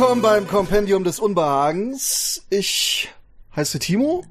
willkommen 0.00 0.22
beim 0.22 0.46
Kompendium 0.46 1.04
des 1.04 1.20
Unbehagens. 1.20 2.46
Ich 2.48 3.12
heiße 3.54 3.78
Timo, 3.80 4.24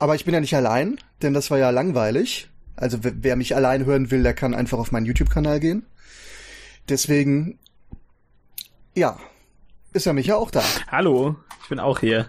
aber 0.00 0.16
ich 0.16 0.24
bin 0.24 0.34
ja 0.34 0.40
nicht 0.40 0.56
allein, 0.56 0.98
denn 1.22 1.34
das 1.34 1.52
war 1.52 1.58
ja 1.58 1.70
langweilig. 1.70 2.50
Also 2.74 2.98
wer 3.00 3.36
mich 3.36 3.54
allein 3.54 3.84
hören 3.84 4.10
will, 4.10 4.24
der 4.24 4.34
kann 4.34 4.52
einfach 4.52 4.80
auf 4.80 4.90
meinen 4.90 5.06
YouTube-Kanal 5.06 5.60
gehen. 5.60 5.86
Deswegen, 6.88 7.60
ja, 8.96 9.18
ist 9.92 10.06
ja 10.06 10.12
Micha 10.12 10.34
auch 10.34 10.50
da. 10.50 10.64
Hallo, 10.88 11.36
ich 11.62 11.68
bin 11.68 11.78
auch 11.78 12.00
hier. 12.00 12.28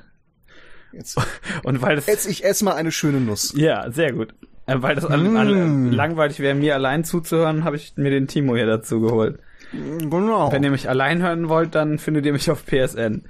Jetzt, 0.91 1.17
Und 1.63 1.81
weil 1.81 1.95
das, 1.95 2.05
jetzt 2.05 2.27
ich 2.27 2.43
esse 2.43 2.63
mal 2.63 2.75
eine 2.75 2.91
schöne 2.91 3.19
Nuss. 3.19 3.51
Ja, 3.57 3.89
sehr 3.89 4.13
gut. 4.13 4.35
Äh, 4.67 4.75
weil 4.79 4.93
das 4.93 5.09
mm. 5.09 5.89
langweilig 5.89 6.39
wäre, 6.39 6.53
mir 6.53 6.75
allein 6.75 7.03
zuzuhören, 7.03 7.63
habe 7.63 7.77
ich 7.77 7.93
mir 7.95 8.11
den 8.11 8.27
Timo 8.27 8.55
hier 8.55 8.67
dazu 8.67 9.01
geholt. 9.01 9.39
Genau. 9.71 10.51
Wenn 10.51 10.63
ihr 10.63 10.71
mich 10.71 10.89
allein 10.89 11.21
hören 11.21 11.49
wollt, 11.49 11.75
dann 11.75 11.97
findet 11.97 12.25
ihr 12.25 12.33
mich 12.33 12.49
auf 12.51 12.65
PSN. 12.65 13.23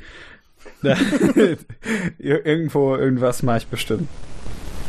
Irgendwo, 2.17 2.95
irgendwas 2.95 3.43
mache 3.43 3.59
ich 3.59 3.67
bestimmt. 3.67 4.07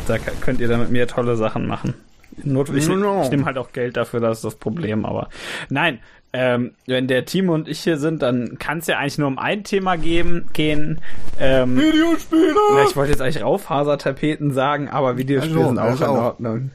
Da 0.06 0.18
könnt 0.18 0.60
ihr 0.60 0.68
dann 0.68 0.80
mit 0.80 0.90
mir 0.90 1.06
tolle 1.06 1.36
Sachen 1.36 1.66
machen. 1.66 1.94
Notwendig, 2.42 2.88
ich 2.88 3.30
nehme 3.30 3.44
halt 3.44 3.58
auch 3.58 3.72
Geld 3.72 3.96
dafür, 3.96 4.20
das 4.20 4.38
ist 4.38 4.44
das 4.44 4.54
Problem, 4.54 5.04
aber 5.04 5.28
nein, 5.68 6.00
ähm, 6.32 6.72
wenn 6.86 7.06
der 7.06 7.26
Timo 7.26 7.52
und 7.54 7.68
ich 7.68 7.80
hier 7.80 7.98
sind, 7.98 8.22
dann 8.22 8.58
kann 8.58 8.78
es 8.78 8.86
ja 8.86 8.98
eigentlich 8.98 9.18
nur 9.18 9.28
um 9.28 9.38
ein 9.38 9.64
Thema 9.64 9.96
geben, 9.96 10.48
gehen. 10.54 11.02
Ähm, 11.38 11.76
Videospiele! 11.76 12.54
Ja, 12.74 12.84
ich 12.88 12.96
wollte 12.96 13.12
jetzt 13.12 13.20
eigentlich 13.20 13.42
Rauffasertapeten 13.42 14.52
sagen, 14.52 14.88
aber 14.88 15.18
Videospiele 15.18 15.58
also, 15.58 15.68
sind 15.68 15.78
auch 15.78 16.00
in 16.00 16.06
Ordnung. 16.06 16.70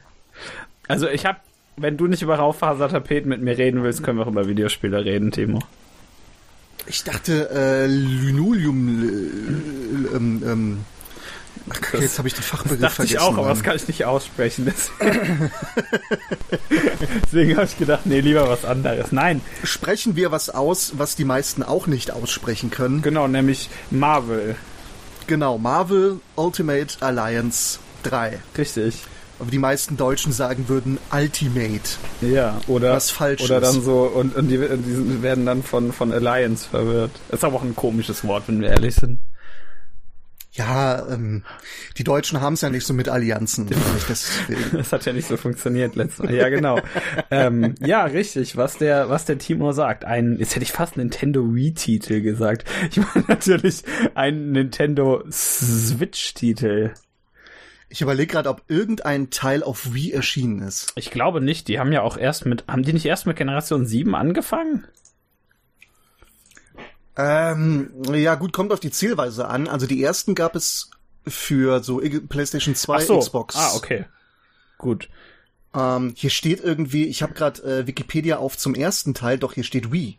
Also 0.86 1.08
ich 1.08 1.26
habe, 1.26 1.38
wenn 1.80 1.96
du 1.96 2.06
nicht 2.06 2.22
über 2.22 2.36
Rauffasertapeten 2.36 3.28
mit 3.28 3.40
mir 3.42 3.56
reden 3.56 3.82
willst, 3.82 4.02
können 4.02 4.18
wir 4.18 4.24
auch 4.26 4.30
über 4.30 4.48
Videospiele 4.48 5.04
reden, 5.04 5.30
Timo. 5.32 5.60
Ich 6.86 7.04
dachte, 7.04 7.50
äh, 7.50 7.86
Linoleum, 7.86 9.08
äh, 10.12 10.16
ähm, 10.16 10.42
ähm, 10.46 10.78
Ach, 11.70 12.00
jetzt 12.00 12.18
habe 12.18 12.28
ich 12.28 12.34
den 12.34 12.42
Fachbegriff 12.42 12.80
das 12.80 12.96
dachte 12.96 13.08
vergessen. 13.08 13.16
ich 13.16 13.20
auch, 13.20 13.36
aber 13.36 13.48
das 13.48 13.62
kann 13.62 13.76
ich 13.76 13.86
nicht 13.88 14.04
aussprechen. 14.06 14.64
Deswegen, 14.64 15.50
deswegen 17.24 17.56
habe 17.56 17.66
ich 17.66 17.76
gedacht, 17.76 18.06
nee, 18.06 18.20
lieber 18.20 18.48
was 18.48 18.64
anderes. 18.64 19.12
Nein. 19.12 19.42
Sprechen 19.64 20.16
wir 20.16 20.30
was 20.30 20.48
aus, 20.48 20.92
was 20.96 21.14
die 21.16 21.24
meisten 21.24 21.62
auch 21.62 21.86
nicht 21.86 22.10
aussprechen 22.10 22.70
können. 22.70 23.02
Genau, 23.02 23.28
nämlich 23.28 23.68
Marvel. 23.90 24.56
Genau, 25.26 25.58
Marvel 25.58 26.20
Ultimate 26.36 26.96
Alliance 27.00 27.80
3. 28.04 28.38
Richtig. 28.56 29.02
Aber 29.38 29.50
die 29.50 29.58
meisten 29.58 29.96
Deutschen 29.96 30.32
sagen 30.32 30.68
würden 30.68 30.98
Ultimate. 31.12 31.82
Ja, 32.20 32.60
oder 32.66 32.92
was 32.92 33.10
falsch 33.10 33.42
oder 33.42 33.58
ist. 33.58 33.64
dann 33.64 33.82
so 33.82 34.02
und, 34.02 34.34
und 34.34 34.48
die, 34.48 34.58
die 34.58 35.22
werden 35.22 35.46
dann 35.46 35.62
von 35.62 35.92
von 35.92 36.12
Alliance 36.12 36.68
verwirrt. 36.68 37.12
ist 37.30 37.44
aber 37.44 37.56
auch 37.56 37.62
ein 37.62 37.76
komisches 37.76 38.26
Wort, 38.26 38.44
wenn 38.48 38.60
wir 38.60 38.70
ehrlich 38.70 38.96
sind. 38.96 39.20
Ja, 40.58 41.06
ähm, 41.08 41.44
die 41.98 42.04
Deutschen 42.04 42.40
haben 42.40 42.54
es 42.54 42.62
ja 42.62 42.70
nicht 42.70 42.84
so 42.84 42.92
mit 42.92 43.08
Allianzen. 43.08 43.68
das, 44.08 44.28
das 44.72 44.92
hat 44.92 45.06
ja 45.06 45.12
nicht 45.12 45.28
so 45.28 45.36
funktioniert 45.36 45.94
letztes 45.94 46.24
Mal. 46.24 46.34
Ja, 46.34 46.48
genau. 46.48 46.80
ähm, 47.30 47.76
ja, 47.78 48.04
richtig, 48.04 48.56
was 48.56 48.76
der, 48.76 49.08
was 49.08 49.24
der 49.24 49.38
Timo 49.38 49.70
sagt. 49.70 50.04
Ein, 50.04 50.36
jetzt 50.40 50.56
hätte 50.56 50.64
ich 50.64 50.72
fast 50.72 50.96
Nintendo 50.96 51.54
Wii-Titel 51.54 52.22
gesagt. 52.22 52.64
Ich 52.90 52.96
meine 52.96 53.26
natürlich 53.28 53.84
ein 54.16 54.50
Nintendo 54.50 55.22
Switch-Titel. 55.30 56.90
Ich 57.90 58.02
überlege 58.02 58.32
gerade, 58.32 58.50
ob 58.50 58.62
irgendein 58.68 59.30
Teil 59.30 59.62
auf 59.62 59.94
Wii 59.94 60.12
erschienen 60.12 60.60
ist. 60.60 60.92
Ich 60.94 61.10
glaube 61.10 61.40
nicht. 61.40 61.68
Die 61.68 61.78
haben 61.78 61.92
ja 61.92 62.02
auch 62.02 62.16
erst 62.16 62.44
mit, 62.44 62.64
haben 62.68 62.82
die 62.82 62.92
nicht 62.92 63.06
erst 63.06 63.26
mit 63.26 63.36
Generation 63.36 63.86
7 63.86 64.14
angefangen? 64.14 64.86
Ähm, 67.16 67.90
ja, 68.12 68.34
gut, 68.34 68.52
kommt 68.52 68.72
auf 68.72 68.80
die 68.80 68.90
Zielweise 68.90 69.48
an. 69.48 69.68
Also 69.68 69.86
die 69.86 70.02
ersten 70.02 70.34
gab 70.34 70.54
es 70.54 70.90
für 71.26 71.82
so 71.82 72.00
PlayStation 72.28 72.74
2, 72.74 73.00
so. 73.04 73.18
Xbox. 73.18 73.56
Ah, 73.56 73.74
okay. 73.74 74.04
Gut. 74.76 75.08
Ähm, 75.74 76.14
hier 76.16 76.30
steht 76.30 76.60
irgendwie, 76.62 77.06
ich 77.06 77.22
habe 77.22 77.34
gerade 77.34 77.62
äh, 77.62 77.86
Wikipedia 77.86 78.38
auf 78.38 78.56
zum 78.56 78.74
ersten 78.74 79.14
Teil, 79.14 79.38
doch 79.38 79.52
hier 79.52 79.64
steht 79.64 79.92
Wii. 79.92 80.18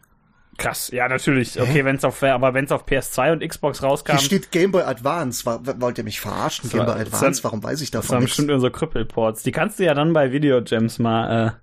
Krass, 0.59 0.89
ja 0.91 1.07
natürlich. 1.07 1.59
Okay, 1.59 1.85
wenn 1.85 1.95
es 1.95 2.03
auf, 2.03 2.21
aber 2.21 2.53
wenn 2.53 2.65
es 2.65 2.71
auf 2.71 2.85
PS2 2.85 3.31
und 3.31 3.47
Xbox 3.47 3.81
rauskam. 3.81 4.11
Hier 4.11 4.19
steht 4.19 4.51
Game 4.51 4.71
Boy 4.71 4.83
Advance. 4.83 5.45
War, 5.45 5.61
wollt 5.81 5.97
ihr 5.97 6.03
mich 6.03 6.19
verarschen? 6.19 6.69
Game 6.69 6.85
Boy 6.85 6.99
Advance? 6.99 7.43
Warum 7.43 7.63
weiß 7.63 7.81
ich 7.81 7.91
davon? 7.91 8.07
Das 8.07 8.11
waren 8.11 8.23
bestimmt 8.23 8.51
unsere 8.51 8.71
Krüppelports. 8.71 9.43
Die 9.43 9.51
kannst 9.51 9.79
du 9.79 9.85
ja 9.85 9.93
dann 9.93 10.13
bei 10.13 10.31
Video 10.31 10.61
Gems 10.61 10.99
mal 10.99 11.59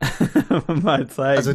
äh, 0.00 0.72
mal 0.72 1.08
zeigen. 1.08 1.38
Also 1.38 1.54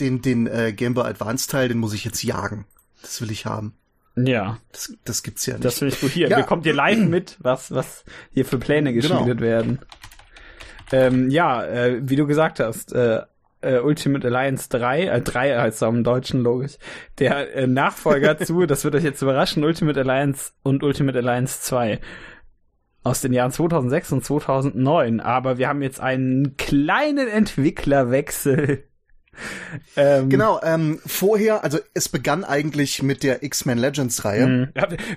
den, 0.00 0.22
den 0.22 0.46
äh, 0.46 0.72
Game 0.72 0.94
Boy 0.94 1.04
Advance 1.04 1.48
Teil, 1.48 1.68
den 1.68 1.78
muss 1.78 1.92
ich 1.92 2.04
jetzt 2.04 2.22
jagen. 2.22 2.66
Das 3.02 3.20
will 3.20 3.30
ich 3.30 3.46
haben. 3.46 3.74
Ja. 4.14 4.58
Das, 4.72 4.94
das 5.04 5.22
gibt's 5.22 5.46
ja 5.46 5.54
nicht. 5.54 5.64
Das 5.64 5.80
will 5.80 5.88
ich 5.88 5.98
hier. 6.12 6.28
Ja. 6.28 6.40
Bekommt 6.40 6.66
ihr 6.66 6.74
live 6.74 6.98
mit, 6.98 7.36
was, 7.40 7.72
was 7.74 8.04
hier 8.32 8.44
für 8.44 8.58
Pläne 8.58 8.92
genau. 8.92 9.08
geschmiedet 9.08 9.38
genau. 9.38 9.50
werden. 9.50 9.78
Ähm, 10.92 11.30
ja, 11.30 11.64
äh, 11.64 12.00
wie 12.02 12.16
du 12.16 12.26
gesagt 12.26 12.60
hast, 12.60 12.92
äh, 12.92 13.22
äh, 13.62 13.78
Ultimate 13.78 14.26
Alliance 14.26 14.68
3, 14.68 15.04
äh, 15.04 15.20
3 15.20 15.58
heißt 15.58 15.82
es 15.82 15.88
im 15.88 16.04
Deutschen 16.04 16.40
logisch, 16.40 16.78
der 17.18 17.54
äh, 17.54 17.66
Nachfolger 17.66 18.38
zu, 18.38 18.66
das 18.66 18.84
wird 18.84 18.94
euch 18.94 19.04
jetzt 19.04 19.22
überraschen, 19.22 19.64
Ultimate 19.64 20.00
Alliance 20.00 20.52
und 20.62 20.82
Ultimate 20.82 21.18
Alliance 21.18 21.60
2 21.62 22.00
aus 23.04 23.20
den 23.20 23.32
Jahren 23.32 23.50
2006 23.50 24.12
und 24.12 24.24
2009. 24.24 25.20
Aber 25.20 25.58
wir 25.58 25.68
haben 25.68 25.82
jetzt 25.82 26.00
einen 26.00 26.56
kleinen 26.56 27.28
Entwicklerwechsel. 27.28 28.84
Ähm, 29.96 30.30
genau, 30.30 30.60
ähm, 30.62 31.00
vorher, 31.04 31.64
also 31.64 31.78
es 31.92 32.08
begann 32.08 32.44
eigentlich 32.44 33.02
mit 33.02 33.22
der 33.22 33.42
X-Men 33.42 33.78
Legends 33.78 34.24
Reihe. 34.24 34.46
Mhm. 34.46 34.68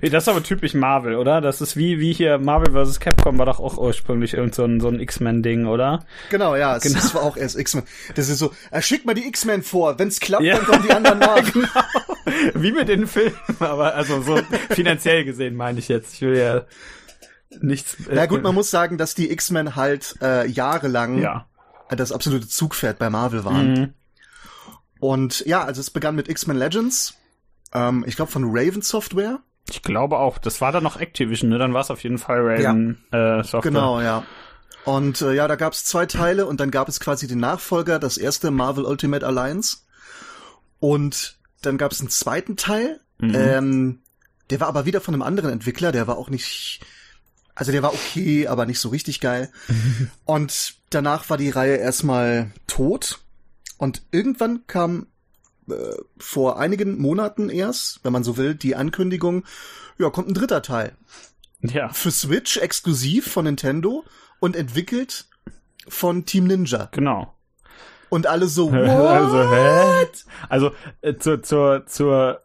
Das 0.01 0.23
ist 0.23 0.29
aber 0.29 0.43
typisch 0.43 0.73
Marvel, 0.73 1.15
oder? 1.15 1.39
Das 1.39 1.61
ist 1.61 1.77
wie, 1.77 1.99
wie 1.99 2.13
hier 2.13 2.37
Marvel 2.37 2.73
vs. 2.73 2.99
Capcom 2.99 3.37
war 3.37 3.45
doch 3.45 3.59
auch 3.59 3.77
ursprünglich 3.77 4.33
irgend 4.33 4.55
so 4.55 4.65
ein, 4.65 4.79
so 4.81 4.89
ein 4.89 4.99
X-Men-Ding, 4.99 5.65
oder? 5.65 6.05
Genau, 6.29 6.55
ja, 6.55 6.77
genau. 6.77 6.99
es 6.99 7.13
war 7.13 7.23
auch 7.23 7.37
erst 7.37 7.57
X-Men. 7.57 7.83
Das 8.15 8.27
ist 8.27 8.39
so, 8.39 8.51
er 8.71 8.81
schickt 8.81 9.05
mal 9.05 9.13
die 9.13 9.27
X-Men 9.27 9.63
vor, 9.63 9.97
wenn's 9.97 10.19
klappt, 10.19 10.43
ja. 10.43 10.57
dann 10.57 10.65
kommen 10.65 10.83
die 10.83 10.91
anderen 10.91 11.19
nach. 11.19 11.53
genau. 11.53 11.67
Wie 12.55 12.71
mit 12.71 12.89
den 12.89 13.07
Filmen, 13.07 13.35
aber 13.59 13.95
also 13.95 14.21
so 14.21 14.39
finanziell 14.71 15.23
gesehen 15.25 15.55
meine 15.55 15.79
ich 15.79 15.87
jetzt. 15.87 16.15
Ich 16.15 16.21
will 16.21 16.37
ja 16.37 16.65
nichts. 17.61 17.95
Äh, 18.07 18.15
Na 18.15 18.25
gut, 18.25 18.43
man 18.43 18.55
muss 18.55 18.71
sagen, 18.71 18.97
dass 18.97 19.15
die 19.15 19.31
X-Men 19.31 19.75
halt 19.75 20.15
äh, 20.21 20.47
jahrelang 20.47 21.21
ja. 21.21 21.45
das 21.89 22.11
absolute 22.11 22.47
Zugpferd 22.47 22.97
bei 22.99 23.09
Marvel 23.09 23.45
waren. 23.45 23.73
Mhm. 23.73 23.93
Und 25.05 25.45
ja, 25.45 25.63
also 25.63 25.81
es 25.81 25.91
begann 25.91 26.16
mit 26.16 26.29
X-Men 26.29 26.57
Legends. 26.57 27.13
Ähm, 27.73 28.03
ich 28.07 28.16
glaube 28.16 28.31
von 28.31 28.43
Raven 28.47 28.81
Software. 28.81 29.39
Ich 29.69 29.83
glaube 29.83 30.17
auch. 30.17 30.39
Das 30.39 30.61
war 30.61 30.71
dann 30.71 30.83
noch 30.83 30.97
Activision, 30.97 31.51
ne? 31.51 31.59
Dann 31.59 31.75
war 31.75 31.81
es 31.81 31.91
auf 31.91 32.01
jeden 32.01 32.17
Fall 32.17 32.39
Raven 32.41 32.97
ja. 33.13 33.39
äh, 33.39 33.43
Software. 33.43 33.61
Genau, 33.61 34.01
ja. 34.01 34.23
Und 34.83 35.21
äh, 35.21 35.33
ja, 35.33 35.47
da 35.47 35.57
gab 35.57 35.73
es 35.73 35.85
zwei 35.85 36.07
Teile 36.07 36.47
und 36.47 36.59
dann 36.59 36.71
gab 36.71 36.89
es 36.89 36.99
quasi 36.99 37.27
den 37.27 37.39
Nachfolger, 37.39 37.99
das 37.99 38.17
erste 38.17 38.49
Marvel 38.49 38.83
Ultimate 38.83 39.25
Alliance. 39.25 39.77
Und 40.79 41.37
dann 41.61 41.77
gab 41.77 41.91
es 41.91 41.99
einen 41.99 42.09
zweiten 42.09 42.57
Teil. 42.57 42.99
Mhm. 43.19 43.35
Ähm, 43.35 43.99
der 44.49 44.59
war 44.59 44.67
aber 44.67 44.85
wieder 44.87 45.01
von 45.01 45.13
einem 45.13 45.22
anderen 45.22 45.51
Entwickler, 45.51 45.91
der 45.91 46.07
war 46.07 46.17
auch 46.17 46.31
nicht 46.31 46.81
also 47.53 47.72
der 47.72 47.83
war 47.83 47.93
okay, 47.93 48.47
aber 48.47 48.66
nicht 48.66 48.79
so 48.79 48.89
richtig 48.89 49.22
geil. 49.22 49.49
und 50.25 50.75
danach 50.89 51.29
war 51.29 51.37
die 51.37 51.51
Reihe 51.51 51.77
erstmal 51.77 52.51
tot. 52.67 53.19
Und 53.77 54.03
irgendwann 54.11 54.67
kam 54.67 55.07
äh, 55.69 55.73
vor 56.17 56.59
einigen 56.59 56.99
Monaten 56.99 57.49
erst, 57.49 58.03
wenn 58.03 58.13
man 58.13 58.23
so 58.23 58.37
will, 58.37 58.55
die 58.55 58.75
Ankündigung, 58.75 59.43
ja, 59.97 60.09
kommt 60.09 60.29
ein 60.29 60.33
dritter 60.33 60.61
Teil. 60.61 60.93
Ja. 61.61 61.89
Für 61.89 62.11
Switch 62.11 62.57
exklusiv 62.57 63.31
von 63.31 63.45
Nintendo 63.45 64.03
und 64.39 64.55
entwickelt 64.55 65.25
von 65.87 66.25
Team 66.25 66.45
Ninja. 66.45 66.89
Genau. 66.91 67.33
Und 68.09 68.27
alle 68.27 68.47
so, 68.47 68.72
what? 68.72 68.75
Also, 68.87 69.49
hä? 69.51 70.07
Also, 70.49 70.71
äh, 71.01 71.16
zur, 71.16 71.43
zur, 71.43 71.85
zur 71.87 72.41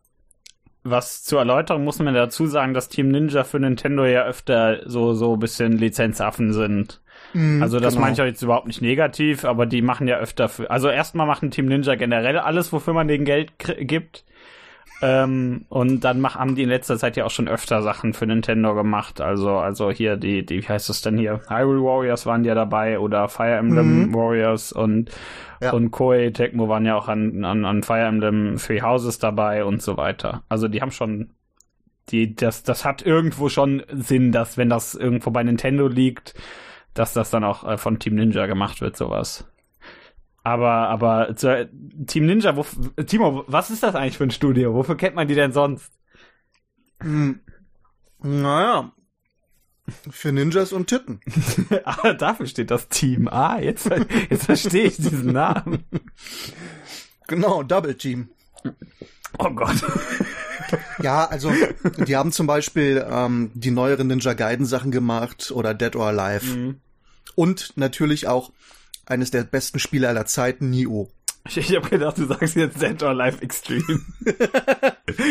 was 0.83 1.23
zur 1.25 1.41
Erläuterung 1.41 1.85
muss 1.85 1.99
man 1.99 2.15
dazu 2.15 2.47
sagen, 2.47 2.73
dass 2.73 2.89
Team 2.89 3.09
Ninja 3.09 3.45
für 3.45 3.61
Nintendo 3.61 4.07
ja 4.07 4.25
öfter 4.25 4.89
so 4.89 5.13
so 5.13 5.37
bisschen 5.37 5.73
Lizenzaffen 5.73 6.53
sind. 6.53 7.00
Mm, 7.33 7.63
also 7.63 7.81
das 7.81 7.95
genau. 7.95 8.05
meine 8.05 8.15
ich 8.15 8.23
auch 8.23 8.27
jetzt 8.27 8.43
überhaupt 8.43 8.67
nicht 8.67 8.83
negativ, 8.83 9.45
aber 9.45 9.67
die 9.67 9.83
machen 9.83 10.09
ja 10.09 10.19
öfter 10.19 10.49
für. 10.49 10.71
Also 10.71 10.89
erstmal 10.89 11.27
machen 11.27 11.51
Team 11.51 11.67
Ninja 11.67 11.95
generell 11.95 12.39
alles, 12.39 12.73
wofür 12.73 12.95
man 12.95 13.09
denen 13.09 13.25
Geld 13.25 13.53
gibt. 13.79 14.25
Ähm, 15.03 15.65
und 15.71 16.01
dann 16.05 16.21
mach, 16.21 16.37
haben 16.37 16.55
die 16.55 16.63
in 16.63 16.69
letzter 16.69 16.99
Zeit 16.99 17.17
ja 17.17 17.25
auch 17.25 17.31
schon 17.31 17.49
öfter 17.49 17.83
Sachen 17.83 18.13
für 18.13 18.27
Nintendo 18.27 18.75
gemacht. 18.75 19.21
Also, 19.21 19.53
also 19.53 19.91
hier 19.91 20.17
die, 20.17 20.45
die, 20.45 20.63
wie 20.63 20.69
heißt 20.69 20.91
das 20.91 21.01
denn 21.01 21.17
hier? 21.17 21.41
Hyrule 21.49 21.83
Warriors 21.83 22.27
waren 22.27 22.45
ja 22.45 22.55
dabei 22.55 22.99
oder 22.99 23.29
Fire 23.29 23.57
Emblem 23.57 24.09
mhm. 24.09 24.15
Warriors 24.15 24.73
und, 24.73 25.11
ja. 25.63 25.73
und 25.73 25.91
Koei 25.91 26.31
Tecmo 26.31 26.69
waren 26.69 26.85
ja 26.85 26.97
auch 26.97 27.09
an, 27.09 27.45
an, 27.45 27.65
an 27.65 27.83
Fire 27.83 28.07
Emblem 28.07 28.59
Three 28.59 28.83
Houses 28.83 29.19
dabei 29.19 29.65
und 29.65 29.81
so 29.81 29.97
weiter. 29.97 30.43
Also 30.51 30.69
die 30.69 30.83
haben 30.83 30.93
schon, 30.93 31.31
die, 32.11 32.35
das, 32.35 32.63
das 32.63 32.85
hat 32.85 33.01
irgendwo 33.01 33.49
schon 33.49 33.83
Sinn, 33.91 34.33
dass 34.33 34.59
wenn 34.59 34.69
das 34.69 34.95
irgendwo 34.95 35.31
bei 35.31 35.43
Nintendo 35.43 35.89
liegt, 35.89 36.35
dass 36.95 37.13
das 37.13 37.31
dann 37.31 37.45
auch 37.45 37.65
äh, 37.65 37.79
von 37.79 37.99
Team 37.99 38.15
Ninja 38.15 38.47
gemacht 38.47 38.81
wird, 38.81 38.97
sowas. 38.97 39.47
Aber, 40.43 40.89
aber 40.89 41.37
zu, 41.37 41.69
Team 42.07 42.27
Ninja, 42.27 42.57
wo, 42.57 42.65
Timo, 43.03 43.45
was 43.47 43.71
ist 43.71 43.83
das 43.83 43.95
eigentlich 43.95 44.17
für 44.17 44.25
ein 44.25 44.31
Studio? 44.31 44.75
Wofür 44.75 44.97
kennt 44.97 45.15
man 45.15 45.29
die 45.29 45.35
denn 45.35 45.53
sonst? 45.53 45.93
Hm. 47.03 47.41
Naja, 48.23 48.93
für 50.11 50.33
Ninjas 50.33 50.73
und 50.73 50.87
Titten. 50.87 51.21
ah, 51.85 52.13
dafür 52.13 52.47
steht 52.47 52.71
das 52.71 52.89
Team. 52.89 53.29
Ah, 53.29 53.59
jetzt, 53.61 53.91
jetzt 54.31 54.47
verstehe 54.47 54.85
ich 54.85 54.97
diesen 54.97 55.33
Namen. 55.33 55.85
Genau, 57.27 57.63
Double 57.63 57.97
Team. 57.97 58.31
Oh 59.39 59.51
Gott. 59.51 59.83
Ja, 61.03 61.25
also 61.27 61.53
die 62.07 62.17
haben 62.17 62.33
zum 62.33 62.47
Beispiel 62.47 63.05
ähm, 63.09 63.51
die 63.55 63.71
neueren 63.71 64.07
Ninja 64.07 64.35
Gaiden 64.35 64.67
Sachen 64.67 64.91
gemacht 64.91 65.51
oder 65.55 65.75
Dead 65.75 65.97
or 65.97 66.07
Alive. 66.07 66.47
Mhm. 66.47 66.81
Und 67.35 67.73
natürlich 67.77 68.29
auch 68.29 68.53
eines 69.07 69.31
der 69.31 69.45
besten 69.45 69.79
Spiele 69.79 70.09
aller 70.09 70.27
Zeiten, 70.27 70.71
Nioh. 70.71 71.09
Ich, 71.49 71.57
ich 71.57 71.75
habe 71.75 71.89
gedacht, 71.89 72.19
du 72.19 72.27
sagst 72.27 72.55
jetzt 72.57 72.83
Dead 72.83 73.03
or 73.03 73.11
Alive 73.11 73.43
Extreme. 73.43 74.01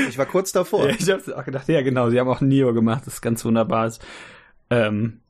ich 0.09 0.17
war 0.17 0.25
kurz 0.25 0.51
davor. 0.51 0.87
Ja, 0.89 0.95
ich 0.97 1.09
habe 1.09 1.37
auch 1.37 1.45
gedacht, 1.45 1.67
ja 1.67 1.81
genau, 1.81 2.09
sie 2.09 2.19
haben 2.19 2.29
auch 2.29 2.41
Nioh 2.41 2.73
gemacht, 2.73 3.03
das 3.05 3.15
ist 3.15 3.21
ganz 3.21 3.45
wunderbar. 3.45 3.93
Ähm, 4.69 5.21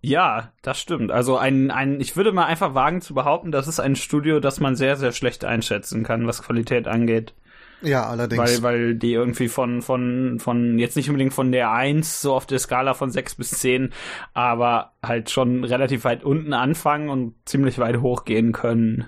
ja, 0.00 0.52
das 0.62 0.80
stimmt. 0.80 1.12
Also 1.12 1.36
ein, 1.36 1.70
ein, 1.70 2.00
ich 2.00 2.16
würde 2.16 2.32
mal 2.32 2.46
einfach 2.46 2.74
wagen 2.74 3.00
zu 3.00 3.14
behaupten, 3.14 3.52
das 3.52 3.68
ist 3.68 3.78
ein 3.78 3.96
Studio, 3.96 4.40
das 4.40 4.60
man 4.60 4.74
sehr, 4.74 4.96
sehr 4.96 5.12
schlecht 5.12 5.44
einschätzen 5.44 6.02
kann, 6.02 6.26
was 6.26 6.42
Qualität 6.42 6.88
angeht. 6.88 7.34
Ja, 7.82 8.06
allerdings. 8.06 8.40
Weil, 8.40 8.62
weil 8.62 8.94
die 8.94 9.12
irgendwie 9.12 9.48
von, 9.48 9.82
von, 9.82 10.38
von, 10.38 10.78
jetzt 10.78 10.96
nicht 10.96 11.08
unbedingt 11.08 11.34
von 11.34 11.52
der 11.52 11.72
1, 11.72 12.20
so 12.20 12.34
auf 12.34 12.46
der 12.46 12.58
Skala 12.58 12.94
von 12.94 13.10
6 13.10 13.34
bis 13.34 13.50
10, 13.50 13.92
aber 14.34 14.92
halt 15.02 15.30
schon 15.30 15.64
relativ 15.64 16.04
weit 16.04 16.24
unten 16.24 16.52
anfangen 16.52 17.08
und 17.08 17.34
ziemlich 17.44 17.78
weit 17.78 18.00
hochgehen 18.00 18.52
können. 18.52 19.06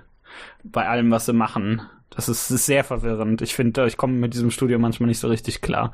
Bei 0.64 0.88
allem, 0.88 1.10
was 1.10 1.26
sie 1.26 1.32
machen. 1.32 1.82
Das 2.10 2.28
ist, 2.28 2.50
ist 2.50 2.66
sehr 2.66 2.84
verwirrend. 2.84 3.42
Ich 3.42 3.54
finde, 3.54 3.86
ich 3.86 3.96
komme 3.96 4.14
mit 4.14 4.34
diesem 4.34 4.50
Studio 4.50 4.78
manchmal 4.78 5.08
nicht 5.08 5.20
so 5.20 5.28
richtig 5.28 5.60
klar. 5.60 5.92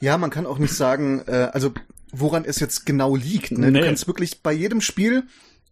Ja, 0.00 0.18
man 0.18 0.30
kann 0.30 0.46
auch 0.46 0.58
nicht 0.58 0.74
sagen, 0.74 1.22
äh, 1.26 1.50
also 1.52 1.72
woran 2.12 2.44
es 2.44 2.60
jetzt 2.60 2.86
genau 2.86 3.16
liegt. 3.16 3.52
Ne? 3.52 3.70
Nee. 3.70 3.80
Du 3.80 3.86
kannst 3.86 4.06
wirklich 4.06 4.42
bei 4.42 4.52
jedem 4.52 4.80
Spiel, 4.80 5.24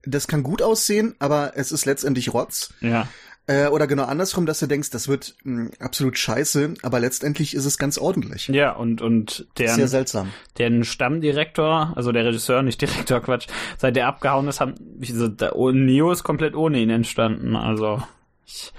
das 0.04 0.26
kann 0.26 0.42
gut 0.42 0.62
aussehen, 0.62 1.14
aber 1.18 1.52
es 1.56 1.72
ist 1.72 1.84
letztendlich 1.84 2.32
Rotz. 2.34 2.74
Ja. 2.80 3.08
Äh, 3.48 3.66
oder 3.66 3.88
genau 3.88 4.04
andersrum, 4.04 4.46
dass 4.46 4.60
du 4.60 4.66
denkst, 4.66 4.90
das 4.90 5.08
wird 5.08 5.34
mh, 5.42 5.64
hm, 5.64 5.70
absolut 5.80 6.16
scheiße, 6.16 6.74
aber 6.82 7.00
letztendlich 7.00 7.54
ist 7.54 7.64
es 7.64 7.76
ganz 7.76 7.98
ordentlich. 7.98 8.48
Ja, 8.48 8.72
und, 8.72 9.02
und 9.02 9.46
der. 9.58 9.74
Sehr 9.74 9.88
seltsam. 9.88 10.30
Der 10.58 10.84
Stammdirektor, 10.84 11.92
also 11.96 12.12
der 12.12 12.24
Regisseur, 12.24 12.62
nicht 12.62 12.80
Direktor, 12.80 13.20
Quatsch, 13.22 13.48
seit 13.78 13.96
der 13.96 14.06
abgehauen 14.06 14.46
ist, 14.46 14.60
haben, 14.60 14.74
wie 14.98 15.10
so, 15.10 15.26
der, 15.26 15.54
Neo 15.72 16.12
ist 16.12 16.22
komplett 16.22 16.54
ohne 16.54 16.78
ihn 16.78 16.90
entstanden, 16.90 17.56
also. 17.56 18.02
Ich, 18.46 18.72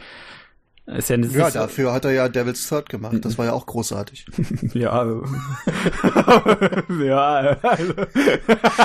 ist 0.85 1.09
ja, 1.09 1.18
ja 1.18 1.50
dafür 1.50 1.94
hat 1.94 2.03
er 2.03 2.12
ja 2.12 2.27
Devil's 2.27 2.68
Third 2.68 2.89
gemacht. 2.89 3.18
Das 3.21 3.38
war 3.38 3.45
ja 3.45 3.53
auch 3.53 3.65
großartig. 3.65 4.25
ja. 4.74 4.91
Also. 4.91 5.24
ja. 7.03 7.57
Also. 7.62 7.94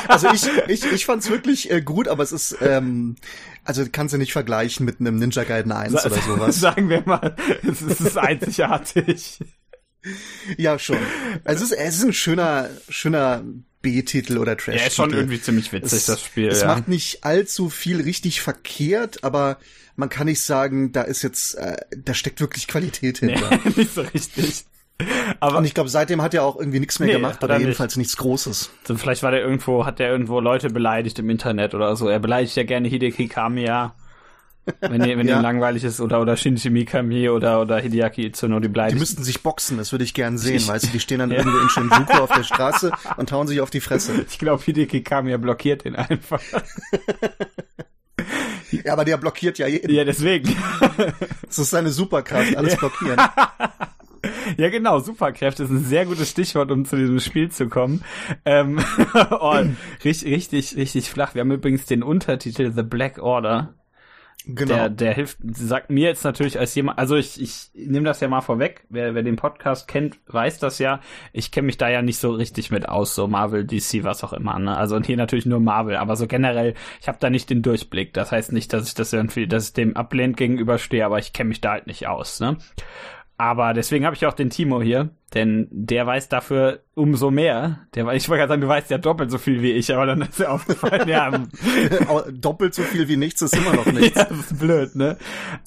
also 0.06 0.28
ich, 0.32 0.48
ich, 0.68 0.92
ich 0.92 1.06
fand's 1.06 1.28
wirklich 1.28 1.70
äh, 1.72 1.80
gut, 1.80 2.06
aber 2.06 2.22
es 2.22 2.30
ist, 2.30 2.56
ähm, 2.60 3.16
also 3.64 3.84
kannst 3.90 4.14
du 4.14 4.18
nicht 4.18 4.32
vergleichen 4.32 4.86
mit 4.86 5.00
einem 5.00 5.18
Ninja 5.18 5.42
Gaiden 5.42 5.72
1 5.72 5.92
Sa 5.92 6.06
oder 6.06 6.22
sowas. 6.22 6.60
Sagen 6.60 6.88
wir 6.88 7.02
mal, 7.04 7.34
es 7.62 7.82
ist, 7.82 7.90
es 7.90 8.00
ist 8.00 8.18
einzigartig. 8.18 9.40
Ja, 10.56 10.78
schon. 10.78 10.98
Also 11.44 11.64
es 11.64 11.72
ist, 11.72 11.78
es 11.78 11.96
ist 11.96 12.04
ein 12.04 12.12
schöner, 12.12 12.70
schöner 12.88 13.42
B-Titel 13.82 14.38
oder 14.38 14.56
Trash-Titel. 14.56 14.78
Ja, 14.78 14.86
ist 14.86 14.96
schon 14.96 15.12
irgendwie 15.12 15.40
ziemlich 15.40 15.72
witzig, 15.72 15.98
es, 15.98 16.06
das 16.06 16.22
Spiel. 16.22 16.48
Es 16.48 16.62
ja. 16.62 16.68
macht 16.68 16.88
nicht 16.88 17.24
allzu 17.24 17.70
viel 17.70 18.00
richtig 18.00 18.40
verkehrt, 18.40 19.24
aber 19.24 19.58
man 19.96 20.08
kann 20.08 20.26
nicht 20.26 20.40
sagen, 20.40 20.92
da 20.92 21.02
ist 21.02 21.22
jetzt, 21.22 21.54
äh, 21.54 21.76
da 21.96 22.14
steckt 22.14 22.40
wirklich 22.40 22.68
Qualität 22.68 23.18
hinter. 23.18 23.50
Nee, 23.50 23.72
nicht 23.76 23.94
so 23.94 24.02
richtig. 24.02 24.64
Aber 25.38 25.58
und 25.58 25.64
ich 25.64 25.74
glaube, 25.74 25.88
seitdem 25.88 26.22
hat 26.22 26.34
er 26.34 26.42
auch 26.42 26.56
irgendwie 26.56 26.80
nichts 26.80 26.98
mehr 26.98 27.06
nee, 27.06 27.14
gemacht 27.14 27.42
oder 27.44 27.58
jedenfalls 27.58 27.96
nicht. 27.96 28.06
nichts 28.06 28.16
Großes. 28.16 28.70
So, 28.84 28.96
vielleicht 28.96 29.22
war 29.22 29.30
der 29.30 29.40
irgendwo, 29.40 29.86
hat 29.86 30.00
der 30.00 30.10
irgendwo 30.10 30.40
Leute 30.40 30.70
beleidigt 30.70 31.18
im 31.20 31.30
Internet 31.30 31.74
oder 31.74 31.94
so. 31.94 32.08
Er 32.08 32.18
beleidigt 32.18 32.56
ja 32.56 32.64
gerne 32.64 32.88
Hideki 32.88 33.28
Kamiya. 33.28 33.94
Wenn, 34.80 35.00
wenn 35.00 35.26
ja. 35.26 35.38
ihm 35.38 35.42
langweilig 35.42 35.84
ist 35.84 36.00
oder 36.00 36.20
oder 36.20 36.36
Shinji 36.36 36.70
Mikami 36.70 37.28
oder 37.28 37.60
oder 37.60 37.78
Hideaki 37.78 38.26
Itsuno 38.26 38.60
die 38.60 38.68
beleidigt. 38.68 38.96
Die 38.96 39.00
müssten 39.00 39.24
sich 39.24 39.42
boxen, 39.42 39.78
das 39.78 39.92
würde 39.92 40.04
ich 40.04 40.14
gern 40.14 40.36
sehen, 40.38 40.56
ich, 40.56 40.68
weißt 40.68 40.86
du, 40.86 40.88
die 40.88 41.00
stehen 41.00 41.20
dann 41.20 41.30
ja. 41.30 41.38
irgendwo 41.38 41.58
in 41.58 41.68
Shinjuku 41.68 42.18
auf 42.18 42.32
der 42.32 42.42
Straße 42.42 42.92
und 43.16 43.32
hauen 43.32 43.46
sich 43.46 43.60
auf 43.60 43.70
die 43.70 43.80
Fresse. 43.80 44.26
Ich 44.28 44.38
glaube, 44.38 44.62
Hideki 44.62 45.02
Kamiya 45.02 45.36
blockiert 45.36 45.84
ihn 45.84 45.96
einfach. 45.96 46.40
Ja, 48.84 48.92
aber 48.92 49.06
der 49.06 49.16
blockiert 49.16 49.58
ja 49.58 49.66
jeden. 49.66 49.90
Ja, 49.90 50.04
deswegen. 50.04 50.54
Das 51.46 51.58
ist 51.58 51.70
seine 51.70 51.90
Superkraft, 51.90 52.54
alles 52.54 52.76
blockieren. 52.76 53.18
Ja, 54.56 54.68
genau, 54.68 54.98
Superkräfte 54.98 55.64
ist 55.64 55.70
ein 55.70 55.84
sehr 55.84 56.06
gutes 56.06 56.30
Stichwort, 56.30 56.70
um 56.70 56.84
zu 56.84 56.96
diesem 56.96 57.20
Spiel 57.20 57.50
zu 57.50 57.68
kommen. 57.68 58.02
Ähm, 58.44 58.80
oh, 59.30 59.56
richtig, 60.04 60.32
richtig, 60.32 60.76
richtig 60.76 61.10
flach. 61.10 61.34
Wir 61.34 61.40
haben 61.40 61.52
übrigens 61.52 61.86
den 61.86 62.02
Untertitel 62.02 62.72
The 62.72 62.82
Black 62.82 63.18
Order. 63.18 63.74
Genau. 64.50 64.74
Der, 64.74 64.88
der 64.88 65.12
hilft, 65.12 65.36
sagt 65.42 65.90
mir 65.90 66.08
jetzt 66.08 66.24
natürlich 66.24 66.58
als 66.58 66.74
jemand, 66.74 66.98
also 66.98 67.16
ich, 67.16 67.38
ich 67.38 67.70
nehme 67.74 68.06
das 68.06 68.20
ja 68.20 68.28
mal 68.28 68.40
vorweg, 68.40 68.86
wer, 68.88 69.14
wer 69.14 69.22
den 69.22 69.36
Podcast 69.36 69.88
kennt, 69.88 70.18
weiß 70.26 70.58
das 70.58 70.78
ja. 70.78 71.00
Ich 71.34 71.52
kenne 71.52 71.66
mich 71.66 71.76
da 71.76 71.90
ja 71.90 72.00
nicht 72.00 72.18
so 72.18 72.30
richtig 72.30 72.70
mit 72.70 72.88
aus, 72.88 73.14
so 73.14 73.28
Marvel, 73.28 73.66
DC, 73.66 74.04
was 74.04 74.24
auch 74.24 74.32
immer. 74.32 74.58
Ne? 74.58 74.74
Also 74.74 74.98
hier 75.02 75.18
natürlich 75.18 75.44
nur 75.44 75.60
Marvel, 75.60 75.96
aber 75.96 76.16
so 76.16 76.26
generell, 76.26 76.72
ich 76.98 77.08
habe 77.08 77.18
da 77.20 77.28
nicht 77.28 77.50
den 77.50 77.60
Durchblick. 77.60 78.14
Das 78.14 78.32
heißt 78.32 78.52
nicht, 78.52 78.72
dass 78.72 78.88
ich 78.88 78.94
das 78.94 79.12
irgendwie, 79.12 79.46
dass 79.46 79.68
ich 79.68 79.72
dem 79.74 79.94
ablehnt 79.98 80.38
gegenüberstehe, 80.38 81.04
aber 81.04 81.18
ich 81.18 81.34
kenne 81.34 81.48
mich 81.48 81.60
da 81.60 81.72
halt 81.72 81.86
nicht 81.86 82.06
aus. 82.06 82.40
Ne? 82.40 82.56
Aber 83.40 83.72
deswegen 83.72 84.04
habe 84.04 84.16
ich 84.16 84.26
auch 84.26 84.34
den 84.34 84.50
Timo 84.50 84.82
hier, 84.82 85.10
denn 85.32 85.68
der 85.70 86.04
weiß 86.04 86.28
dafür 86.28 86.80
umso 86.94 87.30
mehr. 87.30 87.86
Der, 87.94 88.12
ich 88.12 88.28
wollte 88.28 88.40
gerade 88.40 88.48
sagen, 88.48 88.62
du 88.62 88.66
weißt 88.68 88.90
ja 88.90 88.98
doppelt 88.98 89.30
so 89.30 89.38
viel 89.38 89.62
wie 89.62 89.70
ich, 89.70 89.94
aber 89.94 90.06
dann 90.06 90.22
ist 90.22 90.40
er 90.40 90.52
aufgefallen, 90.52 91.08
ja. 91.08 91.30
doppelt 92.32 92.74
so 92.74 92.82
viel 92.82 93.06
wie 93.06 93.16
nichts 93.16 93.40
ist 93.40 93.56
immer 93.56 93.74
noch 93.76 93.86
nichts. 93.86 94.16
ja, 94.18 94.24
das 94.24 94.38
ist 94.38 94.58
blöd, 94.58 94.96
ne? 94.96 95.18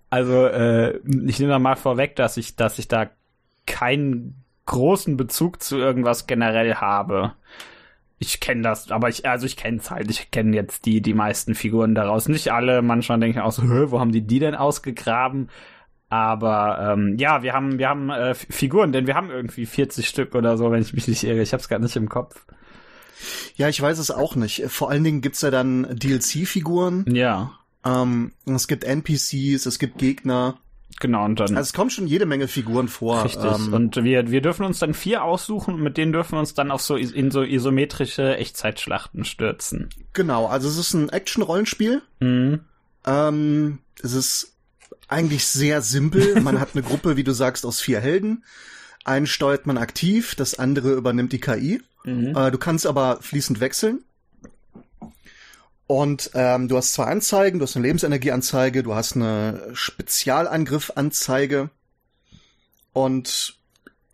Also, 0.10 0.48
äh, 0.48 0.98
ich 1.26 1.40
nehme 1.40 1.58
mal 1.60 1.78
vorweg, 1.78 2.18
dass 2.18 2.36
ich, 2.36 2.58
dass 2.58 2.78
ich 2.78 2.90
da 2.90 3.10
keinen 3.66 4.44
großen 4.66 5.16
Bezug 5.16 5.64
zu 5.64 5.78
irgendwas 5.78 6.28
generell 6.28 6.76
habe. 6.76 7.36
Ich 8.20 8.42
kenne 8.42 8.64
das, 8.64 8.92
aber 8.92 9.08
ich, 9.08 9.26
also 9.26 9.46
ich 9.46 9.56
kenne 9.56 9.78
es 9.78 9.90
halt. 9.90 10.12
Ich 10.12 10.30
kenne 10.30 10.56
jetzt 10.58 10.86
die, 10.86 11.02
die 11.02 11.14
meisten 11.14 11.56
Figuren 11.56 11.96
daraus. 11.96 12.28
Nicht 12.28 12.52
alle. 12.52 12.82
Manchmal 12.82 13.20
denke 13.22 13.40
ich 13.40 13.44
auch 13.44 13.54
so, 13.54 13.64
wo 13.92 14.00
haben 14.02 14.12
die 14.12 14.28
die 14.28 14.40
denn 14.40 14.56
ausgegraben? 14.56 15.50
Aber 16.12 16.92
ähm, 16.92 17.16
ja, 17.18 17.42
wir 17.42 17.54
haben 17.54 17.80
wir 17.80 17.88
haben 17.88 18.10
äh, 18.10 18.36
Figuren, 18.36 18.92
denn 18.92 19.08
wir 19.08 19.16
haben 19.16 19.32
irgendwie 19.32 19.66
40 19.66 20.10
Stück 20.10 20.36
oder 20.36 20.58
so, 20.58 20.70
wenn 20.70 20.82
ich 20.82 20.94
mich 20.94 21.08
nicht 21.08 21.24
irre. 21.24 21.42
Ich 21.42 21.54
habe 21.54 21.62
es 21.62 21.70
gerade 21.70 21.84
nicht 21.84 21.96
im 21.96 22.10
Kopf. 22.10 22.46
Ja, 23.56 23.70
ich 23.70 23.82
weiß 23.82 23.98
es 23.98 24.12
auch 24.12 24.36
nicht. 24.36 24.64
Vor 24.68 24.90
allen 24.90 25.06
Dingen 25.06 25.22
gibt's 25.22 25.42
ja 25.42 25.52
dann 25.52 25.88
DLC-Figuren. 25.98 27.06
Ja. 27.08 27.54
Ähm, 27.86 28.34
es 28.46 28.68
gibt 28.68 28.84
NPCs, 28.84 29.66
es 29.66 29.80
gibt 29.80 30.00
Gegner. 30.00 30.58
Genau, 31.00 31.24
und 31.24 31.40
dann. 31.40 31.56
Also 31.56 31.70
es 31.70 31.74
kommen 31.74 31.90
schon 31.90 32.08
jede 32.08 32.26
Menge 32.26 32.50
Figuren 32.50 32.90
vor. 32.90 33.24
Richtig. 33.24 33.46
Ähm, 33.46 33.72
und 33.72 33.96
wir, 34.04 34.32
wir 34.32 34.42
dürfen 34.42 34.66
uns 34.66 34.80
dann 34.80 34.94
vier 34.94 35.24
aussuchen 35.24 35.76
und 35.76 35.82
mit 35.82 35.96
denen 35.96 36.12
dürfen 36.12 36.34
wir 36.34 36.40
uns 36.40 36.54
dann 36.54 36.72
auch 36.72 36.82
so 36.82 36.98
in 36.98 37.32
so 37.32 37.42
isometrische 37.42 38.36
Echtzeitschlachten 38.36 39.24
stürzen. 39.24 39.88
Genau, 40.12 40.48
also 40.48 40.68
es 40.68 40.78
ist 40.78 40.94
ein 40.94 41.08
Action-Rollenspiel. 41.08 42.02
Mhm. 42.20 42.60
Ähm, 43.06 43.80
es 44.04 44.12
ist 44.14 44.51
eigentlich 45.12 45.46
sehr 45.46 45.82
simpel. 45.82 46.40
Man 46.42 46.60
hat 46.60 46.70
eine 46.74 46.84
Gruppe, 46.84 47.18
wie 47.18 47.24
du 47.24 47.34
sagst, 47.34 47.66
aus 47.66 47.80
vier 47.82 48.00
Helden. 48.00 48.44
Einen 49.04 49.28
steuert 49.28 49.66
man 49.66 49.78
aktiv, 49.78 50.36
das 50.36 50.58
andere 50.58 50.94
übernimmt 50.94 51.34
die 51.34 51.40
KI. 51.40 51.82
Mhm. 52.04 52.36
Äh, 52.36 52.52
du 52.52 52.58
kannst 52.58 52.86
aber 52.86 53.20
fließend 53.22 53.60
wechseln. 53.60 54.04
Und 55.88 56.32
ähm, 56.36 56.70
du 56.70 56.78
hast 56.78 56.94
zwei 56.94 57.06
Anzeigen, 57.06 57.60
du 57.60 57.64
hast 57.64 57.76
eine 57.76 57.86
Lebensenergieanzeige, 57.86 58.82
du 58.82 58.96
hast 58.96 59.18
eine 59.18 59.72
Spezialangriff-Anzeige 59.74 61.70
und 62.94 63.58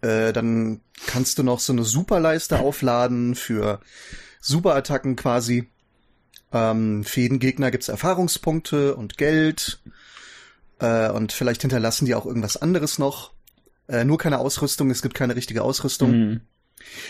äh, 0.02 0.34
dann 0.34 0.82
kannst 1.06 1.38
du 1.38 1.44
noch 1.44 1.60
so 1.60 1.74
eine 1.74 1.84
Superleiste 1.84 2.58
aufladen 2.60 3.36
für 3.36 3.80
Superattacken 4.42 5.16
quasi. 5.16 5.68
Ähm, 6.52 7.04
für 7.04 7.22
jeden 7.22 7.38
Gegner 7.38 7.70
gibt's 7.70 7.90
Erfahrungspunkte 7.90 8.96
und 8.96 9.20
Geld. 9.20 9.80
Äh, 10.80 11.10
und 11.10 11.32
vielleicht 11.32 11.62
hinterlassen 11.62 12.06
die 12.06 12.16
auch 12.16 12.26
irgendwas 12.26 12.58
anderes 12.58 13.00
noch. 13.00 13.32
Äh, 13.88 14.04
nur 14.04 14.18
keine 14.18 14.40
Ausrüstung, 14.40 14.90
es 14.92 15.02
gibt 15.02 15.16
keine 15.16 15.36
richtige 15.36 15.64
Ausrüstung. 15.64 16.12
Mhm. 16.12 16.42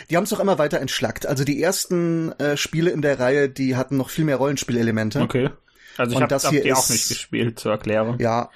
Die 0.09 0.17
haben 0.17 0.23
es 0.23 0.29
doch 0.29 0.39
immer 0.39 0.57
weiter 0.57 0.79
entschlackt. 0.79 1.25
Also 1.25 1.43
die 1.43 1.61
ersten 1.61 2.31
äh, 2.33 2.55
Spiele 2.55 2.91
in 2.91 3.01
der 3.01 3.19
Reihe, 3.19 3.49
die 3.49 3.75
hatten 3.75 3.97
noch 3.97 4.09
viel 4.09 4.25
mehr 4.25 4.37
Rollenspielelemente. 4.37 5.21
Okay. 5.21 5.49
Also 5.97 6.15
ich 6.15 6.21
habe 6.21 6.35
hab 6.35 6.49
die 6.51 6.57
ist, 6.57 6.77
auch 6.77 6.89
nicht 6.89 7.07
gespielt, 7.09 7.59
zur 7.59 7.71
Erklärung. 7.71 8.19
Ja, 8.19 8.49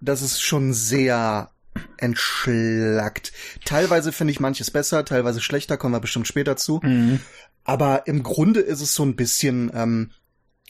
das 0.00 0.20
ist 0.20 0.42
schon 0.42 0.72
sehr 0.72 1.50
entschlackt. 1.96 3.32
Teilweise 3.64 4.12
finde 4.12 4.32
ich 4.32 4.40
manches 4.40 4.70
besser, 4.70 5.04
teilweise 5.04 5.40
schlechter, 5.40 5.76
kommen 5.76 5.94
wir 5.94 6.00
bestimmt 6.00 6.26
später 6.26 6.56
zu. 6.56 6.80
Mhm. 6.82 7.20
Aber 7.64 8.06
im 8.06 8.22
Grunde 8.22 8.60
ist 8.60 8.80
es 8.80 8.94
so 8.94 9.04
ein 9.04 9.16
bisschen 9.16 9.70
ähm, 9.74 10.10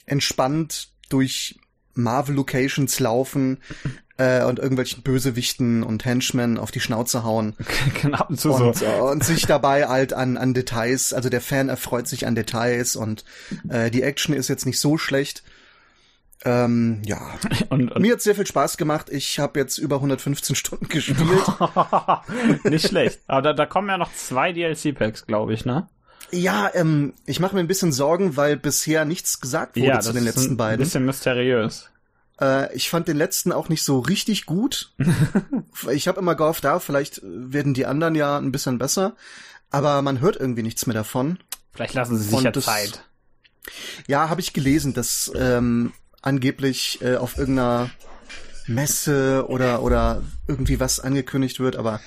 entspannt 0.04 0.90
durch 1.08 1.58
Marvel 1.94 2.34
Locations 2.34 2.98
laufen 3.00 3.58
äh, 4.16 4.44
und 4.44 4.58
irgendwelchen 4.58 5.02
Bösewichten 5.02 5.82
und 5.82 6.04
Henchmen 6.04 6.58
auf 6.58 6.70
die 6.70 6.80
Schnauze 6.80 7.24
hauen. 7.24 7.54
genau, 8.02 8.26
und, 8.28 8.40
so. 8.40 8.72
äh, 8.72 9.00
und 9.00 9.24
sich 9.24 9.46
dabei 9.46 9.88
halt 9.88 10.12
an, 10.12 10.36
an 10.36 10.54
Details, 10.54 11.12
also 11.12 11.28
der 11.28 11.40
Fan 11.40 11.68
erfreut 11.68 12.08
sich 12.08 12.26
an 12.26 12.34
Details 12.34 12.96
und 12.96 13.24
äh, 13.68 13.90
die 13.90 14.02
Action 14.02 14.34
ist 14.34 14.48
jetzt 14.48 14.66
nicht 14.66 14.80
so 14.80 14.98
schlecht. 14.98 15.42
Ähm, 16.44 17.02
ja, 17.04 17.20
Und, 17.68 17.92
und 17.92 18.02
mir 18.02 18.14
hat 18.14 18.20
sehr 18.20 18.34
viel 18.34 18.46
Spaß 18.46 18.76
gemacht. 18.76 19.08
Ich 19.10 19.38
habe 19.38 19.60
jetzt 19.60 19.78
über 19.78 19.96
115 19.96 20.56
Stunden 20.56 20.88
gespielt. 20.88 21.20
nicht 22.64 22.88
schlecht. 22.88 23.20
Aber 23.28 23.42
da, 23.42 23.52
da 23.52 23.66
kommen 23.66 23.88
ja 23.88 23.96
noch 23.96 24.12
zwei 24.12 24.52
DLC-Packs, 24.52 25.26
glaube 25.26 25.54
ich, 25.54 25.64
ne? 25.64 25.88
Ja, 26.30 26.70
ähm, 26.74 27.12
ich 27.26 27.40
mache 27.40 27.54
mir 27.54 27.60
ein 27.60 27.66
bisschen 27.68 27.92
Sorgen, 27.92 28.36
weil 28.36 28.56
bisher 28.56 29.04
nichts 29.04 29.40
gesagt 29.40 29.76
wurde 29.76 30.00
zu 30.00 30.12
den 30.12 30.24
letzten 30.24 30.52
ein 30.52 30.56
beiden. 30.56 30.84
bisschen 30.84 31.04
mysteriös. 31.04 31.88
Äh, 32.40 32.74
ich 32.74 32.88
fand 32.88 33.08
den 33.08 33.16
letzten 33.16 33.52
auch 33.52 33.68
nicht 33.68 33.82
so 33.82 33.98
richtig 33.98 34.46
gut. 34.46 34.92
ich 35.90 36.08
habe 36.08 36.20
immer 36.20 36.34
gehofft, 36.34 36.64
da 36.64 36.78
vielleicht 36.78 37.20
werden 37.24 37.74
die 37.74 37.86
anderen 37.86 38.14
ja 38.14 38.38
ein 38.38 38.52
bisschen 38.52 38.78
besser, 38.78 39.14
aber 39.70 40.00
man 40.02 40.20
hört 40.20 40.36
irgendwie 40.36 40.62
nichts 40.62 40.86
mehr 40.86 40.94
davon. 40.94 41.38
Vielleicht 41.74 41.94
lassen 41.94 42.16
sie 42.16 42.24
sich 42.24 42.34
Und 42.34 42.44
ja 42.44 42.50
das- 42.50 42.64
Zeit. 42.64 43.04
Ja, 44.08 44.28
habe 44.28 44.40
ich 44.40 44.52
gelesen, 44.52 44.92
dass 44.92 45.30
ähm, 45.36 45.92
angeblich 46.20 46.98
äh, 47.00 47.16
auf 47.16 47.38
irgendeiner 47.38 47.90
Messe 48.66 49.44
oder 49.48 49.82
oder 49.82 50.22
irgendwie 50.48 50.80
was 50.80 50.98
angekündigt 51.00 51.60
wird, 51.60 51.76
aber 51.76 52.00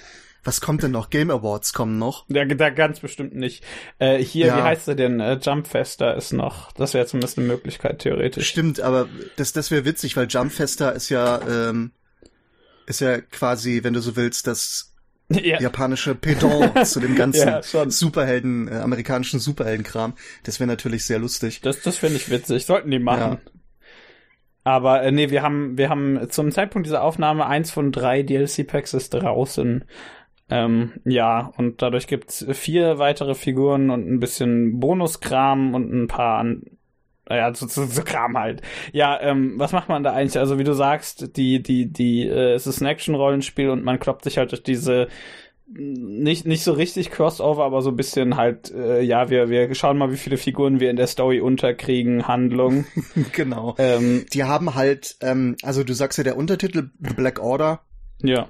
was 0.45 0.61
kommt 0.61 0.83
denn 0.83 0.91
noch? 0.91 1.09
Game 1.09 1.29
Awards 1.31 1.73
kommen 1.73 1.97
noch. 1.97 2.25
Da, 2.29 2.45
da 2.45 2.69
ganz 2.69 3.01
bestimmt 3.01 3.35
nicht. 3.35 3.63
Äh, 3.99 4.19
hier, 4.19 4.47
Ja. 4.47 4.57
wie 4.57 4.61
heißt 4.61 4.87
er 4.87 4.95
denn? 4.95 5.19
Äh, 5.19 5.39
Jumpfester 5.41 6.15
ist 6.15 6.31
noch. 6.31 6.71
Das 6.73 6.93
wäre 6.93 7.05
zumindest 7.07 7.37
eine 7.37 7.47
Möglichkeit, 7.47 7.99
theoretisch. 7.99 8.47
Stimmt, 8.47 8.79
aber 8.79 9.09
das 9.35 9.51
das 9.51 9.71
wäre 9.71 9.83
witzig, 9.83 10.15
weil 10.15 10.27
Jumpfester 10.29 10.93
ist 10.93 11.09
ja 11.09 11.41
ähm, 11.69 11.91
ist 12.85 13.01
ja 13.01 13.19
quasi, 13.19 13.83
wenn 13.83 13.93
du 13.93 13.99
so 13.99 14.15
willst, 14.15 14.47
das 14.47 14.91
Ja, 15.29 15.59
japanische 15.59 16.13
Pendant 16.13 16.85
zu 16.87 16.99
dem 16.99 17.15
ganzen 17.15 17.47
Ja. 17.47 17.61
Superhelden, 17.89 18.67
äh, 18.67 18.75
amerikanischen 18.75 19.39
Superheldenkram. 19.39 20.13
Das 20.43 20.59
wäre 20.59 20.67
natürlich 20.67 21.05
sehr 21.05 21.17
lustig. 21.17 21.61
das, 21.61 21.81
das 21.81 21.97
finde 21.97 22.17
ich 22.17 22.29
witzig. 22.29 22.65
Sollten 22.67 22.91
die 22.91 22.99
machen. 22.99 23.39
Aber 24.63 25.03
äh, 25.03 25.11
nee, 25.11 25.29
wir 25.31 25.41
haben, 25.43 25.77
wir 25.77 25.89
haben 25.89 26.29
zum 26.29 26.51
Zeitpunkt 26.51 26.87
dieser 26.87 27.03
Aufnahme 27.03 27.45
eins 27.47 27.71
von 27.71 27.91
drei 27.91 28.21
DLC-Packs 28.23 28.93
ist 28.93 29.13
draußen. 29.15 29.85
Ähm, 30.49 30.93
ja, 31.05 31.51
und 31.57 31.81
dadurch 31.81 32.07
gibt's 32.07 32.45
vier 32.51 32.99
weitere 32.99 33.33
Figuren 33.33 33.89
und 33.89 34.07
ein 34.07 34.19
bisschen 34.19 34.79
Bonuskram 34.79 35.73
und 35.73 35.91
ein 35.91 36.07
paar 36.07 36.37
an, 36.39 36.63
naja, 37.27 37.53
so, 37.53 37.67
so, 37.67 37.85
so 37.85 38.03
Kram 38.03 38.37
halt. 38.37 38.61
Ja, 38.91 39.19
ähm, 39.21 39.53
was 39.57 39.71
macht 39.71 39.89
man 39.89 40.03
da 40.03 40.13
eigentlich? 40.13 40.37
Also 40.37 40.59
wie 40.59 40.63
du 40.63 40.73
sagst, 40.73 41.35
die, 41.37 41.63
die, 41.63 41.91
die, 41.91 42.27
äh, 42.27 42.53
es 42.53 42.67
ist 42.67 42.81
ein 42.81 42.85
Action-Rollenspiel 42.85 43.69
und 43.69 43.83
man 43.83 43.99
kloppt 43.99 44.23
sich 44.23 44.37
halt 44.37 44.51
durch 44.51 44.61
diese 44.61 45.07
nicht, 45.67 46.45
nicht 46.45 46.63
so 46.63 46.73
richtig 46.73 47.09
Crossover, 47.09 47.63
aber 47.63 47.81
so 47.81 47.89
ein 47.89 47.95
bisschen 47.95 48.37
halt, 48.37 48.71
äh, 48.71 49.01
ja, 49.01 49.29
wir, 49.29 49.49
wir 49.49 49.73
schauen 49.73 49.97
mal, 49.97 50.11
wie 50.11 50.17
viele 50.17 50.37
Figuren 50.37 50.79
wir 50.79 50.91
in 50.91 50.95
der 50.95 51.07
Story 51.07 51.39
unterkriegen, 51.39 52.27
Handlung. 52.27 52.85
genau. 53.31 53.73
ähm, 53.79 54.25
Die 54.31 54.43
haben 54.43 54.75
halt, 54.75 55.17
ähm, 55.21 55.55
also 55.63 55.83
du 55.83 55.93
sagst 55.93 56.19
ja 56.19 56.23
der 56.23 56.37
Untertitel 56.37 56.91
Black 56.99 57.39
Order, 57.39 57.81
ja. 58.21 58.47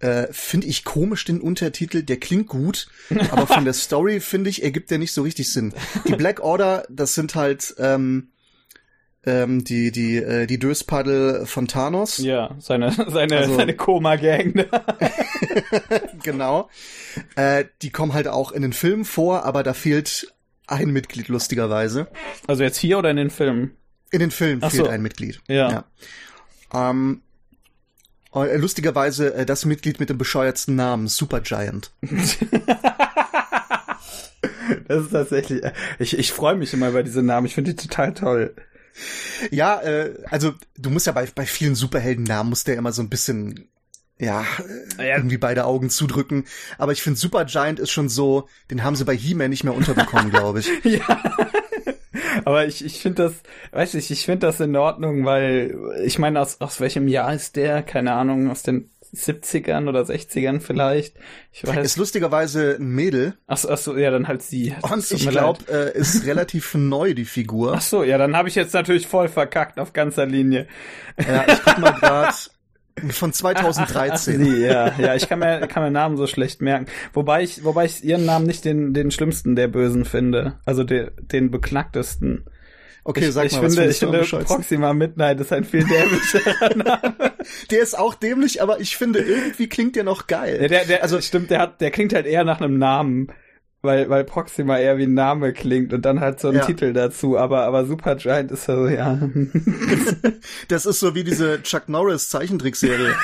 Äh, 0.00 0.26
finde 0.30 0.66
ich 0.66 0.84
komisch 0.84 1.24
den 1.24 1.40
Untertitel, 1.40 2.02
der 2.02 2.18
klingt 2.18 2.48
gut, 2.48 2.88
aber 3.30 3.46
von 3.46 3.64
der 3.64 3.72
Story 3.74 4.20
finde 4.20 4.50
ich, 4.50 4.62
ergibt 4.62 4.90
der 4.90 4.98
nicht 4.98 5.12
so 5.12 5.22
richtig 5.22 5.52
Sinn. 5.52 5.72
Die 6.06 6.14
Black 6.16 6.40
Order, 6.40 6.84
das 6.90 7.14
sind 7.14 7.34
halt 7.34 7.74
ähm, 7.78 8.28
ähm, 9.24 9.64
die 9.64 9.90
die 9.90 10.16
äh, 10.18 10.46
die 10.46 10.58
Döspaddel 10.58 11.46
von 11.46 11.66
Thanos, 11.66 12.18
Ja, 12.18 12.54
seine, 12.58 12.92
seine, 12.92 13.38
Also- 13.38 13.56
seine 13.56 13.74
Koma-Gang. 13.74 14.66
genau. 16.22 16.68
Äh, 17.34 17.64
die 17.82 17.90
kommen 17.90 18.12
halt 18.12 18.28
auch 18.28 18.52
in 18.52 18.62
den 18.62 18.72
Filmen 18.72 19.04
vor, 19.04 19.44
aber 19.44 19.62
da 19.62 19.74
fehlt 19.74 20.32
ein 20.66 20.90
Mitglied 20.90 21.28
lustigerweise. 21.28 22.08
also 22.46 22.62
jetzt 22.62 22.76
hier 22.78 22.98
oder 22.98 23.10
in 23.10 23.16
den 23.16 23.30
Filmen? 23.30 23.76
In 24.10 24.20
den 24.20 24.30
Filmen 24.30 24.62
Ach 24.62 24.70
fehlt 24.70 24.84
so. 24.84 24.90
ein 24.90 25.02
Mitglied. 25.02 25.40
Ja. 25.48 25.84
Ja. 26.72 26.90
Ähm, 26.90 27.22
äh, 27.22 27.25
lustigerweise 28.44 29.34
äh, 29.34 29.46
das 29.46 29.64
Mitglied 29.64 30.00
mit 30.00 30.10
dem 30.10 30.18
bescheuertsten 30.18 30.76
Namen, 30.76 31.08
Supergiant. 31.08 31.90
Das 34.88 35.04
ist 35.04 35.10
tatsächlich, 35.12 35.62
ich, 35.98 36.18
ich 36.18 36.32
freue 36.32 36.56
mich 36.56 36.72
immer 36.72 36.88
über 36.88 37.02
diese 37.02 37.22
Namen. 37.22 37.46
Ich 37.46 37.54
finde 37.54 37.74
die 37.74 37.88
total 37.88 38.14
toll. 38.14 38.54
Ja, 39.50 39.80
äh, 39.80 40.14
also 40.30 40.54
du 40.76 40.90
musst 40.90 41.06
ja 41.06 41.12
bei, 41.12 41.26
bei 41.34 41.46
vielen 41.46 41.74
Superheldennamen 41.74 42.50
musst 42.50 42.66
du 42.66 42.72
ja 42.72 42.78
immer 42.78 42.92
so 42.92 43.02
ein 43.02 43.08
bisschen 43.08 43.68
ja, 44.18 44.44
äh, 44.98 45.08
Ja. 45.08 45.16
irgendwie 45.16 45.38
beide 45.38 45.66
Augen 45.66 45.90
zudrücken. 45.90 46.46
Aber 46.78 46.92
ich 46.92 47.02
finde 47.02 47.18
Supergiant 47.18 47.78
ist 47.78 47.90
schon 47.90 48.08
so, 48.08 48.48
den 48.70 48.82
haben 48.82 48.96
sie 48.96 49.04
bei 49.04 49.16
He-Man 49.16 49.50
nicht 49.50 49.64
mehr 49.64 49.74
unterbekommen, 49.74 50.30
glaube 50.30 50.60
ich. 50.60 50.70
Ja. 50.84 51.22
Aber 52.44 52.66
ich, 52.66 52.84
ich 52.84 53.00
finde 53.00 53.24
das, 53.24 53.34
weiß 53.72 53.94
ich, 53.94 54.10
ich 54.10 54.24
finde 54.24 54.46
das 54.46 54.60
in 54.60 54.76
Ordnung, 54.76 55.24
weil 55.24 55.76
ich 56.04 56.18
meine, 56.18 56.40
aus, 56.40 56.60
aus 56.60 56.80
welchem 56.80 57.08
Jahr 57.08 57.32
ist 57.34 57.56
der? 57.56 57.82
Keine 57.82 58.12
Ahnung, 58.12 58.50
aus 58.50 58.62
den 58.62 58.90
70ern 59.14 59.88
oder 59.88 60.02
60ern 60.02 60.60
vielleicht. 60.60 61.16
Ich 61.52 61.66
weiß. 61.66 61.84
Ist 61.84 61.96
lustigerweise 61.96 62.76
ein 62.78 62.88
Mädel 62.88 63.34
Ach 63.46 63.56
so, 63.56 63.70
ach 63.70 63.78
so, 63.78 63.96
ja, 63.96 64.10
dann 64.10 64.28
halt 64.28 64.42
sie. 64.42 64.74
und 64.82 65.10
ich 65.10 65.28
glaube, 65.28 65.60
äh, 65.70 65.98
ist 65.98 66.26
relativ 66.26 66.74
neu, 66.74 67.14
die 67.14 67.24
Figur. 67.24 67.74
Ach 67.76 67.80
so, 67.80 68.04
ja, 68.04 68.18
dann 68.18 68.36
habe 68.36 68.48
ich 68.48 68.54
jetzt 68.54 68.74
natürlich 68.74 69.06
voll 69.06 69.28
verkackt 69.28 69.78
auf 69.78 69.92
ganzer 69.92 70.26
Linie. 70.26 70.66
Ja, 71.18 71.44
ich 71.46 71.62
guck 71.64 71.78
mal 71.78 71.92
gerade 72.00 72.34
von 73.10 73.30
Ach, 73.30 73.34
2013. 73.34 74.44
sie, 74.44 74.62
ja, 74.64 74.92
ja, 74.98 75.14
ich 75.14 75.28
kann 75.28 75.38
mir, 75.38 75.66
kann 75.66 75.82
mir 75.82 75.90
Namen 75.90 76.16
so 76.16 76.26
schlecht 76.26 76.62
merken. 76.62 76.86
Wobei 77.12 77.42
ich, 77.42 77.62
wobei 77.64 77.84
ich 77.84 78.02
ihren 78.04 78.24
Namen 78.24 78.46
nicht 78.46 78.64
den, 78.64 78.94
den 78.94 79.10
schlimmsten 79.10 79.54
der 79.56 79.68
Bösen 79.68 80.04
finde. 80.04 80.54
Also 80.64 80.82
den, 80.84 81.10
den 81.18 81.50
beknacktesten. 81.50 82.44
Okay, 83.04 83.28
ich, 83.28 83.34
sag 83.34 83.44
ich 83.46 83.52
mal, 83.52 83.62
was 83.62 83.74
finde, 83.76 83.92
findest 83.92 84.02
ich 84.02 84.08
finde? 84.30 84.44
Proxima 84.44 84.92
Midnight 84.92 85.38
ist 85.40 85.52
ein 85.52 85.64
viel 85.64 85.84
dämlicherer 85.86 86.74
Name. 86.76 87.32
Der 87.70 87.80
ist 87.80 87.96
auch 87.96 88.14
dämlich, 88.14 88.60
aber 88.62 88.80
ich 88.80 88.96
finde, 88.96 89.20
irgendwie 89.20 89.68
klingt 89.68 89.94
der 89.94 90.02
noch 90.02 90.26
geil. 90.26 90.58
Ja, 90.62 90.68
der, 90.68 90.84
der, 90.86 91.02
Also- 91.02 91.16
also 91.16 91.26
stimmt, 91.26 91.50
der 91.50 91.60
hat, 91.60 91.80
der 91.80 91.90
klingt 91.92 92.12
halt 92.14 92.26
eher 92.26 92.42
nach 92.44 92.60
einem 92.60 92.78
Namen. 92.78 93.28
Weil, 93.86 94.10
weil 94.10 94.24
Proxima 94.24 94.78
eher 94.78 94.98
wie 94.98 95.04
ein 95.04 95.14
Name 95.14 95.52
klingt 95.52 95.92
und 95.94 96.02
dann 96.02 96.20
halt 96.20 96.40
so 96.40 96.48
ein 96.48 96.56
Ja. 96.56 96.64
Titel 96.66 96.92
dazu, 96.92 97.38
aber, 97.38 97.62
aber 97.62 97.86
Supergiant 97.86 98.50
ist 98.52 98.64
so, 98.64 98.88
ja. 98.88 99.18
Das 100.68 100.84
ist 100.86 101.00
so 101.00 101.14
wie 101.14 101.24
diese 101.24 101.62
Chuck 101.62 101.88
Norris 101.88 102.28
Zeichentrickserie. 102.28 103.14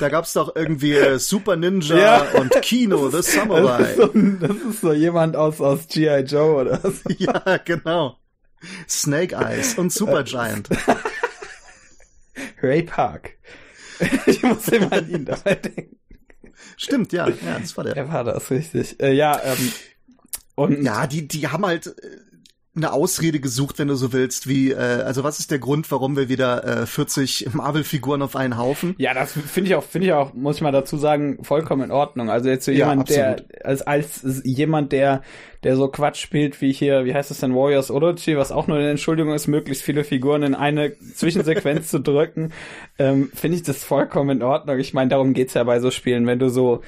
Da 0.00 0.08
gab's 0.08 0.32
doch 0.32 0.54
irgendwie 0.54 0.92
äh, 0.94 1.18
Super 1.18 1.56
Ninja 1.56 1.96
Ja. 1.96 2.26
und 2.40 2.50
Kino, 2.62 3.08
The 3.10 3.16
Das 3.18 3.32
Samurai. 3.32 3.82
ist, 3.82 3.96
so, 3.96 4.06
das 4.14 4.56
ist 4.70 4.80
so 4.80 4.92
jemand 4.92 5.36
aus, 5.36 5.60
aus 5.60 5.86
G.I. 5.88 6.20
Joe 6.20 6.60
oder 6.62 6.78
so. 6.82 6.90
Ja, 7.18 7.58
genau. 7.64 8.18
Snake 8.88 9.34
Eyes 9.34 9.74
und 9.74 9.92
Supergiant. 9.92 10.68
Ray 12.62 12.82
Park. 12.82 13.32
Ich 14.26 14.42
muss 14.42 14.68
immer 14.68 14.92
an 14.92 15.08
ihn 15.08 15.24
dabei 15.24 15.54
denken. 15.56 15.96
Stimmt, 16.76 17.12
ja, 17.12 17.28
ja, 17.28 17.58
das 17.60 17.76
war 17.76 17.84
der. 17.84 17.96
Er 17.96 18.08
war 18.12 18.24
das, 18.24 18.50
richtig. 18.50 19.00
Äh, 19.00 19.12
ja, 19.12 19.40
ähm, 19.44 19.72
und 20.62 20.82
Ja, 20.82 21.06
die, 21.06 21.28
die 21.28 21.48
haben 21.48 21.64
halt 21.66 21.86
äh, 21.88 21.92
eine 22.74 22.90
Ausrede 22.92 23.38
gesucht, 23.38 23.78
wenn 23.78 23.88
du 23.88 23.96
so 23.96 24.14
willst, 24.14 24.48
wie, 24.48 24.70
äh, 24.72 24.76
also 24.76 25.22
was 25.24 25.38
ist 25.40 25.50
der 25.50 25.58
Grund, 25.58 25.90
warum 25.90 26.16
wir 26.16 26.30
wieder 26.30 26.82
äh, 26.82 26.86
40 26.86 27.48
Marvel-Figuren 27.52 28.22
auf 28.22 28.34
einen 28.34 28.56
Haufen? 28.56 28.94
Ja, 28.96 29.12
das 29.12 29.32
finde 29.32 29.68
ich 29.68 29.74
auch, 29.74 29.84
finde 29.84 30.06
ich 30.06 30.12
auch, 30.14 30.32
muss 30.32 30.56
ich 30.56 30.62
mal 30.62 30.72
dazu 30.72 30.96
sagen, 30.96 31.44
vollkommen 31.44 31.82
in 31.82 31.90
Ordnung. 31.90 32.30
Also 32.30 32.48
jetzt 32.48 32.64
so 32.64 32.70
Ja, 32.70 32.88
jemand, 32.88 33.10
der, 33.10 33.32
absolut. 33.32 33.64
als, 33.64 33.82
als 33.82 34.42
jemand, 34.44 34.92
der, 34.92 35.22
der 35.64 35.76
so 35.76 35.88
Quatsch 35.88 36.20
spielt 36.22 36.62
wie 36.62 36.72
hier, 36.72 37.04
wie 37.04 37.12
heißt 37.12 37.30
es 37.30 37.40
denn, 37.40 37.54
Warriors 37.54 37.90
Orochi, 37.90 38.38
was 38.38 38.52
auch 38.52 38.66
nur 38.66 38.78
eine 38.78 38.90
Entschuldigung 38.90 39.34
ist, 39.34 39.48
möglichst 39.48 39.82
viele 39.84 40.02
Figuren 40.02 40.42
in 40.42 40.54
eine 40.54 40.98
Zwischensequenz 41.14 41.88
zu 41.90 42.00
drücken, 42.00 42.52
ähm, 42.98 43.30
finde 43.34 43.58
ich 43.58 43.62
das 43.64 43.84
vollkommen 43.84 44.38
in 44.38 44.42
Ordnung. 44.42 44.78
Ich 44.78 44.94
meine, 44.94 45.10
darum 45.10 45.34
geht's 45.34 45.52
ja 45.52 45.64
bei 45.64 45.78
so 45.78 45.90
Spielen, 45.90 46.26
wenn 46.26 46.38
du 46.38 46.48
so, 46.48 46.80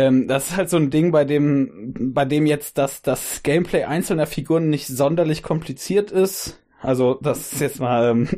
ähm, 0.00 0.28
das 0.28 0.50
ist 0.50 0.56
halt 0.56 0.70
so 0.70 0.76
ein 0.76 0.90
Ding, 0.90 1.12
bei 1.12 1.24
dem, 1.24 2.12
bei 2.14 2.24
dem 2.24 2.46
jetzt 2.46 2.78
das, 2.78 3.02
das 3.02 3.42
Gameplay 3.42 3.84
einzelner 3.84 4.26
Figuren 4.26 4.70
nicht 4.70 4.86
sonderlich 4.86 5.42
kompliziert 5.42 6.10
ist. 6.10 6.60
Also, 6.82 7.18
das 7.20 7.52
ist 7.52 7.60
jetzt 7.60 7.80
mal 7.80 8.10
ähm, 8.10 8.28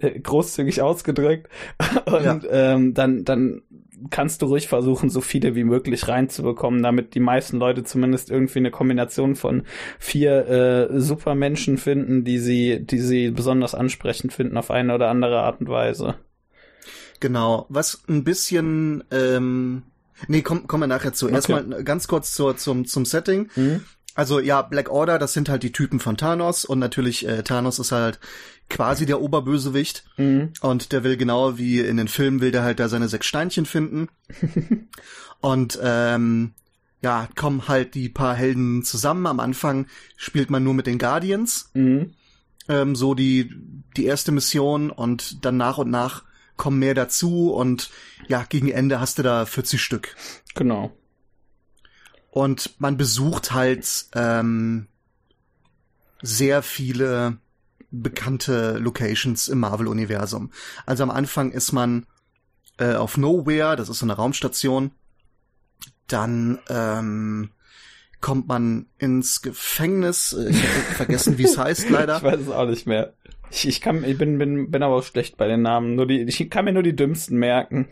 großzügig 0.22 0.82
ausgedrückt. 0.82 1.48
Und 2.06 2.46
ähm, 2.50 2.94
dann, 2.94 3.24
dann 3.24 3.62
kannst 4.10 4.42
du 4.42 4.46
ruhig 4.46 4.66
versuchen, 4.66 5.08
so 5.08 5.20
viele 5.20 5.54
wie 5.54 5.64
möglich 5.64 6.08
reinzubekommen, 6.08 6.82
damit 6.82 7.14
die 7.14 7.20
meisten 7.20 7.58
Leute 7.58 7.84
zumindest 7.84 8.30
irgendwie 8.30 8.58
eine 8.58 8.72
Kombination 8.72 9.36
von 9.36 9.62
vier 9.98 10.48
äh, 10.48 11.00
Supermenschen 11.00 11.78
finden, 11.78 12.24
die 12.24 12.38
sie, 12.38 12.84
die 12.84 12.98
sie 12.98 13.30
besonders 13.30 13.74
ansprechend 13.74 14.32
finden 14.32 14.56
auf 14.56 14.70
eine 14.70 14.94
oder 14.94 15.08
andere 15.08 15.40
Art 15.42 15.60
und 15.60 15.68
Weise. 15.68 16.16
Genau. 17.20 17.66
Was 17.68 18.02
ein 18.08 18.24
bisschen, 18.24 19.04
ähm, 19.10 19.84
nee, 20.28 20.42
komm, 20.42 20.66
kommen 20.66 20.82
wir 20.82 20.86
nachher 20.86 21.12
zu. 21.12 21.26
Okay. 21.26 21.34
Erstmal 21.34 21.84
ganz 21.84 22.08
kurz 22.08 22.34
zur, 22.34 22.56
zum, 22.56 22.86
zum 22.86 23.04
Setting. 23.04 23.48
Mhm. 23.56 23.84
Also 24.14 24.38
ja, 24.38 24.62
Black 24.62 24.90
Order, 24.90 25.18
das 25.18 25.32
sind 25.32 25.48
halt 25.48 25.62
die 25.64 25.72
Typen 25.72 25.98
von 25.98 26.16
Thanos 26.16 26.64
und 26.64 26.78
natürlich 26.78 27.26
äh, 27.26 27.42
Thanos 27.42 27.80
ist 27.80 27.90
halt 27.90 28.20
quasi 28.70 29.06
der 29.06 29.20
Oberbösewicht 29.20 30.04
mhm. 30.16 30.52
und 30.60 30.92
der 30.92 31.02
will 31.02 31.16
genau 31.16 31.58
wie 31.58 31.80
in 31.80 31.96
den 31.96 32.08
Filmen 32.08 32.40
will 32.40 32.52
der 32.52 32.62
halt 32.62 32.78
da 32.78 32.88
seine 32.88 33.08
sechs 33.08 33.26
Steinchen 33.26 33.66
finden 33.66 34.08
und 35.40 35.78
ähm, 35.82 36.54
ja 37.02 37.28
kommen 37.34 37.66
halt 37.66 37.94
die 37.94 38.08
paar 38.08 38.34
Helden 38.36 38.84
zusammen. 38.84 39.26
Am 39.26 39.40
Anfang 39.40 39.86
spielt 40.16 40.48
man 40.48 40.62
nur 40.62 40.74
mit 40.74 40.86
den 40.86 40.98
Guardians, 40.98 41.70
mhm. 41.74 42.12
ähm, 42.68 42.94
so 42.94 43.14
die 43.14 43.52
die 43.96 44.04
erste 44.06 44.30
Mission 44.30 44.90
und 44.90 45.44
dann 45.44 45.56
nach 45.56 45.78
und 45.78 45.90
nach 45.90 46.22
kommen 46.56 46.78
mehr 46.78 46.94
dazu 46.94 47.52
und 47.52 47.90
ja 48.28 48.44
gegen 48.48 48.70
Ende 48.70 49.00
hast 49.00 49.18
du 49.18 49.22
da 49.22 49.46
40 49.46 49.82
Stück. 49.82 50.16
Genau. 50.54 50.92
Und 52.30 52.80
man 52.80 52.96
besucht 52.96 53.52
halt 53.52 54.06
ähm, 54.14 54.88
sehr 56.20 56.62
viele 56.62 57.38
bekannte 57.90 58.78
Locations 58.78 59.46
im 59.48 59.60
Marvel-Universum. 59.60 60.50
Also 60.84 61.04
am 61.04 61.10
Anfang 61.10 61.52
ist 61.52 61.72
man 61.72 62.06
äh, 62.78 62.94
auf 62.94 63.16
Nowhere, 63.16 63.76
das 63.76 63.88
ist 63.88 63.98
so 63.98 64.06
eine 64.06 64.14
Raumstation. 64.14 64.90
Dann 66.08 66.58
ähm, 66.68 67.50
kommt 68.20 68.48
man 68.48 68.86
ins 68.98 69.42
Gefängnis. 69.42 70.32
Äh, 70.32 70.50
ich 70.50 70.62
habe 70.62 70.72
vergessen, 70.96 71.38
wie 71.38 71.44
es 71.44 71.56
heißt, 71.56 71.90
leider. 71.90 72.16
Ich 72.16 72.22
weiß 72.22 72.40
es 72.40 72.48
auch 72.48 72.66
nicht 72.66 72.86
mehr. 72.86 73.14
Ich, 73.54 73.68
ich, 73.68 73.80
kann, 73.80 74.02
ich 74.04 74.18
bin, 74.18 74.38
bin, 74.38 74.70
bin 74.70 74.82
aber 74.82 74.96
auch 74.96 75.04
schlecht 75.04 75.36
bei 75.36 75.46
den 75.46 75.62
Namen. 75.62 75.94
Nur 75.94 76.06
die, 76.06 76.22
ich 76.22 76.50
kann 76.50 76.64
mir 76.64 76.72
nur 76.72 76.82
die 76.82 76.96
dümmsten 76.96 77.38
merken. 77.38 77.86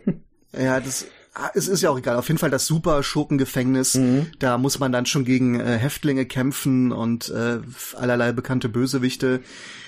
Ja, 0.55 0.79
das 0.79 1.07
Ah, 1.35 1.49
es 1.55 1.67
ist 1.67 1.81
ja 1.81 1.89
auch 1.89 1.97
egal. 1.97 2.17
Auf 2.17 2.27
jeden 2.27 2.37
Fall 2.37 2.51
das 2.51 2.67
super 2.67 3.01
Schurkengefängnis. 3.01 3.95
Mhm. 3.95 4.27
Da 4.37 4.59
muss 4.59 4.79
man 4.79 4.91
dann 4.91 5.07
schon 5.07 5.25
gegen 5.25 5.59
äh, 5.59 5.77
Häftlinge 5.77 6.25
kämpfen 6.25 6.91
und 6.91 7.29
äh, 7.29 7.59
allerlei 7.95 8.31
bekannte 8.33 8.69
Bösewichte. 8.69 9.41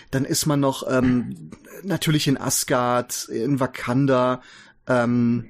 Dann 0.09 0.25
ist 0.25 0.47
man 0.47 0.59
noch 0.59 0.89
ähm, 0.89 1.51
natürlich 1.83 2.27
in 2.27 2.37
Asgard, 2.37 3.29
in 3.29 3.59
Wakanda, 3.59 4.41
ähm, 4.87 5.49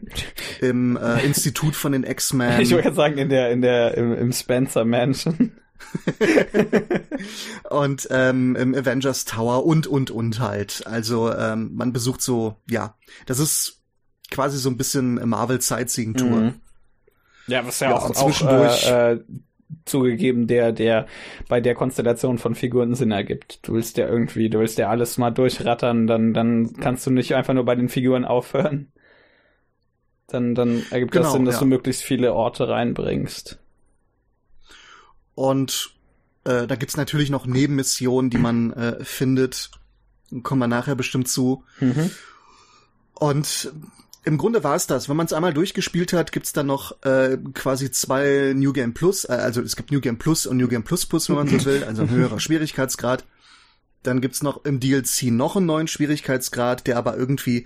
im 0.59 0.97
äh, 0.97 1.25
Institut 1.25 1.75
von 1.75 1.93
den 1.93 2.03
X-Men. 2.03 2.59
Ich 2.59 2.71
würde 2.71 2.93
sagen 2.93 3.17
in 3.17 3.29
der 3.29 3.51
in 3.51 3.61
der 3.61 3.95
im, 3.95 4.13
im 4.13 4.33
Spencer 4.33 4.83
Mansion. 4.83 5.51
und 7.69 8.07
ähm, 8.11 8.55
im 8.55 8.75
Avengers 8.75 9.25
Tower 9.25 9.65
und 9.65 9.87
und 9.87 10.11
und 10.11 10.39
halt. 10.39 10.85
Also 10.85 11.33
ähm, 11.33 11.71
man 11.75 11.93
besucht 11.93 12.21
so, 12.21 12.55
ja, 12.69 12.95
das 13.25 13.39
ist 13.39 13.81
quasi 14.31 14.57
so 14.57 14.69
ein 14.69 14.77
bisschen 14.77 15.15
Marvel-Sightseeing-Tour. 15.27 16.37
Mhm. 16.37 16.53
Ja, 17.47 17.65
was 17.65 17.79
ja, 17.79 17.91
ja 17.91 17.97
auch, 17.97 18.11
zwischendurch 18.11 18.85
auch, 18.85 18.91
äh, 18.91 19.13
äh, 19.13 19.23
zugegeben 19.85 20.47
der, 20.47 20.71
der 20.71 21.07
bei 21.47 21.61
der 21.61 21.75
Konstellation 21.75 22.37
von 22.37 22.55
Figuren 22.55 22.95
Sinn 22.95 23.11
ergibt. 23.11 23.67
Du 23.67 23.73
willst 23.73 23.97
ja 23.97 24.07
irgendwie, 24.07 24.49
du 24.49 24.59
willst 24.59 24.77
ja 24.77 24.89
alles 24.89 25.17
mal 25.17 25.31
durchrattern, 25.31 26.07
dann, 26.07 26.33
dann 26.33 26.73
kannst 26.73 27.05
du 27.05 27.11
nicht 27.11 27.35
einfach 27.35 27.53
nur 27.53 27.65
bei 27.65 27.75
den 27.75 27.89
Figuren 27.89 28.25
aufhören. 28.25 28.91
Dann, 30.27 30.55
dann 30.55 30.83
ergibt 30.89 31.11
genau, 31.11 31.25
das 31.25 31.33
Sinn, 31.33 31.45
dass 31.45 31.55
ja. 31.55 31.61
du 31.61 31.67
möglichst 31.67 32.03
viele 32.03 32.33
Orte 32.33 32.67
reinbringst. 32.67 33.59
Und 35.35 35.91
äh, 36.45 36.65
da 36.67 36.75
gibt's 36.75 36.97
natürlich 36.97 37.29
noch 37.29 37.45
Nebenmissionen, 37.45 38.29
die 38.29 38.37
man 38.37 38.71
äh, 38.73 39.03
findet. 39.03 39.71
Kommen 40.43 40.59
wir 40.59 40.67
nachher 40.67 40.95
bestimmt 40.95 41.27
zu. 41.27 41.63
Mhm. 41.79 42.09
Und 43.13 43.71
im 44.23 44.37
Grunde 44.39 44.63
war 44.63 44.75
es 44.75 44.87
das. 44.87 45.07
Wenn 45.07 45.17
man 45.17 45.27
es 45.27 45.33
einmal 45.33 45.53
durchgespielt 45.53 46.11
hat, 46.13 46.31
gibt's 46.31 46.51
dann 46.51 46.65
noch 46.65 47.03
äh, 47.03 47.37
quasi 47.53 47.91
zwei 47.91 48.53
New 48.55 48.73
Game 48.73 48.93
Plus. 48.93 49.25
Äh, 49.25 49.33
also 49.33 49.61
es 49.61 49.75
gibt 49.75 49.91
New 49.91 50.01
Game 50.01 50.17
Plus 50.17 50.47
und 50.47 50.57
New 50.57 50.67
Game 50.67 50.83
Plus 50.83 51.05
Plus, 51.05 51.29
wenn 51.29 51.35
man 51.35 51.47
so 51.47 51.63
will, 51.65 51.83
also 51.83 52.03
ein 52.03 52.09
höherer 52.09 52.39
Schwierigkeitsgrad. 52.41 53.23
Dann 54.01 54.21
gibt's 54.21 54.41
noch 54.41 54.65
im 54.65 54.79
DLC 54.79 55.31
noch 55.31 55.55
einen 55.55 55.67
neuen 55.67 55.87
Schwierigkeitsgrad, 55.87 56.87
der 56.87 56.97
aber 56.97 57.17
irgendwie 57.17 57.65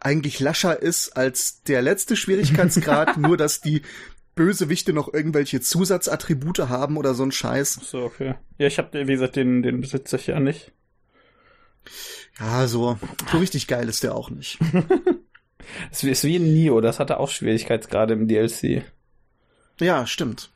eigentlich 0.00 0.38
lascher 0.38 0.80
ist 0.80 1.16
als 1.16 1.62
der 1.64 1.82
letzte 1.82 2.14
Schwierigkeitsgrad, 2.14 3.16
nur 3.18 3.36
dass 3.36 3.60
die 3.60 3.82
Bösewichte 4.38 4.92
noch 4.92 5.12
irgendwelche 5.12 5.60
Zusatzattribute 5.60 6.68
haben 6.68 6.96
oder 6.96 7.12
so 7.12 7.24
ein 7.24 7.32
Scheiß. 7.32 7.80
So, 7.82 8.04
okay. 8.04 8.36
Ja, 8.56 8.68
ich 8.68 8.78
habe 8.78 9.08
wie 9.08 9.12
gesagt, 9.12 9.34
den, 9.34 9.62
den 9.62 9.80
besitze 9.80 10.14
ich 10.14 10.28
ja 10.28 10.38
nicht. 10.38 10.70
Ja, 12.38 12.68
so, 12.68 12.96
so 13.32 13.38
richtig 13.38 13.66
geil 13.66 13.88
ist 13.88 14.04
der 14.04 14.14
auch 14.14 14.30
nicht. 14.30 14.58
Es 15.90 16.02
ist 16.02 16.24
wie 16.24 16.36
ein 16.36 16.54
Nio, 16.54 16.80
das 16.80 16.98
hatte 16.98 17.20
auch 17.20 17.28
Schwierigkeitsgrade 17.28 18.14
im 18.14 18.26
DLC. 18.26 18.84
Ja, 19.78 20.06
stimmt. 20.06 20.50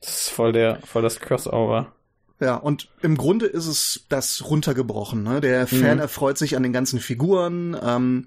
Das 0.00 0.22
ist 0.22 0.30
voll 0.30 0.52
der, 0.52 0.80
voll 0.84 1.02
das 1.02 1.20
Crossover. 1.20 1.92
Ja, 2.40 2.56
und 2.56 2.88
im 3.00 3.16
Grunde 3.16 3.46
ist 3.46 3.68
es 3.68 4.06
das 4.08 4.44
runtergebrochen. 4.44 5.22
Ne? 5.22 5.40
Der 5.40 5.68
Fan 5.68 5.94
mhm. 5.94 6.00
erfreut 6.00 6.36
sich 6.36 6.56
an 6.56 6.64
den 6.64 6.72
ganzen 6.72 6.98
Figuren, 6.98 7.76
ähm, 7.80 8.26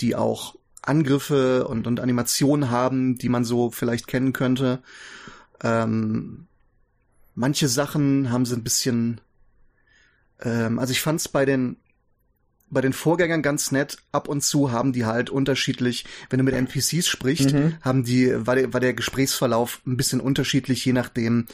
die 0.00 0.16
auch 0.16 0.56
Angriffe 0.86 1.66
und, 1.66 1.86
und 1.86 2.00
Animationen 2.00 2.70
haben, 2.70 3.16
die 3.16 3.28
man 3.28 3.44
so 3.44 3.70
vielleicht 3.70 4.06
kennen 4.06 4.32
könnte. 4.32 4.82
Ähm, 5.62 6.46
manche 7.34 7.68
Sachen 7.68 8.30
haben 8.30 8.46
sie 8.46 8.54
ein 8.56 8.64
bisschen. 8.64 9.20
Ähm, 10.40 10.78
also 10.78 10.92
ich 10.92 11.00
fand's 11.00 11.28
bei 11.28 11.44
den 11.44 11.76
bei 12.70 12.80
den 12.80 12.92
Vorgängern 12.92 13.40
ganz 13.40 13.72
nett. 13.72 13.98
Ab 14.12 14.28
und 14.28 14.42
zu 14.42 14.72
haben 14.72 14.92
die 14.92 15.06
halt 15.06 15.30
unterschiedlich, 15.30 16.04
wenn 16.28 16.38
du 16.38 16.44
mit 16.44 16.54
NPCs 16.54 17.06
sprichst, 17.06 17.52
mhm. 17.52 17.76
haben 17.80 18.04
die, 18.04 18.46
war 18.46 18.56
der, 18.56 18.72
war 18.72 18.80
der 18.80 18.94
Gesprächsverlauf 18.94 19.80
ein 19.86 19.96
bisschen 19.96 20.20
unterschiedlich, 20.20 20.84
je 20.84 20.92
nachdem, 20.92 21.46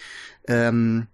ähm, 0.48 1.06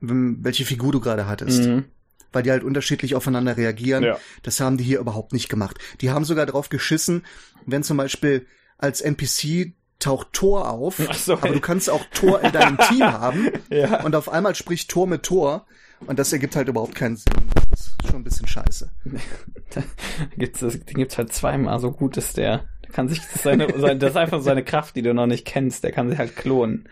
welche 0.00 0.64
Figur 0.64 0.92
du 0.92 1.00
gerade 1.00 1.26
hattest. 1.26 1.62
Mhm. 1.62 1.84
Weil 2.32 2.42
die 2.42 2.50
halt 2.50 2.64
unterschiedlich 2.64 3.14
aufeinander 3.14 3.56
reagieren. 3.56 4.04
Ja. 4.04 4.18
Das 4.42 4.60
haben 4.60 4.76
die 4.76 4.84
hier 4.84 5.00
überhaupt 5.00 5.32
nicht 5.32 5.48
gemacht. 5.48 5.78
Die 6.00 6.10
haben 6.10 6.24
sogar 6.24 6.46
drauf 6.46 6.68
geschissen, 6.68 7.24
wenn 7.66 7.82
zum 7.82 7.96
Beispiel 7.96 8.46
als 8.78 9.00
NPC 9.00 9.74
taucht 9.98 10.32
Tor 10.32 10.68
auf, 10.68 10.96
so, 11.14 11.34
aber 11.34 11.50
du 11.50 11.60
kannst 11.60 11.88
auch 11.88 12.04
Tor 12.12 12.40
in 12.40 12.50
deinem 12.50 12.76
Team 12.88 13.04
haben 13.04 13.50
ja. 13.70 14.02
und 14.02 14.16
auf 14.16 14.28
einmal 14.28 14.56
spricht 14.56 14.90
Tor 14.90 15.06
mit 15.06 15.22
Tor 15.22 15.64
und 16.06 16.18
das 16.18 16.32
ergibt 16.32 16.56
halt 16.56 16.68
überhaupt 16.68 16.94
keinen 16.94 17.16
Sinn. 17.16 17.32
Das 17.70 17.80
ist 17.80 18.06
schon 18.06 18.16
ein 18.16 18.24
bisschen 18.24 18.46
scheiße. 18.46 18.90
gibt's, 20.36 20.60
den 20.60 20.84
gibt's 20.84 21.18
halt 21.18 21.32
zweimal. 21.32 21.78
So 21.78 21.92
gut 21.92 22.16
ist 22.16 22.36
der. 22.36 22.64
Der 22.84 22.90
kann 22.92 23.08
sich 23.08 23.20
das, 23.20 23.42
seine, 23.42 23.68
seine, 23.78 23.98
das 23.98 24.10
ist 24.10 24.16
einfach 24.16 24.40
seine 24.40 24.64
Kraft, 24.64 24.96
die 24.96 25.02
du 25.02 25.14
noch 25.14 25.26
nicht 25.26 25.46
kennst. 25.46 25.84
Der 25.84 25.92
kann 25.92 26.10
sich 26.10 26.18
halt 26.18 26.36
klonen. 26.36 26.88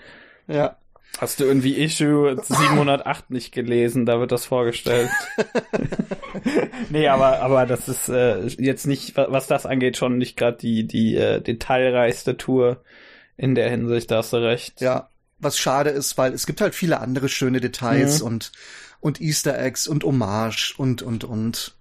Ja. 0.46 0.76
Hast 1.18 1.40
du 1.40 1.44
irgendwie 1.44 1.75
Issue 1.75 2.37
708 2.42 3.31
nicht 3.31 3.53
gelesen? 3.53 4.07
Da 4.07 4.20
wird 4.20 4.33
das 4.33 4.46
vorgestellt. 4.46 5.11
nee, 6.88 7.09
aber, 7.09 7.40
aber 7.40 7.66
das 7.66 7.88
ist 7.88 8.09
äh, 8.09 8.46
jetzt 8.46 8.87
nicht, 8.87 9.16
was 9.16 9.46
das 9.46 9.66
angeht, 9.66 9.96
schon 9.96 10.16
nicht 10.16 10.37
gerade 10.37 10.57
die, 10.57 10.87
die 10.87 11.16
äh, 11.16 11.42
detailreichste 11.42 12.37
Tour 12.37 12.83
in 13.37 13.55
der 13.55 13.68
Hinsicht, 13.68 14.11
da 14.11 14.18
hast 14.18 14.33
du 14.33 14.38
recht. 14.38 14.81
Ja, 14.81 15.11
was 15.38 15.59
schade 15.59 15.90
ist, 15.90 16.16
weil 16.16 16.33
es 16.33 16.46
gibt 16.46 16.61
halt 16.61 16.75
viele 16.75 17.01
andere 17.01 17.29
schöne 17.29 17.61
Details 17.61 18.20
mhm. 18.20 18.27
und 18.27 18.53
und 19.01 19.20
Easter 19.20 19.59
Eggs 19.59 19.88
und 19.88 20.05
Hommage 20.05 20.75
und, 20.77 21.03
und, 21.03 21.25
und. 21.25 21.75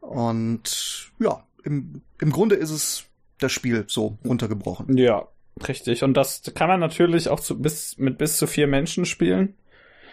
Und 0.00 1.10
ja, 1.18 1.44
im, 1.64 2.02
im 2.20 2.30
Grunde 2.30 2.54
ist 2.54 2.70
es 2.70 3.04
das 3.38 3.52
Spiel 3.52 3.84
so 3.88 4.18
runtergebrochen. 4.24 4.96
Ja, 4.96 5.26
richtig. 5.66 6.02
Und 6.02 6.14
das 6.14 6.42
kann 6.54 6.68
man 6.68 6.80
natürlich 6.80 7.28
auch 7.28 7.40
zu, 7.40 7.60
bis, 7.60 7.96
mit 7.98 8.18
bis 8.18 8.36
zu 8.36 8.46
vier 8.46 8.66
Menschen 8.66 9.04
spielen. 9.04 9.54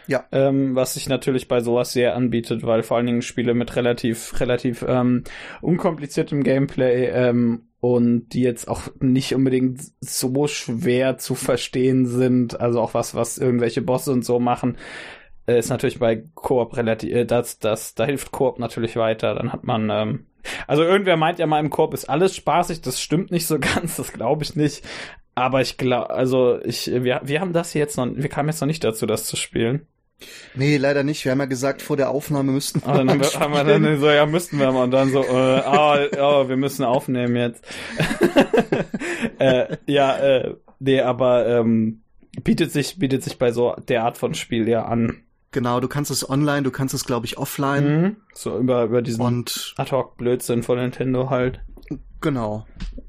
Ja. 0.07 0.25
Ähm, 0.31 0.75
was 0.75 0.95
sich 0.95 1.07
natürlich 1.07 1.47
bei 1.47 1.61
sowas 1.61 1.93
sehr 1.93 2.15
anbietet, 2.15 2.65
weil 2.65 2.81
vor 2.81 2.97
allen 2.97 3.05
Dingen 3.05 3.21
Spiele 3.21 3.53
mit 3.53 3.75
relativ, 3.75 4.39
relativ 4.39 4.83
ähm, 4.87 5.23
unkompliziertem 5.61 6.43
Gameplay 6.43 7.09
ähm, 7.09 7.67
und 7.79 8.29
die 8.29 8.41
jetzt 8.41 8.67
auch 8.67 8.81
nicht 8.99 9.35
unbedingt 9.35 9.81
so 10.01 10.47
schwer 10.47 11.17
zu 11.19 11.35
verstehen 11.35 12.07
sind, 12.07 12.59
also 12.59 12.81
auch 12.81 12.95
was, 12.95 13.13
was 13.13 13.37
irgendwelche 13.37 13.83
Bosse 13.83 14.11
und 14.11 14.25
so 14.25 14.39
machen, 14.39 14.77
äh, 15.49 15.59
ist 15.59 15.69
natürlich 15.69 15.99
bei 15.99 16.23
Koop 16.35 16.77
relativ, 16.77 17.11
äh, 17.13 17.25
das, 17.25 17.59
das, 17.59 17.95
da 17.95 18.05
hilft 18.05 18.31
Koop 18.31 18.59
natürlich 18.59 18.95
weiter. 18.95 19.35
Dann 19.35 19.51
hat 19.51 19.63
man, 19.63 19.89
ähm, 19.89 20.25
also 20.67 20.83
irgendwer 20.83 21.17
meint 21.17 21.39
ja 21.39 21.47
mal 21.47 21.59
im 21.59 21.69
Koop 21.69 21.93
ist 21.93 22.09
alles 22.09 22.35
spaßig, 22.35 22.81
das 22.81 23.01
stimmt 23.01 23.31
nicht 23.31 23.47
so 23.47 23.59
ganz, 23.59 23.97
das 23.97 24.13
glaube 24.13 24.43
ich 24.43 24.55
nicht. 24.55 24.83
Aber 25.39 25.61
ich 25.61 25.77
glaube, 25.77 26.09
also 26.09 26.59
ich, 26.63 26.87
wir, 26.87 27.21
wir 27.23 27.41
haben 27.41 27.53
das 27.53 27.73
jetzt 27.73 27.97
noch, 27.97 28.07
wir 28.13 28.29
kamen 28.29 28.49
jetzt 28.49 28.61
noch 28.61 28.67
nicht 28.67 28.83
dazu, 28.83 29.05
das 29.05 29.25
zu 29.25 29.35
spielen. 29.35 29.87
Nee, 30.53 30.77
leider 30.77 31.03
nicht. 31.03 31.23
Wir 31.23 31.31
haben 31.31 31.39
ja 31.39 31.45
gesagt, 31.45 31.81
vor 31.81 31.95
der 31.95 32.09
Aufnahme 32.09 32.51
müssten 32.51 32.81
wir. 32.81 32.87
Ah, 32.89 32.97
dann 32.97 33.09
haben 33.09 33.21
wir, 33.21 33.39
haben 33.39 33.53
wir 33.53 33.63
dann 33.63 33.99
so, 33.99 34.09
ja, 34.09 34.25
müssten 34.25 34.59
wir 34.59 34.71
mal. 34.71 34.83
Und 34.83 34.91
dann 34.91 35.11
so, 35.11 35.23
äh, 35.23 35.61
oh, 35.65 35.95
oh, 36.19 36.49
wir 36.49 36.57
müssen 36.57 36.83
aufnehmen 36.83 37.35
jetzt. 37.35 37.63
äh, 39.39 39.77
ja, 39.85 40.17
äh, 40.17 40.55
nee, 40.79 40.99
aber 40.99 41.47
ähm, 41.47 42.01
bietet 42.43 42.71
sich, 42.71 42.99
bietet 42.99 43.23
sich 43.23 43.37
bei 43.37 43.51
so 43.51 43.75
der 43.87 44.03
Art 44.03 44.17
von 44.17 44.33
Spiel 44.33 44.67
ja 44.67 44.83
an. 44.83 45.21
Genau, 45.51 45.79
du 45.79 45.87
kannst 45.87 46.11
es 46.11 46.29
online, 46.29 46.63
du 46.63 46.71
kannst 46.71 46.93
es, 46.93 47.05
glaube 47.05 47.25
ich, 47.25 47.37
offline. 47.37 48.01
Mhm. 48.01 48.15
So 48.33 48.57
über, 48.57 48.83
über 48.83 49.01
diesen 49.01 49.21
und, 49.21 49.73
Ad-Hoc-Blödsinn 49.77 50.63
von 50.63 50.77
Nintendo 50.77 51.29
halt. 51.29 51.61
Genau. 52.21 52.65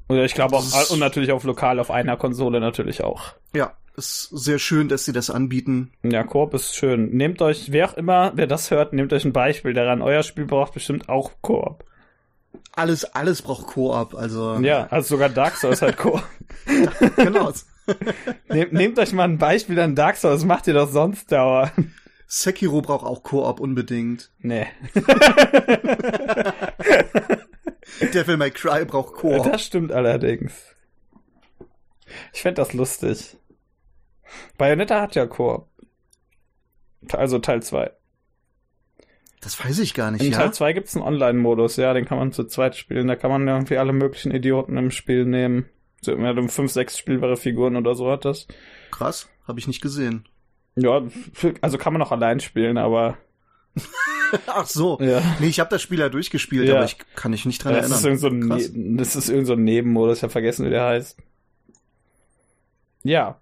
Und 0.07 0.19
ich 0.19 0.33
glaube 0.33 0.55
auch, 0.55 0.89
und 0.89 0.99
natürlich 0.99 1.31
auf 1.31 1.43
lokal 1.43 1.79
auf 1.79 1.91
einer 1.91 2.17
Konsole 2.17 2.59
natürlich 2.59 3.03
auch. 3.03 3.33
Ja, 3.53 3.73
ist 3.95 4.29
sehr 4.31 4.59
schön, 4.59 4.87
dass 4.87 5.05
sie 5.05 5.13
das 5.13 5.29
anbieten. 5.29 5.91
Ja, 6.03 6.23
Koop 6.23 6.53
ist 6.53 6.75
schön. 6.75 7.09
Nehmt 7.11 7.41
euch, 7.41 7.71
wer 7.71 7.89
auch 7.89 7.93
immer, 7.93 8.31
wer 8.35 8.47
das 8.47 8.71
hört, 8.71 8.93
nehmt 8.93 9.13
euch 9.13 9.25
ein 9.25 9.33
Beispiel 9.33 9.73
daran. 9.73 10.01
Euer 10.01 10.23
Spiel 10.23 10.45
braucht 10.45 10.73
bestimmt 10.73 11.09
auch 11.09 11.31
Koop. 11.41 11.83
Alles, 12.73 13.05
alles 13.05 13.41
braucht 13.41 13.67
Koop, 13.67 14.15
also. 14.15 14.59
Ja, 14.59 14.87
also 14.89 15.09
sogar 15.09 15.29
Dark 15.29 15.57
Souls 15.57 15.81
hat 15.81 15.97
Koop. 15.97 16.23
genau. 17.17 17.51
nehmt, 18.49 18.73
nehmt 18.73 18.99
euch 18.99 19.13
mal 19.13 19.25
ein 19.25 19.37
Beispiel 19.37 19.79
an 19.79 19.95
Dark 19.95 20.17
Souls, 20.17 20.45
macht 20.45 20.67
ihr 20.67 20.73
doch 20.73 20.89
sonst 20.89 21.31
dauernd. 21.31 21.71
Sekiro 22.27 22.81
braucht 22.81 23.05
auch 23.05 23.23
Koop 23.23 23.59
unbedingt. 23.59 24.31
Nee. 24.39 24.67
Devil 28.13 28.37
May 28.37 28.51
Cry 28.51 28.85
braucht 28.85 29.13
Koop. 29.13 29.43
Das 29.43 29.63
stimmt 29.63 29.91
allerdings. 29.91 30.75
Ich 32.33 32.41
fände 32.41 32.61
das 32.61 32.73
lustig. 32.73 33.37
Bayonetta 34.57 35.01
hat 35.01 35.15
ja 35.15 35.25
Koop. 35.25 35.67
Also 37.13 37.39
Teil 37.39 37.63
2. 37.63 37.91
Das 39.41 39.63
weiß 39.63 39.79
ich 39.79 39.95
gar 39.95 40.11
nicht, 40.11 40.23
In 40.23 40.31
ja? 40.31 40.37
Teil 40.37 40.53
2 40.53 40.73
gibt's 40.73 40.95
einen 40.95 41.03
Online-Modus, 41.03 41.77
ja, 41.77 41.93
den 41.93 42.05
kann 42.05 42.19
man 42.19 42.31
zu 42.31 42.43
zweit 42.45 42.75
spielen. 42.75 43.07
Da 43.07 43.15
kann 43.15 43.31
man 43.31 43.47
irgendwie 43.47 43.77
alle 43.77 43.91
möglichen 43.91 44.31
Idioten 44.31 44.77
im 44.77 44.91
Spiel 44.91 45.25
nehmen. 45.25 45.65
So, 46.01 46.15
ja, 46.15 46.31
um 46.31 46.49
fünf, 46.49 46.71
sechs 46.71 46.97
spielbare 46.97 47.37
Figuren 47.37 47.75
oder 47.75 47.95
so 47.95 48.11
hat 48.11 48.25
das. 48.25 48.47
Krass, 48.91 49.29
habe 49.47 49.59
ich 49.59 49.67
nicht 49.67 49.81
gesehen. 49.81 50.27
Ja, 50.75 51.03
also 51.61 51.77
kann 51.77 51.93
man 51.93 52.01
auch 52.01 52.11
allein 52.11 52.39
spielen, 52.39 52.77
aber. 52.77 53.17
Ach 54.47 54.65
so. 54.65 54.97
Ja. 55.01 55.21
Nee, 55.39 55.47
ich 55.47 55.59
habe 55.59 55.69
das 55.69 55.81
Spiel 55.81 55.99
ja 55.99 56.09
durchgespielt, 56.09 56.67
Ja. 56.67 56.75
aber 56.75 56.85
ich 56.85 56.97
kann 57.15 57.31
mich 57.31 57.45
nicht 57.45 57.63
dran 57.63 57.73
Das 57.73 57.89
ist, 57.89 58.03
erinnern. 58.05 58.23
irgend 58.23 58.43
so 58.43 58.49
Krass. 58.55 58.69
Ne- 58.73 58.97
das 58.97 59.15
ist 59.15 59.29
irgend 59.29 59.47
so 59.47 59.53
ein 59.53 59.63
Nebenmodus, 59.63 60.17
ich 60.17 60.23
habe 60.23 60.31
vergessen, 60.31 60.65
wie 60.65 60.69
der 60.71 60.85
heißt. 60.85 61.17
Ja. 63.03 63.39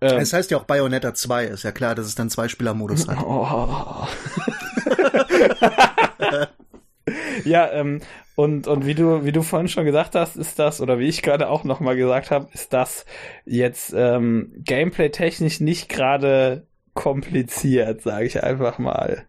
Ähm, 0.00 0.18
Es 0.18 0.32
heißt 0.32 0.50
ja 0.50 0.58
auch 0.58 0.64
Bayonetta 0.64 1.14
2, 1.14 1.44
ist 1.46 1.62
ja 1.62 1.72
klar, 1.72 1.94
dass 1.94 2.06
es 2.06 2.14
dann 2.14 2.30
zwei 2.30 2.48
Spieler-Modus 2.48 3.08
hat. 3.08 3.18
Oh. 3.24 4.06
ja, 7.44 7.70
ähm, 7.72 8.00
und, 8.36 8.66
und 8.66 8.86
wie 8.86 8.94
du, 8.94 9.24
wie 9.24 9.32
du 9.32 9.42
vorhin 9.42 9.68
schon 9.68 9.84
gesagt 9.84 10.14
hast, 10.14 10.36
ist 10.36 10.58
das, 10.58 10.80
oder 10.80 10.98
wie 10.98 11.08
ich 11.08 11.22
gerade 11.22 11.48
auch 11.48 11.64
nochmal 11.64 11.96
gesagt 11.96 12.30
habe, 12.30 12.48
ist 12.52 12.72
das 12.72 13.04
jetzt 13.44 13.92
ähm, 13.96 14.52
gameplay-technisch 14.58 15.60
nicht 15.60 15.88
gerade 15.88 16.66
kompliziert, 16.94 18.02
sage 18.02 18.26
ich 18.26 18.42
einfach 18.42 18.78
mal. 18.78 19.26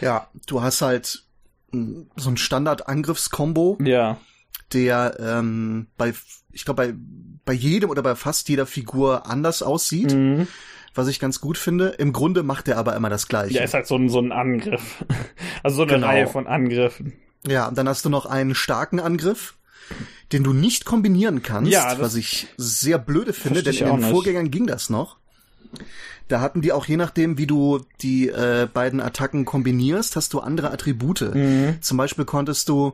Ja, 0.00 0.28
du 0.46 0.62
hast 0.62 0.82
halt 0.82 1.24
so 1.72 2.30
ein 2.30 2.36
Standard-Angriffskombo, 2.36 3.78
Ja. 3.82 4.18
der 4.72 5.16
ähm, 5.20 5.86
bei, 5.96 6.14
ich 6.52 6.64
glaube, 6.64 6.86
bei, 6.88 6.94
bei 7.44 7.52
jedem 7.52 7.90
oder 7.90 8.02
bei 8.02 8.14
fast 8.14 8.48
jeder 8.48 8.66
Figur 8.66 9.26
anders 9.26 9.62
aussieht, 9.62 10.14
Mhm. 10.14 10.46
was 10.94 11.08
ich 11.08 11.20
ganz 11.20 11.40
gut 11.40 11.58
finde. 11.58 11.88
Im 11.88 12.12
Grunde 12.12 12.42
macht 12.42 12.68
er 12.68 12.78
aber 12.78 12.96
immer 12.96 13.10
das 13.10 13.28
Gleiche. 13.28 13.54
Ja, 13.54 13.62
ist 13.64 13.74
halt 13.74 13.86
so 13.86 13.96
ein, 13.96 14.08
so 14.08 14.18
ein 14.20 14.32
Angriff. 14.32 15.04
Also 15.62 15.78
so 15.78 15.82
eine 15.82 15.92
Genau. 15.94 16.06
Reihe 16.06 16.26
von 16.28 16.46
Angriffen. 16.46 17.14
Ja, 17.46 17.68
und 17.68 17.76
dann 17.76 17.88
hast 17.88 18.04
du 18.04 18.08
noch 18.10 18.26
einen 18.26 18.54
starken 18.54 19.00
Angriff, 19.00 19.54
den 20.32 20.44
du 20.44 20.52
nicht 20.52 20.84
kombinieren 20.84 21.42
kannst, 21.42 21.72
Ja, 21.72 21.98
was 22.00 22.14
ich 22.14 22.46
sehr 22.56 22.98
blöde 22.98 23.32
finde, 23.32 23.62
denn 23.62 23.74
in 23.74 24.00
den. 24.00 24.10
Vorgängern 24.10 24.50
ging 24.50 24.66
das 24.66 24.88
noch. 24.90 25.16
Da 26.28 26.40
hatten 26.40 26.60
die 26.60 26.72
auch 26.72 26.84
je 26.86 26.96
nachdem, 26.96 27.38
wie 27.38 27.46
du 27.46 27.80
die 28.02 28.28
äh, 28.28 28.68
beiden 28.72 29.00
Attacken 29.00 29.44
kombinierst, 29.44 30.14
hast 30.16 30.32
du 30.34 30.40
andere 30.40 30.70
Attribute. 30.70 31.22
Mhm. 31.34 31.78
Zum 31.80 31.96
Beispiel 31.96 32.24
konntest 32.24 32.68
du 32.68 32.92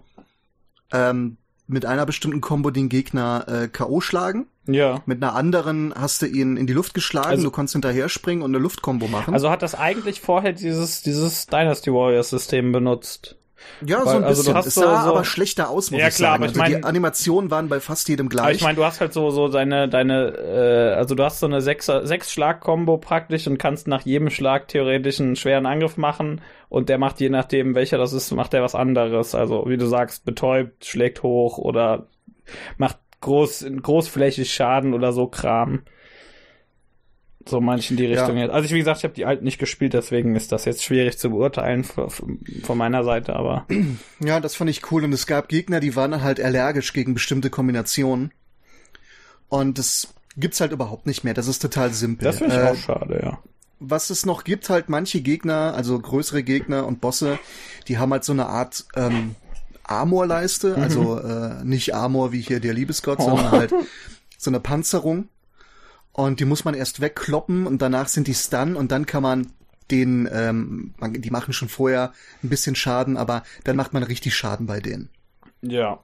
ähm, 0.93 1.37
mit 1.67 1.87
einer 1.87 2.07
bestimmten 2.07 2.41
Combo 2.41 2.71
den 2.71 2.89
Gegner 2.89 3.47
äh, 3.49 3.69
K.O. 3.69 4.01
schlagen. 4.01 4.47
Ja. 4.67 5.03
Mit 5.07 5.23
einer 5.23 5.35
anderen 5.35 5.93
hast 5.95 6.23
du 6.23 6.27
ihn 6.27 6.57
in 6.57 6.67
die 6.67 6.73
Luft 6.73 6.95
geschlagen, 6.95 7.29
Also- 7.29 7.45
du 7.45 7.51
konntest 7.51 7.73
hinterher 7.75 8.09
springen 8.09 8.43
und 8.43 8.51
eine 8.51 8.59
Luftkombo 8.63 9.09
machen. 9.09 9.35
Also 9.35 9.51
hat 9.51 9.63
das 9.63 9.75
eigentlich 9.75 10.21
vorher 10.21 10.53
dieses, 10.53 11.03
dieses 11.03 11.47
Dynasty 11.47 11.91
Warriors 11.93 12.31
System 12.31 12.73
benutzt. 12.73 13.37
Ja, 13.87 14.00
so 14.00 14.07
weil- 14.07 14.16
ein 14.16 14.24
also 14.24 14.42
bisschen. 14.53 14.57
es 14.68 14.74
so- 14.74 14.81
sah 14.83 15.03
so- 15.05 15.11
aber 15.11 15.24
schlechter 15.24 15.68
aus, 15.70 15.90
muss 15.90 16.00
Ja, 16.00 16.09
ich 16.09 16.14
klar, 16.14 16.33
sagen. 16.33 16.42
aber 16.44 16.53
ich 16.53 16.59
also 16.61 16.64
die 16.70 16.72
mein- 16.81 16.85
Animationen 16.85 17.50
waren 17.50 17.68
bei 17.68 17.81
fast 17.81 18.09
jedem 18.09 18.27
Aber 18.27 18.37
gleich. 18.37 18.57
ich 18.57 18.62
meine, 18.62 18.77
du 18.77 18.85
hast 18.85 19.00
halt 19.00 19.12
so, 19.12 19.31
so 19.31 19.48
deine, 19.48 19.88
deine, 19.88 20.29
äh, 20.37 20.94
also 20.94 21.14
du 21.14 21.22
hast 21.24 21.40
so 21.40 21.46
eine 21.46 21.61
Sechser, 21.61 22.07
sechs 22.07 22.33
Schlag-Kombo 22.33 22.98
praktisch 22.98 23.46
und 23.46 23.59
kannst 23.59 23.88
nach 23.88 24.03
jedem 24.03 24.31
Schlag 24.31 24.68
theoretisch 24.68 25.20
einen 25.20 25.37
schweren 25.37 25.66
Angriff 25.66 25.96
machen 25.96 26.40
und 26.68 26.88
der 26.88 26.98
macht 26.98 27.20
je 27.20 27.29
nachdem, 27.29 27.74
welcher 27.74 27.98
das 27.98 28.12
ist, 28.12 28.31
macht 28.33 28.53
der 28.53 28.62
was 28.62 28.74
anderes. 28.74 29.35
Also, 29.35 29.64
wie 29.66 29.77
du 29.77 29.87
sagst, 29.87 30.24
betäubt, 30.24 30.85
schlägt 30.85 31.22
hoch 31.22 31.59
oder 31.59 32.07
macht 32.77 32.98
groß, 33.20 33.64
großflächig 33.83 34.53
Schaden 34.53 34.92
oder 34.94 35.12
so 35.12 35.27
Kram. 35.27 35.83
So 37.46 37.61
manch 37.61 37.90
in 37.90 37.96
die 37.98 38.04
Ja. 38.04 38.20
Richtung 38.20 38.38
jetzt. 38.38 38.50
Also 38.52 38.66
ich, 38.66 38.72
wie 38.72 38.78
gesagt, 38.78 38.98
ich 38.98 39.04
habe 39.04 39.14
die 39.14 39.26
alten 39.26 39.44
nicht 39.44 39.59
gespielt, 39.59 39.92
deswegen 39.92 40.35
ist 40.35 40.50
das 40.52 40.64
jetzt 40.64 40.83
schwierig 40.83 41.18
zu 41.18 41.28
beurteilen 41.30 41.85
von, 41.85 42.78
meiner 42.78 43.04
Seite, 43.04 43.37
aber 43.37 43.66
Ja, 44.20 44.40
das 44.40 44.54
fand 44.54 44.70
ich 44.70 44.90
cool. 44.90 45.04
Und 45.04 45.12
es 45.12 45.26
gab 45.26 45.48
Gegner, 45.48 45.80
die 45.80 45.94
waren 45.94 46.22
halt 46.22 46.40
allergisch 46.40 46.92
gegen 46.94 47.12
bestimmte 47.14 47.50
Kombinationen. 47.50 48.33
Und 49.48 49.78
das 49.78 50.14
gibt's 50.37 50.61
halt 50.61 50.72
überhaupt 50.72 51.07
nicht 51.07 51.22
mehr. 51.24 51.35
Das 51.35 51.46
ist 51.46 51.61
total 51.61 51.92
simpel. 51.92 52.24
das 52.24 52.38
finde 52.38 52.54
ich 52.54 52.61
Äh, 52.61 52.70
auch 52.70 52.76
schade, 52.76 53.20
ja. 53.22 53.38
was 53.78 54.09
es 54.11 54.24
noch 54.24 54.44
gibt, 54.44 54.70
halt 54.70 54.88
manche 54.88 55.20
Gegner, 55.20 55.74
also 55.76 55.98
größere 55.98 56.42
Gegner 56.42 56.87
und 56.87 57.00
Bosse, 57.00 57.38
die 57.88 57.98
haben 57.98 58.11
halt 58.12 58.24
so 58.24 58.33
eine 58.33 58.46
Art 58.46 58.87
ähm, 58.96 59.35
Armorleiste, 59.85 60.76
also 60.76 61.18
äh, 61.20 61.62
nicht 61.62 61.94
Armor 61.94 62.33
wie 62.33 62.40
hier 62.40 62.59
der 62.61 62.72
Liebesgott, 62.72 63.18
Oh. 63.20 63.24
sondern 63.26 63.50
halt 63.50 63.72
so 64.38 64.50
eine 64.50 64.61
Panzerung. 64.61 65.28
Und 66.14 66.38
die 66.38 66.44
muss 66.44 66.64
man 66.64 66.74
erst 66.74 67.00
wegkloppen 67.00 67.66
und 67.66 67.83
danach 67.83 68.07
sind 68.07 68.29
die 68.29 68.35
Stun 68.35 68.77
und 68.77 68.92
dann 68.92 69.05
kann 69.05 69.22
man 69.22 69.53
den, 69.90 70.29
ähm, 70.33 70.94
die 71.00 71.31
machen 71.31 71.53
schon 71.53 71.68
vorher 71.68 72.12
ein 72.42 72.48
bisschen 72.48 72.77
Schaden, 72.77 73.16
aber 73.16 73.42
dann 73.64 73.77
macht 73.77 73.92
man 73.92 74.05
richtig 74.05 74.35
Schaden 74.35 74.66
bei 74.66 74.81
denen. 74.81 75.11
Ja. 75.61 76.03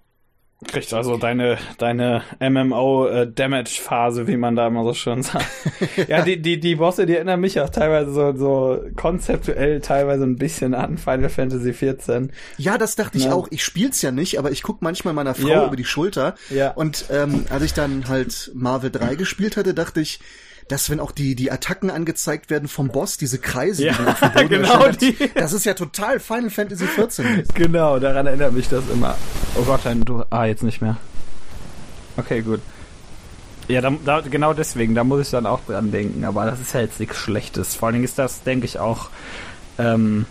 Kriegt 0.66 0.92
also 0.92 1.16
deine, 1.16 1.56
deine 1.78 2.22
MMO-Damage-Phase, 2.38 4.26
wie 4.26 4.36
man 4.36 4.56
da 4.56 4.66
immer 4.66 4.84
so 4.84 4.92
schön 4.94 5.22
sagt. 5.22 5.46
ja, 6.08 6.22
die, 6.22 6.40
die, 6.40 6.60
die 6.60 6.76
Bosse, 6.76 7.06
die 7.06 7.14
erinnern 7.14 7.40
mich 7.40 7.60
auch 7.60 7.70
teilweise 7.70 8.12
so, 8.12 8.36
so 8.36 8.80
konzeptuell 8.96 9.80
teilweise 9.80 10.24
ein 10.24 10.36
bisschen 10.36 10.74
an 10.74 10.98
Final 10.98 11.28
Fantasy 11.30 11.72
XIV. 11.72 12.28
Ja, 12.58 12.78
das 12.78 12.96
dachte 12.96 13.18
ich 13.18 13.24
Ja. 13.24 13.32
auch. 13.32 13.48
Ich 13.50 13.64
spiel's 13.64 14.02
ja 14.02 14.10
nicht, 14.10 14.38
aber 14.38 14.50
ich 14.50 14.62
guck 14.62 14.82
manchmal 14.82 15.14
meiner 15.14 15.34
Frau 15.34 15.48
Ja. 15.48 15.66
über 15.66 15.76
die 15.76 15.84
Schulter. 15.84 16.34
Ja. 16.50 16.72
Und 16.72 17.06
ähm, 17.10 17.46
als 17.50 17.62
ich 17.64 17.72
dann 17.72 18.08
halt 18.08 18.50
Marvel 18.54 18.90
3 18.90 19.14
gespielt 19.14 19.56
hatte, 19.56 19.74
dachte 19.74 20.00
ich, 20.00 20.20
dass 20.70 20.88
wenn 20.90 21.00
auch 21.00 21.10
die 21.12 21.34
die 21.34 21.50
Attacken 21.50 21.90
angezeigt 21.90 22.48
werden 22.50 22.68
vom 22.68 22.88
Boss, 22.88 23.16
diese 23.16 23.38
Kreise, 23.38 23.84
Ja, 23.86 23.92
die 23.92 24.02
man 24.02 24.12
auf 24.12 24.20
dem 24.20 24.32
Boden 24.32 24.48
genau 24.62 24.88
die. 24.90 25.16
das 25.34 25.52
ist 25.52 25.64
ja 25.64 25.74
total 25.74 26.20
Final 26.20 26.50
Fantasy 26.50 26.86
14. 26.86 27.44
Genau, 27.54 27.98
daran 27.98 28.26
erinnert 28.26 28.52
mich 28.52 28.68
das 28.68 28.84
immer. 28.92 29.16
Oh 29.56 29.62
Gott, 29.62 29.80
dann 29.84 30.00
du. 30.02 30.24
Ah, 30.30 30.44
jetzt 30.44 30.62
nicht 30.62 30.80
mehr. 30.80 30.96
Okay, 32.16 32.42
gut. 32.42 32.60
Ja, 33.68 33.80
da, 33.80 33.92
da, 34.04 34.20
genau 34.20 34.52
deswegen, 34.52 34.94
da 34.94 35.04
muss 35.04 35.20
ich 35.26 35.30
dann 35.30 35.46
auch 35.46 35.60
dran 35.66 35.90
denken, 35.92 36.24
aber 36.24 36.44
das 36.44 36.60
ist 36.60 36.74
ja 36.74 36.80
jetzt 36.80 36.98
nichts 36.98 37.16
Schlechtes. 37.16 37.74
Vor 37.74 37.86
allen 37.86 37.94
Dingen 37.94 38.04
ist 38.04 38.18
das, 38.18 38.42
denke 38.42 38.64
ich, 38.66 38.78
auch 38.80 39.10
ähm, 39.78 40.26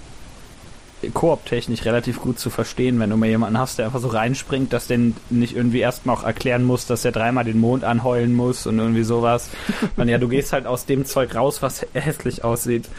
koop-technisch 1.13 1.85
relativ 1.85 2.19
gut 2.19 2.39
zu 2.39 2.49
verstehen, 2.49 2.99
wenn 2.99 3.09
du 3.09 3.17
mal 3.17 3.27
jemanden 3.27 3.57
hast, 3.57 3.77
der 3.77 3.85
einfach 3.85 4.01
so 4.01 4.09
reinspringt, 4.09 4.73
dass 4.73 4.87
den 4.87 5.15
nicht 5.29 5.55
irgendwie 5.55 5.79
erstmal 5.79 6.15
auch 6.15 6.23
erklären 6.23 6.63
muss, 6.63 6.85
dass 6.87 7.05
er 7.05 7.11
dreimal 7.11 7.45
den 7.45 7.59
Mond 7.59 7.83
anheulen 7.83 8.33
muss 8.33 8.67
und 8.67 8.79
irgendwie 8.79 9.03
sowas. 9.03 9.49
Und 9.95 10.09
ja, 10.09 10.17
du 10.17 10.27
gehst 10.27 10.53
halt 10.53 10.65
aus 10.65 10.85
dem 10.85 11.05
Zeug 11.05 11.35
raus, 11.35 11.61
was 11.61 11.85
hässlich 11.93 12.43
aussieht. 12.43 12.89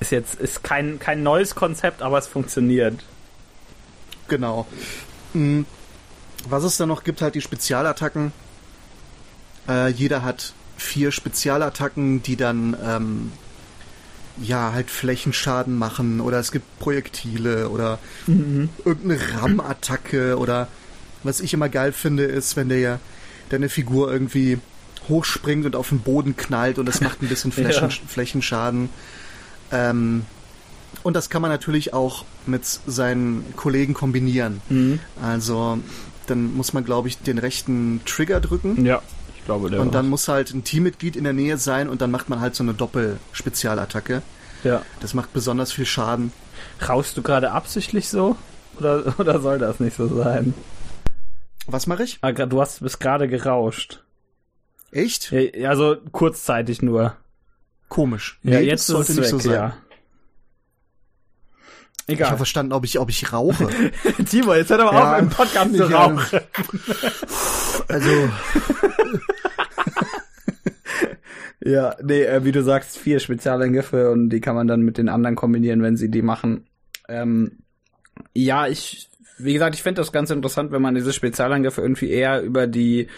Ist 0.00 0.12
jetzt, 0.12 0.40
ist 0.40 0.62
kein, 0.62 0.98
kein 0.98 1.22
neues 1.22 1.54
Konzept, 1.54 2.02
aber 2.02 2.18
es 2.18 2.26
funktioniert. 2.26 3.02
Genau. 4.28 4.66
Mhm. 5.32 5.66
Was 6.48 6.62
es 6.62 6.76
dann 6.76 6.88
noch 6.88 7.04
gibt, 7.04 7.22
halt 7.22 7.34
die 7.34 7.40
Spezialattacken. 7.40 8.32
Äh, 9.68 9.88
jeder 9.88 10.22
hat 10.22 10.52
vier 10.76 11.10
Spezialattacken, 11.10 12.22
die 12.22 12.36
dann 12.36 12.76
ähm, 12.84 13.32
ja 14.42 14.72
halt 14.72 14.90
Flächenschaden 14.90 15.76
machen 15.76 16.20
oder 16.20 16.38
es 16.38 16.50
gibt 16.52 16.78
Projektile 16.78 17.68
oder 17.68 17.98
irgendeine 18.84 19.18
RAM-Attacke 19.40 20.38
oder 20.38 20.68
was 21.22 21.40
ich 21.40 21.54
immer 21.54 21.68
geil 21.68 21.92
finde, 21.92 22.24
ist, 22.24 22.56
wenn 22.56 22.68
der 22.68 22.98
deine 23.48 23.68
Figur 23.68 24.12
irgendwie 24.12 24.58
hochspringt 25.08 25.66
und 25.66 25.76
auf 25.76 25.90
den 25.90 26.00
Boden 26.00 26.36
knallt 26.36 26.78
und 26.78 26.86
das 26.86 27.00
macht 27.00 27.22
ein 27.22 27.28
bisschen 27.28 27.52
Flächen, 27.52 27.90
Ja. 27.90 27.96
Flächenschaden. 28.08 28.88
Ähm, 29.70 30.24
und 31.02 31.14
das 31.14 31.28
kann 31.30 31.42
man 31.42 31.50
natürlich 31.50 31.92
auch 31.92 32.24
mit 32.46 32.64
seinen 32.64 33.44
Kollegen 33.56 33.94
kombinieren. 33.94 34.60
Mhm. 34.68 35.00
Also 35.22 35.78
dann 36.26 36.54
muss 36.54 36.72
man, 36.72 36.84
glaube 36.84 37.08
ich, 37.08 37.18
den 37.18 37.38
rechten 37.38 38.00
Trigger 38.06 38.40
drücken 38.40 38.84
Ja, 38.84 39.02
glaube, 39.44 39.70
der 39.70 39.80
und 39.80 39.94
dann 39.94 40.08
muss 40.08 40.28
halt 40.28 40.52
ein 40.52 40.64
Teammitglied 40.64 41.16
in 41.16 41.24
der 41.24 41.32
Nähe 41.32 41.58
sein 41.58 41.88
und 41.88 42.00
dann 42.00 42.10
macht 42.10 42.28
man 42.28 42.40
halt 42.40 42.54
so 42.54 42.62
eine 42.62 42.74
Doppel-Spezialattacke. 42.74 44.22
Ja. 44.62 44.82
Das 45.00 45.14
macht 45.14 45.32
besonders 45.32 45.72
viel 45.72 45.86
Schaden. 45.86 46.32
Raust 46.86 47.16
du 47.16 47.22
gerade 47.22 47.52
absichtlich 47.52 48.08
so? 48.08 48.36
Oder, 48.78 49.14
oder 49.18 49.40
soll 49.40 49.58
das 49.58 49.80
nicht 49.80 49.96
so 49.96 50.08
sein? 50.08 50.54
Was 51.66 51.86
mache 51.86 52.02
ich? 52.04 52.18
Ah, 52.22 52.32
Du 52.32 52.60
hast 52.60 52.80
bist 52.80 53.00
gerade 53.00 53.28
gerauscht. 53.28 54.02
Echt? 54.90 55.32
Ja, 55.32 55.70
also 55.70 55.96
kurzzeitig 56.12 56.82
nur. 56.82 57.16
Komisch. 57.88 58.38
Ja, 58.42 58.58
nee, 58.60 58.66
jetzt 58.66 58.86
sollte 58.86 59.12
es 59.12 59.18
nicht 59.18 59.24
weg, 59.24 59.30
so 59.30 59.38
sein. 59.38 59.52
Ja. 59.54 59.76
Egal. 62.06 62.26
Ich 62.26 62.30
habe 62.30 62.36
verstanden, 62.36 62.72
ob 62.72 62.84
ich, 62.84 62.98
ob 62.98 63.08
ich 63.08 63.32
rauche. 63.32 63.68
Timo, 64.28 64.54
jetzt 64.54 64.70
hört 64.70 64.80
aber 64.80 64.92
ja, 64.92 65.14
auf, 65.14 65.18
im 65.20 65.30
Podcast 65.30 65.74
zu 65.74 65.84
rauchen. 65.84 66.40
also. 67.88 68.10
ja, 71.60 71.96
nee, 72.02 72.22
äh, 72.24 72.44
wie 72.44 72.52
du 72.52 72.62
sagst, 72.62 72.98
vier 72.98 73.20
Spezialangriffe 73.20 74.10
und 74.10 74.28
die 74.28 74.40
kann 74.40 74.54
man 74.54 74.66
dann 74.66 74.82
mit 74.82 74.98
den 74.98 75.08
anderen 75.08 75.34
kombinieren, 75.34 75.82
wenn 75.82 75.96
sie 75.96 76.10
die 76.10 76.20
machen. 76.20 76.66
Ähm, 77.08 77.60
ja, 78.34 78.66
ich, 78.66 79.08
wie 79.38 79.54
gesagt, 79.54 79.74
ich 79.74 79.82
finde 79.82 80.02
das 80.02 80.12
ganz 80.12 80.30
interessant, 80.30 80.72
wenn 80.72 80.82
man 80.82 80.94
diese 80.94 81.14
Spezialangriffe 81.14 81.80
irgendwie 81.80 82.10
eher 82.10 82.42
über 82.42 82.66
die, 82.66 83.08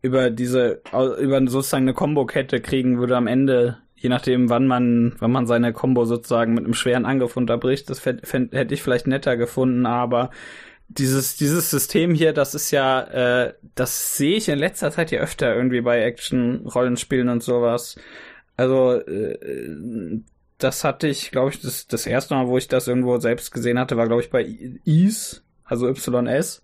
über 0.00 0.30
diese, 0.30 0.80
über 0.92 1.46
sozusagen 1.46 1.84
eine 1.84 1.94
Combo-Kette 1.94 2.62
kriegen 2.62 2.98
würde 2.98 3.18
am 3.18 3.26
Ende 3.26 3.83
je 4.04 4.10
nachdem, 4.10 4.50
wann 4.50 4.66
man, 4.66 5.14
wann 5.18 5.32
man 5.32 5.46
seine 5.46 5.72
Combo 5.72 6.04
sozusagen 6.04 6.52
mit 6.52 6.64
einem 6.64 6.74
schweren 6.74 7.06
Angriff 7.06 7.38
unterbricht, 7.38 7.88
das 7.88 8.04
hätte 8.04 8.74
ich 8.74 8.82
vielleicht 8.82 9.06
netter 9.06 9.38
gefunden, 9.38 9.86
aber 9.86 10.28
dieses, 10.88 11.36
dieses 11.36 11.70
System 11.70 12.14
hier, 12.14 12.34
das 12.34 12.54
ist 12.54 12.70
ja, 12.70 13.00
äh, 13.46 13.54
das 13.74 14.18
sehe 14.18 14.36
ich 14.36 14.50
in 14.50 14.58
letzter 14.58 14.90
Zeit 14.90 15.10
ja 15.10 15.20
öfter 15.20 15.56
irgendwie 15.56 15.80
bei 15.80 16.02
Action-Rollenspielen 16.02 17.30
und 17.30 17.42
sowas. 17.42 17.96
Also, 18.58 18.92
äh, 18.92 20.20
das 20.58 20.84
hatte 20.84 21.08
ich, 21.08 21.30
glaube 21.30 21.52
ich, 21.52 21.62
das, 21.62 21.86
das 21.86 22.06
erste 22.06 22.34
Mal, 22.34 22.46
wo 22.46 22.58
ich 22.58 22.68
das 22.68 22.86
irgendwo 22.86 23.16
selbst 23.16 23.52
gesehen 23.52 23.78
hatte, 23.78 23.96
war, 23.96 24.06
glaube 24.06 24.20
ich, 24.20 24.28
bei 24.28 24.44
Ease, 24.84 25.40
also 25.64 25.88
YS 25.88 26.62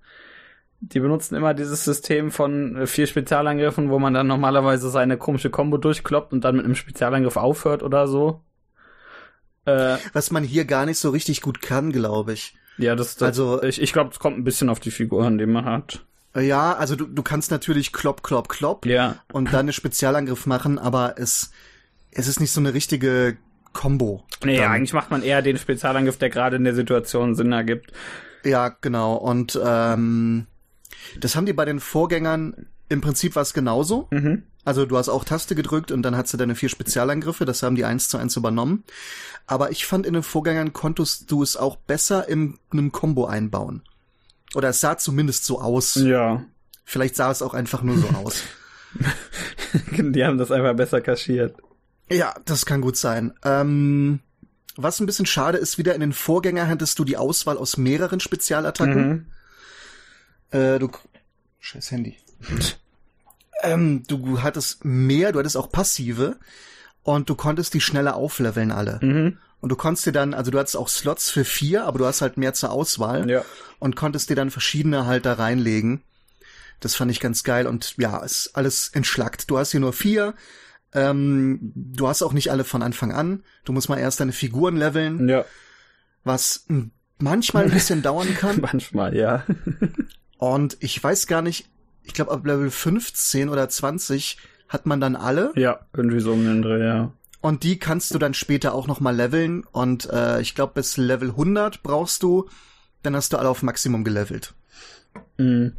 die 0.80 1.00
benutzen 1.00 1.34
immer 1.34 1.54
dieses 1.54 1.84
System 1.84 2.30
von 2.30 2.76
äh, 2.76 2.86
vier 2.86 3.06
Spezialangriffen, 3.06 3.90
wo 3.90 3.98
man 3.98 4.14
dann 4.14 4.26
normalerweise 4.26 4.90
seine 4.90 5.18
komische 5.18 5.50
Combo 5.50 5.76
durchkloppt 5.76 6.32
und 6.32 6.42
dann 6.42 6.56
mit 6.56 6.64
einem 6.64 6.74
Spezialangriff 6.74 7.36
aufhört 7.36 7.82
oder 7.82 8.08
so. 8.08 8.42
Äh, 9.66 9.98
Was 10.14 10.30
man 10.30 10.42
hier 10.42 10.64
gar 10.64 10.86
nicht 10.86 10.98
so 10.98 11.10
richtig 11.10 11.42
gut 11.42 11.60
kann, 11.60 11.92
glaube 11.92 12.32
ich. 12.32 12.56
Ja, 12.78 12.96
das, 12.96 13.16
das 13.16 13.28
also 13.28 13.62
ich, 13.62 13.80
ich 13.80 13.92
glaube, 13.92 14.10
es 14.10 14.18
kommt 14.18 14.38
ein 14.38 14.44
bisschen 14.44 14.70
auf 14.70 14.80
die 14.80 14.90
Figuren, 14.90 15.36
die 15.36 15.44
man 15.44 15.66
hat. 15.66 16.04
Äh, 16.34 16.46
ja, 16.46 16.72
also 16.72 16.96
du, 16.96 17.06
du 17.06 17.22
kannst 17.22 17.50
natürlich 17.50 17.92
klopp, 17.92 18.22
klopp, 18.22 18.48
klopp 18.48 18.86
ja. 18.86 19.16
und 19.32 19.52
dann 19.52 19.60
einen 19.60 19.72
Spezialangriff 19.74 20.46
machen, 20.46 20.78
aber 20.78 21.16
es, 21.18 21.50
es 22.10 22.26
ist 22.26 22.40
nicht 22.40 22.52
so 22.52 22.60
eine 22.60 22.72
richtige 22.72 23.36
Combo. 23.74 24.24
Nee, 24.44 24.56
dann. 24.56 24.72
eigentlich 24.72 24.94
macht 24.94 25.10
man 25.10 25.22
eher 25.22 25.42
den 25.42 25.58
Spezialangriff, 25.58 26.16
der 26.16 26.30
gerade 26.30 26.56
in 26.56 26.64
der 26.64 26.74
Situation 26.74 27.34
Sinn 27.34 27.52
ergibt. 27.52 27.92
Ja, 28.44 28.70
genau. 28.80 29.16
Und 29.16 29.60
ähm, 29.62 30.46
das 31.18 31.36
haben 31.36 31.46
die 31.46 31.52
bei 31.52 31.64
den 31.64 31.80
Vorgängern 31.80 32.66
im 32.88 33.00
Prinzip 33.00 33.36
was 33.36 33.54
genauso. 33.54 34.08
Mhm. 34.10 34.42
Also 34.64 34.84
du 34.84 34.96
hast 34.98 35.08
auch 35.08 35.24
Taste 35.24 35.54
gedrückt 35.54 35.90
und 35.90 36.02
dann 36.02 36.16
hast 36.16 36.32
du 36.32 36.36
deine 36.36 36.54
vier 36.54 36.68
Spezialangriffe, 36.68 37.44
das 37.44 37.62
haben 37.62 37.76
die 37.76 37.84
eins 37.84 38.08
zu 38.08 38.18
eins 38.18 38.36
übernommen. 38.36 38.84
Aber 39.46 39.70
ich 39.70 39.86
fand 39.86 40.06
in 40.06 40.14
den 40.14 40.22
Vorgängern 40.22 40.72
konntest 40.72 41.30
du 41.30 41.42
es 41.42 41.56
auch 41.56 41.76
besser 41.76 42.28
in 42.28 42.58
einem 42.70 42.92
Combo 42.92 43.26
einbauen. 43.26 43.82
Oder 44.54 44.70
es 44.70 44.80
sah 44.80 44.98
zumindest 44.98 45.44
so 45.44 45.60
aus. 45.60 45.94
Ja. 45.94 46.44
Vielleicht 46.84 47.16
sah 47.16 47.30
es 47.30 47.42
auch 47.42 47.54
einfach 47.54 47.82
nur 47.82 47.96
so 47.96 48.08
aus. 48.14 48.42
die 49.96 50.24
haben 50.24 50.38
das 50.38 50.50
einfach 50.50 50.74
besser 50.74 51.00
kaschiert. 51.00 51.56
Ja, 52.10 52.34
das 52.44 52.66
kann 52.66 52.80
gut 52.80 52.96
sein. 52.96 53.32
Ähm, 53.44 54.20
was 54.76 55.00
ein 55.00 55.06
bisschen 55.06 55.26
schade 55.26 55.58
ist, 55.58 55.78
wieder 55.78 55.94
in 55.94 56.00
den 56.00 56.12
Vorgänger 56.12 56.66
hattest 56.68 56.98
du 56.98 57.04
die 57.04 57.16
Auswahl 57.16 57.56
aus 57.56 57.76
mehreren 57.76 58.20
Spezialattacken. 58.20 59.08
Mhm. 59.08 59.26
Äh, 60.50 60.78
du. 60.78 60.90
Scheiß 61.58 61.90
Handy. 61.90 62.16
ähm, 63.62 64.02
du 64.06 64.42
hattest 64.42 64.84
mehr, 64.84 65.32
du 65.32 65.38
hattest 65.38 65.56
auch 65.56 65.70
passive 65.70 66.38
und 67.02 67.28
du 67.28 67.34
konntest 67.34 67.74
die 67.74 67.80
schneller 67.80 68.16
aufleveln 68.16 68.72
alle. 68.72 68.98
Mhm. 69.02 69.38
Und 69.60 69.68
du 69.68 69.76
konntest 69.76 70.06
dir 70.06 70.12
dann, 70.12 70.32
also 70.32 70.50
du 70.50 70.58
hattest 70.58 70.76
auch 70.76 70.88
Slots 70.88 71.30
für 71.30 71.44
vier, 71.44 71.84
aber 71.84 71.98
du 71.98 72.06
hast 72.06 72.22
halt 72.22 72.38
mehr 72.38 72.54
zur 72.54 72.70
Auswahl 72.70 73.28
ja. 73.28 73.44
und 73.78 73.94
konntest 73.94 74.30
dir 74.30 74.36
dann 74.36 74.50
verschiedene 74.50 75.06
halt 75.06 75.26
da 75.26 75.34
reinlegen. 75.34 76.02
Das 76.80 76.94
fand 76.94 77.10
ich 77.10 77.20
ganz 77.20 77.44
geil 77.44 77.66
und 77.66 77.94
ja, 77.98 78.18
ist 78.18 78.52
alles 78.54 78.88
entschlackt. 78.88 79.50
Du 79.50 79.58
hast 79.58 79.70
hier 79.70 79.80
nur 79.80 79.92
vier. 79.92 80.34
Ähm, 80.94 81.72
du 81.74 82.08
hast 82.08 82.22
auch 82.22 82.32
nicht 82.32 82.50
alle 82.50 82.64
von 82.64 82.82
Anfang 82.82 83.12
an. 83.12 83.44
Du 83.64 83.72
musst 83.72 83.90
mal 83.90 83.98
erst 83.98 84.20
deine 84.20 84.32
Figuren 84.32 84.76
leveln. 84.76 85.28
Ja. 85.28 85.44
Was 86.24 86.66
manchmal 87.18 87.64
ein 87.64 87.70
bisschen 87.70 88.02
dauern 88.02 88.34
kann. 88.34 88.60
manchmal, 88.62 89.14
ja. 89.14 89.44
Und 90.40 90.78
ich 90.80 91.02
weiß 91.04 91.26
gar 91.26 91.42
nicht, 91.42 91.68
ich 92.02 92.14
glaube 92.14 92.32
ab 92.32 92.46
Level 92.46 92.70
15 92.70 93.50
oder 93.50 93.68
20 93.68 94.38
hat 94.68 94.86
man 94.86 94.98
dann 94.98 95.14
alle. 95.14 95.52
Ja, 95.54 95.80
irgendwie 95.94 96.20
so 96.20 96.32
um 96.32 96.42
den 96.42 96.62
Dreh, 96.62 96.82
ja. 96.82 97.12
Und 97.42 97.62
die 97.62 97.78
kannst 97.78 98.14
du 98.14 98.18
dann 98.18 98.32
später 98.32 98.74
auch 98.74 98.86
noch 98.86 99.00
mal 99.00 99.14
leveln. 99.14 99.64
Und 99.70 100.08
äh, 100.10 100.40
ich 100.40 100.54
glaube, 100.54 100.72
bis 100.74 100.96
Level 100.96 101.28
100 101.28 101.82
brauchst 101.82 102.22
du, 102.22 102.48
dann 103.02 103.14
hast 103.14 103.34
du 103.34 103.36
alle 103.36 103.50
auf 103.50 103.62
Maximum 103.62 104.02
gelevelt. 104.02 104.54
Mhm. 105.36 105.74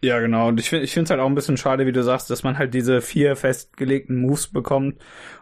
Ja, 0.00 0.18
genau. 0.20 0.48
Und 0.48 0.60
ich 0.60 0.70
finde 0.70 0.84
ich 0.84 0.92
finde 0.94 1.04
es 1.04 1.10
halt 1.10 1.20
auch 1.20 1.26
ein 1.26 1.34
bisschen 1.34 1.58
schade, 1.58 1.86
wie 1.86 1.92
du 1.92 2.02
sagst, 2.02 2.30
dass 2.30 2.42
man 2.42 2.56
halt 2.56 2.72
diese 2.72 3.02
vier 3.02 3.36
festgelegten 3.36 4.16
Moves 4.16 4.46
bekommt 4.46 4.96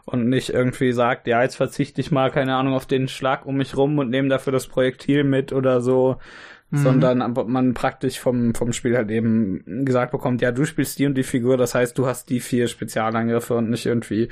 und 0.04 0.28
nicht 0.28 0.50
irgendwie 0.50 0.92
sagt, 0.92 1.28
ja, 1.28 1.42
jetzt 1.42 1.56
verzichte 1.56 2.00
ich 2.00 2.10
mal, 2.10 2.32
keine 2.32 2.56
Ahnung, 2.56 2.74
auf 2.74 2.86
den 2.86 3.06
Schlag 3.06 3.46
um 3.46 3.56
mich 3.56 3.76
rum 3.76 3.98
und 3.98 4.10
nehme 4.10 4.28
dafür 4.28 4.52
das 4.52 4.66
Projektil 4.66 5.22
mit 5.22 5.52
oder 5.52 5.80
so 5.80 6.16
mhm. 6.72 6.78
sondern 6.78 7.32
man 7.48 7.74
praktisch 7.74 8.18
vom, 8.18 8.54
vom 8.54 8.72
Spiel 8.72 8.96
halt 8.96 9.10
eben 9.10 9.84
gesagt 9.84 10.10
bekommt, 10.10 10.40
ja, 10.40 10.50
du 10.50 10.64
spielst 10.64 10.98
die 10.98 11.06
und 11.06 11.14
die 11.14 11.22
Figur, 11.22 11.56
das 11.56 11.74
heißt, 11.74 11.96
du 11.96 12.06
hast 12.06 12.30
die 12.30 12.40
vier 12.40 12.66
Spezialangriffe 12.66 13.54
und 13.54 13.70
nicht 13.70 13.86
irgendwie 13.86 14.28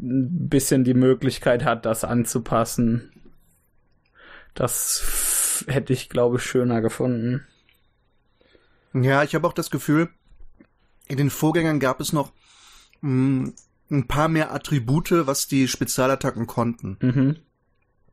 ein 0.00 0.48
bisschen 0.48 0.84
die 0.84 0.94
Möglichkeit 0.94 1.64
hat, 1.64 1.84
das 1.84 2.04
anzupassen. 2.04 3.10
Das 4.54 5.64
hätte 5.66 5.92
ich, 5.92 6.08
glaube 6.08 6.36
ich, 6.36 6.44
schöner 6.44 6.80
gefunden. 6.80 7.44
Ja, 8.94 9.22
ich 9.24 9.34
habe 9.34 9.46
auch 9.46 9.52
das 9.52 9.70
Gefühl, 9.70 10.08
in 11.08 11.16
den 11.16 11.30
Vorgängern 11.30 11.80
gab 11.80 12.00
es 12.00 12.12
noch 12.12 12.32
mh, 13.00 13.10
mm, 13.10 13.54
ein 13.90 14.06
paar 14.06 14.28
mehr 14.28 14.52
Attribute, 14.54 15.26
was 15.26 15.48
die 15.48 15.68
Spezialattacken 15.68 16.46
konnten. 16.46 16.96
Mhm. 17.00 17.36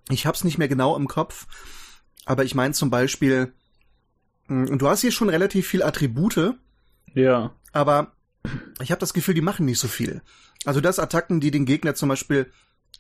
Ich 0.10 0.26
hab's 0.26 0.44
nicht 0.44 0.58
mehr 0.58 0.68
genau 0.68 0.96
im 0.96 1.08
Kopf, 1.08 1.48
aber 2.26 2.44
ich 2.44 2.56
meine 2.56 2.74
zum 2.74 2.90
Beispiel, 2.90 3.54
mm, 4.50 4.78
du 4.78 4.88
hast 4.88 5.02
hier 5.02 5.12
schon 5.12 5.30
relativ 5.30 5.68
viel 5.68 5.84
Attribute. 5.84 6.56
Ja. 7.14 7.54
Aber 7.72 8.14
ich 8.82 8.92
habe 8.92 9.00
das 9.00 9.14
Gefühl, 9.14 9.34
die 9.34 9.42
machen 9.42 9.66
nicht 9.66 9.80
so 9.80 9.88
viel. 9.88 10.22
Also 10.66 10.82
das 10.82 11.00
Attacken, 11.00 11.40
die 11.40 11.52
den 11.52 11.66
Gegner 11.66 11.96
zum 11.96 12.10
Beispiel 12.10 12.52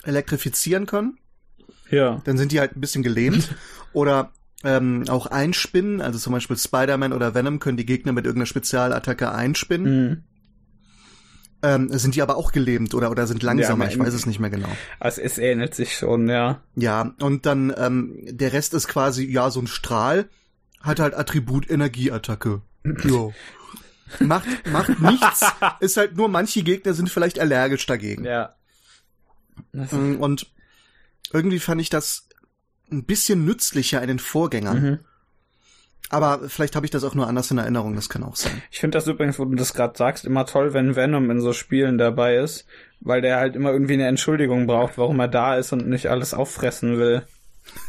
elektrifizieren 0.03 0.85
können. 0.85 1.17
Ja. 1.89 2.21
Dann 2.25 2.37
sind 2.37 2.51
die 2.51 2.59
halt 2.59 2.75
ein 2.75 2.81
bisschen 2.81 3.03
gelähmt. 3.03 3.55
Oder 3.93 4.31
ähm, 4.63 5.05
auch 5.09 5.25
einspinnen. 5.25 6.01
Also 6.01 6.19
zum 6.19 6.33
Beispiel 6.33 6.57
Spider-Man 6.57 7.13
oder 7.13 7.33
Venom 7.33 7.59
können 7.59 7.77
die 7.77 7.85
Gegner 7.85 8.11
mit 8.11 8.25
irgendeiner 8.25 8.45
Spezialattacke 8.45 9.31
einspinnen. 9.31 10.09
Mhm. 10.09 10.23
Ähm, 11.61 11.89
sind 11.97 12.15
die 12.15 12.21
aber 12.21 12.37
auch 12.37 12.53
gelähmt 12.53 12.93
oder, 12.93 13.11
oder 13.11 13.27
sind 13.27 13.43
langsamer? 13.43 13.85
Ja, 13.85 13.91
ich 13.91 13.99
weiß 13.99 14.13
es 14.13 14.25
nicht 14.25 14.39
mehr 14.39 14.49
genau. 14.49 14.69
Also 14.99 15.21
es 15.21 15.37
ähnelt 15.37 15.75
sich 15.75 15.97
schon, 15.97 16.29
ja. 16.29 16.61
Ja, 16.75 17.13
und 17.19 17.45
dann 17.45 17.73
ähm, 17.77 18.17
der 18.29 18.53
Rest 18.53 18.73
ist 18.73 18.87
quasi, 18.87 19.25
ja, 19.25 19.49
so 19.49 19.59
ein 19.59 19.67
Strahl, 19.67 20.29
hat 20.81 20.99
halt 20.99 21.13
Attribut 21.13 21.69
Energieattacke. 21.69 22.61
jo. 23.03 23.33
macht, 24.19 24.47
macht 24.71 24.99
nichts, 24.99 25.45
ist 25.79 25.97
halt 25.97 26.15
nur, 26.15 26.29
manche 26.29 26.63
Gegner 26.63 26.93
sind 26.93 27.09
vielleicht 27.09 27.39
allergisch 27.39 27.85
dagegen. 27.85 28.25
Ja. 28.25 28.55
Mm, 29.73 30.15
und 30.15 30.47
irgendwie 31.31 31.59
fand 31.59 31.81
ich 31.81 31.89
das 31.89 32.27
ein 32.91 33.03
bisschen 33.03 33.45
nützlicher 33.45 34.01
in 34.01 34.07
den 34.07 34.19
Vorgängern. 34.19 34.81
Mhm. 34.81 34.99
Aber 36.11 36.49
vielleicht 36.49 36.75
habe 36.75 36.87
ich 36.87 36.91
das 36.91 37.03
auch 37.03 37.13
nur 37.13 37.27
anders 37.27 37.51
in 37.51 37.59
Erinnerung, 37.59 37.93
das 37.93 38.09
kann 38.09 38.23
auch 38.23 38.35
sein. 38.35 38.63
Ich 38.71 38.79
finde 38.79 38.97
das 38.97 39.05
übrigens, 39.05 39.37
wo 39.37 39.45
du 39.45 39.55
das 39.55 39.75
gerade 39.75 39.95
sagst, 39.95 40.25
immer 40.25 40.47
toll, 40.47 40.73
wenn 40.73 40.95
Venom 40.95 41.29
in 41.29 41.39
so 41.39 41.53
Spielen 41.53 41.99
dabei 41.99 42.37
ist, 42.37 42.65
weil 42.99 43.21
der 43.21 43.37
halt 43.37 43.55
immer 43.55 43.71
irgendwie 43.71 43.93
eine 43.93 44.07
Entschuldigung 44.07 44.65
braucht, 44.65 44.97
warum 44.97 45.19
er 45.19 45.27
da 45.27 45.55
ist 45.55 45.71
und 45.71 45.87
nicht 45.87 46.07
alles 46.07 46.33
auffressen 46.33 46.97
will 46.97 47.27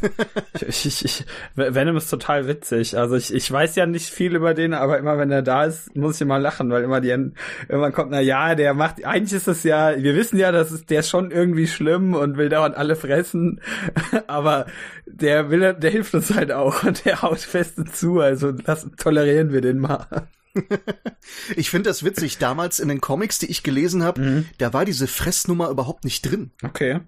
ich, 0.67 0.87
ich, 0.87 1.05
ich, 1.05 1.25
Venom 1.55 1.97
ist 1.97 2.11
total 2.11 2.47
witzig. 2.47 2.97
Also 2.97 3.17
ich, 3.17 3.33
ich 3.33 3.51
weiß 3.51 3.77
ja 3.77 3.87
nicht 3.87 4.09
viel 4.11 4.35
über 4.35 4.55
den, 4.55 4.75
aber 4.75 4.99
immer 4.99 5.19
wenn 5.19 5.31
er 5.31 5.43
da 5.43 5.65
ist, 5.65 5.95
muss 5.97 6.17
ich 6.17 6.23
immer 6.23 6.39
lachen, 6.39 6.71
weil 6.71 6.85
immer 6.85 7.01
die 7.01 7.09
irgendwann 7.09 7.93
kommt, 7.93 8.11
na 8.11 8.21
ja, 8.21 8.55
der 8.55 8.75
macht, 8.75 9.05
eigentlich 9.05 9.33
ist 9.33 9.49
es 9.49 9.63
ja, 9.63 9.95
wir 9.97 10.15
wissen 10.15 10.39
ja, 10.39 10.53
dass 10.53 10.71
es, 10.71 10.87
der 10.87 11.01
ist 11.01 11.11
schon 11.11 11.31
irgendwie 11.31 11.67
schlimm 11.67 12.15
und 12.15 12.37
will 12.37 12.49
dauernd 12.49 12.77
alle 12.77 12.97
fressen, 12.97 13.61
aber 14.27 14.67
der 15.07 15.51
will, 15.51 15.75
der 15.75 15.91
hilft 15.91 16.15
uns 16.15 16.35
halt 16.35 16.53
auch 16.53 16.83
und 16.83 17.05
der 17.05 17.23
haut 17.23 17.41
fest 17.41 17.77
zu, 17.95 18.21
also 18.21 18.53
das 18.53 18.89
tolerieren 18.97 19.53
wir 19.53 19.61
den 19.61 19.79
mal. 19.79 20.29
ich 21.57 21.71
finde 21.71 21.91
das 21.91 22.05
witzig. 22.05 22.39
Damals 22.39 22.81
in 22.81 22.89
den 22.89 23.01
Comics, 23.01 23.39
die 23.39 23.47
ich 23.47 23.63
gelesen 23.63 24.03
habe, 24.03 24.21
mhm. 24.21 24.47
da 24.59 24.73
war 24.73 24.85
diese 24.85 25.07
Fressnummer 25.07 25.71
überhaupt 25.71 26.05
nicht 26.05 26.23
drin. 26.23 26.51
Okay. 26.63 27.01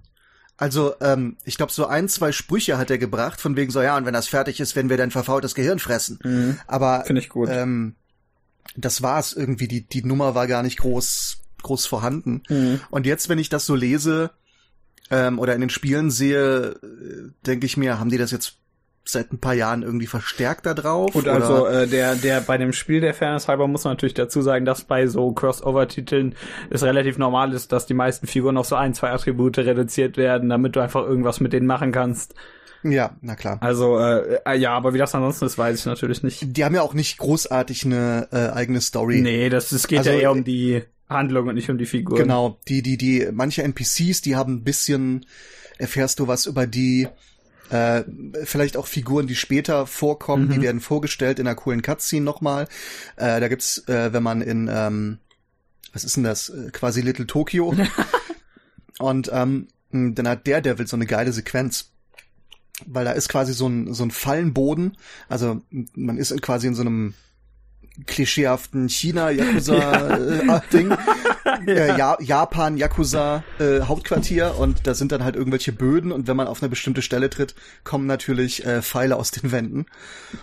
Also, 0.56 0.94
ähm, 1.00 1.36
ich 1.44 1.56
glaube, 1.56 1.72
so 1.72 1.86
ein, 1.86 2.08
zwei 2.08 2.30
Sprüche 2.30 2.78
hat 2.78 2.90
er 2.90 2.98
gebracht, 2.98 3.40
von 3.40 3.56
wegen 3.56 3.72
so, 3.72 3.82
ja, 3.82 3.96
und 3.96 4.06
wenn 4.06 4.14
das 4.14 4.28
fertig 4.28 4.60
ist, 4.60 4.76
werden 4.76 4.90
wir 4.90 4.96
dein 4.96 5.10
verfaultes 5.10 5.54
Gehirn 5.54 5.78
fressen. 5.78 6.18
Mhm. 6.22 6.58
Aber 6.66 7.04
finde 7.04 7.20
ich 7.20 7.28
gut. 7.28 7.48
Ähm, 7.50 7.96
das 8.76 9.02
war's 9.02 9.32
irgendwie, 9.32 9.66
die, 9.66 9.86
die 9.86 10.04
Nummer 10.04 10.34
war 10.34 10.46
gar 10.46 10.62
nicht 10.62 10.78
groß 10.78 11.42
groß 11.62 11.86
vorhanden. 11.86 12.42
Mhm. 12.48 12.80
Und 12.90 13.06
jetzt, 13.06 13.28
wenn 13.28 13.38
ich 13.38 13.48
das 13.48 13.66
so 13.66 13.74
lese 13.74 14.30
ähm, 15.10 15.38
oder 15.38 15.54
in 15.54 15.60
den 15.60 15.70
Spielen 15.70 16.10
sehe, 16.10 16.76
äh, 16.82 17.30
denke 17.46 17.66
ich 17.66 17.76
mir, 17.76 17.98
haben 17.98 18.10
die 18.10 18.18
das 18.18 18.30
jetzt 18.30 18.58
seit 19.04 19.32
ein 19.32 19.38
paar 19.38 19.54
Jahren 19.54 19.82
irgendwie 19.82 20.06
verstärkt 20.06 20.66
da 20.66 20.74
drauf. 20.74 21.14
Und 21.14 21.28
also 21.28 21.66
äh, 21.66 21.86
der 21.86 22.14
der 22.14 22.40
bei 22.40 22.56
dem 22.56 22.72
Spiel 22.72 23.00
der 23.00 23.14
Fairness 23.14 23.48
halber 23.48 23.66
muss 23.66 23.84
man 23.84 23.94
natürlich 23.94 24.14
dazu 24.14 24.42
sagen, 24.42 24.64
dass 24.64 24.82
bei 24.84 25.06
so 25.06 25.32
Crossover-Titeln 25.32 26.34
es 26.70 26.82
relativ 26.82 27.18
normal 27.18 27.52
ist, 27.52 27.72
dass 27.72 27.86
die 27.86 27.94
meisten 27.94 28.26
Figuren 28.26 28.56
auf 28.56 28.66
so 28.66 28.76
ein 28.76 28.94
zwei 28.94 29.10
Attribute 29.10 29.58
reduziert 29.58 30.16
werden, 30.16 30.48
damit 30.48 30.76
du 30.76 30.80
einfach 30.80 31.02
irgendwas 31.02 31.40
mit 31.40 31.52
denen 31.52 31.66
machen 31.66 31.92
kannst. 31.92 32.34
Ja, 32.84 33.16
na 33.20 33.36
klar. 33.36 33.58
Also 33.60 33.98
äh, 33.98 34.40
äh, 34.44 34.56
ja, 34.56 34.72
aber 34.72 34.92
wie 34.92 34.98
das 34.98 35.14
ansonsten 35.14 35.46
ist, 35.46 35.58
weiß 35.58 35.78
ich 35.78 35.86
natürlich 35.86 36.22
nicht. 36.22 36.56
Die 36.56 36.64
haben 36.64 36.74
ja 36.74 36.82
auch 36.82 36.94
nicht 36.94 37.18
großartig 37.18 37.84
eine 37.84 38.28
äh, 38.32 38.48
eigene 38.48 38.80
Story. 38.80 39.20
Nee, 39.20 39.48
das, 39.48 39.70
das 39.70 39.86
geht 39.86 39.98
also, 39.98 40.10
ja 40.10 40.18
eher 40.18 40.32
um 40.32 40.42
die 40.44 40.82
Handlung 41.08 41.48
und 41.48 41.54
nicht 41.54 41.70
um 41.70 41.78
die 41.78 41.86
Figur. 41.86 42.18
Genau, 42.18 42.58
die 42.68 42.82
die 42.82 42.96
die 42.96 43.28
manche 43.32 43.62
NPCs, 43.62 44.22
die 44.22 44.34
haben 44.36 44.54
ein 44.54 44.64
bisschen 44.64 45.26
erfährst 45.78 46.18
du 46.18 46.28
was 46.28 46.46
über 46.46 46.66
die 46.66 47.08
äh, 47.70 48.04
vielleicht 48.44 48.76
auch 48.76 48.86
Figuren, 48.86 49.26
die 49.26 49.34
später 49.34 49.86
vorkommen, 49.86 50.46
mhm. 50.46 50.52
die 50.52 50.62
werden 50.62 50.80
vorgestellt 50.80 51.38
in 51.38 51.46
einer 51.46 51.56
coolen 51.56 51.82
Cutscene 51.82 52.24
nochmal. 52.24 52.68
Äh, 53.16 53.40
da 53.40 53.48
gibt's, 53.48 53.86
äh, 53.88 54.12
wenn 54.12 54.22
man 54.22 54.42
in, 54.42 54.70
ähm, 54.72 55.18
was 55.92 56.04
ist 56.04 56.16
denn 56.16 56.24
das, 56.24 56.50
äh, 56.50 56.70
quasi 56.70 57.00
Little 57.00 57.26
Tokyo. 57.26 57.74
und 58.98 59.30
ähm, 59.32 59.68
dann 59.90 60.28
hat 60.28 60.46
Daredevil 60.46 60.86
so 60.86 60.96
eine 60.96 61.06
geile 61.06 61.32
Sequenz 61.32 61.92
weil 62.86 63.04
da 63.04 63.12
ist 63.12 63.28
quasi 63.28 63.52
so 63.52 63.68
ein, 63.68 63.94
so 63.94 64.04
ein 64.04 64.10
Fallenboden. 64.10 64.96
Also 65.28 65.62
man 65.94 66.16
ist 66.16 66.40
quasi 66.42 66.66
in 66.66 66.74
so 66.74 66.82
einem 66.82 67.14
klischeehaften 68.06 68.88
China-Yakuza-Ding. 68.88 70.90
ja. 70.90 70.98
äh, 71.66 71.98
ja, 71.98 72.16
Japan, 72.20 72.76
Yakuza 72.76 73.44
äh, 73.58 73.80
Hauptquartier 73.82 74.56
und 74.58 74.86
da 74.86 74.94
sind 74.94 75.12
dann 75.12 75.24
halt 75.24 75.36
irgendwelche 75.36 75.72
Böden 75.72 76.12
und 76.12 76.26
wenn 76.28 76.36
man 76.36 76.46
auf 76.46 76.62
eine 76.62 76.68
bestimmte 76.68 77.02
Stelle 77.02 77.30
tritt, 77.30 77.54
kommen 77.84 78.06
natürlich 78.06 78.64
äh, 78.64 78.82
Pfeile 78.82 79.16
aus 79.16 79.30
den 79.30 79.52
Wänden. 79.52 79.86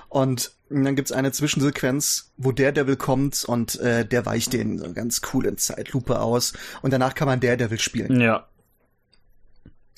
Und 0.08 0.52
dann 0.70 0.96
gibt's 0.96 1.12
eine 1.12 1.32
Zwischensequenz, 1.32 2.32
wo 2.38 2.52
der 2.52 2.72
Devil 2.72 2.96
kommt 2.96 3.44
und 3.46 3.80
äh, 3.80 4.06
der 4.06 4.26
weicht 4.26 4.54
den 4.54 4.78
so 4.78 4.94
ganz 4.94 5.22
cool 5.34 5.46
in 5.46 5.58
Zeitlupe 5.58 6.20
aus 6.20 6.54
und 6.82 6.92
danach 6.92 7.16
kann 7.16 7.28
man 7.28 7.40
der 7.40 7.58
Devil 7.58 7.80
spielen. 7.80 8.22
Ja. 8.22 8.48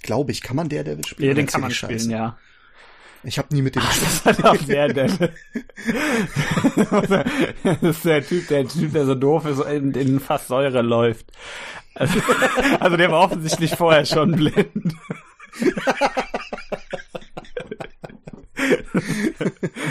Glaube 0.01 0.31
ich, 0.31 0.41
kann 0.41 0.55
man 0.55 0.69
der 0.69 0.83
Devil 0.83 1.05
spielen? 1.05 1.29
Ja, 1.29 1.33
den 1.35 1.45
kann 1.45 1.61
man 1.61 1.71
spielen, 1.71 2.09
ja. 2.09 2.37
Ich 3.23 3.37
habe 3.37 3.53
nie 3.53 3.61
mit 3.61 3.75
dem 3.75 3.83
gespielt. 3.83 4.19
Das, 4.25 4.43
auch 4.43 4.57
der, 4.57 4.93
der, 4.93 5.07
das 7.63 7.97
ist 7.97 8.05
der 8.05 8.25
Typ, 8.25 8.47
der 8.47 8.67
Typ, 8.67 8.93
der 8.93 9.05
so 9.05 9.15
doof 9.15 9.45
ist 9.45 9.59
und 9.59 9.95
in 9.95 10.19
fast 10.19 10.47
Säure 10.47 10.81
läuft. 10.81 11.27
Also, 11.95 12.19
also 12.79 12.97
der 12.97 13.11
war 13.11 13.25
offensichtlich 13.25 13.75
vorher 13.75 14.05
schon 14.05 14.31
blind. 14.31 14.95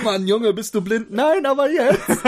Mann, 0.05 0.27
Junge, 0.27 0.53
bist 0.53 0.75
du 0.75 0.81
blind? 0.81 1.11
Nein, 1.11 1.47
aber 1.47 1.71
jetzt. 1.71 2.25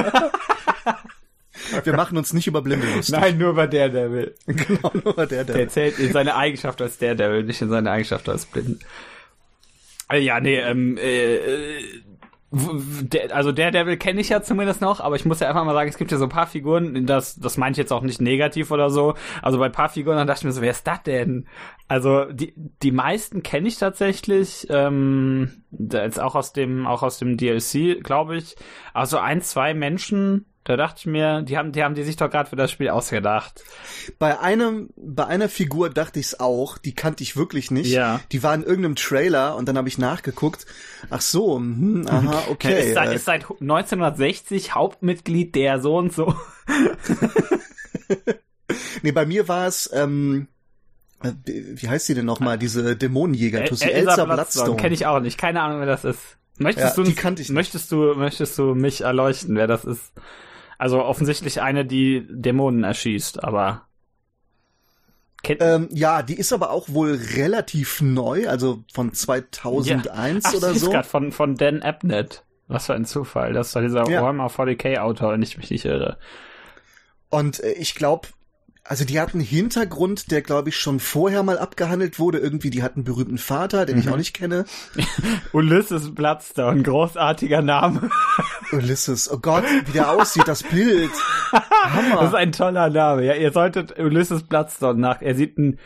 Wir 1.85 1.97
machen 1.97 2.19
uns 2.19 2.33
nicht 2.33 2.47
über 2.47 2.62
Blinde 2.62 2.87
lustig. 2.95 3.19
Nein, 3.19 3.38
nur 3.38 3.51
über 3.51 3.67
der 3.67 3.88
Devil. 3.88 4.35
Genau, 4.47 4.91
nur 4.93 5.15
über 5.15 5.27
der 5.27 5.45
Devil. 5.45 5.61
Der 5.61 5.69
zählt 5.69 5.99
in 5.99 6.12
seine 6.12 6.37
Eigenschaft 6.37 6.83
als 6.83 6.99
der 6.99 7.15
Devil, 7.15 7.45
nicht 7.45 7.62
in 7.62 7.71
seine 7.71 7.91
Eigenschaft 7.91 8.29
als 8.29 8.47
Blind. 8.47 8.85
Äh, 10.12 10.20
ja, 10.20 10.40
nee, 10.40 10.59
ähm, 10.59 10.98
äh, 10.98 11.38
der, 12.53 13.35
also 13.35 13.51
der 13.51 13.70
Devil 13.70 13.96
kenne 13.96 14.20
ich 14.20 14.29
ja 14.29 14.42
zumindest 14.42 14.83
noch, 14.83 15.01
aber 15.01 15.16
ich 15.16 15.25
muss 15.25 15.40
ja 15.40 15.48
einfach 15.48 15.64
mal 15.64 15.72
sagen, 15.72 15.88
es 15.88 15.96
gibt 15.96 16.12
ja 16.12 16.18
so 16.18 16.25
ein 16.25 16.31
paar 16.31 16.46
Figuren, 16.46 17.07
das, 17.07 17.37
das 17.37 17.57
meine 17.57 17.72
ich 17.72 17.79
jetzt 17.79 17.92
auch 17.94 18.03
nicht 18.03 18.20
negativ 18.20 18.70
oder 18.70 18.90
so. 18.90 19.14
Also 19.40 19.59
bei 19.59 19.66
ein 19.66 19.72
paar 19.72 19.88
Figuren, 19.88 20.18
dann 20.18 20.27
dachte 20.27 20.40
ich 20.40 20.44
mir 20.44 20.53
so, 20.53 20.61
wer 20.61 20.72
ist 20.72 20.87
das 20.87 21.03
denn? 21.03 21.46
Also 21.88 22.27
die, 22.27 22.53
die 22.83 22.92
meisten 22.92 23.42
kenne 23.42 23.68
ich 23.68 23.79
tatsächlich, 23.79 24.66
ähm, 24.68 25.64
jetzt 25.70 26.20
auch 26.20 26.35
aus 26.35 26.53
dem, 26.53 26.87
auch 26.87 27.03
aus 27.03 27.18
dem 27.18 27.38
DLC, 27.38 28.05
glaube 28.05 28.37
ich. 28.37 28.55
Also 28.92 29.16
ein, 29.16 29.40
zwei 29.40 29.72
Menschen, 29.72 30.44
da 30.64 30.77
dachte 30.77 31.01
ich 31.01 31.07
mir, 31.07 31.42
die 31.42 31.59
haben, 31.59 31.72
die 31.72 31.83
haben 31.83 31.96
die 31.96 32.05
sich 32.05 32.16
doch 32.16 32.31
gerade 32.31 32.48
für 32.48 32.55
das 32.55 32.70
Spiel 32.70 32.88
ausgedacht. 32.88 33.64
Bei 34.20 34.38
einem, 34.38 34.90
bei 34.96 35.27
einer 35.27 35.48
Figur 35.48 35.90
dachte 35.90 36.20
ich 36.20 36.27
es 36.27 36.40
auch, 36.40 36.79
die 36.79 36.94
kannte 36.94 37.25
ich 37.25 37.37
wirklich 37.37 37.72
nicht. 37.72 37.90
Ja. 37.90 38.20
Die 38.31 38.44
war 38.44 38.55
in 38.55 38.62
irgendeinem 38.62 38.94
Trailer 38.94 39.57
und 39.57 39.66
dann 39.66 39.77
habe 39.77 39.88
ich 39.88 39.98
nachgeguckt. 39.98 40.66
Ach 41.11 41.20
so, 41.20 41.57
hm, 41.57 42.07
aha, 42.09 42.44
okay. 42.51 42.88
ist, 42.88 42.94
seit, 42.94 43.12
ist 43.12 43.25
seit 43.25 43.51
1960 43.51 44.75
Hauptmitglied 44.75 45.55
der 45.57 45.81
so 45.81 45.96
und 45.96 46.12
so. 46.12 46.33
nee, 49.03 49.11
bei 49.11 49.27
mir 49.27 49.48
war 49.48 49.66
es, 49.66 49.90
ähm, 49.92 50.46
äh, 51.25 51.33
wie 51.44 51.88
heißt 51.88 52.07
sie 52.07 52.14
denn 52.14 52.27
nochmal, 52.27 52.57
diese 52.57 52.94
Dämonenjäger? 52.94 53.62
Elsa, 53.62 53.87
Elsa 53.87 54.25
Bloodstone. 54.27 54.77
Kenne 54.77 54.94
ich 54.94 55.07
auch 55.07 55.18
nicht, 55.18 55.38
keine 55.38 55.61
Ahnung, 55.61 55.81
wer 55.81 55.87
das 55.87 56.05
ist. 56.05 56.37
Möchtest 56.59 56.96
ja, 56.96 57.03
du, 57.03 57.53
möchtest 57.53 57.90
du, 57.90 58.14
möchtest 58.14 58.59
du 58.59 58.75
mich 58.75 59.01
erleuchten, 59.01 59.57
wer 59.57 59.66
das 59.66 59.85
ist? 59.85 60.12
Also 60.83 61.01
offensichtlich 61.05 61.62
eine, 61.62 61.85
die 61.85 62.27
Dämonen 62.29 62.83
erschießt, 62.83 63.45
aber. 63.45 63.83
Ähm, 65.45 65.88
ja, 65.92 66.23
die 66.23 66.35
ist 66.35 66.53
aber 66.53 66.71
auch 66.73 66.88
wohl 66.88 67.12
relativ 67.37 68.01
neu, 68.01 68.49
also 68.49 68.83
von 68.92 69.12
2001 69.12 70.45
ja. 70.45 70.51
Ach, 70.51 70.55
oder 70.57 70.75
so. 70.75 70.90
Grad 70.90 71.07
von, 71.07 71.31
von 71.31 71.55
Dan 71.55 71.83
Abnett. 71.83 72.42
Was 72.66 72.87
für 72.87 72.95
ein 72.95 73.05
Zufall. 73.05 73.53
Das 73.53 73.73
war 73.77 73.83
dieser 73.83 74.11
ja. 74.11 74.23
Warhammer 74.23 74.49
40k 74.49 74.99
Autor, 74.99 75.35
wenn 75.35 75.42
ich 75.42 75.57
mich 75.57 75.71
nicht 75.71 75.85
irre. 75.85 76.18
Und 77.31 77.62
äh, 77.62 77.75
ich 77.75 77.95
glaube, 77.95 78.27
also 78.83 79.05
die 79.05 79.21
hatten 79.21 79.38
einen 79.38 79.47
Hintergrund, 79.47 80.33
der 80.33 80.42
glaube 80.42 80.71
ich 80.71 80.77
schon 80.77 80.99
vorher 80.99 81.45
mal 81.45 81.59
abgehandelt 81.59 82.18
wurde. 82.18 82.38
Irgendwie, 82.38 82.71
die 82.71 82.83
hatten 82.83 83.01
einen 83.01 83.05
berühmten 83.05 83.38
Vater, 83.38 83.87
den 83.87 83.97
mhm. 83.97 84.03
ich 84.03 84.09
auch 84.09 84.16
nicht 84.16 84.35
kenne. 84.35 84.64
Ulysses 85.53 86.12
Bloodstone, 86.12 86.83
großartiger 86.83 87.62
Name. 87.62 88.11
Ulysses, 88.73 89.31
oh 89.31 89.39
Gott, 89.39 89.65
wie 89.87 89.93
der 89.93 90.11
aussieht, 90.11 90.49
das 90.49 90.63
Bild. 90.63 91.11
Hammer. 91.53 92.21
Das 92.21 92.29
ist 92.29 92.35
ein 92.35 92.53
toller 92.53 92.91
Name. 92.91 93.25
Ja, 93.25 93.35
ihr 93.35 93.53
solltet 93.53 93.99
Ulysses 93.99 94.45
Bloodstone 94.45 95.01
nach. 95.01 95.21
Er 95.21 95.35
sieht 95.35 95.59
ein, 95.59 95.79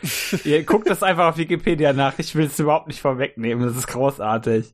ihr 0.43 0.63
guckt 0.63 0.89
das 0.89 1.03
einfach 1.03 1.27
auf 1.27 1.37
Wikipedia 1.37 1.93
nach. 1.93 2.13
Ich 2.17 2.35
will 2.35 2.45
es 2.45 2.59
überhaupt 2.59 2.87
nicht 2.87 3.01
vorwegnehmen. 3.01 3.67
Das 3.67 3.77
ist 3.77 3.87
großartig. 3.87 4.73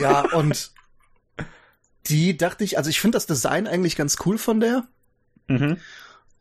Ja, 0.00 0.20
und 0.32 0.72
die 2.06 2.36
dachte 2.36 2.64
ich, 2.64 2.78
also 2.78 2.90
ich 2.90 3.00
finde 3.00 3.16
das 3.16 3.26
Design 3.26 3.66
eigentlich 3.66 3.96
ganz 3.96 4.16
cool 4.26 4.38
von 4.38 4.60
der. 4.60 4.84
Mhm. 5.48 5.76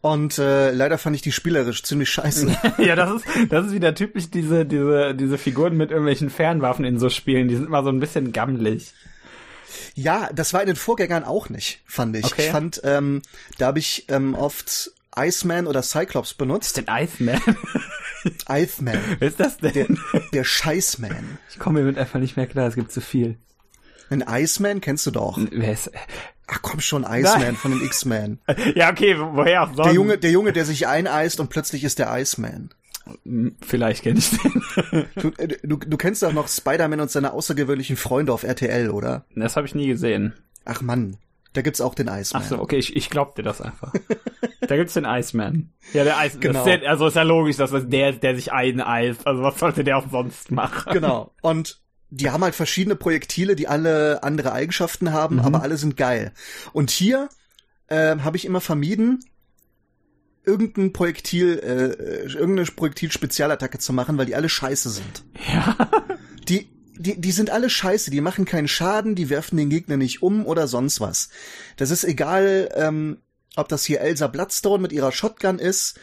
Und 0.01 0.39
äh, 0.39 0.71
leider 0.71 0.97
fand 0.97 1.15
ich 1.15 1.21
die 1.21 1.31
spielerisch 1.31 1.83
ziemlich 1.83 2.09
scheiße. 2.09 2.57
ja, 2.79 2.95
das 2.95 3.11
ist 3.17 3.25
das 3.49 3.67
ist 3.67 3.73
wieder 3.73 3.93
typisch 3.93 4.31
diese 4.31 4.65
diese 4.65 5.13
diese 5.13 5.37
Figuren 5.37 5.77
mit 5.77 5.91
irgendwelchen 5.91 6.31
Fernwaffen 6.31 6.85
in 6.85 6.97
so 6.97 7.09
Spielen. 7.09 7.47
Die 7.47 7.55
sind 7.55 7.67
immer 7.67 7.83
so 7.83 7.89
ein 7.89 7.99
bisschen 7.99 8.31
gammelig. 8.31 8.93
Ja, 9.95 10.29
das 10.33 10.53
war 10.53 10.61
in 10.61 10.67
den 10.67 10.75
Vorgängern 10.75 11.23
auch 11.23 11.49
nicht, 11.49 11.81
fand 11.85 12.15
ich. 12.15 12.25
Okay. 12.25 12.45
Ich 12.45 12.51
fand, 12.51 12.81
ähm, 12.83 13.21
da 13.57 13.67
habe 13.67 13.79
ich 13.79 14.05
ähm, 14.09 14.35
oft 14.35 14.91
Iceman 15.15 15.67
oder 15.67 15.83
Cyclops 15.83 16.33
benutzt. 16.33 16.77
Was 16.77 16.83
ist 16.83 16.87
denn 16.87 16.95
Iceman? 16.95 17.41
Iceman. 18.49 18.99
Wer 19.19 19.27
ist 19.27 19.39
das 19.39 19.57
denn? 19.57 19.73
Der, 19.73 20.21
der 20.33 20.43
Scheißman. 20.43 21.37
Ich 21.49 21.59
komme 21.59 21.79
mir 21.79 21.85
mit 21.85 21.97
einfach 21.97 22.19
nicht 22.19 22.37
mehr 22.37 22.47
klar, 22.47 22.67
es 22.67 22.75
gibt 22.75 22.91
zu 22.91 23.01
viel. 23.01 23.37
Ein 24.09 24.23
Iceman 24.27 24.81
kennst 24.81 25.05
du 25.05 25.11
doch. 25.11 25.37
Wer 25.51 25.71
ist, 25.71 25.91
Ach 26.53 26.59
komm 26.61 26.81
schon, 26.81 27.05
Iceman 27.07 27.55
von 27.55 27.71
den 27.71 27.81
X-Men. 27.81 28.39
ja, 28.75 28.91
okay, 28.91 29.15
woher 29.17 29.63
auch 29.63 29.73
sonst? 29.73 29.85
Der 29.85 29.93
Junge, 29.93 30.17
der 30.17 30.31
Junge, 30.31 30.51
der 30.51 30.65
sich 30.65 30.85
eineist 30.85 31.39
und 31.39 31.49
plötzlich 31.49 31.85
ist 31.85 31.97
der 31.97 32.13
Iceman. 32.13 32.71
Vielleicht 33.61 34.03
kenne 34.03 34.19
ich 34.19 34.29
den. 34.29 35.05
du, 35.15 35.31
äh, 35.37 35.57
du, 35.63 35.77
du 35.77 35.97
kennst 35.97 36.23
doch 36.23 36.33
noch 36.33 36.47
Spider-Man 36.47 36.99
und 36.99 37.11
seine 37.11 37.33
außergewöhnlichen 37.33 37.97
Freunde 37.97 38.33
auf 38.33 38.43
RTL, 38.43 38.89
oder? 38.89 39.25
Das 39.35 39.55
habe 39.55 39.67
ich 39.67 39.75
nie 39.75 39.87
gesehen. 39.87 40.33
Ach 40.65 40.81
Mann, 40.81 41.17
da 41.53 41.61
gibt's 41.61 41.81
auch 41.81 41.95
den 41.95 42.07
Iceman. 42.07 42.43
Ach 42.43 42.49
so, 42.49 42.59
okay, 42.59 42.77
ich, 42.77 42.95
ich 42.95 43.09
glaub 43.09 43.35
dir 43.35 43.43
das 43.43 43.61
einfach. 43.61 43.93
da 44.61 44.75
gibt's 44.75 44.93
den 44.93 45.05
Iceman. 45.05 45.71
Ja, 45.93 46.03
der 46.03 46.17
Iceman. 46.23 46.41
Genau. 46.41 46.65
Ist 46.65 46.85
also 46.85 47.07
ist 47.07 47.15
ja 47.15 47.23
logisch, 47.23 47.57
dass 47.57 47.71
das 47.71 47.89
der, 47.89 48.13
der 48.13 48.35
sich 48.35 48.51
eineist. 48.53 49.25
Also 49.27 49.41
was 49.43 49.59
sollte 49.59 49.83
der 49.83 49.97
auch 49.97 50.09
sonst 50.09 50.51
machen? 50.51 50.93
Genau. 50.93 51.33
Und 51.41 51.81
die 52.09 52.29
haben 52.29 52.43
halt 52.43 52.55
verschiedene 52.55 52.95
Projektile, 52.95 53.55
die 53.55 53.67
alle 53.67 54.23
andere 54.23 54.51
Eigenschaften 54.51 55.13
haben, 55.13 55.35
mhm. 55.35 55.41
aber 55.41 55.61
alle 55.61 55.77
sind 55.77 55.97
geil. 55.97 56.33
Und 56.73 56.91
hier 56.91 57.29
äh, 57.87 58.17
habe 58.17 58.37
ich 58.37 58.45
immer 58.45 58.61
vermieden, 58.61 59.19
irgendein 60.45 60.93
Projektil, 60.93 61.59
äh, 61.59 62.31
irgendeine 62.31 62.65
Projektil-Spezialattacke 62.65 63.79
zu 63.79 63.93
machen, 63.93 64.17
weil 64.17 64.25
die 64.25 64.35
alle 64.35 64.49
scheiße 64.49 64.89
sind. 64.89 65.23
Ja. 65.51 65.77
Die, 66.49 66.69
die, 66.97 67.21
die 67.21 67.31
sind 67.31 67.51
alle 67.51 67.69
scheiße, 67.69 68.09
die 68.09 68.19
machen 68.19 68.45
keinen 68.45 68.67
Schaden, 68.67 69.13
die 69.13 69.29
werfen 69.29 69.57
den 69.57 69.69
Gegner 69.69 69.95
nicht 69.95 70.23
um 70.23 70.45
oder 70.47 70.67
sonst 70.67 70.99
was. 70.99 71.29
Das 71.77 71.91
ist 71.91 72.03
egal, 72.03 72.69
ähm, 72.73 73.19
ob 73.55 73.69
das 73.69 73.85
hier 73.85 74.01
Elsa 74.01 74.25
Bloodstone 74.25 74.81
mit 74.81 74.91
ihrer 74.91 75.11
Shotgun 75.11 75.59
ist 75.59 75.99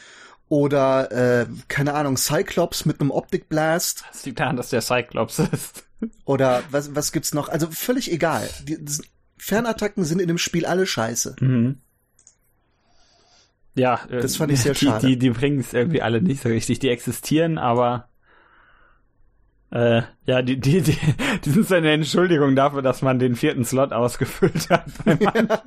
oder, 0.48 1.10
äh, 1.10 1.46
keine 1.66 1.94
Ahnung, 1.94 2.16
Cyclops 2.16 2.84
mit 2.84 3.00
einem 3.00 3.10
Optic 3.10 3.48
Blast. 3.48 4.04
Das 4.12 4.24
liegt 4.24 4.38
daran, 4.38 4.56
dass 4.56 4.70
der 4.70 4.80
Cyclops 4.80 5.40
ist. 5.40 5.84
Oder 6.24 6.62
was, 6.70 6.94
was 6.94 7.10
gibt's 7.10 7.34
noch? 7.34 7.48
Also 7.48 7.68
völlig 7.70 8.12
egal. 8.12 8.48
Die, 8.62 8.78
Fernattacken 9.36 10.04
sind 10.04 10.20
in 10.20 10.28
dem 10.28 10.38
Spiel 10.38 10.66
alle 10.66 10.86
scheiße. 10.86 11.36
Mhm. 11.40 11.80
Ja, 13.78 14.00
das 14.10 14.36
fand 14.36 14.52
ich 14.52 14.60
sehr 14.60 14.74
die, 14.74 14.86
schade. 14.86 15.06
Die, 15.06 15.18
die 15.18 15.30
bringen 15.30 15.60
es 15.60 15.72
irgendwie 15.72 16.02
alle 16.02 16.20
nicht 16.20 16.42
so 16.42 16.48
richtig. 16.48 16.80
Die 16.80 16.88
existieren, 16.88 17.58
aber 17.58 18.08
äh, 19.70 20.02
ja, 20.24 20.42
die, 20.42 20.58
die, 20.58 20.82
die, 20.82 20.98
die 21.44 21.50
sind 21.50 21.66
so 21.66 21.74
eine 21.74 21.92
Entschuldigung 21.92 22.56
dafür, 22.56 22.82
dass 22.82 23.02
man 23.02 23.18
den 23.18 23.36
vierten 23.36 23.64
Slot 23.64 23.92
ausgefüllt 23.92 24.68
hat. 24.70 24.84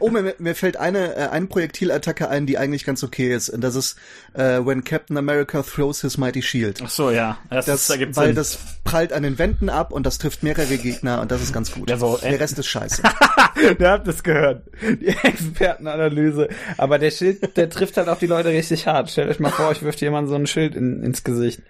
Oh, 0.00 0.10
mir, 0.10 0.34
mir 0.38 0.54
fällt 0.54 0.76
eine, 0.76 1.16
äh, 1.16 1.28
eine 1.28 1.46
Projektilattacke 1.46 2.28
ein, 2.28 2.46
die 2.46 2.58
eigentlich 2.58 2.84
ganz 2.84 3.02
okay 3.02 3.34
ist. 3.34 3.48
Und 3.48 3.60
das 3.62 3.74
ist 3.74 3.96
äh, 4.34 4.64
When 4.64 4.84
Captain 4.84 5.16
America 5.16 5.62
throws 5.62 6.02
his 6.02 6.18
mighty 6.18 6.42
shield. 6.42 6.80
Ach 6.84 6.90
so, 6.90 7.10
ja. 7.10 7.38
Das, 7.50 7.66
das 7.66 7.86
da 7.86 7.94
weil 7.98 8.28
Sinn. 8.28 8.34
das 8.34 8.58
prallt 8.84 9.12
an 9.12 9.22
den 9.22 9.38
Wänden 9.38 9.68
ab 9.68 9.92
und 9.92 10.04
das 10.04 10.18
trifft 10.18 10.42
mehrere 10.42 10.76
Gegner 10.76 11.20
und 11.20 11.30
das 11.30 11.42
ist 11.42 11.52
ganz 11.52 11.72
gut. 11.72 11.88
Ja, 11.90 11.96
so, 11.96 12.18
der 12.22 12.38
Rest 12.38 12.58
ist 12.58 12.66
scheiße. 12.66 13.02
der 13.78 13.90
habt 13.90 14.08
es 14.08 14.22
gehört. 14.22 14.66
Die 14.82 15.08
Expertenanalyse. 15.08 16.48
Aber 16.76 16.98
der 16.98 17.10
Schild, 17.10 17.56
der 17.56 17.70
trifft 17.70 17.96
halt 17.96 18.08
auch 18.08 18.18
die 18.18 18.26
Leute 18.26 18.50
richtig 18.50 18.86
hart. 18.86 19.10
Stellt 19.10 19.30
euch 19.30 19.40
mal 19.40 19.50
vor, 19.50 19.72
ich 19.72 19.82
wirft 19.82 20.00
jemand 20.00 20.28
so 20.28 20.34
ein 20.34 20.46
Schild 20.46 20.74
in, 20.74 21.02
ins 21.02 21.24
Gesicht. 21.24 21.62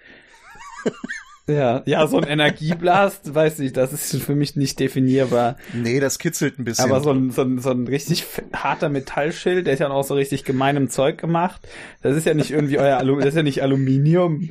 Ja, 1.47 1.81
ja, 1.85 2.05
so 2.07 2.17
ein 2.17 2.27
Energieblast, 2.27 3.33
weiß 3.33 3.59
ich, 3.59 3.71
das 3.71 3.93
ist 3.93 4.21
für 4.21 4.35
mich 4.35 4.57
nicht 4.57 4.79
definierbar. 4.79 5.55
Nee, 5.73 6.01
das 6.01 6.19
kitzelt 6.19 6.59
ein 6.59 6.65
bisschen. 6.65 6.83
Aber 6.85 6.99
so 6.99 7.11
ein, 7.11 7.31
so 7.31 7.41
ein, 7.41 7.59
so 7.59 7.69
ein 7.71 7.87
richtig 7.87 8.25
harter 8.53 8.89
Metallschild, 8.89 9.65
der 9.65 9.73
ist 9.73 9.79
ja 9.79 9.89
auch 9.89 10.03
so 10.03 10.15
richtig 10.15 10.43
gemeinem 10.43 10.89
Zeug 10.89 11.17
gemacht. 11.17 11.65
Das 12.01 12.17
ist 12.17 12.25
ja 12.25 12.33
nicht 12.33 12.51
irgendwie 12.51 12.79
euer 12.79 12.97
Alum 12.97 13.19
das 13.19 13.29
ist 13.29 13.35
ja 13.35 13.43
nicht 13.43 13.63
Aluminium. 13.63 14.49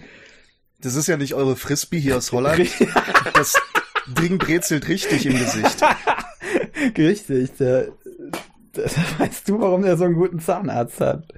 Das 0.81 0.95
ist 0.95 1.07
ja 1.07 1.17
nicht 1.17 1.35
eure 1.35 1.57
Frisbee 1.57 2.01
hier 2.01 2.17
aus 2.17 2.33
Holland. 2.33 2.67
Das 3.35 3.55
Ding 4.07 4.39
brezelt 4.39 4.89
richtig 4.89 5.27
im 5.27 5.39
Gesicht. 5.39 5.83
richtig, 6.97 7.57
der, 7.59 7.89
der, 8.75 8.85
weißt 9.19 9.49
du, 9.49 9.61
warum 9.61 9.83
der 9.83 9.97
so 9.97 10.05
einen 10.05 10.15
guten 10.15 10.41
Zahnarzt 10.41 11.01
hat? 11.01 11.25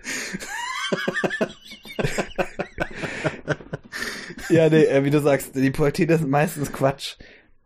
ja, 4.48 4.68
nee, 4.68 4.84
äh, 4.84 5.04
wie 5.04 5.10
du 5.10 5.20
sagst, 5.20 5.54
die 5.54 5.70
Projektile 5.70 6.18
sind 6.18 6.30
meistens 6.30 6.72
Quatsch, 6.72 7.16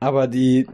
aber 0.00 0.26
die 0.26 0.66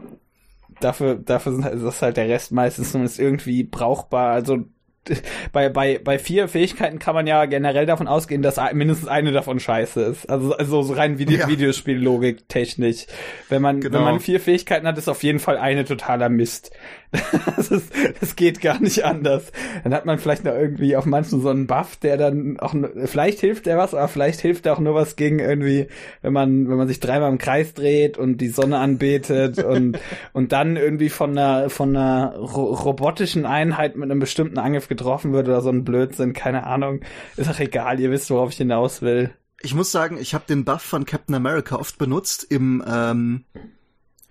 dafür, 0.79 1.15
dafür 1.15 1.53
sind 1.53 1.65
halt, 1.65 1.81
ist 1.81 2.01
halt 2.01 2.17
der 2.17 2.29
Rest 2.29 2.51
meistens 2.51 2.91
zumindest 2.91 3.19
irgendwie 3.19 3.63
brauchbar. 3.63 4.31
Also 4.31 4.65
bei, 5.51 5.69
bei, 5.69 5.99
bei 6.03 6.19
vier 6.19 6.47
Fähigkeiten 6.47 6.99
kann 6.99 7.15
man 7.15 7.27
ja 7.27 7.45
generell 7.45 7.85
davon 7.85 8.07
ausgehen, 8.07 8.41
dass 8.41 8.57
mindestens 8.73 9.07
eine 9.07 9.31
davon 9.31 9.59
scheiße 9.59 10.01
ist. 10.01 10.29
Also, 10.29 10.53
also 10.55 10.81
so 10.81 10.93
rein 10.93 11.19
Video, 11.19 11.39
ja. 11.39 11.47
Videospiellogik 11.47 12.47
technisch. 12.47 13.05
Wenn 13.49 13.61
man, 13.61 13.81
genau. 13.81 13.97
wenn 13.97 14.03
man 14.03 14.19
vier 14.19 14.39
Fähigkeiten 14.39 14.87
hat, 14.87 14.97
ist 14.97 15.09
auf 15.09 15.23
jeden 15.23 15.39
Fall 15.39 15.57
eine 15.57 15.85
totaler 15.85 16.29
Mist. 16.29 16.71
das, 17.55 17.71
ist, 17.71 17.91
das 18.19 18.35
geht 18.35 18.61
gar 18.61 18.79
nicht 18.79 19.03
anders. 19.03 19.51
Dann 19.83 19.95
hat 19.95 20.05
man 20.05 20.19
vielleicht 20.19 20.43
noch 20.43 20.53
irgendwie 20.53 20.95
auf 20.95 21.05
manchen 21.07 21.41
so 21.41 21.49
einen 21.49 21.65
Buff, 21.65 21.95
der 21.95 22.17
dann 22.17 22.59
auch, 22.59 22.75
vielleicht 23.05 23.39
hilft 23.39 23.65
der 23.65 23.79
was, 23.79 23.95
aber 23.95 24.07
vielleicht 24.07 24.41
hilft 24.41 24.65
der 24.65 24.73
auch 24.73 24.79
nur 24.79 24.93
was 24.93 25.15
gegen 25.15 25.39
irgendwie, 25.39 25.87
wenn 26.21 26.33
man, 26.33 26.69
wenn 26.69 26.77
man 26.77 26.87
sich 26.87 26.99
dreimal 26.99 27.31
im 27.31 27.39
Kreis 27.39 27.73
dreht 27.73 28.19
und 28.19 28.37
die 28.37 28.49
Sonne 28.49 28.77
anbetet 28.77 29.63
und, 29.63 29.97
und 30.33 30.51
dann 30.51 30.75
irgendwie 30.75 31.09
von 31.09 31.31
einer, 31.35 31.71
von 31.71 31.95
einer 31.95 32.35
ro 32.35 32.73
robotischen 32.73 33.47
Einheit 33.47 33.95
mit 33.95 34.09
einem 34.09 34.19
bestimmten 34.19 34.59
Angriff 34.59 34.87
getroffen 34.99 35.33
wird 35.33 35.47
oder 35.47 35.61
so 35.61 35.69
ein 35.69 35.83
Blödsinn, 35.83 36.33
keine 36.33 36.65
Ahnung. 36.65 37.01
Ist 37.37 37.49
auch 37.49 37.59
egal, 37.59 37.99
ihr 37.99 38.11
wisst, 38.11 38.29
worauf 38.29 38.51
ich 38.51 38.57
hinaus 38.57 39.01
will. 39.01 39.31
Ich 39.61 39.73
muss 39.73 39.91
sagen, 39.91 40.17
ich 40.19 40.33
habe 40.33 40.45
den 40.47 40.63
Buff 40.63 40.81
von 40.81 41.05
Captain 41.05 41.35
America 41.35 41.75
oft 41.75 41.97
benutzt 41.97 42.45
im 42.49 42.83
ähm, 42.87 43.45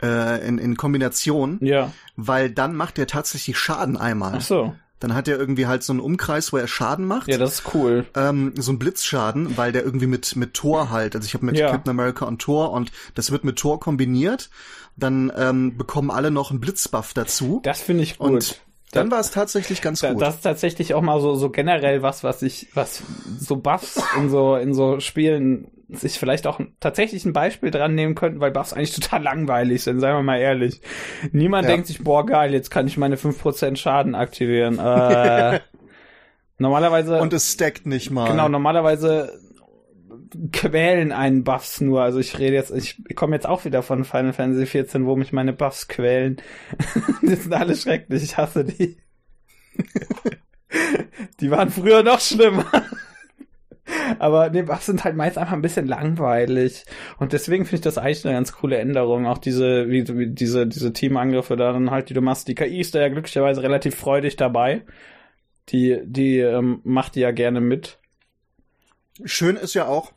äh, 0.03 0.47
in, 0.47 0.59
in 0.59 0.77
Kombination. 0.77 1.59
Ja. 1.61 1.93
Weil 2.17 2.51
dann 2.51 2.75
macht 2.75 2.99
er 2.99 3.07
tatsächlich 3.07 3.59
Schaden 3.59 3.97
einmal. 3.97 4.35
Ach 4.37 4.41
so. 4.41 4.75
Dann 5.01 5.15
hat 5.15 5.29
er 5.29 5.39
irgendwie 5.39 5.67
halt 5.67 5.85
so 5.85 5.93
einen 5.93 6.01
Umkreis, 6.01 6.53
wo 6.53 6.57
er 6.57 6.67
Schaden 6.67 7.05
macht. 7.05 7.29
Ja, 7.29 7.39
das 7.39 7.61
ist 7.61 7.75
cool. 7.75 8.07
Ähm, 8.17 8.53
so 8.57 8.73
ein 8.73 8.81
Blitzschaden, 8.81 9.57
weil 9.57 9.71
der 9.71 9.85
irgendwie 9.85 10.09
mit 10.09 10.35
mit 10.35 10.55
Tor 10.55 10.91
halt. 10.91 11.15
Also 11.15 11.27
ich 11.27 11.35
habe 11.35 11.47
mit 11.47 11.57
ja. 11.57 11.71
Captain 11.71 11.91
America 11.91 12.25
und 12.25 12.41
Tor 12.41 12.73
und 12.73 12.91
das 13.15 13.31
wird 13.31 13.45
mit 13.45 13.57
Tor 13.57 13.79
kombiniert. 13.79 14.51
Dann 14.97 15.33
ähm, 15.37 15.77
bekommen 15.77 16.11
alle 16.11 16.33
noch 16.33 16.51
einen 16.51 16.59
Blitzbuff 16.59 17.15
dazu. 17.15 17.61
Das 17.63 17.81
finde 17.81 18.03
ich 18.03 18.19
gut. 18.19 18.29
Und 18.29 18.61
dann 18.93 19.11
war 19.11 19.21
es 19.21 19.31
tatsächlich 19.31 19.83
ganz 19.83 20.01
gut. 20.01 20.21
Das 20.21 20.37
ist 20.37 20.43
tatsächlich 20.43 20.95
auch 20.95 21.03
mal 21.03 21.21
so, 21.21 21.35
so 21.35 21.51
generell 21.51 22.03
was, 22.03 22.25
was 22.25 22.43
ich, 22.43 22.69
was 22.75 23.03
so 23.39 23.57
Buffs 23.57 24.03
in 24.17 24.31
so, 24.31 24.57
in 24.57 24.73
so 24.75 25.01
Spielen 25.01 25.71
sich 25.91 26.19
vielleicht 26.19 26.47
auch 26.47 26.61
tatsächlich 26.81 27.25
ein 27.25 27.33
Beispiel 27.33 27.71
dran 27.71 27.95
nehmen 27.95 28.15
könnten, 28.15 28.41
weil 28.41 28.51
Buffs 28.51 28.73
eigentlich 28.73 28.95
total 28.95 29.23
langweilig 29.23 29.83
sind, 29.83 30.01
seien 30.01 30.17
wir 30.17 30.23
mal 30.23 30.39
ehrlich. 30.39 30.83
Niemand 31.33 31.65
ja. 31.65 31.73
denkt 31.73 31.87
sich, 31.87 32.03
boah, 32.05 32.27
geil, 32.27 32.53
jetzt 32.53 32.71
kann 32.71 32.87
ich 32.87 32.99
meine 32.99 33.17
5% 33.17 33.77
Schaden 33.77 34.15
aktivieren. 34.15 34.79
Äh, 34.79 35.61
normalerweise. 36.59 37.21
Und 37.21 37.33
es 37.33 37.53
stackt 37.53 37.87
nicht 37.87 38.11
mal. 38.11 38.29
Genau, 38.29 38.49
normalerweise 38.49 39.39
quälen 40.53 41.13
einen 41.13 41.45
Buffs 41.45 41.81
nur. 41.81 42.03
Also 42.03 42.19
ich 42.19 42.39
rede 42.39 42.55
jetzt, 42.55 42.71
ich 42.71 42.97
komme 43.15 43.37
jetzt 43.37 43.47
auch 43.47 43.65
wieder 43.65 43.83
von 43.83 44.05
Final 44.05 44.33
Fantasy 44.33 44.67
14, 44.67 45.07
wo 45.07 45.17
mich 45.17 45.33
meine 45.33 45.53
Buffs 45.53 45.89
quälen. 45.89 46.37
die 47.23 47.35
sind 47.35 47.53
alle 47.53 47.77
schrecklich, 47.77 48.23
ich 48.23 48.37
hasse 48.37 48.65
die. 48.65 48.99
die 51.41 51.51
waren 51.51 51.71
früher 51.71 52.03
noch 52.03 52.21
schlimmer. 52.21 52.67
Aber 54.19 54.51
nee, 54.51 54.63
Buffs 54.63 54.87
sind 54.87 55.05
halt 55.05 55.17
meist 55.17 55.39
einfach 55.39 55.53
ein 55.53 55.63
bisschen 55.63 55.87
langweilig. 55.87 56.85
Und 57.19 57.33
deswegen 57.33 57.65
finde 57.65 57.77
ich 57.77 57.83
das 57.83 57.99
eigentlich 57.99 58.25
eine 58.25 58.35
ganz 58.35 58.53
coole 58.53 58.79
Änderung. 58.79 59.27
Auch 59.27 59.39
diese, 59.39 59.89
wie, 59.89 60.07
wie 60.09 60.29
diese, 60.29 60.67
diese 60.67 60.93
Teamangriffe 60.93 61.57
da 61.57 61.73
dann 61.73 61.91
halt, 61.91 62.09
die 62.11 62.15
du 62.15 62.21
machst. 62.21 62.49
Die 62.49 62.55
KI 62.55 62.81
ist 62.81 62.95
da 62.95 63.01
ja 63.01 63.09
glücklicherweise 63.09 63.63
relativ 63.63 63.95
freudig 63.95 64.37
dabei. 64.37 64.83
Die, 65.71 66.01
die 66.05 66.39
ähm, 66.39 66.81
macht 66.85 67.15
die 67.15 67.21
ja 67.21 67.31
gerne 67.31 67.61
mit. 67.61 67.99
Schön 69.25 69.57
ist 69.57 69.75
ja 69.75 69.87
auch, 69.87 70.13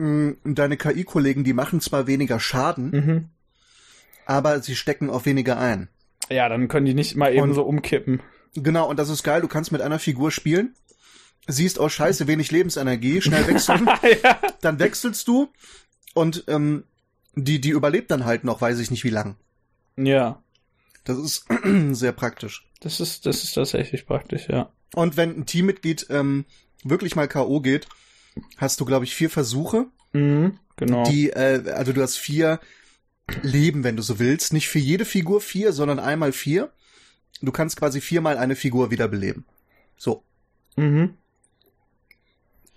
mh, 0.00 0.36
mm, 0.42 0.54
deine 0.54 0.76
KI-Kollegen, 0.76 1.44
die 1.44 1.52
machen 1.52 1.80
zwar 1.80 2.06
weniger 2.06 2.40
Schaden, 2.40 2.90
mhm. 2.90 3.28
aber 4.26 4.60
sie 4.60 4.74
stecken 4.74 5.10
auch 5.10 5.26
weniger 5.26 5.58
ein. 5.58 5.88
Ja, 6.28 6.48
dann 6.48 6.68
können 6.68 6.86
die 6.86 6.94
nicht 6.94 7.16
mal 7.16 7.32
eben 7.32 7.42
und, 7.42 7.54
so 7.54 7.62
umkippen. 7.62 8.22
Genau, 8.54 8.88
und 8.88 8.98
das 8.98 9.08
ist 9.08 9.22
geil, 9.22 9.40
du 9.40 9.48
kannst 9.48 9.72
mit 9.72 9.82
einer 9.82 9.98
Figur 9.98 10.30
spielen, 10.30 10.74
siehst, 11.46 11.78
oh 11.78 11.88
scheiße, 11.88 12.26
wenig 12.26 12.50
Lebensenergie, 12.50 13.20
schnell 13.20 13.46
wechseln, 13.46 13.88
ja. 14.22 14.40
dann 14.60 14.78
wechselst 14.78 15.26
du 15.28 15.48
und 16.14 16.44
ähm, 16.48 16.84
die, 17.34 17.60
die 17.60 17.70
überlebt 17.70 18.10
dann 18.10 18.24
halt 18.24 18.44
noch, 18.44 18.60
weiß 18.60 18.78
ich 18.80 18.90
nicht 18.90 19.04
wie 19.04 19.10
lang. 19.10 19.36
Ja. 19.96 20.42
Das 21.04 21.18
ist 21.18 21.46
sehr 21.92 22.12
praktisch. 22.12 22.66
Das 22.80 23.00
ist, 23.00 23.26
das 23.26 23.44
ist 23.44 23.54
tatsächlich 23.54 24.06
praktisch, 24.06 24.48
ja. 24.48 24.72
Und 24.94 25.16
wenn 25.16 25.36
ein 25.36 25.46
Teammitglied 25.46 26.06
ähm, 26.10 26.44
wirklich 26.82 27.14
mal 27.14 27.28
K.O. 27.28 27.60
geht, 27.60 27.86
hast 28.56 28.80
du, 28.80 28.84
glaube 28.84 29.04
ich, 29.04 29.14
vier 29.14 29.30
Versuche. 29.30 29.86
Mhm, 30.12 30.58
genau. 30.76 31.04
Die, 31.04 31.30
äh, 31.30 31.70
also 31.72 31.92
du 31.92 32.02
hast 32.02 32.16
vier 32.16 32.60
Leben, 33.42 33.84
wenn 33.84 33.96
du 33.96 34.02
so 34.02 34.18
willst. 34.18 34.52
Nicht 34.52 34.68
für 34.68 34.78
jede 34.78 35.04
Figur 35.04 35.40
vier, 35.40 35.72
sondern 35.72 35.98
einmal 35.98 36.32
vier. 36.32 36.72
Du 37.42 37.52
kannst 37.52 37.76
quasi 37.76 38.00
viermal 38.00 38.36
eine 38.36 38.56
Figur 38.56 38.90
wiederbeleben. 38.90 39.44
So. 39.96 40.24
Mhm. 40.76 41.14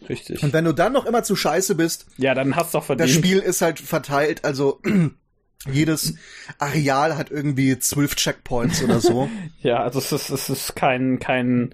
Richtig. 0.09 0.43
Und 0.43 0.53
wenn 0.53 0.66
du 0.66 0.74
dann 0.74 0.93
noch 0.93 1.05
immer 1.05 1.24
zu 1.24 1.36
scheiße 1.36 1.76
bist, 1.76 2.07
ja, 2.18 2.34
dann 2.34 2.55
hast 2.55 2.74
du 2.74 2.80
auch 2.80 2.84
verdient. 2.84 3.09
Das 3.09 3.16
Spiel 3.16 3.39
ist 3.39 3.61
halt 3.61 3.80
verteilt, 3.80 4.43
also 4.43 4.82
jedes 5.72 6.16
Areal 6.59 7.18
hat 7.18 7.32
irgendwie 7.32 7.80
zwölf 7.80 8.16
Checkpoints 8.16 8.84
oder 8.84 8.99
so. 8.99 9.30
ja, 9.61 9.82
also 9.82 9.99
es 9.99 10.11
ist, 10.11 10.30
es 10.30 10.49
ist 10.49 10.76
kein, 10.76 11.20
kein, 11.20 11.74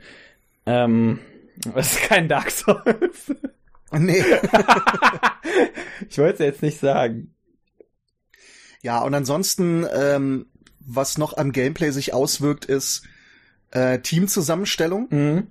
ähm, 0.66 1.20
es 1.76 1.94
ist 1.94 2.02
kein 2.04 2.28
Dark 2.28 2.52
Souls. 2.52 3.34
Nee. 3.98 4.24
ich 6.10 6.18
wollte 6.18 6.34
es 6.34 6.40
jetzt 6.40 6.62
nicht 6.62 6.80
sagen. 6.80 7.34
Ja, 8.82 9.00
und 9.02 9.14
ansonsten, 9.14 9.86
ähm, 9.94 10.46
was 10.80 11.18
noch 11.18 11.38
am 11.38 11.52
Gameplay 11.52 11.92
sich 11.92 12.14
auswirkt, 12.14 12.66
ist 12.66 13.04
äh, 13.72 14.00
Teamzusammenstellung. 14.00 15.08
Mhm. 15.10 15.48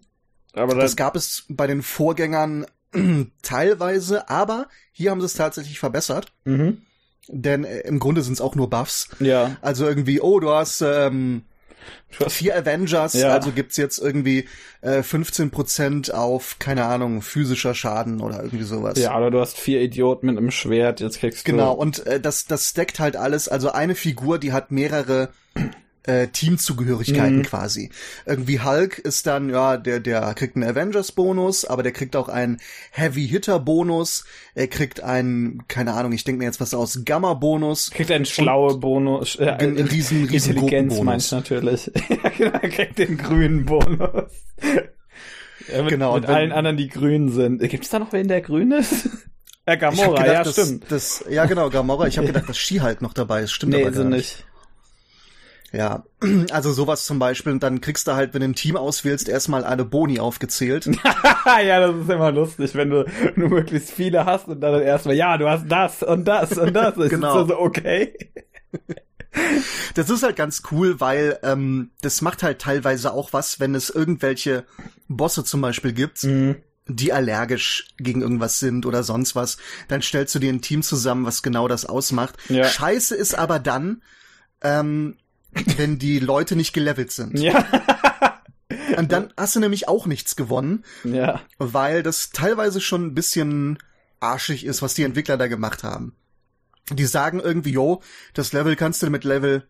Aber 0.55 0.74
das 0.74 0.97
gab 0.97 1.14
es 1.14 1.45
bei 1.49 1.66
den 1.66 1.82
Vorgängern 1.82 2.66
teilweise, 3.43 4.28
aber 4.28 4.68
hier 4.93 5.11
haben 5.11 5.20
sie 5.20 5.26
es 5.26 5.34
tatsächlich 5.34 5.78
verbessert. 5.78 6.32
Mhm. 6.45 6.82
Denn 7.28 7.64
äh, 7.64 7.80
im 7.80 7.99
Grunde 7.99 8.22
sind 8.22 8.32
es 8.34 8.41
auch 8.41 8.55
nur 8.55 8.70
Buffs. 8.70 9.09
Ja. 9.20 9.57
Also 9.61 9.86
irgendwie, 9.86 10.20
oh, 10.20 10.41
du 10.41 10.51
hast 10.51 10.80
ähm, 10.80 11.43
vier 12.28 12.57
Avengers, 12.57 13.14
ja. 13.14 13.28
also 13.28 13.53
gibt's 13.53 13.76
jetzt 13.76 13.99
irgendwie 13.99 14.49
äh, 14.80 15.01
15% 15.01 16.12
auf, 16.12 16.59
keine 16.59 16.84
Ahnung, 16.84 17.22
physischer 17.22 17.74
Schaden 17.74 18.20
oder 18.20 18.43
irgendwie 18.43 18.64
sowas. 18.64 18.99
Ja, 18.99 19.16
oder 19.16 19.30
du 19.30 19.41
hast 19.41 19.59
vier 19.59 19.80
Idioten 19.80 20.26
mit 20.26 20.39
einem 20.39 20.51
Schwert, 20.51 21.01
jetzt 21.01 21.20
kriegst 21.20 21.47
du. 21.47 21.53
Genau, 21.53 21.72
und 21.72 22.07
äh, 22.07 22.20
das, 22.20 22.47
das 22.47 22.68
stackt 22.68 23.01
halt 23.01 23.16
alles. 23.16 23.49
Also 23.49 23.70
eine 23.70 23.95
Figur, 23.95 24.39
die 24.39 24.53
hat 24.53 24.70
mehrere 24.70 25.30
äh, 26.09 26.28
Teamzugehörigkeiten 26.28 27.38
mhm. 27.38 27.42
quasi. 27.42 27.90
Irgendwie 28.24 28.61
Hulk 28.61 28.98
ist 28.98 29.26
dann, 29.26 29.50
ja, 29.50 29.76
der, 29.76 30.00
der 30.00 30.32
kriegt 30.34 30.56
einen 30.56 30.68
Avengers-Bonus, 30.68 31.66
aber 31.66 31.82
der 31.82 31.92
kriegt 31.92 32.16
auch 32.16 32.28
einen 32.28 32.59
Heavy-Hitter-Bonus. 32.92 34.24
Er 34.54 34.68
kriegt 34.68 35.02
einen, 35.02 35.68
keine 35.68 35.92
Ahnung, 35.92 36.12
ich 36.12 36.24
denke 36.24 36.38
mir 36.38 36.46
jetzt 36.46 36.61
was 36.61 36.72
aus, 36.72 37.02
Gamma-Bonus. 37.04 37.90
Kriegt 37.90 38.11
einen 38.11 38.24
schlaue 38.24 38.78
Bonus. 38.78 39.36
Äh, 39.36 39.50
einen 39.50 39.76
riesen, 39.76 40.24
riesen 40.24 40.54
Intelligenz 40.54 41.00
meinst 41.00 41.30
natürlich. 41.32 41.86
ja, 42.09 42.30
genau, 42.36 42.59
er 42.59 42.68
kriegt 42.70 42.98
den 42.98 43.18
grünen 43.18 43.66
Bonus. 43.66 44.32
Ja, 45.70 45.82
mit, 45.82 45.90
genau. 45.90 46.14
Mit 46.14 46.26
wenn, 46.26 46.34
allen 46.34 46.52
anderen, 46.52 46.76
die 46.78 46.88
grün 46.88 47.30
sind. 47.30 47.61
Gibt 47.61 47.84
es 47.84 47.90
da 47.90 47.98
noch 47.98 48.12
wen, 48.12 48.28
der 48.28 48.40
grün 48.40 48.72
ist? 48.72 49.09
Ja, 49.68 49.74
Gamora, 49.74 50.22
gedacht, 50.22 50.26
ja, 50.28 50.44
das, 50.44 50.52
stimmt. 50.54 50.84
Das, 50.88 51.24
ja, 51.28 51.44
genau, 51.44 51.68
Gamora. 51.68 52.06
Ich 52.06 52.16
habe 52.16 52.26
gedacht, 52.32 52.48
dass 52.48 52.56
Ski 52.56 52.78
halt 52.78 53.02
noch 53.02 53.12
dabei 53.12 53.42
ist. 53.42 53.52
Stimmt 53.52 53.74
nee, 53.74 53.82
aber 53.82 53.90
gar 53.90 54.02
so 54.02 54.09
nicht. 54.09 54.46
Ja, 55.72 56.04
also 56.50 56.72
sowas 56.72 57.04
zum 57.04 57.18
Beispiel. 57.18 57.52
Und 57.52 57.62
dann 57.62 57.80
kriegst 57.80 58.06
du 58.08 58.12
halt, 58.12 58.34
wenn 58.34 58.40
du 58.40 58.48
ein 58.48 58.54
Team 58.54 58.76
auswählst, 58.76 59.28
erstmal 59.28 59.64
alle 59.64 59.84
Boni 59.84 60.18
aufgezählt. 60.18 60.86
ja, 61.64 61.80
das 61.80 61.96
ist 61.96 62.10
immer 62.10 62.32
lustig, 62.32 62.74
wenn 62.74 62.90
du 62.90 63.04
nur 63.36 63.48
möglichst 63.48 63.90
viele 63.90 64.24
hast 64.24 64.48
und 64.48 64.60
dann 64.60 64.80
erstmal, 64.80 65.14
ja, 65.14 65.36
du 65.36 65.48
hast 65.48 65.66
das 65.68 66.02
und 66.02 66.24
das 66.24 66.56
und 66.56 66.72
das. 66.72 66.94
genau. 66.96 67.42
Ist 67.42 67.48
so, 67.48 67.58
okay. 67.58 68.14
Das 69.94 70.10
ist 70.10 70.22
halt 70.22 70.36
ganz 70.36 70.62
cool, 70.72 71.00
weil 71.00 71.38
ähm, 71.42 71.90
das 72.00 72.22
macht 72.22 72.42
halt 72.42 72.60
teilweise 72.60 73.12
auch 73.12 73.32
was, 73.32 73.60
wenn 73.60 73.74
es 73.74 73.90
irgendwelche 73.90 74.64
Bosse 75.06 75.44
zum 75.44 75.60
Beispiel 75.60 75.92
gibt, 75.92 76.24
mhm. 76.24 76.56
die 76.86 77.12
allergisch 77.12 77.88
gegen 77.98 78.22
irgendwas 78.22 78.58
sind 78.58 78.86
oder 78.86 79.02
sonst 79.02 79.36
was. 79.36 79.58
Dann 79.86 80.02
stellst 80.02 80.34
du 80.34 80.38
dir 80.38 80.52
ein 80.52 80.62
Team 80.62 80.82
zusammen, 80.82 81.26
was 81.26 81.42
genau 81.42 81.68
das 81.68 81.84
ausmacht. 81.84 82.36
Ja. 82.48 82.64
Scheiße 82.64 83.14
ist 83.14 83.36
aber 83.36 83.58
dann, 83.58 84.02
ähm, 84.62 85.16
wenn 85.76 85.98
die 85.98 86.18
Leute 86.18 86.56
nicht 86.56 86.72
gelevelt 86.72 87.12
sind. 87.12 87.38
Ja. 87.38 87.66
Und 88.96 89.12
dann 89.12 89.32
hast 89.36 89.54
du 89.56 89.61
nämlich 89.61 89.88
auch 89.88 90.06
nichts 90.06 90.34
gewonnen. 90.36 90.84
Ja. 91.04 91.40
Weil 91.59 92.02
das 92.02 92.30
teilweise 92.30 92.80
schon 92.80 93.06
ein 93.06 93.14
bisschen 93.14 93.78
arschig 94.20 94.64
ist, 94.64 94.82
was 94.82 94.94
die 94.94 95.04
Entwickler 95.04 95.36
da 95.36 95.46
gemacht 95.46 95.84
haben 95.84 96.14
die 96.94 97.06
sagen 97.06 97.40
irgendwie, 97.40 97.72
yo, 97.72 98.02
das 98.34 98.52
Level 98.52 98.76
kannst 98.76 99.02
du 99.02 99.11
mit 99.11 99.24
Level 99.24 99.66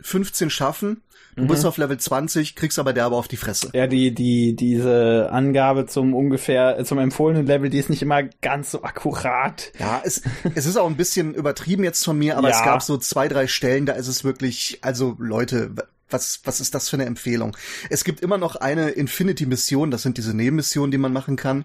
15 0.00 0.50
schaffen. 0.50 1.02
Du 1.36 1.42
mhm. 1.42 1.48
bist 1.48 1.66
auf 1.66 1.78
Level 1.78 1.98
20, 1.98 2.54
kriegst 2.54 2.78
aber 2.78 2.92
derbe 2.92 3.16
auf 3.16 3.26
die 3.26 3.36
Fresse. 3.36 3.70
Ja, 3.72 3.86
die, 3.88 4.14
die, 4.14 4.54
diese 4.54 5.30
Angabe 5.32 5.86
zum 5.86 6.14
ungefähr, 6.14 6.84
zum 6.84 6.98
empfohlenen 6.98 7.46
Level, 7.46 7.70
die 7.70 7.78
ist 7.78 7.90
nicht 7.90 8.02
immer 8.02 8.22
ganz 8.22 8.70
so 8.70 8.82
akkurat. 8.84 9.72
Ja, 9.78 10.00
es, 10.04 10.22
es 10.54 10.66
ist 10.66 10.76
auch 10.76 10.88
ein 10.88 10.96
bisschen 10.96 11.34
übertrieben 11.34 11.82
jetzt 11.82 12.04
von 12.04 12.16
mir, 12.16 12.38
aber 12.38 12.50
ja. 12.50 12.56
es 12.56 12.64
gab 12.64 12.82
so 12.82 12.98
zwei, 12.98 13.26
drei 13.26 13.48
Stellen, 13.48 13.84
da 13.84 13.94
ist 13.94 14.06
es 14.06 14.22
wirklich, 14.22 14.78
also 14.82 15.16
Leute, 15.18 15.74
was, 16.08 16.40
was 16.44 16.60
ist 16.60 16.74
das 16.74 16.88
für 16.88 16.96
eine 16.96 17.06
Empfehlung? 17.06 17.56
Es 17.90 18.04
gibt 18.04 18.20
immer 18.20 18.38
noch 18.38 18.54
eine 18.54 18.90
Infinity-Mission, 18.90 19.90
das 19.90 20.02
sind 20.02 20.18
diese 20.18 20.36
Nebenmissionen, 20.36 20.92
die 20.92 20.98
man 20.98 21.12
machen 21.12 21.34
kann. 21.34 21.64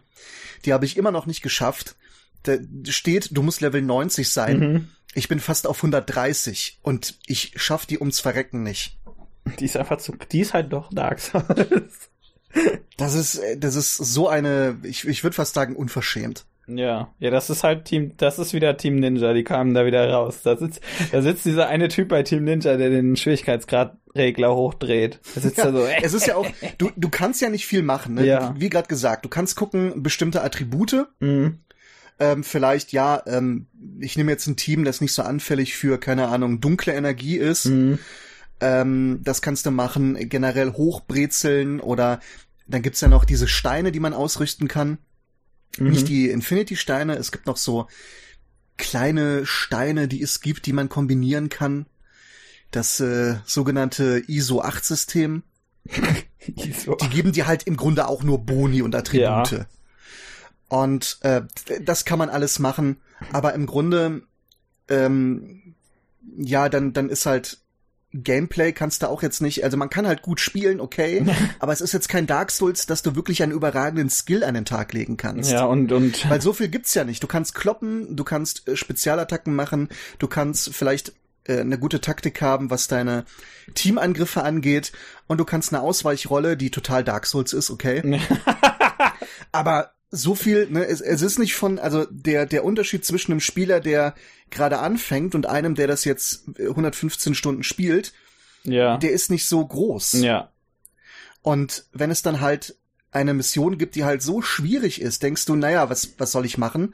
Die 0.65 0.73
habe 0.73 0.85
ich 0.85 0.97
immer 0.97 1.11
noch 1.11 1.27
nicht 1.27 1.43
geschafft 1.43 1.95
da 2.43 2.57
steht, 2.85 3.29
du 3.35 3.41
musst 3.41 3.61
Level 3.61 3.81
90 3.81 4.29
sein. 4.29 4.59
Mhm. 4.59 4.87
Ich 5.15 5.27
bin 5.27 5.39
fast 5.39 5.67
auf 5.67 5.77
130 5.77 6.79
und 6.81 7.17
ich 7.25 7.53
schaff 7.55 7.85
die 7.85 7.99
ums 7.99 8.19
Verrecken 8.19 8.63
nicht. 8.63 8.97
Die 9.59 9.65
ist 9.65 9.77
einfach 9.77 9.97
zu, 9.97 10.13
die 10.31 10.41
ist 10.41 10.53
halt 10.53 10.71
doch 10.71 10.93
Dark 10.93 11.19
Souls. 11.19 12.09
das 12.97 13.15
ist, 13.15 13.41
das 13.57 13.75
ist 13.75 13.95
so 13.97 14.27
eine, 14.27 14.77
ich, 14.83 15.07
ich 15.07 15.23
würde 15.23 15.35
fast 15.35 15.55
sagen, 15.55 15.75
unverschämt. 15.75 16.45
Ja, 16.67 17.13
ja, 17.17 17.31
das 17.31 17.49
ist 17.49 17.63
halt 17.63 17.85
Team, 17.85 18.13
das 18.17 18.37
ist 18.37 18.53
wieder 18.53 18.77
Team 18.77 18.97
Ninja, 18.97 19.33
die 19.33 19.43
kamen 19.43 19.73
da 19.73 19.85
wieder 19.85 20.07
raus. 20.11 20.41
Da 20.43 20.55
sitzt, 20.55 20.81
da 21.11 21.21
sitzt 21.21 21.45
dieser 21.45 21.67
eine 21.67 21.87
Typ 21.87 22.09
bei 22.09 22.21
Team 22.21 22.43
Ninja, 22.43 22.77
der 22.77 22.91
den 22.91 23.15
Schwierigkeitsgradregler 23.15 24.55
hochdreht. 24.55 25.19
Da 25.33 25.41
sitzt 25.41 25.57
ja, 25.57 25.71
da 25.71 25.71
so. 25.71 25.85
Äh. 25.85 26.03
Es 26.03 26.13
ist 26.13 26.27
ja 26.27 26.35
auch, 26.35 26.45
du, 26.77 26.91
du 26.95 27.09
kannst 27.09 27.41
ja 27.41 27.49
nicht 27.49 27.65
viel 27.65 27.81
machen, 27.81 28.15
ne? 28.15 28.25
Ja. 28.25 28.53
Wie 28.55 28.69
gerade 28.69 28.87
gesagt, 28.87 29.25
du 29.25 29.29
kannst 29.29 29.55
gucken, 29.55 30.03
bestimmte 30.03 30.43
Attribute. 30.43 31.07
Mhm 31.19 31.59
ähm, 32.19 32.43
vielleicht, 32.43 32.91
ja, 32.91 33.23
ähm, 33.25 33.67
ich 33.99 34.17
nehme 34.17 34.31
jetzt 34.31 34.47
ein 34.47 34.57
Team, 34.57 34.83
das 34.83 35.01
nicht 35.01 35.13
so 35.13 35.21
anfällig 35.21 35.75
für, 35.75 35.99
keine 35.99 36.27
Ahnung, 36.27 36.59
dunkle 36.59 36.93
Energie 36.93 37.37
ist. 37.37 37.65
Mhm. 37.65 37.99
Ähm, 38.59 39.21
das 39.23 39.41
kannst 39.41 39.65
du 39.65 39.71
machen, 39.71 40.17
generell 40.29 40.73
hochbrezeln 40.73 41.79
oder 41.79 42.19
dann 42.67 42.81
gibt's 42.81 43.01
ja 43.01 43.07
noch 43.07 43.25
diese 43.25 43.47
Steine, 43.47 43.91
die 43.91 43.99
man 43.99 44.13
ausrüsten 44.13 44.67
kann. 44.67 44.97
Mhm. 45.77 45.91
Nicht 45.91 46.07
die 46.07 46.29
Infinity-Steine, 46.29 47.15
es 47.15 47.31
gibt 47.31 47.45
noch 47.45 47.57
so 47.57 47.87
kleine 48.77 49.45
Steine, 49.45 50.07
die 50.07 50.21
es 50.21 50.41
gibt, 50.41 50.65
die 50.65 50.73
man 50.73 50.89
kombinieren 50.89 51.49
kann. 51.49 51.85
Das 52.71 52.99
äh, 52.99 53.37
sogenannte 53.45 54.23
ISO-8-System. 54.27 55.43
ISO. 56.45 56.95
Die 56.95 57.09
geben 57.09 57.31
dir 57.31 57.47
halt 57.47 57.63
im 57.63 57.77
Grunde 57.77 58.07
auch 58.07 58.23
nur 58.23 58.45
Boni 58.45 58.81
und 58.81 58.93
Attribute. 58.93 59.51
Ja. 59.51 59.65
Und 60.69 61.17
äh, 61.21 61.41
das 61.81 62.05
kann 62.05 62.19
man 62.19 62.29
alles 62.29 62.59
machen, 62.59 62.97
aber 63.33 63.53
im 63.53 63.65
Grunde, 63.65 64.21
ähm, 64.87 65.75
ja, 66.37 66.69
dann, 66.69 66.93
dann 66.93 67.09
ist 67.09 67.25
halt 67.25 67.59
Gameplay 68.11 68.71
kannst 68.71 69.03
du 69.03 69.09
auch 69.09 69.21
jetzt 69.21 69.39
nicht, 69.41 69.63
also 69.63 69.77
man 69.77 69.91
kann 69.91 70.07
halt 70.07 70.23
gut 70.23 70.39
spielen, 70.39 70.79
okay, 70.79 71.23
aber 71.59 71.73
es 71.73 71.81
ist 71.81 71.93
jetzt 71.93 72.09
kein 72.09 72.25
Dark 72.25 72.51
Souls, 72.51 72.85
dass 72.87 73.03
du 73.03 73.15
wirklich 73.15 73.43
einen 73.43 73.51
überragenden 73.51 74.09
Skill 74.09 74.43
an 74.43 74.55
den 74.55 74.65
Tag 74.65 74.93
legen 74.93 75.17
kannst. 75.17 75.51
Ja, 75.51 75.65
und, 75.65 75.91
und. 75.91 76.27
Weil 76.29 76.41
so 76.41 76.53
viel 76.53 76.69
gibt's 76.69 76.93
ja 76.95 77.03
nicht. 77.03 77.21
Du 77.21 77.27
kannst 77.27 77.53
kloppen, 77.53 78.15
du 78.15 78.23
kannst 78.23 78.67
äh, 78.67 78.75
Spezialattacken 78.75 79.55
machen, 79.55 79.89
du 80.17 80.27
kannst 80.27 80.73
vielleicht 80.73 81.13
äh, 81.43 81.59
eine 81.59 81.77
gute 81.77 82.01
Taktik 82.01 82.41
haben, 82.41 82.71
was 82.71 82.87
deine 82.87 83.25
Teamangriffe 83.75 84.43
angeht, 84.43 84.91
und 85.27 85.37
du 85.37 85.45
kannst 85.45 85.71
eine 85.71 85.83
Ausweichrolle, 85.83 86.57
die 86.57 86.71
total 86.71 87.03
Dark 87.03 87.27
Souls 87.27 87.53
ist, 87.53 87.69
okay. 87.69 88.19
aber 89.51 89.91
so 90.11 90.35
viel, 90.35 90.67
ne, 90.69 90.85
es, 90.85 91.01
es 91.01 91.21
ist 91.21 91.39
nicht 91.39 91.55
von, 91.55 91.77
also 91.77 92.05
der, 92.09 92.45
der 92.45 92.63
Unterschied 92.63 93.05
zwischen 93.05 93.31
einem 93.31 93.41
Spieler, 93.41 93.79
der 93.79 94.15
gerade 94.49 94.79
anfängt 94.79 95.35
und 95.35 95.45
einem, 95.45 95.75
der 95.75 95.87
das 95.87 96.03
jetzt 96.05 96.45
115 96.59 97.35
Stunden 97.35 97.63
spielt, 97.63 98.13
ja. 98.63 98.97
der 98.97 99.11
ist 99.11 99.29
nicht 99.29 99.45
so 99.45 99.65
groß. 99.65 100.13
Ja. 100.13 100.51
Und 101.41 101.85
wenn 101.93 102.11
es 102.11 102.21
dann 102.21 102.41
halt 102.41 102.75
eine 103.11 103.33
Mission 103.33 103.77
gibt, 103.77 103.95
die 103.95 104.03
halt 104.03 104.21
so 104.21 104.41
schwierig 104.41 105.01
ist, 105.01 105.23
denkst 105.23 105.45
du, 105.45 105.55
naja, 105.55 105.89
was, 105.89 106.15
was 106.17 106.31
soll 106.31 106.45
ich 106.45 106.57
machen? 106.57 106.93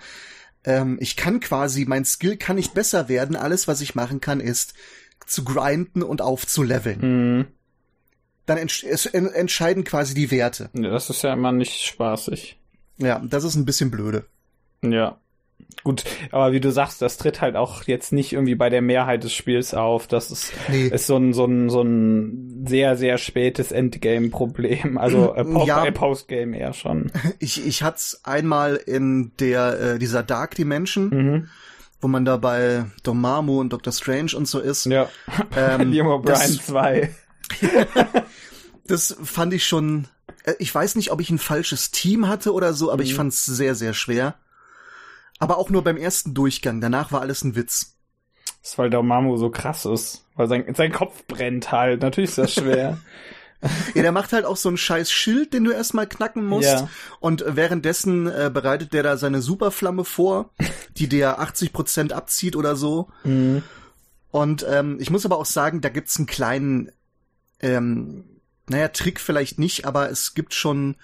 Ähm, 0.63 0.97
ich 0.99 1.15
kann 1.15 1.39
quasi, 1.39 1.85
mein 1.85 2.05
Skill 2.05 2.37
kann 2.37 2.55
nicht 2.55 2.73
besser 2.73 3.09
werden. 3.09 3.35
Alles, 3.35 3.67
was 3.67 3.81
ich 3.81 3.95
machen 3.95 4.21
kann, 4.21 4.39
ist 4.39 4.73
zu 5.25 5.43
grinden 5.43 6.03
und 6.03 6.21
aufzuleveln. 6.21 6.99
Mhm. 7.37 7.47
Dann 8.45 8.57
entsch 8.57 8.83
es 8.83 9.07
entscheiden 9.07 9.83
quasi 9.83 10.13
die 10.13 10.29
Werte. 10.29 10.69
Ja, 10.73 10.91
das 10.91 11.09
ist 11.09 11.23
ja 11.23 11.33
immer 11.33 11.51
nicht 11.51 11.81
spaßig. 11.81 12.59
Ja, 12.97 13.21
das 13.23 13.43
ist 13.43 13.55
ein 13.55 13.65
bisschen 13.65 13.91
blöde. 13.91 14.25
Ja. 14.81 15.17
Gut, 15.83 16.03
aber 16.31 16.51
wie 16.51 16.59
du 16.59 16.71
sagst, 16.71 17.01
das 17.01 17.17
tritt 17.17 17.41
halt 17.41 17.55
auch 17.55 17.83
jetzt 17.83 18.11
nicht 18.11 18.33
irgendwie 18.33 18.55
bei 18.55 18.69
der 18.69 18.81
Mehrheit 18.81 19.23
des 19.23 19.33
Spiels 19.33 19.73
auf. 19.73 20.07
Das 20.07 20.31
ist, 20.31 20.51
nee. 20.69 20.87
ist 20.87 21.05
so 21.05 21.15
ein, 21.15 21.33
so 21.33 21.45
ein, 21.45 21.69
so 21.69 21.81
ein 21.81 22.65
sehr, 22.67 22.97
sehr 22.97 23.17
spätes 23.17 23.71
Endgame-Problem. 23.71 24.97
Also 24.97 25.35
äh, 25.35 25.43
Post 25.43 25.67
ja, 25.67 25.91
Postgame 25.91 26.57
eher 26.57 26.73
schon. 26.73 27.11
Ich, 27.39 27.65
ich 27.65 27.83
hatte 27.83 27.97
es 27.97 28.21
einmal 28.23 28.75
in 28.75 29.31
der, 29.39 29.79
äh, 29.79 29.99
dieser 29.99 30.23
Dark 30.23 30.55
Dimension. 30.55 31.09
Mhm 31.09 31.49
wo 32.01 32.09
man 32.09 32.23
da 32.23 32.37
bei 32.37 32.85
Dormammu 33.01 33.59
und 33.59 33.73
Doctor 33.73 33.91
Strange 33.91 34.33
und 34.35 34.47
so 34.47 34.59
ist. 34.59 34.85
Ja. 34.85 35.09
Ähm, 35.55 35.89
Liam 35.89 36.05
O'Brien 36.05 36.61
2. 36.61 37.09
das 38.85 39.17
fand 39.23 39.53
ich 39.55 39.65
schon 39.65 40.03
äh, 40.03 40.07
ich 40.59 40.73
weiß 40.73 40.95
nicht, 40.95 41.11
ob 41.11 41.21
ich 41.21 41.29
ein 41.29 41.39
falsches 41.39 41.91
Team 41.91 42.27
hatte 42.27 42.53
oder 42.53 42.73
so, 42.73 42.91
aber 42.91 43.03
mhm. 43.03 43.09
ich 43.09 43.15
fand 43.15 43.33
es 43.33 43.45
sehr, 43.45 43.75
sehr 43.75 43.93
schwer. 43.93 44.35
Aber 45.39 45.57
auch 45.57 45.69
nur 45.69 45.83
beim 45.83 45.97
ersten 45.97 46.33
Durchgang. 46.33 46.79
Danach 46.79 47.11
war 47.11 47.21
alles 47.21 47.43
ein 47.43 47.55
Witz. 47.55 47.97
Das 48.61 48.71
ist, 48.71 48.77
weil 48.77 48.89
der 48.89 49.03
Mamu 49.03 49.37
so 49.37 49.49
krass 49.49 49.85
ist. 49.85 50.25
Weil 50.35 50.47
sein, 50.47 50.73
sein 50.75 50.91
Kopf 50.91 51.25
brennt 51.27 51.71
halt. 51.71 52.01
Natürlich 52.01 52.29
ist 52.29 52.37
das 52.37 52.53
schwer. 52.53 52.97
ja, 53.95 54.01
der 54.01 54.11
macht 54.11 54.33
halt 54.33 54.45
auch 54.45 54.57
so 54.57 54.69
ein 54.69 54.77
scheiß 54.77 55.11
Schild, 55.11 55.53
den 55.53 55.63
du 55.63 55.71
erstmal 55.71 56.07
knacken 56.07 56.45
musst. 56.45 56.69
Ja. 56.69 56.89
Und 57.19 57.43
währenddessen 57.47 58.27
äh, 58.27 58.51
bereitet 58.53 58.93
der 58.93 59.03
da 59.03 59.17
seine 59.17 59.41
Superflamme 59.41 60.05
vor, 60.05 60.51
die 60.97 61.07
dir 61.07 61.39
80% 61.39 62.11
abzieht 62.11 62.55
oder 62.55 62.75
so. 62.75 63.09
Mhm. 63.23 63.63
Und 64.31 64.65
ähm, 64.69 64.97
ich 64.99 65.09
muss 65.09 65.25
aber 65.25 65.37
auch 65.37 65.45
sagen, 65.45 65.81
da 65.81 65.89
gibt's 65.89 66.17
einen 66.17 66.27
kleinen 66.27 66.91
ähm, 67.61 68.25
naja, 68.67 68.87
Trick 68.89 69.19
vielleicht 69.19 69.59
nicht, 69.59 69.85
aber 69.85 70.09
es 70.09 70.33
gibt 70.33 70.53
schon 70.53 70.95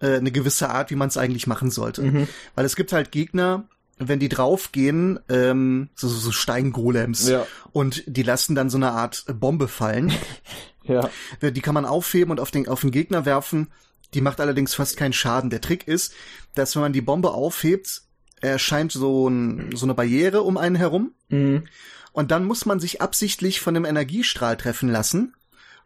äh, 0.00 0.16
eine 0.16 0.30
gewisse 0.30 0.70
Art, 0.70 0.90
wie 0.90 0.96
man 0.96 1.08
es 1.08 1.16
eigentlich 1.16 1.46
machen 1.46 1.70
sollte. 1.70 2.02
Mhm. 2.02 2.28
Weil 2.54 2.64
es 2.64 2.76
gibt 2.76 2.92
halt 2.92 3.12
Gegner, 3.12 3.68
wenn 3.98 4.18
die 4.18 4.28
draufgehen, 4.28 5.18
ähm, 5.28 5.88
so, 5.94 6.08
so 6.08 6.30
Steingolems 6.30 7.28
ja. 7.28 7.46
und 7.72 8.04
die 8.06 8.22
lassen 8.22 8.54
dann 8.54 8.70
so 8.70 8.76
eine 8.76 8.92
Art 8.92 9.24
Bombe 9.34 9.68
fallen. 9.68 10.12
ja. 10.84 11.08
Die 11.40 11.60
kann 11.62 11.74
man 11.74 11.86
aufheben 11.86 12.30
und 12.30 12.40
auf 12.40 12.50
den, 12.50 12.68
auf 12.68 12.82
den 12.82 12.90
Gegner 12.90 13.24
werfen. 13.24 13.68
Die 14.14 14.20
macht 14.20 14.40
allerdings 14.40 14.74
fast 14.74 14.96
keinen 14.96 15.12
Schaden. 15.12 15.50
Der 15.50 15.60
Trick 15.60 15.88
ist, 15.88 16.12
dass 16.54 16.76
wenn 16.76 16.82
man 16.82 16.92
die 16.92 17.00
Bombe 17.00 17.32
aufhebt, 17.32 18.02
erscheint 18.40 18.92
so, 18.92 19.28
ein, 19.28 19.74
so 19.74 19.86
eine 19.86 19.94
Barriere 19.94 20.42
um 20.42 20.58
einen 20.58 20.76
herum. 20.76 21.12
Mhm. 21.28 21.64
Und 22.12 22.30
dann 22.30 22.44
muss 22.44 22.66
man 22.66 22.80
sich 22.80 23.00
absichtlich 23.00 23.60
von 23.60 23.74
einem 23.74 23.84
Energiestrahl 23.84 24.56
treffen 24.56 24.88
lassen 24.88 25.34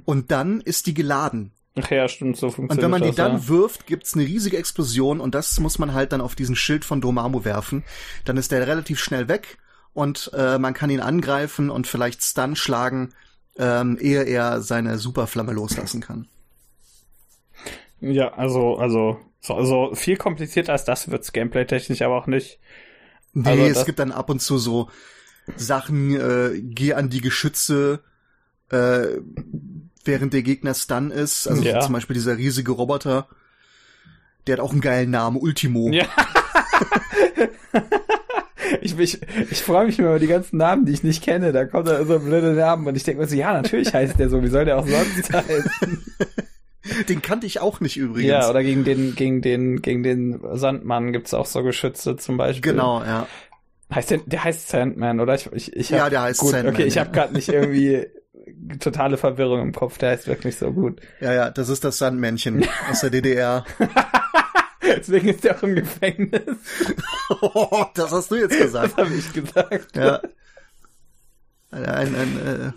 und 0.05 0.31
dann 0.31 0.61
ist 0.61 0.87
die 0.87 0.95
geladen. 0.95 1.53
Ach 1.77 1.91
ja, 1.91 2.09
stimmt, 2.09 2.37
so 2.37 2.51
funktioniert 2.51 2.79
Und 2.79 2.83
wenn 2.83 2.91
man 2.91 3.03
die 3.03 3.09
das, 3.09 3.17
dann 3.17 3.33
ja. 3.43 3.49
wirft, 3.49 3.87
gibt's 3.87 4.15
eine 4.15 4.25
riesige 4.25 4.59
Explosion 4.59 5.21
und 5.21 5.35
das 5.35 5.59
muss 5.61 5.79
man 5.79 5.95
halt 5.95 6.13
dann 6.13 6.21
auf 6.21 6.35
diesen 6.35 6.57
Schild 6.57 6.85
von 6.85 7.01
Dormammu 7.01 7.45
werfen. 7.45 7.85
Dann 8.25 8.37
ist 8.37 8.51
der 8.51 8.67
relativ 8.67 8.99
schnell 8.99 9.29
weg 9.29 9.59
und 9.95 10.31
äh, 10.35 10.59
man 10.59 10.75
kann 10.75 10.91
ihn 10.91 11.01
angreifen 11.01 11.71
und 11.71 11.87
vielleicht 11.87 12.23
Stun 12.23 12.57
schlagen, 12.57 13.11
ähm, 13.57 13.99
ehe 14.01 14.25
er 14.25 14.63
seine 14.63 14.99
Superflamme 14.99 15.53
loslassen 15.53 16.01
kann. 16.01 16.27
Ja, 18.01 18.33
also, 18.35 18.77
also, 18.77 19.21
so, 19.41 19.55
also 19.55 19.95
viel 19.95 20.17
komplizierter 20.17 20.73
als 20.73 20.85
das 20.85 21.11
wird's 21.11 21.33
gameplay-technisch 21.33 22.03
aber 22.03 22.17
auch 22.17 22.27
nicht. 22.27 22.59
Nee, 23.33 23.49
also 23.49 23.81
es 23.81 23.87
gibt 23.87 23.99
dann 23.99 24.13
ab 24.13 24.31
und 24.31 24.41
zu 24.41 24.59
so 24.59 24.89
Sachen, 25.57 26.15
äh, 26.15 26.61
geh 26.61 26.95
an 26.95 27.11
die 27.11 27.21
Geschütze, 27.21 28.01
äh, 28.71 29.19
während 30.05 30.33
der 30.33 30.43
Gegner 30.43 30.75
Stun 30.75 31.11
ist. 31.11 31.47
Also 31.47 31.63
ja. 31.63 31.81
zum 31.81 31.93
Beispiel 31.93 32.15
dieser 32.15 32.37
riesige 32.37 32.73
Roboter, 32.73 33.29
der 34.47 34.55
hat 34.55 34.61
auch 34.61 34.73
einen 34.73 34.81
geilen 34.81 35.11
Namen, 35.11 35.37
Ultimo. 35.37 35.91
Ja. 35.91 36.07
ich, 38.81 38.99
ich, 38.99 39.21
ich 39.51 39.63
freue 39.63 39.87
mich 39.87 39.99
immer 39.99 40.11
über 40.11 40.19
die 40.19 40.27
ganzen 40.27 40.57
Namen, 40.57 40.87
die 40.87 40.93
ich 40.93 41.03
nicht 41.03 41.23
kenne. 41.23 41.53
Da 41.53 41.65
kommt 41.65 41.89
da 41.89 42.05
so 42.05 42.19
blöde 42.19 42.53
Namen 42.53 42.87
und 42.87 42.97
ich 42.97 43.05
denke 43.05 43.21
mir 43.21 43.29
so, 43.29 43.37
ja, 43.37 43.53
natürlich 43.53 43.93
heißt 43.93 44.19
der 44.19 44.29
so, 44.29 44.43
wie 44.43 44.49
soll 44.49 44.65
der 44.65 44.79
auch 44.79 44.87
sonst 44.87 45.33
heißen? 45.33 46.05
Den 47.09 47.23
kannte 47.23 47.47
ich 47.47 47.61
auch 47.61 47.81
nicht 47.81 47.97
übrigens. 47.97 48.31
Ja, 48.31 48.49
oder 48.49 48.63
gegen 48.63 48.85
den, 48.85 49.15
gegen 49.15 49.43
den, 49.43 49.83
gegen 49.83 50.03
den 50.03 50.41
Sandmann 50.55 51.13
gibt's 51.13 51.35
auch 51.35 51.47
so 51.47 51.63
Geschütze 51.63 52.17
zum 52.17 52.37
Beispiel. 52.37 52.73
Genau, 52.73 53.03
ja. 53.03 53.27
Heißt 53.95 54.11
der, 54.11 54.19
der 54.19 54.45
heißt 54.45 54.69
Sandman, 54.69 55.21
oder? 55.21 55.35
Ich, 55.35 55.51
ich, 55.53 55.77
ich 55.77 55.93
hab, 55.93 55.99
ja, 55.99 56.11
der 56.11 56.23
heißt 56.23 56.41
gut, 56.41 56.51
Sandman. 56.51 56.75
Okay, 56.75 56.85
ich 56.85 56.95
ja. 56.95 57.03
habe 57.03 57.13
gerade 57.13 57.35
nicht 57.35 57.49
irgendwie 57.49 58.07
totale 58.79 59.17
Verwirrung 59.17 59.61
im 59.61 59.73
Kopf. 59.73 59.99
Der 59.99 60.11
heißt 60.11 60.27
wirklich 60.27 60.57
so 60.57 60.73
gut. 60.73 61.01
Ja, 61.21 61.33
ja, 61.33 61.51
das 61.51 61.69
ist 61.69 61.85
das 61.85 61.99
Sandmännchen 61.99 62.67
aus 62.91 63.01
der 63.01 63.11
DDR. 63.11 63.65
Deswegen 64.83 65.29
ist 65.29 65.45
der 65.45 65.57
auch 65.57 65.63
im 65.63 65.75
Gefängnis. 65.75 66.57
oh, 67.41 67.85
das 67.95 68.11
hast 68.13 68.31
du 68.31 68.37
jetzt 68.37 68.59
gesagt. 68.59 68.95
Das 68.97 69.07
habe 69.07 69.15
ich 69.15 69.33
gesagt. 69.33 69.97
Ja. 69.97 70.21
Ein, 71.71 71.85
ein, 71.85 72.15
ein 72.15 72.47
äh, 72.47 72.73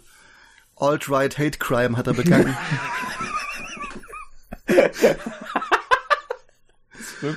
Alt-Right 0.76 1.38
Hate 1.38 1.58
Crime 1.58 1.98
hat 1.98 2.08
er 2.08 2.14
begangen. 2.14 2.56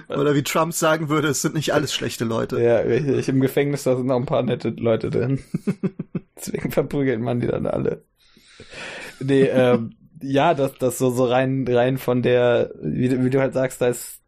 Oder 0.09 0.34
wie 0.34 0.43
Trump 0.43 0.74
sagen 0.74 1.09
würde, 1.09 1.28
es 1.28 1.43
sind 1.43 1.55
nicht 1.55 1.72
alles 1.72 1.95
schlechte 1.95 2.24
Leute. 2.24 2.61
Ja, 2.61 2.78
richtig. 2.78 3.28
Im 3.28 3.41
Gefängnis, 3.41 3.84
da 3.84 3.97
sind 3.97 4.07
noch 4.07 4.16
ein 4.16 4.26
paar 4.26 4.43
nette 4.43 4.70
Leute 4.70 5.11
drin. 5.11 5.43
Deswegen 6.37 6.70
verprügelt 6.70 7.20
man 7.20 7.41
die 7.41 7.47
dann 7.47 7.66
alle. 7.66 8.05
Nee, 9.20 9.44
ähm, 9.44 9.94
ja, 10.22 10.54
das, 10.54 10.74
das 10.78 10.98
so, 10.98 11.11
so 11.11 11.24
rein, 11.24 11.66
rein 11.68 11.98
von 11.98 12.22
der, 12.22 12.72
wie, 12.80 13.24
wie 13.24 13.30
du 13.30 13.40
halt 13.40 13.54
sagst, 13.54 13.80
da 13.80 13.88
ist 13.88 14.20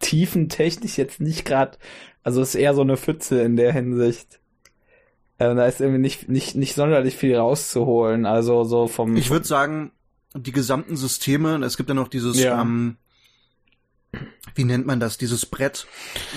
tiefentechnisch 0.00 0.96
jetzt 0.96 1.20
nicht 1.20 1.44
gerade, 1.44 1.78
also 2.22 2.40
ist 2.40 2.54
eher 2.54 2.74
so 2.74 2.82
eine 2.82 2.96
Pfütze 2.96 3.42
in 3.42 3.56
der 3.56 3.72
Hinsicht. 3.72 4.40
Ähm, 5.38 5.56
da 5.56 5.66
ist 5.66 5.80
irgendwie 5.80 6.00
nicht, 6.00 6.28
nicht, 6.28 6.56
nicht 6.56 6.74
sonderlich 6.74 7.16
viel 7.16 7.36
rauszuholen. 7.36 8.26
Also 8.26 8.64
so 8.64 8.88
vom. 8.88 9.16
Ich 9.16 9.30
würde 9.30 9.46
sagen, 9.46 9.92
die 10.34 10.52
gesamten 10.52 10.96
Systeme, 10.96 11.64
es 11.64 11.76
gibt 11.76 11.88
ja 11.88 11.94
noch 11.94 12.08
dieses, 12.08 12.40
ja. 12.40 12.60
ähm, 12.60 12.96
wie 14.54 14.64
nennt 14.64 14.86
man 14.86 15.00
das, 15.00 15.18
dieses 15.18 15.46
Brett, 15.46 15.86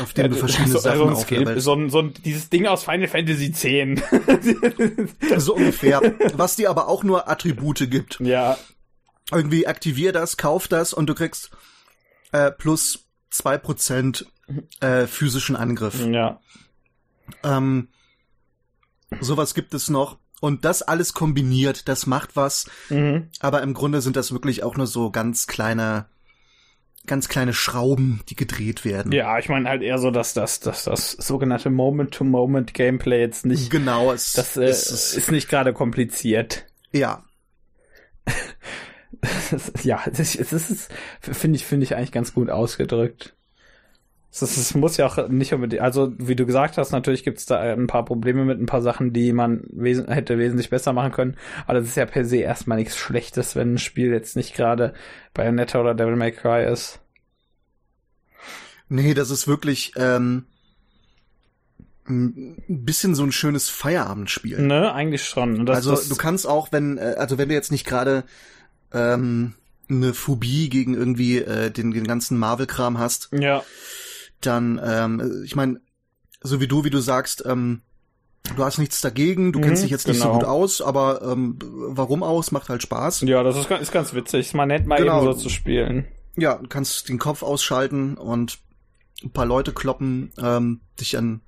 auf 0.01 0.13
dem 0.13 0.25
ja, 0.25 0.27
du 0.29 0.35
verschiedene 0.35 0.73
so, 0.73 0.79
Sachen 0.79 1.01
also 1.01 1.13
auflevelst. 1.13 1.63
So, 1.63 1.89
so 1.89 2.01
dieses 2.03 2.49
Ding 2.49 2.67
aus 2.67 2.83
Final 2.83 3.07
Fantasy 3.07 3.45
X. 3.47 3.61
so 5.43 5.55
ungefähr. 5.55 6.01
Was 6.33 6.55
dir 6.55 6.69
aber 6.69 6.87
auch 6.87 7.03
nur 7.03 7.29
Attribute 7.29 7.89
gibt. 7.89 8.19
Ja. 8.19 8.57
Irgendwie 9.31 9.65
aktivier 9.65 10.11
das, 10.11 10.37
kauf 10.37 10.67
das 10.67 10.93
und 10.93 11.07
du 11.07 11.15
kriegst 11.15 11.51
äh, 12.31 12.51
plus 12.51 13.05
zwei 13.29 13.57
Prozent 13.57 14.27
äh, 14.81 15.07
physischen 15.07 15.55
Angriff. 15.55 16.05
Ja. 16.05 16.41
Ähm, 17.43 17.87
sowas 19.19 19.53
gibt 19.53 19.73
es 19.73 19.89
noch. 19.89 20.19
Und 20.41 20.65
das 20.65 20.81
alles 20.81 21.13
kombiniert, 21.13 21.87
das 21.87 22.07
macht 22.07 22.35
was. 22.35 22.65
Mhm. 22.89 23.29
Aber 23.39 23.61
im 23.61 23.73
Grunde 23.73 24.01
sind 24.01 24.15
das 24.15 24.31
wirklich 24.31 24.63
auch 24.63 24.75
nur 24.75 24.87
so 24.87 25.11
ganz 25.11 25.47
kleine 25.47 26.07
ganz 27.07 27.29
kleine 27.29 27.53
Schrauben, 27.53 28.21
die 28.29 28.35
gedreht 28.35 28.85
werden. 28.85 29.11
Ja, 29.11 29.37
ich 29.39 29.49
meine 29.49 29.67
halt 29.67 29.81
eher 29.81 29.97
so, 29.97 30.11
dass 30.11 30.33
das, 30.33 30.59
dass 30.59 30.83
das 30.83 31.11
sogenannte 31.11 31.69
Moment-to-Moment-Gameplay 31.69 33.19
jetzt 33.19 33.45
nicht. 33.45 33.69
Genau, 33.69 34.11
es, 34.11 34.33
das 34.33 34.57
äh, 34.57 34.65
es, 34.65 35.13
ist 35.13 35.31
nicht 35.31 35.49
gerade 35.49 35.73
kompliziert. 35.73 36.65
Ja. 36.91 37.23
ja, 39.83 40.01
es 40.11 40.19
ist, 40.19 40.53
es 40.53 40.69
ist 40.69 40.91
finde 41.19 41.55
ich, 41.55 41.65
finde 41.65 41.85
ich 41.85 41.95
eigentlich 41.95 42.11
ganz 42.11 42.33
gut 42.33 42.49
ausgedrückt. 42.49 43.35
Es, 44.33 44.73
muss 44.75 44.95
ja 44.95 45.05
auch 45.07 45.27
nicht 45.27 45.53
unbedingt, 45.53 45.81
also 45.81 46.13
wie 46.17 46.37
du 46.37 46.45
gesagt 46.45 46.77
hast, 46.77 46.91
natürlich 46.91 47.23
gibt 47.23 47.39
es 47.39 47.45
da 47.45 47.59
ein 47.59 47.87
paar 47.87 48.05
Probleme 48.05 48.45
mit 48.45 48.61
ein 48.61 48.65
paar 48.65 48.81
Sachen, 48.81 49.11
die 49.11 49.33
man 49.33 49.65
wes 49.69 50.05
hätte 50.07 50.37
wesentlich 50.37 50.69
besser 50.69 50.93
machen 50.93 51.11
können. 51.11 51.35
Aber 51.65 51.79
das 51.79 51.87
ist 51.87 51.97
ja 51.97 52.05
per 52.05 52.23
se 52.23 52.37
erstmal 52.37 52.77
nichts 52.77 52.95
Schlechtes, 52.95 53.57
wenn 53.57 53.73
ein 53.73 53.77
Spiel 53.77 54.09
jetzt 54.11 54.37
nicht 54.37 54.55
gerade 54.55 54.93
Bayonetta 55.33 55.81
oder 55.81 55.93
Devil 55.93 56.15
May 56.15 56.31
Cry 56.31 56.65
ist. 56.65 57.01
Nee, 58.87 59.13
das 59.13 59.31
ist 59.31 59.49
wirklich 59.49 59.93
ähm, 59.97 60.45
ein 62.07 62.55
bisschen 62.67 63.15
so 63.15 63.23
ein 63.23 63.33
schönes 63.33 63.69
Feierabendspiel. 63.69 64.61
Ne, 64.61 64.93
eigentlich 64.93 65.25
schon. 65.25 65.65
Das, 65.65 65.75
also 65.75 65.91
das 65.91 66.07
du 66.07 66.15
kannst 66.15 66.47
auch, 66.47 66.71
wenn, 66.71 66.97
äh, 66.97 67.15
also 67.17 67.37
wenn 67.37 67.49
du 67.49 67.55
jetzt 67.55 67.71
nicht 67.71 67.85
gerade 67.85 68.23
ähm, 68.93 69.55
eine 69.89 70.13
Phobie 70.13 70.69
gegen 70.69 70.93
irgendwie 70.93 71.39
äh, 71.39 71.69
den, 71.69 71.91
den 71.91 72.07
ganzen 72.07 72.37
Marvel-Kram 72.37 72.97
hast, 72.97 73.29
ja 73.33 73.61
dann, 74.45 74.79
ähm, 74.83 75.43
ich 75.45 75.55
meine, 75.55 75.79
so 76.41 76.59
wie 76.59 76.67
du, 76.67 76.83
wie 76.83 76.89
du 76.89 76.99
sagst, 76.99 77.43
ähm, 77.45 77.81
du 78.55 78.63
hast 78.63 78.77
nichts 78.77 79.01
dagegen, 79.01 79.51
du 79.51 79.59
mhm, 79.59 79.63
kennst 79.63 79.83
dich 79.83 79.91
jetzt 79.91 80.07
nicht 80.07 80.21
genau. 80.21 80.33
so 80.33 80.39
gut 80.39 80.47
aus, 80.47 80.81
aber 80.81 81.21
ähm, 81.21 81.57
warum 81.61 82.23
aus? 82.23 82.51
Macht 82.51 82.69
halt 82.69 82.81
Spaß. 82.81 83.21
Ja, 83.21 83.43
das 83.43 83.57
ist, 83.57 83.69
ist 83.69 83.91
ganz 83.91 84.13
witzig. 84.13 84.47
Ist 84.47 84.53
mal 84.53 84.65
nett, 84.65 84.85
mal 84.85 84.97
genau. 84.97 85.23
eben 85.23 85.33
so 85.33 85.39
zu 85.39 85.49
spielen. 85.49 86.05
Ja, 86.35 86.55
du 86.55 86.67
kannst 86.67 87.09
den 87.09 87.19
Kopf 87.19 87.43
ausschalten 87.43 88.15
und 88.15 88.59
ein 89.23 89.31
paar 89.31 89.45
Leute 89.45 89.73
kloppen, 89.73 90.31
ähm, 90.41 90.81
dich 90.99 91.17
an 91.17 91.41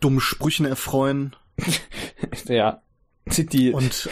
dummen 0.00 0.20
Sprüchen 0.20 0.64
erfreuen. 0.64 1.36
ja. 2.46 2.82
Die, 3.26 3.72
und 3.72 4.08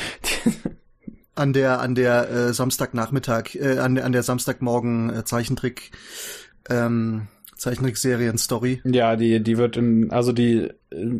an 1.34 1.52
der 1.52 1.80
an 1.80 1.94
der 1.94 2.30
äh, 2.30 2.52
Samstagnachmittag, 2.52 3.54
äh, 3.54 3.78
an, 3.78 3.98
an 3.98 4.12
der 4.12 4.22
Samstagmorgen 4.22 5.10
äh, 5.10 5.24
Zeichentrick 5.24 5.92
ähm, 6.68 7.28
Zeichentrickserien-Story. 7.58 8.80
Ja, 8.84 9.16
die, 9.16 9.42
die 9.42 9.58
wird 9.58 9.76
in, 9.76 10.10
also 10.10 10.32
die, 10.32 10.68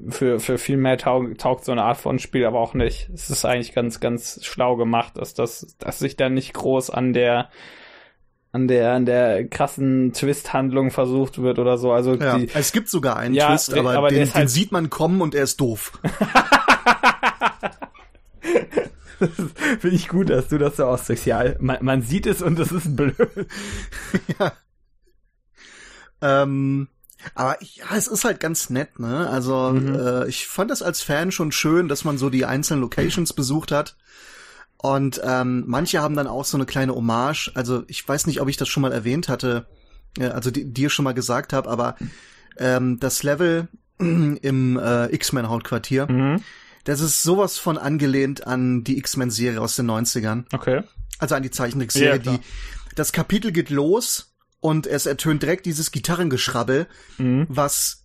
für, 0.08 0.40
für 0.40 0.58
viel 0.58 0.76
mehr 0.76 0.96
taug, 0.96 1.36
taugt 1.36 1.64
so 1.64 1.72
eine 1.72 1.82
Art 1.82 1.98
von 1.98 2.18
Spiel 2.18 2.46
aber 2.46 2.60
auch 2.60 2.74
nicht. 2.74 3.10
Es 3.12 3.28
ist 3.28 3.44
eigentlich 3.44 3.74
ganz, 3.74 4.00
ganz 4.00 4.44
schlau 4.44 4.76
gemacht, 4.76 5.18
dass 5.18 5.34
das, 5.34 5.76
dass 5.78 5.98
sich 5.98 6.16
da 6.16 6.28
nicht 6.28 6.54
groß 6.54 6.90
an 6.90 7.12
der, 7.12 7.50
an 8.52 8.68
der, 8.68 8.92
an 8.92 9.04
der 9.04 9.46
krassen 9.46 10.12
Twist-Handlung 10.12 10.90
versucht 10.90 11.42
wird 11.42 11.58
oder 11.58 11.76
so. 11.76 11.92
Also 11.92 12.14
ja, 12.14 12.38
die, 12.38 12.48
es 12.54 12.72
gibt 12.72 12.88
sogar 12.88 13.16
einen 13.16 13.34
ja, 13.34 13.48
Twist, 13.48 13.76
aber, 13.76 13.96
aber 13.96 14.08
den, 14.08 14.20
den 14.20 14.34
halt 14.34 14.48
sieht 14.48 14.72
man 14.72 14.90
kommen 14.90 15.20
und 15.20 15.34
er 15.34 15.42
ist 15.44 15.60
doof. 15.60 16.00
Finde 19.80 19.96
ich 19.96 20.08
gut, 20.08 20.30
dass 20.30 20.46
du 20.48 20.58
das 20.58 20.76
so 20.76 20.84
ausdrückst. 20.84 21.26
Ja, 21.26 21.44
man, 21.58 21.78
man 21.80 22.02
sieht 22.02 22.26
es 22.26 22.40
und 22.40 22.58
es 22.58 22.70
ist 22.70 22.94
blöd. 22.94 23.16
ja. 24.38 24.52
Ähm, 26.20 26.88
aber 27.34 27.56
ja, 27.60 27.96
es 27.96 28.06
ist 28.06 28.24
halt 28.24 28.40
ganz 28.40 28.70
nett, 28.70 28.98
ne? 29.00 29.28
Also 29.28 29.70
mhm. 29.70 29.94
äh, 29.94 30.28
ich 30.28 30.46
fand 30.46 30.70
das 30.70 30.82
als 30.82 31.02
Fan 31.02 31.32
schon 31.32 31.52
schön, 31.52 31.88
dass 31.88 32.04
man 32.04 32.18
so 32.18 32.30
die 32.30 32.44
einzelnen 32.44 32.80
Locations 32.80 33.32
besucht 33.32 33.72
hat. 33.72 33.96
Und 34.76 35.20
ähm, 35.24 35.64
manche 35.66 36.00
haben 36.00 36.14
dann 36.14 36.28
auch 36.28 36.44
so 36.44 36.56
eine 36.56 36.66
kleine 36.66 36.94
Hommage. 36.94 37.50
Also 37.54 37.82
ich 37.88 38.06
weiß 38.06 38.26
nicht, 38.26 38.40
ob 38.40 38.48
ich 38.48 38.56
das 38.56 38.68
schon 38.68 38.82
mal 38.82 38.92
erwähnt 38.92 39.28
hatte, 39.28 39.66
äh, 40.18 40.26
also 40.26 40.50
die, 40.50 40.72
dir 40.72 40.90
schon 40.90 41.04
mal 41.04 41.14
gesagt 41.14 41.52
habe, 41.52 41.68
aber 41.68 41.96
ähm, 42.58 43.00
das 43.00 43.24
Level 43.24 43.68
im 43.98 44.78
äh, 44.78 45.12
X-Men-Hauptquartier, 45.12 46.10
mhm. 46.10 46.42
das 46.84 47.00
ist 47.00 47.24
sowas 47.24 47.58
von 47.58 47.76
angelehnt 47.76 48.46
an 48.46 48.84
die 48.84 48.98
X-Men-Serie 48.98 49.60
aus 49.60 49.74
den 49.74 49.90
90ern. 49.90 50.44
Okay. 50.52 50.82
Also 51.18 51.34
an 51.34 51.42
die 51.42 51.50
Zeichentrickserie, 51.50 52.10
ja, 52.10 52.18
die 52.18 52.38
das 52.94 53.12
Kapitel 53.12 53.52
geht 53.52 53.70
los 53.70 54.27
und 54.60 54.86
es 54.86 55.06
ertönt 55.06 55.42
direkt 55.42 55.66
dieses 55.66 55.92
Gitarrengeschrabbel, 55.92 56.86
mhm. 57.18 57.46
was 57.48 58.04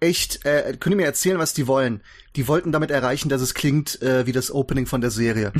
echt, 0.00 0.44
äh, 0.44 0.76
könnt 0.78 0.94
ihr 0.94 0.98
mir 0.98 1.06
erzählen, 1.06 1.38
was 1.38 1.54
die 1.54 1.66
wollen? 1.66 2.02
Die 2.36 2.46
wollten 2.46 2.70
damit 2.70 2.90
erreichen, 2.90 3.28
dass 3.28 3.40
es 3.40 3.54
klingt 3.54 4.00
äh, 4.00 4.26
wie 4.26 4.32
das 4.32 4.50
Opening 4.50 4.86
von 4.86 5.00
der 5.00 5.10
Serie. 5.10 5.52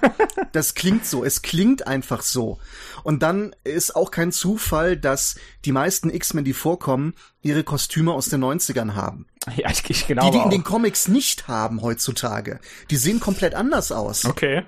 das 0.52 0.74
klingt 0.74 1.06
so, 1.06 1.24
es 1.24 1.42
klingt 1.42 1.86
einfach 1.86 2.22
so. 2.22 2.58
Und 3.04 3.22
dann 3.22 3.54
ist 3.62 3.94
auch 3.94 4.10
kein 4.10 4.32
Zufall, 4.32 4.96
dass 4.96 5.36
die 5.64 5.72
meisten 5.72 6.10
X-Men, 6.10 6.44
die 6.44 6.54
vorkommen, 6.54 7.14
ihre 7.42 7.62
Kostüme 7.62 8.12
aus 8.12 8.28
den 8.28 8.42
90ern 8.42 8.94
haben. 8.94 9.26
Ja, 9.56 9.70
ich, 9.70 9.82
ich 9.90 10.06
glaube 10.06 10.30
Die, 10.30 10.38
die 10.38 10.42
in 10.42 10.48
den 10.48 10.64
Comics 10.64 11.06
nicht 11.06 11.48
haben 11.48 11.82
heutzutage. 11.82 12.60
Die 12.88 12.96
sehen 12.96 13.20
komplett 13.20 13.54
anders 13.54 13.92
aus. 13.92 14.24
Okay. 14.24 14.64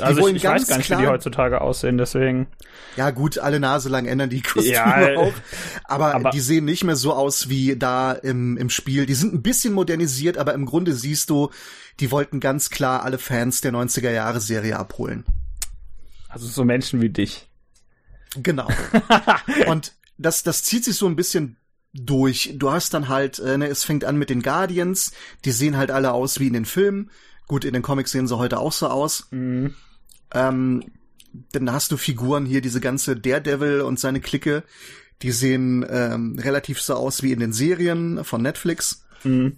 Also 0.00 0.28
ich, 0.28 0.36
ich 0.36 0.44
weiß 0.44 0.66
gar 0.66 0.76
nicht, 0.76 0.86
klar, 0.86 1.00
wie 1.00 1.04
die 1.04 1.08
heutzutage 1.08 1.60
aussehen, 1.60 1.96
deswegen. 1.96 2.48
Ja 2.96 3.10
gut, 3.10 3.38
alle 3.38 3.60
Nase 3.60 3.88
lang 3.88 4.06
ändern 4.06 4.28
die 4.28 4.42
Kostüme 4.42 4.74
ja, 4.74 5.16
auch. 5.16 5.32
Aber, 5.84 6.14
aber, 6.14 6.30
die 6.30 6.40
sehen 6.40 6.64
nicht 6.64 6.84
mehr 6.84 6.96
so 6.96 7.14
aus 7.14 7.48
wie 7.48 7.76
da 7.76 8.12
im, 8.12 8.56
im 8.56 8.68
Spiel. 8.68 9.06
Die 9.06 9.14
sind 9.14 9.32
ein 9.32 9.42
bisschen 9.42 9.72
modernisiert, 9.72 10.38
aber 10.38 10.54
im 10.54 10.66
Grunde 10.66 10.92
siehst 10.92 11.30
du, 11.30 11.50
die 11.98 12.10
wollten 12.10 12.40
ganz 12.40 12.70
klar 12.70 13.04
alle 13.04 13.18
Fans 13.18 13.60
der 13.60 13.72
90er 13.72 14.10
Jahre 14.10 14.40
Serie 14.40 14.78
abholen. 14.78 15.24
Also 16.28 16.46
so 16.46 16.64
Menschen 16.64 17.00
wie 17.00 17.10
dich. 17.10 17.48
Genau. 18.36 18.68
und 19.66 19.94
das, 20.18 20.42
das 20.42 20.62
zieht 20.62 20.84
sich 20.84 20.96
so 20.96 21.06
ein 21.06 21.16
bisschen 21.16 21.56
durch. 21.92 22.54
Du 22.54 22.70
hast 22.70 22.94
dann 22.94 23.08
halt, 23.08 23.38
äh, 23.38 23.58
ne, 23.58 23.66
es 23.66 23.84
fängt 23.84 24.04
an 24.04 24.16
mit 24.16 24.30
den 24.30 24.42
Guardians, 24.42 25.12
die 25.44 25.50
sehen 25.50 25.76
halt 25.76 25.90
alle 25.90 26.12
aus 26.12 26.38
wie 26.38 26.46
in 26.46 26.52
den 26.52 26.64
Filmen. 26.64 27.10
Gut, 27.50 27.64
in 27.64 27.72
den 27.72 27.82
Comics 27.82 28.12
sehen 28.12 28.28
sie 28.28 28.38
heute 28.38 28.60
auch 28.60 28.70
so 28.70 28.86
aus. 28.86 29.26
Mhm. 29.32 29.74
Ähm, 30.32 30.84
dann 31.50 31.72
hast 31.72 31.90
du 31.90 31.96
Figuren 31.96 32.46
hier, 32.46 32.60
diese 32.60 32.78
ganze 32.78 33.16
Daredevil 33.16 33.80
und 33.80 33.98
seine 33.98 34.20
Clique, 34.20 34.62
die 35.22 35.32
sehen 35.32 35.84
ähm, 35.90 36.38
relativ 36.38 36.80
so 36.80 36.94
aus 36.94 37.24
wie 37.24 37.32
in 37.32 37.40
den 37.40 37.52
Serien 37.52 38.22
von 38.22 38.40
Netflix. 38.40 39.04
Mhm. 39.24 39.56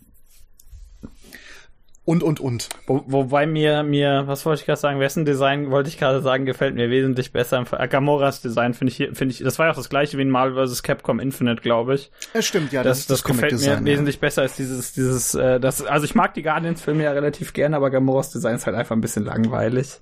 Und, 2.04 2.24
und, 2.24 2.40
und. 2.40 2.68
Wo, 2.86 3.04
wobei 3.06 3.46
mir, 3.46 3.84
mir, 3.84 4.24
was 4.26 4.44
wollte 4.44 4.60
ich 4.60 4.66
gerade 4.66 4.80
sagen, 4.80 4.98
wessen 4.98 5.24
Design 5.24 5.70
wollte 5.70 5.88
ich 5.88 5.98
gerade 5.98 6.20
sagen, 6.20 6.46
gefällt 6.46 6.74
mir 6.74 6.90
wesentlich 6.90 7.32
besser. 7.32 7.62
Gamoras 7.62 8.40
Design 8.40 8.74
finde 8.74 8.92
ich, 8.92 8.96
finde 9.16 9.32
ich, 9.32 9.38
das 9.38 9.60
war 9.60 9.66
ja 9.66 9.72
auch 9.72 9.76
das 9.76 9.88
gleiche 9.88 10.18
wie 10.18 10.22
in 10.22 10.30
Marvel 10.30 10.66
vs. 10.66 10.82
Capcom 10.82 11.20
Infinite, 11.20 11.62
glaube 11.62 11.94
ich. 11.94 12.10
Ja, 12.34 12.42
stimmt, 12.42 12.72
ja. 12.72 12.82
Das, 12.82 13.06
das, 13.06 13.22
das 13.22 13.24
gefällt 13.24 13.52
mir 13.52 13.66
ja. 13.66 13.84
wesentlich 13.84 14.18
besser 14.18 14.42
als 14.42 14.56
dieses, 14.56 14.92
dieses, 14.94 15.36
äh, 15.36 15.60
das, 15.60 15.84
also 15.84 16.04
ich 16.04 16.16
mag 16.16 16.34
die 16.34 16.42
Guardians-Filme 16.42 17.04
ja 17.04 17.12
relativ 17.12 17.52
gerne, 17.52 17.76
aber 17.76 17.90
Gamoras 17.90 18.30
Design 18.30 18.56
ist 18.56 18.66
halt 18.66 18.76
einfach 18.76 18.96
ein 18.96 19.00
bisschen 19.00 19.24
langweilig. 19.24 20.00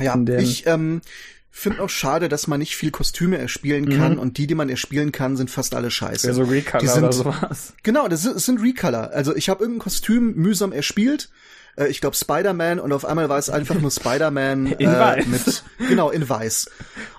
Ja, 0.00 0.18
ich, 0.38 0.66
ähm, 0.66 1.02
finde 1.56 1.82
auch 1.82 1.88
schade, 1.88 2.28
dass 2.28 2.48
man 2.48 2.58
nicht 2.58 2.76
viel 2.76 2.90
Kostüme 2.90 3.38
erspielen 3.38 3.88
kann 3.96 4.14
mhm. 4.14 4.18
und 4.18 4.38
die, 4.38 4.48
die 4.48 4.56
man 4.56 4.68
erspielen 4.68 5.12
kann, 5.12 5.36
sind 5.36 5.50
fast 5.50 5.74
alle 5.76 5.90
scheiße. 5.90 6.26
Ja, 6.26 6.34
so 6.34 6.42
Recolor 6.42 6.80
die 6.80 6.88
sind, 6.88 7.04
oder 7.04 7.12
sowas. 7.12 7.74
Genau, 7.84 8.08
das 8.08 8.22
sind, 8.22 8.34
das 8.34 8.44
sind 8.44 8.60
Recolor. 8.60 9.12
Also 9.12 9.36
ich 9.36 9.48
habe 9.48 9.62
irgendein 9.62 9.84
Kostüm 9.84 10.34
mühsam 10.34 10.72
erspielt. 10.72 11.30
Äh, 11.76 11.86
ich 11.86 12.00
glaube 12.00 12.16
Spider-Man 12.16 12.80
und 12.80 12.92
auf 12.92 13.04
einmal 13.04 13.28
war 13.28 13.38
es 13.38 13.50
einfach 13.50 13.80
nur 13.80 13.92
Spider-Man 13.92 14.66
in 14.78 14.90
äh, 14.90 14.98
weiß. 14.98 15.26
mit 15.26 15.62
genau 15.88 16.10
in 16.10 16.28
weiß. 16.28 16.70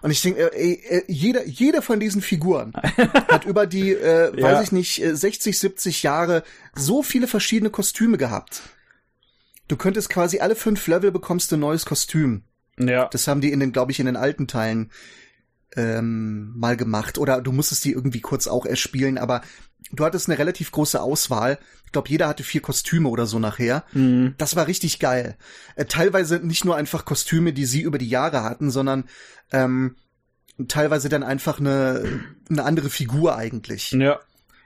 Und 0.01 0.11
ich 0.11 0.21
denke, 0.21 0.53
äh, 0.53 0.73
äh, 0.73 1.03
jeder 1.07 1.47
jeder 1.47 1.81
von 1.81 2.01
diesen 2.01 2.21
Figuren 2.21 2.73
hat 3.29 3.45
über 3.45 3.65
die 3.65 3.93
äh, 3.93 4.37
ja. 4.37 4.43
weiß 4.43 4.65
ich 4.65 4.71
nicht 4.73 5.01
60 5.01 5.57
70 5.57 6.03
Jahre 6.03 6.43
so 6.75 7.03
viele 7.03 7.27
verschiedene 7.27 7.69
Kostüme 7.69 8.17
gehabt. 8.17 8.63
Du 9.69 9.77
könntest 9.77 10.09
quasi 10.09 10.39
alle 10.39 10.55
fünf 10.55 10.85
Level 10.87 11.11
bekommst 11.11 11.51
du 11.51 11.55
ein 11.55 11.61
neues 11.61 11.85
Kostüm. 11.85 12.43
Ja. 12.79 13.07
Das 13.11 13.27
haben 13.27 13.41
die 13.41 13.51
in 13.51 13.59
den, 13.59 13.71
glaube 13.71 13.91
ich, 13.91 13.99
in 13.99 14.05
den 14.05 14.17
alten 14.17 14.47
Teilen 14.47 14.91
ähm, 15.75 16.53
mal 16.57 16.77
gemacht. 16.77 17.17
Oder 17.17 17.41
du 17.41 17.51
musstest 17.51 17.85
die 17.85 17.91
irgendwie 17.91 18.21
kurz 18.21 18.47
auch 18.47 18.65
erspielen, 18.65 19.17
aber 19.17 19.41
du 19.91 20.03
hattest 20.05 20.29
eine 20.29 20.37
relativ 20.37 20.71
große 20.71 21.01
Auswahl. 21.01 21.59
Ich 21.85 21.91
glaube, 21.91 22.09
jeder 22.09 22.27
hatte 22.27 22.43
vier 22.43 22.61
Kostüme 22.61 23.09
oder 23.09 23.25
so 23.25 23.39
nachher. 23.39 23.83
Mhm. 23.93 24.35
Das 24.37 24.55
war 24.55 24.67
richtig 24.67 24.99
geil. 24.99 25.37
Äh, 25.75 25.85
teilweise 25.85 26.39
nicht 26.39 26.65
nur 26.65 26.75
einfach 26.75 27.05
Kostüme, 27.05 27.53
die 27.53 27.65
sie 27.65 27.81
über 27.81 27.97
die 27.97 28.09
Jahre 28.09 28.43
hatten, 28.43 28.71
sondern 28.71 29.05
ähm, 29.51 29.95
teilweise 30.67 31.09
dann 31.09 31.23
einfach 31.23 31.59
eine, 31.59 32.21
eine 32.49 32.63
andere 32.63 32.89
Figur 32.89 33.37
eigentlich. 33.37 33.91
Ja. 33.91 34.19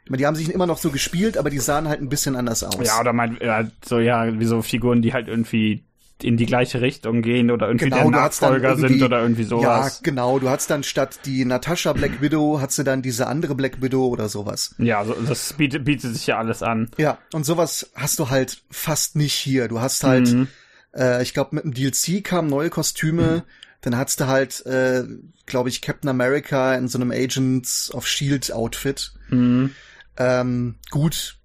Die 0.07 0.25
haben 0.25 0.35
sich 0.35 0.51
immer 0.51 0.65
noch 0.65 0.79
so 0.79 0.89
gespielt, 0.89 1.37
aber 1.37 1.51
die 1.51 1.59
sahen 1.59 1.87
halt 1.87 2.01
ein 2.01 2.09
bisschen 2.09 2.35
anders 2.35 2.63
aus. 2.63 2.87
Ja, 2.87 2.99
oder 2.99 3.13
mein, 3.13 3.37
ja, 3.41 3.69
so, 3.85 3.99
ja, 3.99 4.39
wie 4.39 4.45
so 4.45 4.63
Figuren, 4.63 5.03
die 5.03 5.13
halt 5.13 5.27
irgendwie 5.27 5.83
in 6.21 6.37
die 6.37 6.45
gleiche 6.45 6.81
Richtung 6.81 7.21
gehen 7.21 7.49
oder 7.49 7.67
irgendwie 7.67 7.85
genau, 7.85 8.09
der 8.09 8.11
Nachfolger 8.11 8.75
sind 8.75 9.01
oder 9.01 9.21
irgendwie 9.21 9.43
sowas. 9.43 9.97
Ja, 9.97 9.99
genau. 10.03 10.39
Du 10.39 10.49
hast 10.49 10.69
dann 10.69 10.83
statt 10.83 11.21
die 11.25 11.45
Natascha 11.45 11.93
Black 11.93 12.21
Widow, 12.21 12.59
hast 12.59 12.77
du 12.77 12.83
dann 12.83 13.01
diese 13.01 13.27
andere 13.27 13.55
Black 13.55 13.81
Widow 13.81 14.07
oder 14.07 14.27
sowas. 14.27 14.75
Ja, 14.77 15.05
so, 15.05 15.13
das 15.13 15.53
bietet, 15.53 15.85
bietet 15.85 16.13
sich 16.13 16.27
ja 16.27 16.37
alles 16.37 16.61
an. 16.61 16.89
Ja, 16.97 17.19
und 17.33 17.45
sowas 17.45 17.91
hast 17.95 18.19
du 18.19 18.29
halt 18.29 18.61
fast 18.69 19.15
nicht 19.15 19.33
hier. 19.33 19.67
Du 19.69 19.79
hast 19.79 20.03
halt, 20.03 20.31
mhm. 20.31 20.47
äh, 20.93 21.23
ich 21.23 21.33
glaube, 21.33 21.55
mit 21.55 21.63
dem 21.63 21.73
DLC 21.73 22.23
kamen 22.23 22.49
neue 22.49 22.69
Kostüme. 22.69 23.37
Mhm. 23.37 23.41
Dann 23.81 23.97
hattest 23.97 24.19
du 24.19 24.27
halt, 24.27 24.65
äh, 24.65 25.03
glaube 25.45 25.69
ich, 25.69 25.81
Captain 25.81 26.09
America 26.09 26.75
in 26.75 26.89
so 26.89 26.97
einem 26.97 27.11
Agents 27.11 27.93
of 27.93 28.05
Shield 28.07 28.51
Outfit. 28.51 29.13
Mhm. 29.29 29.71
Ähm, 30.17 30.75
gut, 30.91 31.38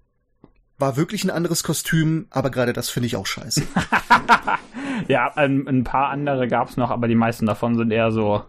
war 0.77 0.97
wirklich 0.97 1.23
ein 1.23 1.29
anderes 1.29 1.63
Kostüm, 1.63 2.27
aber 2.29 2.49
gerade 2.49 2.73
das 2.73 2.89
finde 2.89 3.07
ich 3.07 3.15
auch 3.15 3.25
scheiße. 3.25 3.63
ja, 5.07 5.31
ein, 5.35 5.67
ein, 5.67 5.83
paar 5.83 6.09
andere 6.09 6.47
gab's 6.47 6.77
noch, 6.77 6.91
aber 6.91 7.07
die 7.07 7.15
meisten 7.15 7.45
davon 7.45 7.75
sind 7.75 7.91
eher 7.91 8.11
so, 8.11 8.43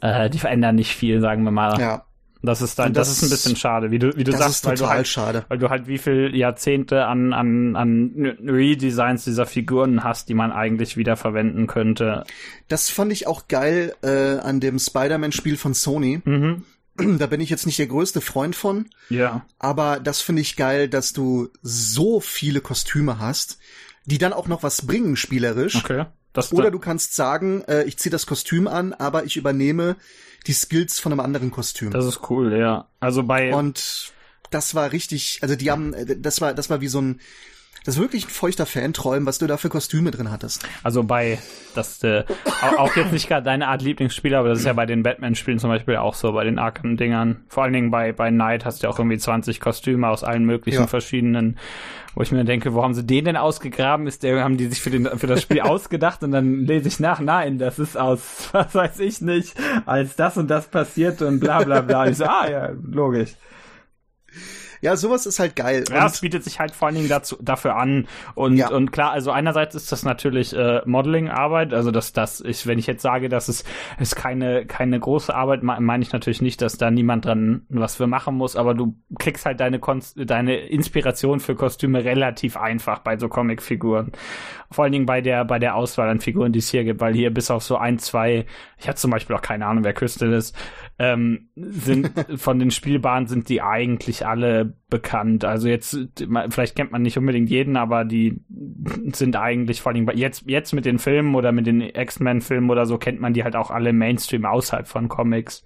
äh, 0.00 0.30
die 0.30 0.38
verändern 0.38 0.76
nicht 0.76 0.94
viel, 0.94 1.20
sagen 1.20 1.44
wir 1.44 1.50
mal. 1.50 1.78
Ja. 1.78 2.04
Das 2.42 2.62
ist 2.62 2.78
dann, 2.78 2.92
das, 2.92 3.08
das, 3.08 3.16
ist 3.16 3.22
ein 3.24 3.30
bisschen 3.30 3.56
schade, 3.56 3.90
wie 3.90 3.98
du, 3.98 4.16
wie 4.16 4.22
du 4.22 4.30
das 4.30 4.40
sagst, 4.40 4.54
ist 4.54 4.60
total 4.62 4.78
weil 4.78 4.86
du 4.86 4.94
halt, 4.94 5.08
schade. 5.08 5.44
weil 5.48 5.58
du 5.58 5.70
halt 5.70 5.86
wie 5.88 5.98
viel 5.98 6.36
Jahrzehnte 6.36 7.06
an, 7.06 7.32
an, 7.32 7.74
an 7.74 8.36
Redesigns 8.46 9.24
dieser 9.24 9.46
Figuren 9.46 10.04
hast, 10.04 10.28
die 10.28 10.34
man 10.34 10.52
eigentlich 10.52 10.96
wieder 10.96 11.16
verwenden 11.16 11.66
könnte. 11.66 12.24
Das 12.68 12.88
fand 12.88 13.10
ich 13.10 13.26
auch 13.26 13.48
geil 13.48 13.94
äh, 14.02 14.38
an 14.38 14.60
dem 14.60 14.78
Spider-Man-Spiel 14.78 15.56
von 15.56 15.74
Sony. 15.74 16.20
Mhm 16.24 16.62
da 17.18 17.26
bin 17.26 17.40
ich 17.40 17.50
jetzt 17.50 17.66
nicht 17.66 17.78
der 17.78 17.86
größte 17.86 18.20
Freund 18.20 18.56
von. 18.56 18.88
Ja. 19.08 19.46
Aber 19.58 20.00
das 20.00 20.20
finde 20.20 20.42
ich 20.42 20.56
geil, 20.56 20.88
dass 20.88 21.12
du 21.12 21.48
so 21.62 22.20
viele 22.20 22.60
Kostüme 22.60 23.18
hast, 23.18 23.58
die 24.04 24.18
dann 24.18 24.32
auch 24.32 24.48
noch 24.48 24.62
was 24.62 24.86
bringen 24.86 25.16
spielerisch. 25.16 25.76
Okay. 25.76 26.06
Das, 26.32 26.52
Oder 26.52 26.70
du 26.70 26.78
kannst 26.78 27.14
sagen, 27.14 27.62
äh, 27.62 27.84
ich 27.84 27.96
ziehe 27.96 28.10
das 28.10 28.26
Kostüm 28.26 28.68
an, 28.68 28.92
aber 28.92 29.24
ich 29.24 29.38
übernehme 29.38 29.96
die 30.46 30.52
Skills 30.52 30.98
von 30.98 31.12
einem 31.12 31.20
anderen 31.20 31.50
Kostüm. 31.50 31.90
Das 31.90 32.04
ist 32.04 32.28
cool, 32.28 32.54
ja. 32.56 32.88
Also 33.00 33.22
bei 33.22 33.54
und 33.54 34.12
das 34.50 34.74
war 34.74 34.92
richtig, 34.92 35.38
also 35.42 35.56
die 35.56 35.70
haben, 35.70 35.94
äh, 35.94 36.16
das 36.18 36.40
war, 36.40 36.52
das 36.52 36.68
war 36.68 36.80
wie 36.80 36.88
so 36.88 37.00
ein 37.00 37.20
das 37.86 37.94
ist 37.94 38.00
wirklich 38.00 38.26
ein 38.26 38.30
feuchter 38.30 38.66
Fanträum, 38.66 39.26
was 39.26 39.38
du 39.38 39.46
da 39.46 39.56
für 39.56 39.68
Kostüme 39.68 40.10
drin 40.10 40.32
hattest. 40.32 40.68
Also 40.82 41.04
bei, 41.04 41.38
das 41.76 42.02
äh, 42.02 42.24
auch 42.78 42.96
jetzt 42.96 43.12
nicht 43.12 43.28
gerade 43.28 43.44
deine 43.44 43.68
Art 43.68 43.80
Lieblingsspiel, 43.80 44.34
aber 44.34 44.48
das 44.48 44.58
ist 44.58 44.64
ja 44.64 44.72
bei 44.72 44.86
den 44.86 45.04
Batman-Spielen 45.04 45.60
zum 45.60 45.70
Beispiel 45.70 45.94
auch 45.94 46.14
so, 46.14 46.32
bei 46.32 46.42
den 46.42 46.58
Arkham-Dingern. 46.58 47.44
Vor 47.48 47.62
allen 47.62 47.72
Dingen 47.72 47.92
bei, 47.92 48.10
bei 48.10 48.30
Knight 48.30 48.64
hast 48.64 48.82
du 48.82 48.88
ja 48.88 48.92
auch 48.92 48.98
irgendwie 48.98 49.18
20 49.18 49.60
Kostüme 49.60 50.08
aus 50.08 50.24
allen 50.24 50.44
möglichen 50.44 50.80
ja. 50.80 50.86
verschiedenen, 50.88 51.58
wo 52.16 52.22
ich 52.22 52.32
mir 52.32 52.44
denke, 52.44 52.74
wo 52.74 52.82
haben 52.82 52.94
sie 52.94 53.04
den 53.04 53.24
denn 53.24 53.36
ausgegraben? 53.36 54.08
Ist 54.08 54.24
der, 54.24 54.42
haben 54.42 54.56
die 54.56 54.66
sich 54.66 54.80
für, 54.80 54.90
den, 54.90 55.06
für 55.16 55.28
das 55.28 55.40
Spiel 55.40 55.60
ausgedacht? 55.62 56.24
Und 56.24 56.32
dann 56.32 56.64
lese 56.64 56.88
ich 56.88 56.98
nach, 56.98 57.20
nein, 57.20 57.58
das 57.58 57.78
ist 57.78 57.96
aus, 57.96 58.48
was 58.52 58.74
weiß 58.74 58.98
ich 58.98 59.20
nicht, 59.20 59.54
als 59.86 60.16
das 60.16 60.36
und 60.36 60.50
das 60.50 60.66
passiert 60.66 61.22
und 61.22 61.38
bla 61.38 61.62
bla 61.62 61.82
bla. 61.82 62.08
Ich 62.08 62.16
so, 62.16 62.24
ah 62.24 62.50
ja, 62.50 62.70
logisch. 62.82 63.36
Ja, 64.80 64.96
sowas 64.96 65.26
ist 65.26 65.38
halt 65.38 65.56
geil. 65.56 65.84
Ja, 65.90 66.06
es 66.06 66.20
bietet 66.20 66.44
sich 66.44 66.60
halt 66.60 66.74
vor 66.74 66.88
allen 66.88 66.96
Dingen 66.96 67.08
dazu, 67.08 67.36
dafür 67.40 67.76
an. 67.76 68.06
Und, 68.34 68.56
ja. 68.56 68.70
und 68.70 68.92
klar, 68.92 69.12
also 69.12 69.30
einerseits 69.30 69.74
ist 69.74 69.92
das 69.92 70.04
natürlich 70.04 70.54
äh, 70.54 70.82
Modeling-Arbeit, 70.84 71.72
also 71.74 71.90
dass 71.90 72.12
das 72.12 72.40
ich, 72.40 72.66
wenn 72.66 72.78
ich 72.78 72.86
jetzt 72.86 73.02
sage, 73.02 73.28
dass 73.28 73.48
es 73.48 73.64
ist 73.98 74.16
keine, 74.16 74.66
keine 74.66 74.98
große 74.98 75.34
Arbeit, 75.34 75.62
meine 75.62 76.02
ich 76.02 76.12
natürlich 76.12 76.42
nicht, 76.42 76.62
dass 76.62 76.78
da 76.78 76.90
niemand 76.90 77.24
dran 77.24 77.66
was 77.68 77.96
für 77.96 78.06
machen 78.06 78.36
muss, 78.36 78.56
aber 78.56 78.74
du 78.74 78.96
kriegst 79.18 79.46
halt 79.46 79.60
deine, 79.60 79.78
Konst 79.78 80.16
deine 80.16 80.56
Inspiration 80.56 81.40
für 81.40 81.54
Kostüme 81.54 82.04
relativ 82.04 82.56
einfach 82.56 83.00
bei 83.00 83.16
so 83.18 83.28
Comicfiguren. 83.28 84.12
Vor 84.70 84.84
allen 84.84 84.92
Dingen 84.92 85.06
bei 85.06 85.20
der, 85.20 85.44
bei 85.44 85.58
der 85.58 85.76
Auswahl 85.76 86.08
an 86.08 86.20
Figuren, 86.20 86.52
die 86.52 86.58
es 86.58 86.70
hier 86.70 86.84
gibt, 86.84 87.00
weil 87.00 87.14
hier 87.14 87.32
bis 87.32 87.50
auf 87.50 87.62
so 87.62 87.76
ein, 87.76 87.98
zwei, 87.98 88.46
ich 88.78 88.88
hatte 88.88 88.98
zum 88.98 89.10
Beispiel 89.10 89.36
auch 89.36 89.42
keine 89.42 89.66
Ahnung, 89.66 89.84
wer 89.84 89.92
Crystal 89.92 90.32
ist, 90.32 90.56
ähm, 90.98 91.48
sind 91.56 92.10
von 92.40 92.58
den 92.58 92.70
Spielbaren 92.70 93.26
sind 93.26 93.48
die 93.48 93.62
eigentlich 93.62 94.26
alle 94.26 94.74
bekannt. 94.88 95.44
Also 95.44 95.68
jetzt, 95.68 95.98
vielleicht 96.48 96.76
kennt 96.76 96.92
man 96.92 97.02
nicht 97.02 97.18
unbedingt 97.18 97.50
jeden, 97.50 97.76
aber 97.76 98.04
die 98.04 98.40
sind 99.12 99.36
eigentlich 99.36 99.82
vor 99.82 99.92
allem 99.92 100.08
jetzt, 100.14 100.48
jetzt 100.48 100.72
mit 100.72 100.84
den 100.84 100.98
Filmen 100.98 101.34
oder 101.34 101.52
mit 101.52 101.66
den 101.66 101.80
X-Men-Filmen 101.80 102.70
oder 102.70 102.86
so 102.86 102.98
kennt 102.98 103.20
man 103.20 103.34
die 103.34 103.44
halt 103.44 103.56
auch 103.56 103.70
alle 103.70 103.92
Mainstream 103.92 104.44
außerhalb 104.44 104.86
von 104.86 105.08
Comics. 105.08 105.62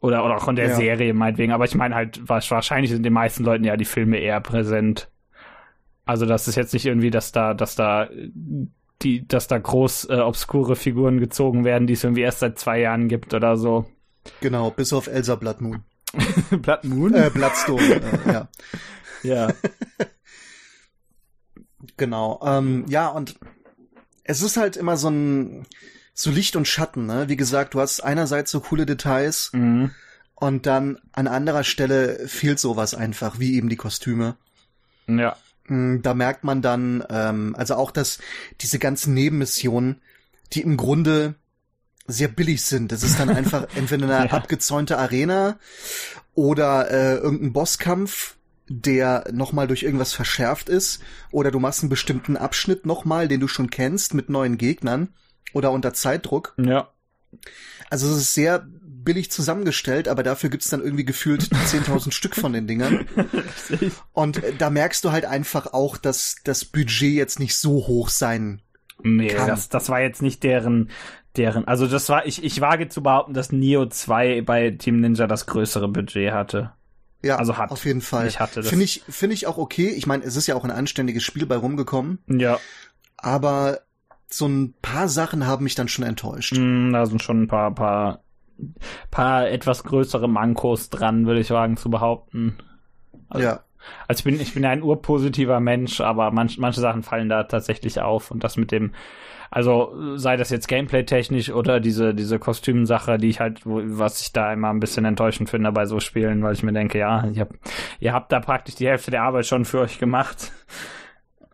Oder, 0.00 0.22
oder 0.22 0.36
auch 0.36 0.44
von 0.44 0.56
der 0.56 0.68
ja. 0.68 0.74
Serie 0.74 1.14
meinetwegen. 1.14 1.52
Aber 1.52 1.64
ich 1.64 1.74
meine 1.74 1.94
halt, 1.94 2.28
wahrscheinlich 2.28 2.90
sind 2.90 3.04
den 3.04 3.12
meisten 3.14 3.42
Leuten 3.42 3.64
ja 3.64 3.76
die 3.76 3.86
Filme 3.86 4.18
eher 4.18 4.40
präsent. 4.40 5.08
Also 6.04 6.26
das 6.26 6.46
ist 6.46 6.56
jetzt 6.56 6.74
nicht 6.74 6.84
irgendwie, 6.84 7.10
dass 7.10 7.32
da, 7.32 7.54
dass 7.54 7.74
da 7.74 8.10
die, 9.02 9.26
dass 9.26 9.48
da 9.48 9.58
groß 9.58 10.08
äh, 10.10 10.14
obskure 10.14 10.76
Figuren 10.76 11.20
gezogen 11.20 11.64
werden, 11.64 11.86
die 11.86 11.94
es 11.94 12.04
irgendwie 12.04 12.22
erst 12.22 12.40
seit 12.40 12.58
zwei 12.58 12.80
Jahren 12.80 13.08
gibt 13.08 13.34
oder 13.34 13.56
so. 13.56 13.86
Genau, 14.40 14.70
bis 14.70 14.92
auf 14.92 15.06
Elsa 15.06 15.34
Blood 15.34 15.60
Moon. 15.60 15.84
Blood 16.50 16.84
Moon? 16.84 17.14
Äh, 17.14 17.30
Bloodstone, 17.32 17.82
äh, 17.82 18.32
ja. 18.32 18.48
Ja. 19.22 19.48
genau. 21.96 22.40
Ähm, 22.44 22.84
ja, 22.88 23.08
und 23.08 23.36
es 24.22 24.42
ist 24.42 24.58
halt 24.58 24.76
immer 24.76 24.98
so 24.98 25.08
ein 25.08 25.66
so 26.12 26.30
Licht 26.30 26.54
und 26.56 26.68
Schatten, 26.68 27.06
ne? 27.06 27.28
Wie 27.28 27.36
gesagt, 27.36 27.74
du 27.74 27.80
hast 27.80 28.00
einerseits 28.00 28.50
so 28.50 28.60
coole 28.60 28.86
Details 28.86 29.50
mhm. 29.52 29.90
und 30.34 30.66
dann 30.66 30.98
an 31.12 31.26
anderer 31.26 31.64
Stelle 31.64 32.28
fehlt 32.28 32.60
sowas 32.60 32.94
einfach, 32.94 33.40
wie 33.40 33.56
eben 33.56 33.68
die 33.68 33.76
Kostüme. 33.76 34.36
Ja. 35.08 35.36
Mm, 35.68 36.02
da 36.02 36.14
merkt 36.14 36.44
man 36.44 36.62
dann, 36.62 37.04
ähm, 37.08 37.54
also 37.56 37.74
auch, 37.74 37.90
dass 37.90 38.18
diese 38.60 38.78
ganzen 38.78 39.14
Nebenmissionen, 39.14 40.00
die 40.52 40.62
im 40.62 40.76
Grunde 40.76 41.36
sehr 42.06 42.28
billig 42.28 42.64
sind. 42.64 42.92
Das 42.92 43.02
ist 43.02 43.18
dann 43.18 43.30
einfach 43.36 43.66
entweder 43.74 44.04
eine 44.04 44.28
ja. 44.28 44.32
abgezäunte 44.32 44.98
Arena 44.98 45.58
oder 46.34 46.90
äh, 46.90 47.16
irgendein 47.16 47.52
Bosskampf, 47.52 48.36
der 48.68 49.26
nochmal 49.32 49.66
durch 49.66 49.82
irgendwas 49.82 50.12
verschärft 50.12 50.68
ist, 50.68 51.00
oder 51.30 51.50
du 51.50 51.60
machst 51.60 51.82
einen 51.82 51.90
bestimmten 51.90 52.36
Abschnitt 52.36 52.86
nochmal, 52.86 53.28
den 53.28 53.40
du 53.40 53.48
schon 53.48 53.70
kennst, 53.70 54.14
mit 54.14 54.28
neuen 54.30 54.58
Gegnern 54.58 55.08
oder 55.52 55.70
unter 55.70 55.92
Zeitdruck. 55.92 56.54
Ja. 56.56 56.88
Also 57.90 58.10
es 58.10 58.18
ist 58.18 58.34
sehr 58.34 58.66
billig 59.04 59.30
zusammengestellt, 59.30 60.08
aber 60.08 60.22
dafür 60.22 60.50
gibt's 60.50 60.68
dann 60.70 60.82
irgendwie 60.82 61.04
gefühlt 61.04 61.42
10.000 61.52 62.12
Stück 62.12 62.34
von 62.36 62.52
den 62.52 62.66
Dingern. 62.66 63.06
Und 64.12 64.42
äh, 64.42 64.52
da 64.56 64.70
merkst 64.70 65.04
du 65.04 65.12
halt 65.12 65.24
einfach 65.24 65.72
auch, 65.72 65.96
dass 65.96 66.36
das 66.44 66.64
Budget 66.64 67.12
jetzt 67.14 67.38
nicht 67.38 67.56
so 67.56 67.86
hoch 67.86 68.08
sein 68.08 68.60
Nee, 69.02 69.28
kann. 69.28 69.48
das, 69.48 69.68
das 69.68 69.88
war 69.88 70.00
jetzt 70.00 70.22
nicht 70.22 70.42
deren, 70.44 70.90
deren, 71.36 71.66
also 71.66 71.86
das 71.86 72.08
war, 72.08 72.26
ich, 72.26 72.42
ich 72.44 72.60
wage 72.60 72.88
zu 72.88 73.02
behaupten, 73.02 73.34
dass 73.34 73.50
Neo 73.52 73.86
2 73.86 74.42
bei 74.42 74.70
Team 74.70 75.00
Ninja 75.00 75.26
das 75.26 75.46
größere 75.46 75.88
Budget 75.88 76.32
hatte. 76.32 76.72
Ja, 77.22 77.36
Also 77.36 77.56
hat. 77.58 77.70
auf 77.70 77.84
jeden 77.86 78.02
Fall. 78.02 78.26
Ich 78.28 78.38
hatte 78.38 78.60
das. 78.60 78.68
Finde 78.68 78.84
ich, 78.84 79.02
finde 79.08 79.34
ich 79.34 79.46
auch 79.46 79.56
okay. 79.58 79.88
Ich 79.88 80.06
meine, 80.06 80.24
es 80.24 80.36
ist 80.36 80.46
ja 80.46 80.54
auch 80.54 80.64
ein 80.64 80.70
anständiges 80.70 81.22
Spiel 81.24 81.46
bei 81.46 81.56
rumgekommen, 81.56 82.18
Ja, 82.28 82.60
aber 83.16 83.80
so 84.28 84.46
ein 84.46 84.74
paar 84.82 85.08
Sachen 85.08 85.46
haben 85.46 85.64
mich 85.64 85.74
dann 85.74 85.88
schon 85.88 86.04
enttäuscht. 86.04 86.56
mm, 86.56 86.92
da 86.92 87.06
sind 87.06 87.22
schon 87.22 87.42
ein 87.42 87.48
paar, 87.48 87.74
paar, 87.74 88.23
paar 89.10 89.48
etwas 89.48 89.84
größere 89.84 90.28
Mankos 90.28 90.90
dran, 90.90 91.26
würde 91.26 91.40
ich 91.40 91.50
wagen 91.50 91.76
zu 91.76 91.90
behaupten. 91.90 92.56
Also, 93.28 93.46
ja. 93.46 93.60
Also 94.08 94.20
ich 94.20 94.24
bin, 94.24 94.40
ich 94.40 94.54
bin 94.54 94.64
ein 94.64 94.82
urpositiver 94.82 95.60
Mensch, 95.60 96.00
aber 96.00 96.30
manch, 96.30 96.58
manche 96.58 96.80
Sachen 96.80 97.02
fallen 97.02 97.28
da 97.28 97.44
tatsächlich 97.44 98.00
auf 98.00 98.30
und 98.30 98.42
das 98.42 98.56
mit 98.56 98.72
dem, 98.72 98.92
also 99.50 100.16
sei 100.16 100.36
das 100.36 100.50
jetzt 100.50 100.68
Gameplay-technisch 100.68 101.50
oder 101.50 101.80
diese, 101.80 102.14
diese 102.14 102.38
Kostümsache, 102.38 103.18
die 103.18 103.28
ich 103.28 103.40
halt, 103.40 103.60
was 103.64 104.20
ich 104.20 104.32
da 104.32 104.52
immer 104.52 104.70
ein 104.70 104.80
bisschen 104.80 105.04
enttäuschend 105.04 105.50
finde 105.50 105.70
bei 105.72 105.86
so 105.86 106.00
Spielen, 106.00 106.42
weil 106.42 106.54
ich 106.54 106.62
mir 106.62 106.72
denke, 106.72 106.98
ja, 106.98 107.22
hab, 107.22 107.54
ihr 108.00 108.12
habt 108.12 108.32
da 108.32 108.40
praktisch 108.40 108.74
die 108.76 108.88
Hälfte 108.88 109.10
der 109.10 109.22
Arbeit 109.22 109.46
schon 109.46 109.64
für 109.64 109.80
euch 109.80 109.98
gemacht. 109.98 110.52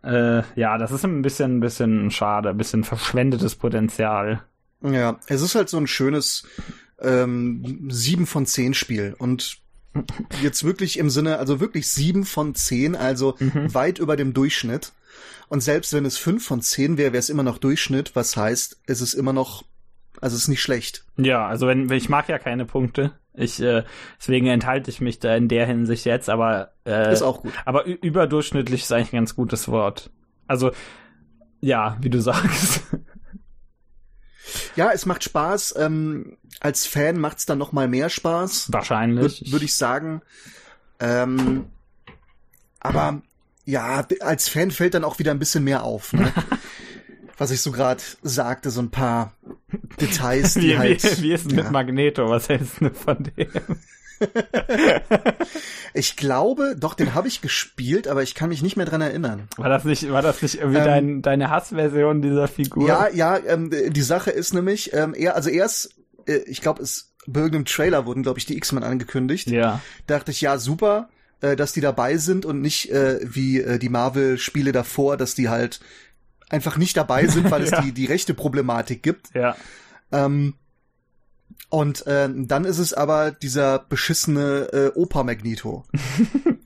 Äh, 0.03 0.41
ja, 0.55 0.79
das 0.79 0.91
ist 0.91 1.05
ein 1.05 1.21
bisschen, 1.21 1.57
ein 1.57 1.59
bisschen 1.59 2.09
schade, 2.09 2.49
ein 2.49 2.57
bisschen 2.57 2.83
verschwendetes 2.83 3.55
Potenzial. 3.55 4.41
Ja, 4.81 5.19
es 5.27 5.43
ist 5.43 5.53
halt 5.53 5.69
so 5.69 5.77
ein 5.77 5.85
schönes 5.85 6.47
ähm, 7.01 7.87
7 7.89 8.25
von 8.25 8.45
10 8.45 8.73
Spiel 8.73 9.15
und 9.17 9.57
jetzt 10.41 10.63
wirklich 10.63 10.97
im 10.97 11.09
Sinne, 11.09 11.37
also 11.37 11.59
wirklich 11.59 11.89
7 11.89 12.23
von 12.23 12.55
10, 12.55 12.95
also 12.95 13.35
weit 13.39 13.99
über 13.99 14.15
dem 14.15 14.33
Durchschnitt. 14.33 14.93
Und 15.49 15.61
selbst 15.61 15.91
wenn 15.91 16.05
es 16.05 16.17
5 16.17 16.45
von 16.45 16.61
10 16.61 16.97
wäre, 16.97 17.11
wäre 17.11 17.19
es 17.19 17.29
immer 17.29 17.43
noch 17.43 17.57
Durchschnitt, 17.57 18.15
was 18.15 18.37
heißt, 18.37 18.79
es 18.85 19.01
ist 19.01 19.13
immer 19.13 19.33
noch, 19.33 19.65
also 20.21 20.35
es 20.35 20.43
ist 20.43 20.47
nicht 20.47 20.61
schlecht. 20.61 21.03
Ja, 21.17 21.45
also 21.45 21.67
wenn 21.67 21.91
ich 21.91 22.07
mag 22.07 22.29
ja 22.29 22.39
keine 22.39 22.65
Punkte. 22.65 23.11
Ich 23.33 23.61
äh, 23.61 23.83
deswegen 24.19 24.47
enthalte 24.47 24.89
ich 24.89 24.99
mich 25.01 25.19
da 25.19 25.35
in 25.35 25.47
der 25.47 25.65
Hinsicht 25.65 26.05
jetzt, 26.05 26.29
aber 26.29 26.71
äh, 26.85 27.11
Ist 27.13 27.21
auch 27.21 27.41
gut. 27.41 27.51
aber 27.65 27.85
überdurchschnittlich 27.85 28.81
ist 28.83 28.91
eigentlich 28.91 29.13
ein 29.13 29.17
ganz 29.17 29.35
gutes 29.35 29.67
Wort. 29.67 30.09
Also 30.47 30.71
ja, 31.61 31.97
wie 32.01 32.09
du 32.09 32.19
sagst. 32.21 32.83
Ja, 34.75 34.91
es 34.91 35.05
macht 35.05 35.23
Spaß. 35.23 35.75
Ähm, 35.77 36.37
als 36.59 36.85
Fan 36.85 37.17
macht's 37.17 37.45
dann 37.45 37.57
noch 37.57 37.71
mal 37.71 37.87
mehr 37.87 38.09
Spaß. 38.09 38.71
Wahrscheinlich. 38.71 39.41
würde 39.41 39.51
würd 39.51 39.63
ich 39.63 39.75
sagen. 39.75 40.21
Ähm, 40.99 41.65
aber 42.79 43.21
ja, 43.65 44.05
als 44.19 44.49
Fan 44.49 44.71
fällt 44.71 44.93
dann 44.93 45.03
auch 45.03 45.19
wieder 45.19 45.31
ein 45.31 45.39
bisschen 45.39 45.63
mehr 45.63 45.83
auf. 45.83 46.13
Ne? 46.13 46.31
Was 47.37 47.51
ich 47.51 47.61
so 47.61 47.71
gerade 47.71 48.03
sagte, 48.21 48.69
so 48.69 48.81
ein 48.81 48.91
paar 48.91 49.33
Details, 49.99 50.53
die 50.55 50.61
wie, 50.61 50.77
halt. 50.77 51.03
wie, 51.17 51.23
wie 51.23 51.33
ist 51.33 51.47
es 51.47 51.51
ja. 51.53 51.63
mit 51.63 51.71
Magneto? 51.71 52.29
Was 52.29 52.49
hältst 52.49 52.81
du 52.81 52.91
von 52.91 53.23
dem? 53.23 53.49
Ich 55.93 56.15
glaube, 56.15 56.75
doch, 56.77 56.93
den 56.93 57.13
habe 57.13 57.27
ich 57.27 57.41
gespielt, 57.41 58.07
aber 58.07 58.23
ich 58.23 58.33
kann 58.35 58.49
mich 58.49 58.61
nicht 58.61 58.77
mehr 58.77 58.85
dran 58.85 59.01
erinnern. 59.01 59.47
War 59.57 59.67
das 59.69 59.83
nicht, 59.83 60.09
war 60.09 60.21
das 60.21 60.41
nicht 60.41 60.55
irgendwie 60.55 60.77
Ähm, 60.79 60.85
dein, 60.85 61.21
deine 61.21 61.49
Hassversion 61.49 62.21
dieser 62.21 62.47
Figur? 62.47 62.87
Ja, 62.87 63.09
ja, 63.09 63.37
ähm, 63.37 63.71
die 63.89 64.01
Sache 64.01 64.31
ist 64.31 64.53
nämlich, 64.53 64.93
ähm, 64.93 65.13
er, 65.13 65.35
also 65.35 65.49
erst, 65.49 65.95
äh, 66.27 66.37
ich 66.45 66.61
glaube, 66.61 66.81
es 66.81 67.13
bei 67.27 67.41
irgendeinem 67.41 67.65
Trailer 67.65 68.05
wurden, 68.05 68.23
glaube 68.23 68.39
ich, 68.39 68.45
die 68.45 68.55
X-Men 68.57 68.83
angekündigt. 68.83 69.47
Ja. 69.49 69.81
dachte 70.07 70.31
ich, 70.31 70.41
ja, 70.41 70.57
super, 70.57 71.09
äh, 71.41 71.55
dass 71.55 71.73
die 71.73 71.81
dabei 71.81 72.17
sind 72.17 72.45
und 72.45 72.61
nicht 72.61 72.89
äh, 72.89 73.19
wie 73.23 73.59
äh, 73.61 73.77
die 73.77 73.89
Marvel-Spiele 73.89 74.71
davor, 74.71 75.17
dass 75.17 75.35
die 75.35 75.49
halt 75.49 75.81
einfach 76.49 76.77
nicht 76.77 76.95
dabei 76.97 77.27
sind, 77.27 77.51
weil 77.51 77.63
es 77.63 77.71
Ja. 77.71 77.81
die, 77.81 77.91
die 77.91 78.05
rechte 78.05 78.33
Problematik 78.33 79.03
gibt. 79.03 79.33
Ja. 79.35 79.55
Ähm, 80.11 80.55
und 81.71 82.05
äh, 82.05 82.29
dann 82.31 82.65
ist 82.65 82.79
es 82.79 82.93
aber 82.93 83.31
dieser 83.31 83.79
beschissene 83.79 84.67
äh, 84.73 84.99
Opa 84.99 85.23
Magneto. 85.23 85.85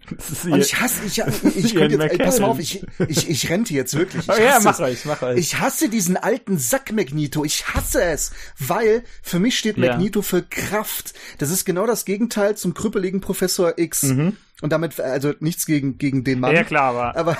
Das 0.08 0.30
ist 0.30 0.46
Und 0.46 0.60
ich 0.60 0.80
hasse, 0.80 1.04
ich, 1.04 1.18
ich, 1.56 1.74
könnte 1.74 1.96
jetzt, 1.98 2.12
ey, 2.12 2.18
pass 2.20 2.40
mal 2.40 2.46
auf, 2.46 2.60
ich, 2.60 2.86
ich, 3.08 3.28
ich 3.28 3.50
rente 3.50 3.74
jetzt 3.74 3.98
wirklich. 3.98 4.28
Ich 4.28 4.30
Oh, 4.36 4.40
ja, 4.40 4.54
hasse 4.54 4.64
mach 4.66 4.74
es. 4.76 4.80
euch, 4.80 5.06
mach 5.06 5.22
euch. 5.24 5.40
Ich 5.40 5.60
hasse 5.60 5.90
diesen 5.90 6.16
alten 6.16 6.60
Sack 6.60 6.92
Magneto. 6.92 7.44
Ich 7.44 7.68
hasse 7.74 8.04
es, 8.04 8.32
weil 8.60 9.04
für 9.24 9.40
mich 9.40 9.58
steht 9.58 9.78
Ja. 9.78 9.94
Magneto 9.94 10.22
für 10.22 10.44
Kraft. 10.44 11.16
Das 11.40 11.50
ist 11.50 11.66
genau 11.66 11.88
das 11.88 12.06
Gegenteil 12.06 12.56
zum 12.56 12.76
krüppeligen 12.76 13.20
Professor 13.20 13.80
X. 13.80 14.04
Und 14.04 14.36
damit 14.62 15.00
also 15.00 15.34
nichts 15.40 15.66
gegen 15.66 15.98
gegen 15.98 16.24
den 16.24 16.40
Mann. 16.40 16.52
Mhm. 16.52 16.58
ja, 16.58 16.64
klar, 16.66 16.94
aber 16.94 17.18
Aber 17.18 17.38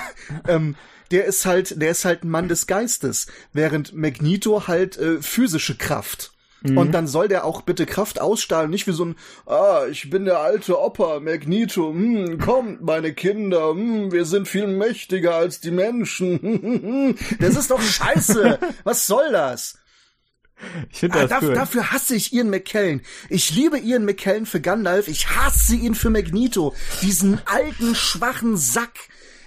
ähm, 0.48 0.74
der 1.12 1.24
ist 1.26 1.46
halt, 1.46 1.80
der 1.80 1.92
ist 1.92 2.04
halt 2.04 2.24
ein 2.24 2.30
Mann 2.30 2.48
des 2.48 2.66
Geistes, 2.66 3.28
während 3.52 3.94
Magneto 3.94 4.66
halt 4.66 4.96
äh, 4.98 5.22
physische 5.22 5.76
Kraft. 5.76 6.32
Mhm. 6.70 6.78
Und 6.78 6.92
dann 6.92 7.06
soll 7.06 7.28
der 7.28 7.44
auch 7.44 7.62
bitte 7.62 7.86
Kraft 7.86 8.20
ausstrahlen, 8.20 8.70
nicht 8.70 8.86
wie 8.86 8.92
so 8.92 9.04
ein, 9.06 9.16
ah, 9.46 9.84
ich 9.90 10.10
bin 10.10 10.24
der 10.24 10.40
alte 10.40 10.80
Opa, 10.80 11.20
Magneto, 11.20 11.90
hm, 11.92 12.38
kommt, 12.38 12.82
meine 12.82 13.12
Kinder, 13.14 13.70
hm, 13.70 14.12
wir 14.12 14.24
sind 14.24 14.48
viel 14.48 14.66
mächtiger 14.66 15.34
als 15.34 15.60
die 15.60 15.70
Menschen. 15.70 17.16
das 17.40 17.56
ist 17.56 17.70
doch 17.70 17.80
scheiße. 17.80 18.58
Was 18.84 19.06
soll 19.06 19.32
das? 19.32 19.78
ich 20.90 21.00
finde 21.00 21.18
Ah, 21.18 21.22
das 21.26 21.30
daf- 21.32 21.42
cool. 21.44 21.54
Dafür 21.54 21.92
hasse 21.92 22.14
ich 22.16 22.32
Ian 22.32 22.48
McKellen. 22.50 23.02
Ich 23.28 23.50
liebe 23.54 23.78
Ian 23.78 24.04
McKellen 24.06 24.46
für 24.46 24.60
Gandalf. 24.60 25.06
Ich 25.08 25.28
hasse 25.36 25.74
ihn 25.76 25.94
für 25.94 26.08
Magneto. 26.10 26.74
Diesen 27.02 27.40
alten, 27.46 27.94
schwachen 27.94 28.56
Sack. 28.56 28.94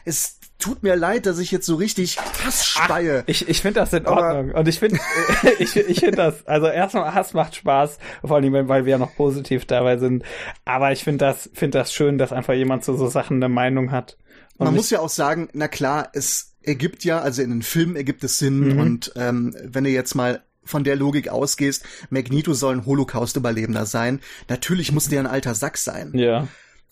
Es 0.05 0.39
tut 0.60 0.84
mir 0.84 0.95
leid, 0.95 1.26
dass 1.26 1.39
ich 1.39 1.51
jetzt 1.51 1.66
so 1.66 1.76
richtig 1.76 2.18
Hass 2.45 2.66
speie. 2.66 3.24
Ich, 3.28 3.47
ich 3.47 3.62
finde 3.62 3.80
das 3.80 3.93
in 3.93 4.05
Aber- 4.05 4.22
Ordnung. 4.36 4.51
Und 4.51 4.68
ich 4.68 4.78
finde, 4.80 4.99
ich, 5.60 5.76
ich 5.76 5.99
finde 6.01 6.18
das, 6.18 6.45
also 6.45 6.68
erstmal 6.68 7.14
Hass 7.14 7.34
macht 7.34 7.55
Spaß, 7.55 7.97
vor 8.24 8.36
allem, 8.38 8.68
weil 8.68 8.86
wir 8.86 8.91
ja 8.91 8.97
noch 8.97 9.16
positiv 9.16 9.66
dabei 9.66 9.97
sind. 9.97 10.24
Aber 10.66 10.91
ich 10.91 11.03
finde 11.03 11.26
das, 11.26 11.49
finde 11.53 11.78
das 11.80 11.93
schön, 11.93 12.18
dass 12.18 12.32
einfach 12.34 12.53
jemand 12.53 12.84
zu 12.84 12.95
so 12.95 13.07
Sachen 13.07 13.38
eine 13.38 13.49
Meinung 13.49 13.91
hat. 13.91 14.18
Und 14.57 14.66
Man 14.66 14.76
muss 14.76 14.89
ja 14.89 14.99
auch 14.99 15.10
sagen, 15.10 15.47
na 15.53 15.68
klar, 15.70 16.10
es 16.14 16.55
ergibt 16.62 17.05
ja, 17.05 17.20
also 17.22 17.41
in 17.41 17.49
den 17.51 17.62
Filmen 17.62 17.95
ergibt 17.95 18.24
es 18.26 18.38
Sinn 18.38 18.74
Mhm. 18.74 18.80
und 18.80 19.12
ähm, 19.16 19.55
wenn 19.64 19.86
du 19.86 19.89
jetzt 19.89 20.14
mal 20.14 20.43
von 20.66 20.84
der 20.84 20.97
Logik 20.97 21.30
ausgehst, 21.30 21.84
Magneto 22.10 22.53
soll 22.53 22.76
ein 22.76 22.86
Holocaust-Überlebender 22.86 23.86
sein. 23.86 24.20
Natürlich 24.49 24.91
muss 24.91 25.07
der 25.07 25.22
ein 25.22 25.26
alter 25.28 25.55
Sack 25.55 25.78
sein. 25.78 26.12
ja. 26.14 26.47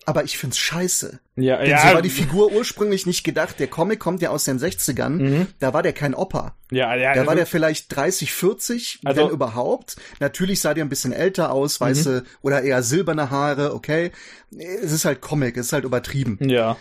Aber 0.09 0.23
ich 0.23 0.37
find's 0.37 0.57
scheiße. 0.57 1.19
Ja, 1.35 1.57
Denn 1.57 1.69
ja, 1.69 1.85
so 1.89 1.93
war 1.95 2.01
die 2.01 2.09
Figur 2.09 2.53
ursprünglich 2.53 3.05
nicht 3.05 3.25
gedacht. 3.25 3.59
Der 3.59 3.67
Comic 3.67 3.99
kommt 3.99 4.21
ja 4.21 4.29
aus 4.29 4.45
den 4.45 4.57
60ern. 4.57 5.09
Mhm. 5.09 5.47
Da 5.59 5.73
war 5.73 5.83
der 5.83 5.91
kein 5.91 6.13
Opa. 6.15 6.55
ja, 6.71 6.95
ja, 6.95 7.13
Da 7.13 7.21
war 7.21 7.27
also- 7.31 7.35
der 7.39 7.45
vielleicht 7.45 7.93
30, 7.93 8.31
40, 8.31 9.01
Also- 9.03 9.23
wenn 9.25 9.29
überhaupt. 9.31 9.97
Natürlich 10.21 10.61
sah 10.61 10.73
der 10.73 10.85
ein 10.85 10.89
bisschen 10.89 11.11
älter 11.11 11.51
aus, 11.51 11.79
Mhm. 11.81 11.85
weiße 11.85 12.23
oder 12.41 12.61
eher 12.63 12.83
silberne 12.83 13.29
Haare, 13.31 13.73
okay. 13.75 14.11
Es 14.57 14.93
ist 14.93 15.03
halt 15.03 15.19
Comic, 15.19 15.57
es 15.57 15.67
ist 15.67 15.73
halt 15.73 15.83
übertrieben. 15.83 16.37
ja. 16.41 16.77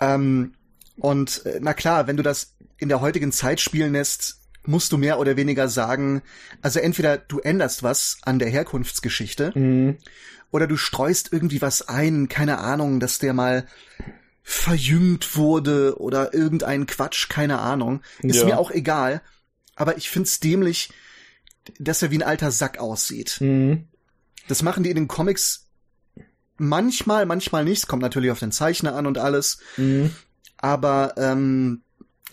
Ähm, 0.00 0.54
und 0.96 1.44
äh, 1.44 1.58
na 1.60 1.74
klar, 1.74 2.06
wenn 2.06 2.16
du 2.16 2.22
das 2.22 2.54
in 2.78 2.88
der 2.88 3.00
heutigen 3.02 3.30
Zeit 3.30 3.60
spielen 3.60 3.92
lässt, 3.92 4.38
musst 4.66 4.90
du 4.92 4.96
mehr 4.96 5.18
oder 5.18 5.36
weniger 5.36 5.68
sagen, 5.68 6.22
also 6.62 6.80
entweder 6.80 7.18
du 7.18 7.38
änderst 7.40 7.82
was 7.82 8.16
an 8.22 8.38
der 8.38 8.48
Herkunftsgeschichte 8.48 9.52
Mhm. 9.54 9.98
Oder 10.54 10.68
du 10.68 10.76
streust 10.76 11.32
irgendwie 11.32 11.60
was 11.60 11.88
ein, 11.88 12.28
keine 12.28 12.58
Ahnung, 12.58 13.00
dass 13.00 13.18
der 13.18 13.34
mal 13.34 13.66
verjüngt 14.44 15.36
wurde 15.36 15.98
oder 15.98 16.32
irgendein 16.32 16.86
Quatsch, 16.86 17.28
keine 17.28 17.58
Ahnung. 17.58 18.02
Ist 18.22 18.36
Ja. 18.36 18.44
mir 18.44 18.58
auch 18.60 18.70
egal. 18.70 19.20
Aber 19.74 19.96
ich 19.96 20.08
find's 20.08 20.38
dämlich, 20.38 20.92
dass 21.80 22.02
er 22.02 22.12
wie 22.12 22.18
ein 22.18 22.22
alter 22.22 22.52
Sack 22.52 22.78
aussieht. 22.78 23.38
Mhm. 23.40 23.88
Das 24.46 24.62
machen 24.62 24.84
die 24.84 24.90
in 24.90 24.94
den 24.96 25.08
Comics 25.08 25.66
manchmal, 26.56 27.26
manchmal 27.26 27.64
nicht. 27.64 27.78
Es 27.78 27.86
kommt 27.88 28.02
natürlich 28.02 28.30
auf 28.30 28.38
den 28.38 28.52
Zeichner 28.52 28.94
an 28.94 29.06
und 29.08 29.18
alles. 29.18 29.58
Mhm. 29.76 30.12
Aber 30.58 31.14
ähm, 31.16 31.82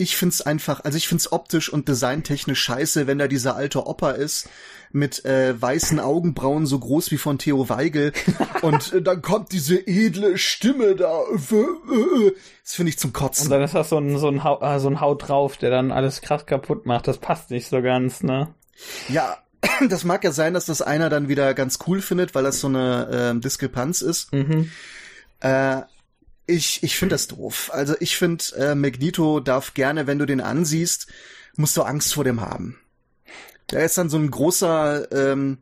ich 0.02 0.18
find's 0.18 0.42
einfach, 0.42 0.84
also 0.84 0.98
ich 0.98 1.08
find's 1.08 1.32
optisch 1.32 1.72
und 1.72 1.88
designtechnisch 1.88 2.60
scheiße, 2.60 3.08
wenn 3.08 3.20
da 3.20 3.28
dieser 3.28 3.56
alte 3.56 3.86
Opa 3.86 4.12
ist 4.12 4.50
mit 4.92 5.24
äh, 5.24 5.60
weißen 5.60 6.00
Augenbrauen 6.00 6.66
so 6.66 6.78
groß 6.78 7.12
wie 7.12 7.18
von 7.18 7.38
Theo 7.38 7.70
Weigel 7.70 8.12
und 8.62 8.92
äh, 8.94 9.02
dann 9.02 9.22
kommt 9.22 9.52
diese 9.52 9.88
edle 9.88 10.38
Stimme 10.38 10.96
da. 10.96 11.22
Das 12.64 12.74
finde 12.74 12.90
ich 12.90 13.00
zum 13.00 13.10
Und 13.10 13.14
Kotzen. 13.14 13.50
dann 13.50 13.62
ist 13.62 13.76
das 13.76 13.90
so 13.90 13.98
ein, 13.98 14.18
so 14.18 14.28
ein, 14.28 14.44
Haut, 14.44 14.62
äh, 14.62 14.80
so 14.80 14.90
ein 14.90 15.00
Haut 15.00 15.28
drauf, 15.28 15.58
der 15.58 15.70
dann 15.70 15.92
alles 15.92 16.22
krass 16.22 16.46
kaputt 16.46 16.86
macht. 16.86 17.08
Das 17.08 17.20
passt 17.20 17.52
nicht 17.52 17.70
so 17.70 17.82
ganz, 17.82 18.24
ne? 18.24 18.50
Ja, 19.08 19.38
das 19.90 20.04
mag 20.04 20.24
ja 20.24 20.32
sein, 20.32 20.54
dass 20.54 20.66
das 20.66 20.82
einer 20.82 21.10
dann 21.10 21.30
wieder 21.30 21.54
ganz 21.54 21.80
cool 21.88 22.02
findet, 22.02 22.36
weil 22.36 22.44
das 22.44 22.60
so 22.60 22.68
eine 22.68 23.10
ähm, 23.14 23.42
Diskrepanz 23.42 24.02
ist. 24.02 24.34
Mhm. 24.34 24.72
Äh, 25.40 25.82
ich 26.52 26.84
ich 26.84 26.98
finde 26.98 27.16
das 27.16 27.28
doof. 27.28 27.70
Also 27.74 27.96
ich 28.00 28.18
finde, 28.18 28.44
äh, 28.58 28.76
Magneto 28.76 29.40
darf 29.40 29.74
gerne, 29.74 30.08
wenn 30.08 30.20
du 30.20 30.26
den 30.26 30.42
ansiehst, 30.42 31.08
musst 31.56 31.76
du 31.78 31.82
Angst 31.82 32.14
vor 32.14 32.24
dem 32.24 32.42
haben. 32.42 32.80
Er 33.72 33.86
ist 33.86 33.98
dann 33.98 34.10
so 34.10 34.18
ein 34.18 34.30
großer, 34.30 35.12
ähm, 35.12 35.60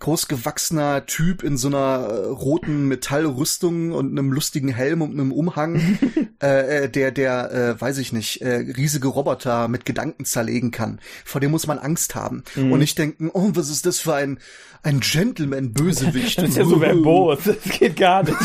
großgewachsener 0.00 1.06
Typ 1.06 1.42
in 1.42 1.56
so 1.56 1.68
einer 1.68 2.08
äh, 2.08 2.26
roten 2.26 2.88
Metallrüstung 2.88 3.92
und 3.92 4.10
einem 4.10 4.32
lustigen 4.32 4.68
Helm 4.68 5.02
und 5.02 5.12
einem 5.12 5.30
Umhang, 5.30 5.98
äh, 6.42 6.84
äh, 6.84 6.88
der, 6.88 7.12
der, 7.12 7.52
äh, 7.52 7.80
weiß 7.80 7.98
ich 7.98 8.12
nicht, 8.12 8.40
äh, 8.42 8.54
riesige 8.76 9.08
Roboter 9.08 9.68
mit 9.68 9.84
Gedanken 9.84 10.24
zerlegen 10.24 10.70
kann. 10.70 11.00
Vor 11.24 11.40
dem 11.40 11.50
muss 11.50 11.66
man 11.66 11.78
Angst 11.78 12.14
haben 12.14 12.42
mhm. 12.56 12.72
und 12.72 12.80
nicht 12.80 12.98
denken, 12.98 13.30
oh, 13.32 13.50
was 13.54 13.70
ist 13.70 13.86
das 13.86 14.00
für 14.00 14.14
ein 14.14 14.38
ein 14.82 15.00
Gentleman-Bösewicht. 15.00 16.38
das 16.42 16.50
ist 16.50 16.56
ja 16.56 16.64
so 16.64 16.80
verbos. 16.80 17.40
Das 17.44 17.78
geht 17.78 17.96
gar 17.96 18.22
nicht. 18.22 18.36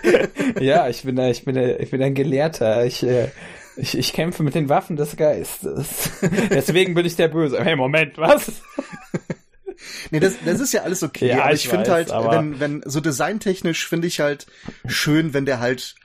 ja, 0.60 0.88
ich 0.88 1.04
bin, 1.04 1.16
ich 1.18 1.44
bin, 1.44 1.56
ich 1.56 1.90
bin 1.90 2.02
ein 2.02 2.14
Gelehrter. 2.14 2.84
Ich, 2.84 3.04
äh, 3.04 3.28
ich, 3.76 3.96
ich 3.96 4.12
kämpfe 4.12 4.42
mit 4.42 4.56
den 4.56 4.68
Waffen 4.68 4.96
des 4.96 5.16
Geistes. 5.16 6.10
Deswegen 6.50 6.94
bin 6.94 7.06
ich 7.06 7.14
der 7.14 7.28
Böse. 7.28 7.62
Hey, 7.62 7.76
Moment, 7.76 8.18
was? 8.18 8.50
Nee, 10.10 10.20
das, 10.20 10.34
das 10.44 10.60
ist 10.60 10.72
ja 10.72 10.82
alles 10.82 11.02
okay. 11.02 11.28
Ja, 11.28 11.44
aber 11.44 11.52
ich, 11.52 11.64
ich 11.64 11.68
finde 11.68 11.90
halt, 11.90 12.10
wenn, 12.10 12.60
wenn 12.60 12.82
so 12.84 13.00
designtechnisch 13.00 13.86
finde 13.86 14.06
ich 14.06 14.20
halt 14.20 14.46
schön, 14.86 15.34
wenn 15.34 15.46
der 15.46 15.60
halt 15.60 15.96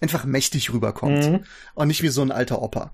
einfach 0.00 0.24
mächtig 0.24 0.72
rüberkommt. 0.72 1.30
Mhm. 1.30 1.44
Und 1.74 1.88
nicht 1.88 2.02
wie 2.02 2.08
so 2.08 2.22
ein 2.22 2.32
alter 2.32 2.62
Opa. 2.62 2.92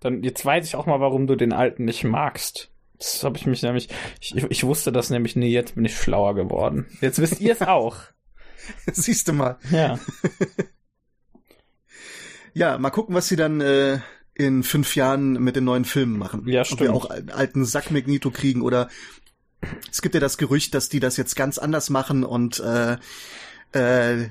Dann, 0.00 0.22
jetzt 0.22 0.44
weiß 0.44 0.66
ich 0.66 0.76
auch 0.76 0.86
mal, 0.86 1.00
warum 1.00 1.26
du 1.26 1.34
den 1.34 1.52
alten 1.52 1.84
nicht 1.84 2.04
magst. 2.04 2.70
Das 2.98 3.22
habe 3.22 3.36
ich 3.36 3.46
mich 3.46 3.62
nämlich, 3.62 3.88
ich, 4.20 4.34
ich 4.36 4.64
wusste 4.64 4.90
das 4.90 5.10
nämlich 5.10 5.36
nie, 5.36 5.50
jetzt 5.50 5.76
bin 5.76 5.84
ich 5.84 5.96
schlauer 5.96 6.34
geworden. 6.34 6.86
Jetzt 7.00 7.20
wisst 7.20 7.40
ihr 7.40 7.52
es 7.52 7.62
auch. 7.62 7.96
Siehst 8.92 9.28
du 9.28 9.32
mal. 9.32 9.58
Ja. 9.70 9.98
ja, 12.54 12.78
mal 12.78 12.90
gucken, 12.90 13.14
was 13.14 13.28
sie 13.28 13.36
dann 13.36 13.60
äh, 13.60 14.00
in 14.34 14.62
fünf 14.62 14.96
Jahren 14.96 15.32
mit 15.34 15.56
den 15.56 15.64
neuen 15.64 15.84
Filmen 15.84 16.18
machen. 16.18 16.46
Ja, 16.46 16.64
stimmt. 16.64 16.80
Ob 16.80 16.86
wir 16.86 16.94
auch 16.94 17.06
einen 17.06 17.30
alten 17.30 17.64
Sack 17.64 17.90
Magneto 17.90 18.30
kriegen 18.30 18.62
oder 18.62 18.88
es 19.90 20.02
gibt 20.02 20.14
ja 20.14 20.20
das 20.20 20.38
Gerücht, 20.38 20.74
dass 20.74 20.88
die 20.88 21.00
das 21.00 21.16
jetzt 21.16 21.36
ganz 21.36 21.58
anders 21.58 21.90
machen 21.90 22.24
und 22.24 22.60
äh, 22.60 22.96
äh, 23.72 24.28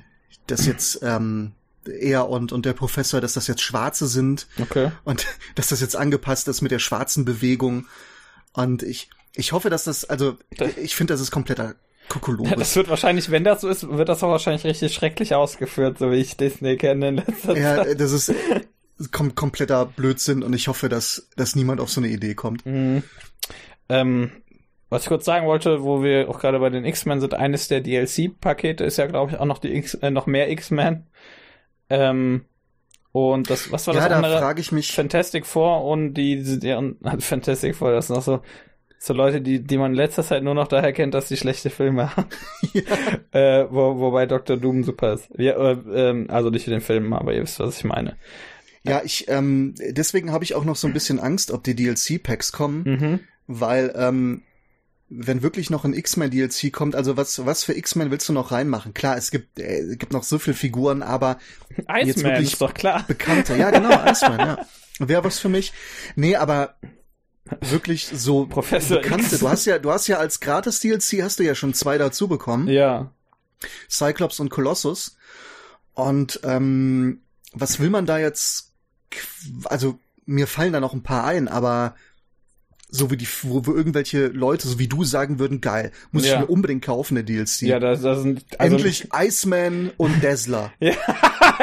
dass 0.48 0.66
jetzt 0.66 1.00
ähm, 1.04 1.54
er 1.86 2.30
und, 2.30 2.52
und 2.52 2.66
der 2.66 2.74
Professor, 2.74 3.22
dass 3.22 3.34
das 3.34 3.48
jetzt 3.48 3.62
Schwarze 3.62 4.08
sind. 4.08 4.48
Okay. 4.60 4.92
Und 5.04 5.26
dass 5.56 5.70
das 5.70 5.82
jetzt 5.82 5.96
angepasst 5.96 6.48
ist 6.48 6.62
mit 6.62 6.72
der 6.72 6.80
schwarzen 6.80 7.26
Bewegung. 7.26 7.88
Und 8.54 8.84
ich, 8.84 9.10
ich 9.36 9.52
hoffe, 9.52 9.70
dass 9.70 9.84
das, 9.84 10.06
also 10.06 10.38
ich 10.78 10.96
finde, 10.96 11.14
das 11.14 11.22
ist 11.22 11.32
kompletter 11.32 11.76
Kokolores. 12.10 12.54
Das 12.58 12.76
wird 12.76 12.90
wahrscheinlich, 12.90 13.32
wenn 13.32 13.44
das 13.44 13.62
so 13.62 13.68
ist, 13.68 13.88
wird 13.90 14.08
das 14.08 14.24
auch 14.24 14.30
wahrscheinlich 14.30 14.64
richtig 14.64 14.94
schrecklich 14.94 15.36
ausgeführt, 15.36 15.98
so 16.00 16.12
wie 16.12 16.16
ich 16.16 16.38
Disney 16.38 16.78
kenne 16.78 17.10
in 17.10 17.16
letzter 17.18 17.58
ja, 17.58 17.76
Zeit. 17.76 17.88
Ja, 17.88 17.94
das 17.96 18.12
ist 18.14 18.34
kom 19.12 19.36
kompletter 19.36 19.86
Blödsinn 19.86 20.42
und 20.42 20.54
ich 20.54 20.68
hoffe, 20.68 20.90
dass, 20.90 21.28
dass 21.36 21.56
niemand 21.56 21.82
auf 21.82 21.90
so 21.90 22.02
eine 22.02 22.10
Idee 22.10 22.34
kommt. 22.34 22.66
Mhm. 22.66 23.04
Ähm, 23.90 24.32
was 24.90 25.04
ich 25.04 25.08
kurz 25.10 25.26
sagen 25.26 25.48
wollte, 25.48 25.84
wo 25.84 26.02
wir 26.02 26.30
auch 26.30 26.40
gerade 26.40 26.60
bei 26.60 26.70
den 26.70 26.86
X-Men 26.86 27.20
sind, 27.20 27.34
eines 27.34 27.68
der 27.68 27.82
DLC-Pakete 27.82 28.84
ist 28.84 28.98
ja, 28.98 29.08
glaube 29.08 29.32
ich, 29.32 29.40
auch 29.40 29.46
noch 29.46 29.60
die 29.60 29.76
X 29.76 29.96
äh, 29.96 30.12
noch 30.12 30.28
mehr 30.28 30.50
X-Men. 30.50 31.08
Ähm, 31.90 32.46
und 33.12 33.50
das, 33.50 33.72
was 33.72 33.88
war 33.88 33.96
ja, 33.96 34.02
das 34.02 34.10
da 34.10 34.16
andere? 34.18 34.38
frage 34.38 34.62
ich 34.62 34.72
mich. 34.72 34.92
Fantastic 34.92 35.46
Four 35.46 35.84
und 35.86 36.14
die, 36.14 36.44
die, 36.44 36.60
die 36.60 36.96
Fantastic 37.20 37.76
Four, 37.76 37.92
das 37.92 38.08
sind 38.08 38.16
noch 38.16 38.24
so, 38.24 38.42
so 39.00 39.14
Leute, 39.14 39.42
die, 39.42 39.64
die 39.64 39.78
man 39.78 39.92
in 39.92 39.98
letzter 39.98 40.24
Zeit 40.24 40.44
nur 40.44 40.54
noch 40.54 40.68
daher 40.68 40.94
kennt, 40.94 41.14
dass 41.14 41.28
die 41.28 41.38
schlechte 41.38 41.70
Filme 41.70 42.16
haben. 42.16 42.28
ja. 42.74 43.62
äh, 43.62 43.68
wo, 43.70 44.00
wobei 44.00 44.26
Dr. 44.26 44.58
Doom 44.58 44.84
super 44.84 45.14
ist. 45.14 45.30
Ja, 45.38 45.54
äh, 45.54 45.78
ähm, 45.94 46.28
also 46.30 46.50
nicht 46.50 46.68
in 46.68 46.74
den 46.74 46.82
Filmen, 46.82 47.14
aber 47.14 47.34
ihr 47.34 47.42
wisst, 47.42 47.60
was 47.60 47.78
ich 47.78 47.84
meine. 47.84 48.18
Ja, 48.84 49.02
ich, 49.04 49.28
ähm, 49.28 49.74
deswegen 49.90 50.32
habe 50.32 50.46
ich 50.46 50.56
auch 50.56 50.64
noch 50.64 50.78
so 50.78 50.88
ein 50.88 50.94
bisschen 50.94 51.20
Angst, 51.20 51.52
ob 51.52 51.64
die 51.64 51.76
DLC-Packs 51.76 52.54
kommen, 52.54 52.84
mhm. 52.84 53.20
weil 53.48 53.94
ähm, 53.98 54.44
wenn 55.10 55.42
wirklich 55.42 55.70
noch 55.70 55.86
ein 55.86 55.94
X-Men 55.94 56.32
DLC 56.32 56.72
kommt, 56.72 56.96
also 56.96 57.16
was 57.16 57.46
was 57.46 57.64
für 57.64 57.74
X-Men 57.74 58.12
willst 58.12 58.28
du 58.28 58.34
noch 58.34 58.52
reinmachen? 58.52 58.94
Klar, 58.94 59.18
es 59.18 59.32
gibt 59.32 59.60
äh, 59.60 59.96
gibt 59.96 60.12
noch 60.12 60.24
so 60.24 60.38
viele 60.38 60.56
Figuren, 60.56 61.02
aber 61.02 61.38
Iceman 61.78 62.08
jetzt 62.08 62.24
wirklich 62.24 62.54
ist 62.54 62.62
doch 62.62 62.74
klar. 62.74 63.06
Bekannte. 63.08 63.56
Ja, 63.56 63.72
genau, 63.72 63.90
Iceman, 64.06 64.40
ja. 64.40 64.66
Wäre 65.00 65.24
was 65.24 65.40
für 65.40 65.50
mich. 65.50 65.74
Nee, 66.16 66.36
aber 66.36 66.76
wirklich 67.62 68.10
so 68.14 68.46
Professor 68.50 69.02
bekannte. 69.02 69.28
X. 69.36 69.40
Du 69.40 69.50
hast 69.50 69.66
ja 69.66 69.80
du 69.80 69.92
hast 69.92 70.08
ja 70.08 70.18
als 70.18 70.40
gratis 70.42 70.82
DLC 70.82 71.22
hast 71.22 71.40
du 71.40 71.44
ja 71.44 71.56
schon 71.56 71.74
zwei 71.74 71.98
dazu 71.98 72.28
bekommen. 72.28 72.68
Ja. 72.68 73.12
Cyclops 73.90 74.40
und 74.40 74.50
Colossus. 74.50 75.18
Und 75.94 76.42
ähm, 76.44 77.22
was 77.54 77.80
will 77.80 77.90
man 77.90 78.06
da 78.06 78.20
jetzt 78.20 78.74
also 79.64 80.00
mir 80.26 80.48
fallen 80.48 80.74
da 80.74 80.82
noch 80.82 80.94
ein 80.94 81.04
paar 81.04 81.24
ein, 81.24 81.48
aber 81.48 81.96
so 82.90 83.12
wie 83.12 83.18
die, 83.18 83.28
wo, 83.44 83.66
wo 83.66 83.74
irgendwelche 83.74 84.28
Leute, 84.28 84.68
so 84.68 84.80
wie 84.80 84.88
du 84.88 85.04
sagen 85.04 85.40
würden, 85.40 85.60
geil, 85.60 85.92
muss 86.12 86.26
ja. 86.26 86.34
ich 86.34 86.40
mir 86.40 86.46
unbedingt 86.48 86.86
kaufen, 86.86 87.16
der 87.16 87.24
DLC. 87.24 87.64
Ja, 87.64 87.80
das, 87.80 88.02
das 88.02 88.22
sind 88.22 88.46
also 88.58 88.76
endlich 88.76 89.10
Iceman 89.14 89.92
und 89.98 90.24
Dazzler. 90.24 90.72
ja, 90.80 90.94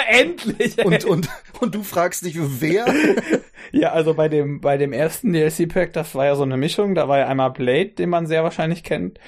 endlich. 0.09 0.79
Ey. 0.79 0.85
Und 0.85 1.05
und 1.05 1.29
und 1.61 1.75
du 1.75 1.83
fragst 1.83 2.25
dich, 2.25 2.37
wer? 2.39 2.87
ja, 3.72 3.93
also 3.93 4.14
bei 4.14 4.29
dem 4.29 4.61
bei 4.61 4.77
dem 4.77 4.93
ersten 4.93 5.33
DLC 5.33 5.68
Pack, 5.68 5.93
das 5.95 6.14
war 6.14 6.27
ja 6.27 6.37
so 6.37 6.43
eine 6.43 6.59
Mischung. 6.59 6.95
Da 6.95 7.09
war 7.09 7.18
ja 7.18 7.27
einmal 7.27 7.53
Blade, 7.53 7.91
den 7.91 8.11
man 8.11 8.27
sehr 8.27 8.45
wahrscheinlich 8.45 8.85
kennt, 8.85 9.18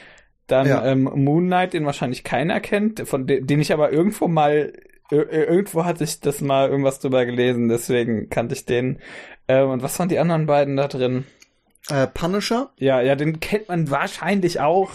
dann 0.47 0.67
ja. 0.67 0.85
ähm, 0.85 1.05
Moon 1.05 1.47
Knight, 1.47 1.73
den 1.73 1.87
wahrscheinlich 1.87 2.25
keiner 2.25 2.61
kennt, 2.61 3.09
von 3.09 3.27
de 3.27 3.41
den 3.41 3.61
ich 3.61 3.73
aber 3.73 3.91
irgendwo 3.91 4.29
mal 4.29 4.73
irgendwo 5.11 5.85
hatte 5.85 6.05
ich 6.05 6.21
das 6.21 6.41
mal 6.41 6.69
irgendwas 6.69 6.99
drüber 6.99 7.25
gelesen, 7.25 7.69
deswegen 7.69 8.29
kannte 8.29 8.55
ich 8.55 8.67
den. 8.67 8.99
Ähm, 9.49 9.71
und 9.71 9.83
was 9.83 9.99
waren 9.99 10.09
die 10.09 10.19
anderen 10.19 10.47
beiden 10.47 10.77
da 10.77 10.89
drin? 10.89 11.25
Äh, 11.91 12.07
Punisher. 12.07 12.71
Ja, 12.79 13.01
ja, 13.01 13.15
den 13.15 13.41
kennt 13.41 13.69
man 13.69 13.91
wahrscheinlich 13.91 14.61
auch. 14.61 14.91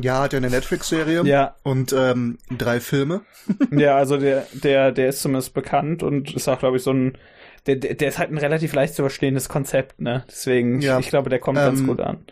Ja, 0.00 0.22
hat 0.22 0.32
ja 0.32 0.38
eine 0.38 0.50
Netflix-Serie. 0.50 1.24
Ja. 1.24 1.56
Und 1.62 1.92
ähm, 1.92 2.38
drei 2.56 2.80
Filme. 2.80 3.22
ja, 3.70 3.96
also 3.96 4.16
der, 4.16 4.46
der, 4.52 4.92
der 4.92 5.08
ist 5.08 5.22
zumindest 5.22 5.54
bekannt 5.54 6.02
und 6.02 6.34
ist 6.34 6.48
auch, 6.48 6.58
glaube 6.58 6.76
ich, 6.76 6.82
so 6.82 6.92
ein. 6.92 7.18
Der, 7.66 7.76
der 7.76 8.08
ist 8.08 8.18
halt 8.18 8.30
ein 8.30 8.38
relativ 8.38 8.72
leicht 8.72 8.94
zu 8.94 9.02
verstehendes 9.02 9.48
Konzept, 9.48 10.00
ne? 10.00 10.24
Deswegen, 10.28 10.80
ja. 10.80 10.98
ich, 10.98 11.06
ich 11.06 11.10
glaube, 11.10 11.28
der 11.28 11.38
kommt 11.38 11.58
ähm, 11.58 11.64
ganz 11.64 11.84
gut 11.84 12.00
an. 12.00 12.24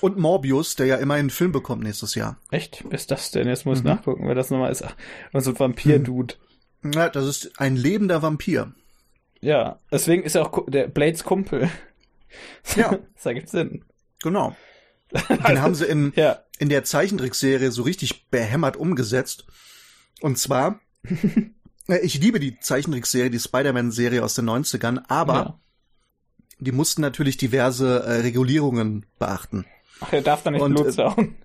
Und 0.00 0.18
Morbius, 0.18 0.76
der 0.76 0.86
ja 0.86 0.96
immer 0.96 1.14
einen 1.14 1.30
Film 1.30 1.50
bekommt 1.50 1.82
nächstes 1.82 2.14
Jahr. 2.14 2.36
Echt? 2.50 2.84
Wer 2.84 2.94
ist 2.94 3.10
das 3.10 3.30
denn? 3.30 3.48
Jetzt 3.48 3.66
muss 3.66 3.78
ich 3.78 3.84
mhm. 3.84 3.90
nachgucken, 3.90 4.28
wer 4.28 4.34
das 4.34 4.50
nochmal 4.50 4.70
ist. 4.70 4.84
Ach, 4.84 4.94
so 5.32 5.50
ein 5.50 5.58
Vampir-Dude. 5.58 6.34
Ja, 6.84 7.08
das 7.08 7.26
ist 7.26 7.58
ein 7.58 7.76
lebender 7.76 8.22
Vampir. 8.22 8.72
Ja, 9.40 9.78
deswegen 9.90 10.22
ist 10.22 10.36
er 10.36 10.46
auch 10.46 10.66
der 10.68 10.86
Blades 10.86 11.24
Kumpel. 11.24 11.68
Ja. 12.76 12.98
das 13.14 13.26
ergibt 13.26 13.48
Sinn. 13.48 13.84
Genau. 14.22 14.56
Den 15.48 15.62
haben 15.62 15.74
sie 15.74 15.86
in, 15.86 16.12
ja. 16.16 16.40
in 16.58 16.68
der 16.68 16.84
Zeichentrickserie 16.84 17.70
so 17.70 17.82
richtig 17.82 18.28
behämmert 18.30 18.76
umgesetzt. 18.76 19.46
Und 20.20 20.38
zwar, 20.38 20.80
äh, 21.88 21.98
ich 22.02 22.20
liebe 22.20 22.40
die 22.40 22.58
Zeichentrickserie, 22.58 23.30
die 23.30 23.38
Spider-Man-Serie 23.38 24.24
aus 24.24 24.34
den 24.34 24.48
90ern, 24.48 25.02
aber 25.08 25.34
ja. 25.34 25.60
die 26.58 26.72
mussten 26.72 27.02
natürlich 27.02 27.36
diverse 27.36 28.02
äh, 28.02 28.20
Regulierungen 28.20 29.06
beachten. 29.18 29.66
Ach, 30.00 30.12
er 30.12 30.22
darf 30.22 30.42
da 30.42 30.50
nicht 30.50 30.62
Und, 30.62 30.74
Blut 30.74 30.86
äh, 30.86 30.92
saugen. 30.92 31.36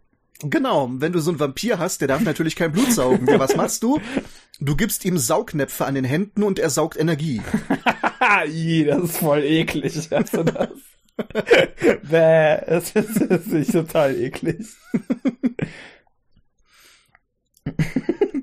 Genau, 0.41 0.89
wenn 0.89 1.11
du 1.11 1.19
so 1.19 1.31
einen 1.31 1.39
Vampir 1.39 1.79
hast, 1.79 1.99
der 1.99 2.07
darf 2.07 2.21
natürlich 2.21 2.55
kein 2.55 2.71
Blut 2.71 2.93
saugen. 2.93 3.27
Ja, 3.27 3.39
was 3.39 3.57
machst 3.57 3.83
du? 3.83 3.99
Du 4.61 4.75
gibst 4.75 5.03
ihm 5.03 5.17
Saugnäpfe 5.17 5.85
an 5.85 5.95
den 5.95 6.05
Händen 6.05 6.43
und 6.43 6.59
er 6.59 6.69
saugt 6.69 6.97
Energie. 6.97 7.41
I, 8.47 8.85
das 8.85 9.03
ist 9.03 9.17
voll 9.17 9.43
eklig. 9.43 10.11
Also 10.11 10.43
das. 10.43 10.69
Bäh, 12.09 12.61
das 12.65 12.91
ist, 12.91 13.29
das 13.29 13.47
ist 13.47 13.71
total 13.73 14.15
eklig. 14.15 14.65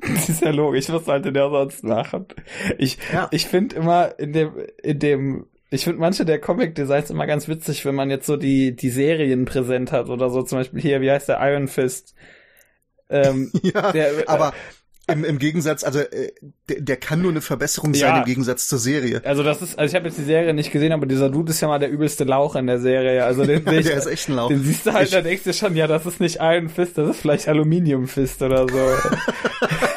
das 0.00 0.28
ist 0.28 0.42
ja 0.42 0.50
logisch, 0.50 0.88
was 0.90 1.04
sollte 1.04 1.32
der 1.32 1.48
sonst 1.48 1.84
machen? 1.84 2.26
Ich, 2.78 2.98
ja. 3.12 3.28
ich 3.30 3.46
finde 3.46 3.76
immer 3.76 4.18
in 4.18 4.32
dem, 4.32 4.52
in 4.82 4.98
dem, 4.98 5.46
ich 5.70 5.84
finde 5.84 6.00
manche 6.00 6.24
der 6.24 6.40
Comic-Designs 6.40 7.10
immer 7.10 7.26
ganz 7.26 7.48
witzig, 7.48 7.84
wenn 7.84 7.94
man 7.94 8.10
jetzt 8.10 8.26
so 8.26 8.36
die, 8.36 8.74
die 8.74 8.90
Serien 8.90 9.44
präsent 9.44 9.92
hat 9.92 10.08
oder 10.08 10.30
so, 10.30 10.42
zum 10.42 10.58
Beispiel 10.58 10.80
hier, 10.80 11.00
wie 11.00 11.10
heißt 11.10 11.28
der 11.28 11.40
Iron 11.40 11.68
Fist? 11.68 12.14
Ähm, 13.10 13.50
ja, 13.62 13.92
der, 13.92 14.28
aber 14.28 14.52
im, 15.08 15.22
Im 15.22 15.38
Gegensatz, 15.38 15.84
also 15.84 16.00
äh, 16.00 16.32
der, 16.68 16.80
der 16.80 16.96
kann 16.96 17.22
nur 17.22 17.30
eine 17.30 17.40
Verbesserung 17.40 17.94
ja. 17.94 18.08
sein 18.08 18.18
im 18.18 18.24
Gegensatz 18.24 18.66
zur 18.66 18.80
Serie. 18.80 19.22
Also 19.24 19.44
das 19.44 19.62
ist, 19.62 19.78
also 19.78 19.88
ich 19.88 19.94
habe 19.94 20.08
jetzt 20.08 20.18
die 20.18 20.24
Serie 20.24 20.52
nicht 20.52 20.72
gesehen, 20.72 20.90
aber 20.90 21.06
dieser 21.06 21.30
Dude 21.30 21.50
ist 21.50 21.60
ja 21.60 21.68
mal 21.68 21.78
der 21.78 21.90
übelste 21.90 22.24
Lauch 22.24 22.56
in 22.56 22.66
der 22.66 22.80
Serie. 22.80 23.24
Also 23.24 23.44
den, 23.44 23.64
ja, 23.64 23.82
der 23.82 23.98
ist 23.98 24.06
echt 24.06 24.28
ein 24.28 24.34
Lauch. 24.34 24.48
Den 24.48 24.64
siehst 24.64 24.84
du 24.84 24.92
halt, 24.92 25.06
ich, 25.06 25.12
da 25.12 25.20
denkst 25.20 25.44
du 25.44 25.52
schon, 25.52 25.76
ja, 25.76 25.86
das 25.86 26.06
ist 26.06 26.18
nicht 26.18 26.38
Iron 26.40 26.68
Fist, 26.68 26.98
das 26.98 27.10
ist 27.10 27.20
vielleicht 27.20 27.46
Aluminium 27.46 28.08
Fist 28.08 28.42
oder 28.42 28.66
so. 28.68 28.76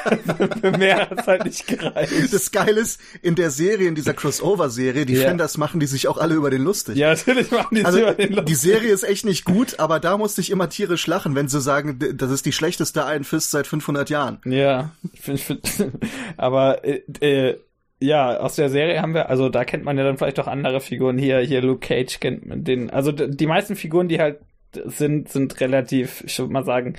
Für 0.62 0.72
mehr 0.78 1.10
hat's 1.10 1.28
halt 1.28 1.46
nicht 1.46 1.68
gereicht. 1.68 2.12
Das 2.32 2.52
Geile 2.52 2.80
ist, 2.80 3.00
in 3.22 3.36
der 3.36 3.52
Serie, 3.52 3.88
in 3.88 3.96
dieser 3.96 4.14
Crossover-Serie, 4.14 5.06
die 5.06 5.16
yeah. 5.16 5.28
Fenders 5.28 5.58
machen 5.58 5.80
die 5.80 5.86
sich 5.86 6.08
auch 6.08 6.18
alle 6.18 6.36
über 6.36 6.50
den 6.50 6.64
lustig. 6.64 6.96
Ja, 6.96 7.10
natürlich 7.10 7.52
machen 7.52 7.76
die 7.76 7.86
also, 7.86 7.98
sich 7.98 8.08
über 8.08 8.14
den 8.16 8.30
lustig. 8.30 8.46
Die 8.46 8.56
Serie 8.56 8.92
ist 8.92 9.04
echt 9.04 9.26
nicht 9.26 9.46
gut, 9.46 9.80
aber 9.80 10.00
da 10.00 10.18
musste 10.18 10.42
ich 10.42 10.52
immer 10.52 10.70
tierisch 10.70 11.06
lachen, 11.08 11.36
wenn 11.36 11.48
sie 11.48 11.62
sagen, 11.62 12.00
das 12.14 12.32
ist 12.32 12.46
die 12.46 12.52
schlechteste 12.52 13.02
Iron 13.02 13.24
Fist 13.24 13.52
seit 13.52 13.68
500 13.68 14.10
Jahren. 14.10 14.40
Ja, 14.46 14.92
ich 15.14 15.22
find, 15.22 15.40
ich 15.40 15.46
find, 15.46 15.92
aber 16.38 16.84
äh, 16.84 17.02
äh, 17.22 17.58
ja, 18.00 18.38
aus 18.38 18.56
der 18.56 18.70
Serie 18.70 19.02
haben 19.02 19.14
wir, 19.14 19.30
also 19.30 19.50
da 19.50 19.66
kennt 19.66 19.84
man 19.84 19.98
ja 19.98 20.04
dann 20.04 20.18
vielleicht 20.18 20.40
auch 20.40 20.48
andere 20.48 20.80
Figuren. 20.80 21.18
Hier, 21.18 21.40
hier 21.40 21.62
Luke 21.62 21.86
Cage 21.86 22.20
kennt 22.20 22.46
man 22.46 22.64
den. 22.64 22.90
Also 22.90 23.12
die 23.12 23.48
meisten 23.48 23.76
Figuren, 23.76 24.08
die 24.08 24.20
halt 24.20 24.40
sind, 24.86 25.30
sind 25.30 25.60
relativ, 25.60 26.24
ich 26.26 26.38
würde 26.40 26.54
mal 26.54 26.64
sagen, 26.64 26.96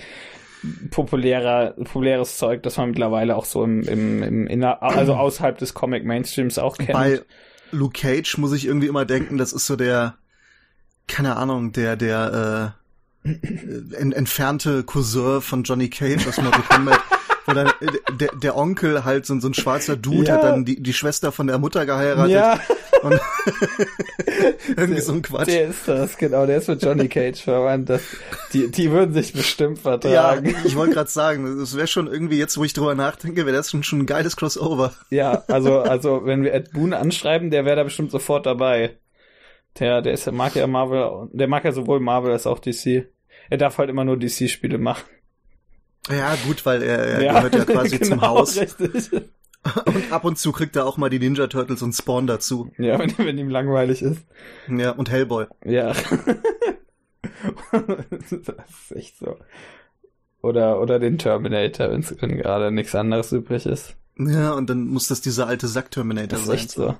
populärer, 0.90 1.72
populäres 1.72 2.36
Zeug, 2.36 2.62
das 2.62 2.76
man 2.76 2.90
mittlerweile 2.90 3.36
auch 3.36 3.44
so 3.44 3.64
im, 3.64 3.82
im, 3.82 4.22
im 4.22 4.46
inner, 4.46 4.82
also 4.82 5.14
außerhalb 5.16 5.58
des 5.58 5.74
Comic 5.74 6.04
Mainstreams 6.04 6.58
auch 6.58 6.76
kennt. 6.76 6.92
Bei 6.92 7.20
Luke 7.70 7.98
Cage 7.98 8.38
muss 8.38 8.52
ich 8.52 8.66
irgendwie 8.66 8.88
immer 8.88 9.04
denken, 9.04 9.38
das 9.38 9.52
ist 9.52 9.66
so 9.66 9.76
der, 9.76 10.16
keine 11.06 11.36
Ahnung, 11.36 11.72
der, 11.72 11.96
der, 11.96 12.74
äh, 13.24 13.30
entfernte 13.96 14.84
Cousin 14.84 15.40
von 15.40 15.62
Johnny 15.62 15.90
Cage 15.90 16.26
aus 16.26 16.38
Mortal 16.38 16.62
Kombat. 16.62 17.00
Wo 17.50 17.54
dann 17.54 17.66
äh, 17.80 18.16
der, 18.16 18.30
der 18.34 18.56
Onkel 18.56 19.04
halt 19.04 19.26
so, 19.26 19.38
so 19.40 19.48
ein 19.48 19.54
schwarzer 19.54 19.96
Dude 19.96 20.28
ja. 20.28 20.34
hat 20.34 20.44
dann 20.44 20.64
die, 20.64 20.82
die 20.82 20.92
Schwester 20.92 21.32
von 21.32 21.46
der 21.46 21.58
Mutter 21.58 21.86
geheiratet. 21.86 22.32
Ja. 22.32 22.60
Und 23.02 23.12
irgendwie 24.68 24.94
der, 24.94 25.02
so 25.02 25.12
ein 25.12 25.22
Quatsch. 25.22 25.48
Der 25.48 25.68
ist 25.68 25.88
das, 25.88 26.16
genau, 26.16 26.46
der 26.46 26.58
ist 26.58 26.68
mit 26.68 26.82
Johnny 26.82 27.08
Cage 27.08 27.40
verwandt. 27.40 27.88
Das, 27.88 28.02
die, 28.52 28.70
die 28.70 28.90
würden 28.90 29.14
sich 29.14 29.32
bestimmt 29.32 29.78
vertragen. 29.78 30.50
Ja, 30.50 30.56
ich 30.64 30.76
wollte 30.76 30.94
gerade 30.94 31.10
sagen, 31.10 31.58
das 31.58 31.76
wäre 31.76 31.86
schon 31.86 32.06
irgendwie 32.06 32.38
jetzt, 32.38 32.56
wo 32.58 32.64
ich 32.64 32.72
drüber 32.72 32.94
nachdenke, 32.94 33.46
wäre 33.46 33.56
das 33.56 33.70
schon, 33.70 33.82
schon 33.82 34.00
ein 34.00 34.06
geiles 34.06 34.36
Crossover. 34.36 34.92
Ja, 35.10 35.44
also, 35.48 35.80
also 35.80 36.24
wenn 36.24 36.42
wir 36.42 36.52
Ed 36.52 36.72
Boon 36.72 36.92
anschreiben, 36.92 37.50
der 37.50 37.64
wäre 37.64 37.76
da 37.76 37.84
bestimmt 37.84 38.10
sofort 38.10 38.46
dabei. 38.46 38.98
Der, 39.78 40.02
der 40.02 40.12
ist, 40.12 40.30
mag 40.32 40.54
ja 40.56 40.66
Marvel, 40.66 41.28
der 41.32 41.48
mag 41.48 41.64
ja 41.64 41.72
sowohl 41.72 42.00
Marvel 42.00 42.32
als 42.32 42.46
auch 42.46 42.58
DC. 42.58 43.06
Er 43.48 43.58
darf 43.58 43.78
halt 43.78 43.88
immer 43.88 44.04
nur 44.04 44.18
DC-Spiele 44.18 44.78
machen. 44.78 45.04
Ja, 46.08 46.36
gut, 46.46 46.64
weil 46.64 46.82
er, 46.82 46.98
er 46.98 47.22
ja, 47.22 47.32
gehört 47.34 47.54
ja 47.54 47.64
quasi 47.74 47.98
genau, 47.98 48.10
zum 48.10 48.20
Haus. 48.22 48.56
Richtig. 48.56 49.10
Und 49.84 50.10
ab 50.10 50.24
und 50.24 50.38
zu 50.38 50.52
kriegt 50.52 50.74
er 50.76 50.86
auch 50.86 50.96
mal 50.96 51.10
die 51.10 51.18
Ninja 51.18 51.46
Turtles 51.46 51.82
und 51.82 51.92
Spawn 51.92 52.26
dazu. 52.26 52.72
Ja, 52.78 52.98
wenn, 52.98 53.12
wenn 53.18 53.36
ihm 53.36 53.50
langweilig 53.50 54.00
ist. 54.00 54.22
Ja, 54.68 54.92
und 54.92 55.10
Hellboy. 55.10 55.46
Ja. 55.64 55.92
das 58.10 58.32
ist 58.32 58.96
echt 58.96 59.18
so. 59.18 59.36
Oder, 60.42 60.80
oder 60.80 60.98
den 60.98 61.18
Terminator, 61.18 61.90
wenn 61.90 62.36
gerade 62.38 62.70
nichts 62.70 62.94
anderes 62.94 63.32
übrig 63.32 63.66
ist. 63.66 63.96
Ja, 64.16 64.52
und 64.52 64.70
dann 64.70 64.86
muss 64.86 65.08
das 65.08 65.20
dieser 65.20 65.46
alte 65.46 65.68
Sack-Terminator 65.68 66.38
sein. 66.38 66.56
Echt 66.56 66.70
so. 66.70 66.96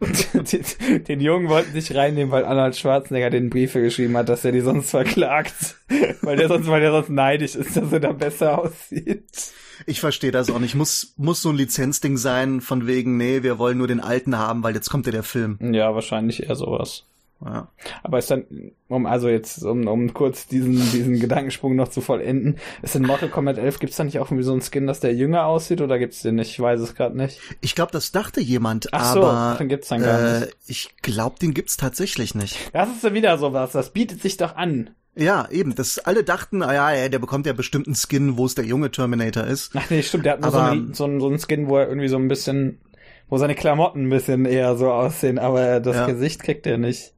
den 1.08 1.20
Jungen 1.20 1.48
wollten 1.48 1.72
sich 1.72 1.94
reinnehmen, 1.94 2.30
weil 2.30 2.44
Arnold 2.44 2.76
Schwarzenegger 2.76 3.30
den 3.30 3.50
Briefe 3.50 3.80
geschrieben 3.80 4.16
hat, 4.16 4.28
dass 4.28 4.44
er 4.44 4.52
die 4.52 4.60
sonst 4.60 4.90
verklagt. 4.90 5.76
weil 6.22 6.36
der 6.36 6.48
sonst, 6.48 6.68
weil 6.68 6.80
der 6.80 6.92
sonst 6.92 7.10
neidisch 7.10 7.54
ist, 7.54 7.76
dass 7.76 7.92
er 7.92 8.00
da 8.00 8.12
besser 8.12 8.58
aussieht. 8.58 9.52
Ich 9.86 10.00
verstehe 10.00 10.32
das 10.32 10.50
auch 10.50 10.58
nicht. 10.58 10.74
Muss, 10.74 11.14
muss 11.16 11.42
so 11.42 11.50
ein 11.50 11.56
Lizenzding 11.56 12.16
sein, 12.16 12.60
von 12.60 12.86
wegen, 12.86 13.16
nee, 13.16 13.42
wir 13.42 13.58
wollen 13.58 13.78
nur 13.78 13.88
den 13.88 14.00
alten 14.00 14.38
haben, 14.38 14.62
weil 14.62 14.74
jetzt 14.74 14.90
kommt 14.90 15.06
ja 15.06 15.12
der 15.12 15.22
Film. 15.22 15.58
Ja, 15.60 15.94
wahrscheinlich 15.94 16.42
eher 16.42 16.56
sowas. 16.56 17.07
Ja. 17.44 17.68
Aber 18.02 18.18
ist 18.18 18.30
dann, 18.30 18.44
um 18.88 19.06
also 19.06 19.28
jetzt, 19.28 19.62
um, 19.62 19.86
um 19.86 20.12
kurz 20.12 20.48
diesen, 20.48 20.74
diesen 20.90 21.20
Gedankensprung 21.20 21.76
noch 21.76 21.88
zu 21.88 22.00
vollenden, 22.00 22.56
ist 22.82 22.96
in 22.96 23.04
Mortal 23.04 23.28
Kombat 23.28 23.58
11, 23.58 23.78
gibt's 23.78 23.96
da 23.96 24.04
nicht 24.04 24.18
auch 24.18 24.26
irgendwie 24.26 24.42
so 24.42 24.52
einen 24.52 24.60
Skin, 24.60 24.88
dass 24.88 25.00
der 25.00 25.14
jünger 25.14 25.46
aussieht 25.46 25.80
oder 25.80 25.98
gibt's 25.98 26.22
den 26.22 26.34
nicht? 26.34 26.50
Ich 26.50 26.60
weiß 26.60 26.80
es 26.80 26.96
gerade 26.96 27.16
nicht. 27.16 27.38
Ich 27.60 27.76
glaube, 27.76 27.92
das 27.92 28.10
dachte 28.10 28.40
jemand, 28.40 28.88
Ach 28.92 29.16
aber 29.16 29.52
so, 29.52 29.58
den 29.58 29.68
gibt's 29.68 29.88
dann 29.88 30.02
gar 30.02 30.20
äh, 30.20 30.40
nicht. 30.40 30.56
Ich 30.66 30.96
glaube, 31.02 31.38
den 31.40 31.54
gibt's 31.54 31.76
tatsächlich 31.76 32.34
nicht. 32.34 32.56
Das 32.72 32.88
ist 32.88 33.04
ja 33.04 33.14
wieder 33.14 33.38
sowas, 33.38 33.70
das 33.72 33.92
bietet 33.92 34.20
sich 34.20 34.36
doch 34.36 34.56
an. 34.56 34.90
Ja, 35.14 35.48
eben. 35.50 35.74
Das 35.74 35.98
alle 35.98 36.22
dachten, 36.22 36.62
ah 36.62 36.94
ja, 36.94 37.08
der 37.08 37.18
bekommt 37.18 37.46
ja 37.46 37.52
bestimmt 37.52 37.86
einen 37.86 37.96
Skin, 37.96 38.36
wo 38.36 38.46
es 38.46 38.54
der 38.54 38.64
junge 38.64 38.90
Terminator 38.90 39.44
ist. 39.44 39.72
Ach 39.74 39.90
nee, 39.90 40.02
stimmt, 40.02 40.26
der 40.26 40.34
hat 40.34 40.40
nur 40.40 40.54
aber, 40.54 40.66
so, 40.66 40.72
einen, 40.72 40.94
so, 40.94 41.04
einen, 41.04 41.20
so 41.20 41.26
einen 41.26 41.38
Skin, 41.38 41.68
wo 41.68 41.76
er 41.76 41.88
irgendwie 41.88 42.08
so 42.08 42.16
ein 42.16 42.28
bisschen, 42.28 42.80
wo 43.28 43.36
seine 43.36 43.56
Klamotten 43.56 44.06
ein 44.06 44.10
bisschen 44.10 44.44
eher 44.44 44.76
so 44.76 44.92
aussehen, 44.92 45.38
aber 45.38 45.80
das 45.80 45.96
ja. 45.96 46.06
Gesicht 46.06 46.42
kriegt 46.42 46.66
er 46.66 46.78
nicht. 46.78 47.14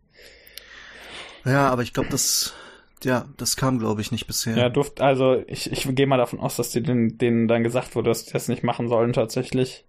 Ja, 1.44 1.68
aber 1.68 1.82
ich 1.82 1.92
glaube, 1.92 2.08
das, 2.10 2.54
ja, 3.02 3.26
das 3.36 3.56
kam, 3.56 3.78
glaube 3.78 4.00
ich, 4.00 4.12
nicht 4.12 4.26
bisher. 4.26 4.56
Ja, 4.56 4.68
durft, 4.68 5.00
also 5.00 5.42
ich, 5.46 5.70
ich 5.72 5.94
gehe 5.94 6.06
mal 6.06 6.18
davon 6.18 6.40
aus, 6.40 6.56
dass 6.56 6.70
die 6.70 6.82
denen, 6.82 7.18
denen 7.18 7.48
dann 7.48 7.62
gesagt 7.62 7.94
wurde, 7.94 8.10
dass 8.10 8.24
die 8.24 8.32
das 8.32 8.48
nicht 8.48 8.62
machen 8.62 8.88
sollen 8.88 9.12
tatsächlich. 9.12 9.86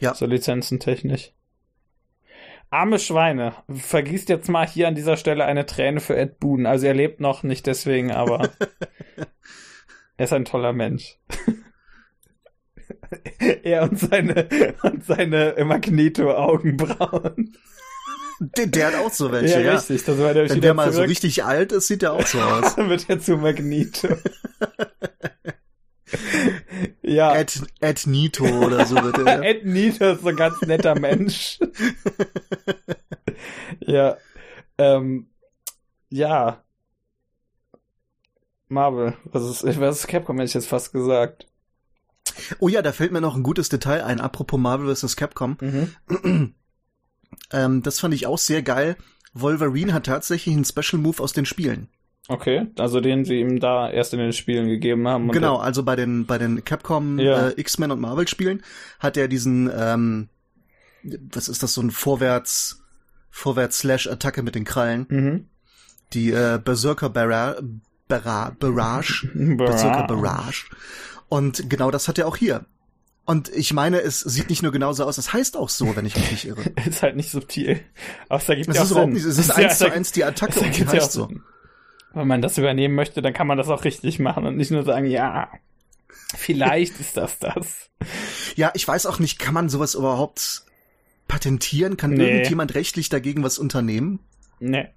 Ja. 0.00 0.14
So 0.14 0.26
lizenzentechnisch. 0.26 1.32
Arme 2.70 2.98
Schweine, 2.98 3.54
vergießt 3.68 4.28
jetzt 4.28 4.48
mal 4.48 4.66
hier 4.66 4.88
an 4.88 4.96
dieser 4.96 5.16
Stelle 5.16 5.44
eine 5.44 5.64
Träne 5.64 6.00
für 6.00 6.16
Ed 6.16 6.40
Boon. 6.40 6.66
Also 6.66 6.86
er 6.86 6.94
lebt 6.94 7.20
noch 7.20 7.44
nicht 7.44 7.68
deswegen, 7.68 8.10
aber 8.10 8.50
er 10.16 10.24
ist 10.24 10.32
ein 10.32 10.44
toller 10.44 10.72
Mensch. 10.72 11.16
er 13.62 13.84
und 13.84 13.98
seine 13.98 14.48
und 14.82 15.04
seine 15.04 15.54
Magneto-Augenbrauen. 15.64 17.56
Der, 18.56 18.66
der, 18.66 18.86
hat 18.88 18.94
auch 18.96 19.12
so 19.12 19.30
welche, 19.32 19.54
ja. 19.54 19.60
ja. 19.60 19.74
richtig. 19.74 20.04
Das 20.04 20.18
war 20.18 20.34
der 20.34 20.48
Wenn 20.48 20.60
der 20.60 20.74
mal 20.74 20.84
zurück. 20.84 20.94
so 20.94 21.02
richtig 21.02 21.44
alt 21.44 21.72
ist, 21.72 21.86
sieht 21.86 22.02
der 22.02 22.12
auch 22.12 22.26
so 22.26 22.40
aus. 22.40 22.74
Dann 22.76 22.88
wird 22.88 23.08
er 23.08 23.20
zu 23.20 23.36
Magneto. 23.36 24.08
ja. 27.02 27.34
Ed, 27.36 27.62
Ed 27.80 28.06
Nito 28.06 28.44
oder 28.44 28.86
so 28.86 28.96
wird 28.96 29.18
er. 29.18 29.42
Ed 29.42 29.64
Nito 29.64 30.12
ist 30.12 30.22
so 30.22 30.28
ein 30.28 30.36
ganz 30.36 30.60
netter 30.62 30.98
Mensch. 30.98 31.58
ja. 33.80 34.16
Ähm, 34.78 35.28
ja. 36.10 36.64
Marvel. 38.68 39.16
Was 39.24 39.44
ist, 39.44 39.80
was 39.80 40.00
ist 40.00 40.08
Capcom, 40.08 40.36
hätte 40.36 40.48
ich 40.48 40.54
jetzt 40.54 40.68
fast 40.68 40.92
gesagt. 40.92 41.46
Oh 42.58 42.68
ja, 42.68 42.82
da 42.82 42.92
fällt 42.92 43.12
mir 43.12 43.20
noch 43.20 43.36
ein 43.36 43.42
gutes 43.42 43.68
Detail 43.68 44.02
ein, 44.02 44.20
apropos 44.20 44.58
Marvel 44.58 44.94
vs. 44.94 45.16
Capcom. 45.16 45.56
Mhm. 45.60 46.54
Ähm, 47.52 47.82
das 47.82 48.00
fand 48.00 48.14
ich 48.14 48.26
auch 48.26 48.38
sehr 48.38 48.62
geil. 48.62 48.96
Wolverine 49.32 49.92
hat 49.92 50.06
tatsächlich 50.06 50.54
einen 50.54 50.64
Special 50.64 51.00
Move 51.00 51.22
aus 51.22 51.32
den 51.32 51.44
Spielen. 51.44 51.88
Okay, 52.28 52.68
also 52.78 53.00
den 53.00 53.26
sie 53.26 53.40
ihm 53.40 53.60
da 53.60 53.90
erst 53.90 54.14
in 54.14 54.18
den 54.18 54.32
Spielen 54.32 54.66
gegeben 54.68 55.06
haben. 55.06 55.30
Genau, 55.30 55.56
also 55.56 55.82
bei 55.82 55.94
den 55.94 56.24
bei 56.24 56.38
den 56.38 56.64
Capcom 56.64 57.18
ja. 57.18 57.48
äh, 57.48 57.60
X-Men 57.60 57.90
und 57.90 58.00
Marvel 58.00 58.26
Spielen 58.26 58.62
hat 58.98 59.18
er 59.18 59.28
diesen 59.28 59.70
ähm, 59.76 60.28
was 61.02 61.48
ist 61.48 61.62
das 61.62 61.74
so 61.74 61.82
ein 61.82 61.90
Vorwärts 61.90 62.82
Vorwärts 63.28 63.80
Slash 63.80 64.06
Attacke 64.06 64.42
mit 64.42 64.54
den 64.54 64.64
Krallen. 64.64 65.06
Mhm. 65.10 65.48
Die 66.14 66.30
äh, 66.30 66.58
Berserker 66.64 67.10
Barra 67.10 67.56
Barra 68.08 68.56
Barrage 68.58 69.28
Berserker 69.34 70.06
Barrage 70.06 70.64
und 71.28 71.68
genau 71.68 71.90
das 71.90 72.08
hat 72.08 72.18
er 72.18 72.26
auch 72.26 72.36
hier. 72.36 72.64
Und 73.26 73.48
ich 73.48 73.72
meine, 73.72 74.00
es 74.00 74.20
sieht 74.20 74.50
nicht 74.50 74.62
nur 74.62 74.72
genauso 74.72 75.04
aus, 75.04 75.16
es 75.16 75.32
heißt 75.32 75.56
auch 75.56 75.70
so, 75.70 75.96
wenn 75.96 76.04
ich 76.04 76.14
mich 76.14 76.30
nicht 76.30 76.44
irre. 76.44 76.62
ist 76.86 77.02
halt 77.02 77.16
nicht 77.16 77.30
subtil. 77.30 77.80
Außer 78.28 78.54
gibt 78.54 78.68
es 78.68 78.78
ist 78.78 78.90
überhaupt 78.90 79.12
nicht, 79.12 79.24
es 79.24 79.38
ist 79.38 79.50
eins 79.56 79.78
zu 79.78 79.90
eins 79.90 80.12
die 80.12 80.24
Attacke 80.24 80.60
und 80.60 80.76
die 80.76 80.86
heißt 80.86 81.12
so. 81.12 81.30
Wenn 82.12 82.28
man 82.28 82.42
das 82.42 82.58
übernehmen 82.58 82.94
möchte, 82.94 83.22
dann 83.22 83.32
kann 83.32 83.46
man 83.46 83.58
das 83.58 83.68
auch 83.68 83.84
richtig 83.84 84.18
machen 84.18 84.46
und 84.46 84.56
nicht 84.56 84.70
nur 84.70 84.84
sagen, 84.84 85.06
ja, 85.06 85.48
vielleicht 86.36 87.00
ist 87.00 87.16
das 87.16 87.38
das. 87.38 87.90
Ja, 88.56 88.70
ich 88.74 88.86
weiß 88.86 89.06
auch 89.06 89.18
nicht, 89.18 89.38
kann 89.38 89.54
man 89.54 89.68
sowas 89.68 89.94
überhaupt 89.94 90.64
patentieren? 91.26 91.96
Kann 91.96 92.12
nee. 92.12 92.28
irgendjemand 92.28 92.74
rechtlich 92.74 93.08
dagegen 93.08 93.42
was 93.42 93.58
unternehmen? 93.58 94.20
Nee. 94.60 94.88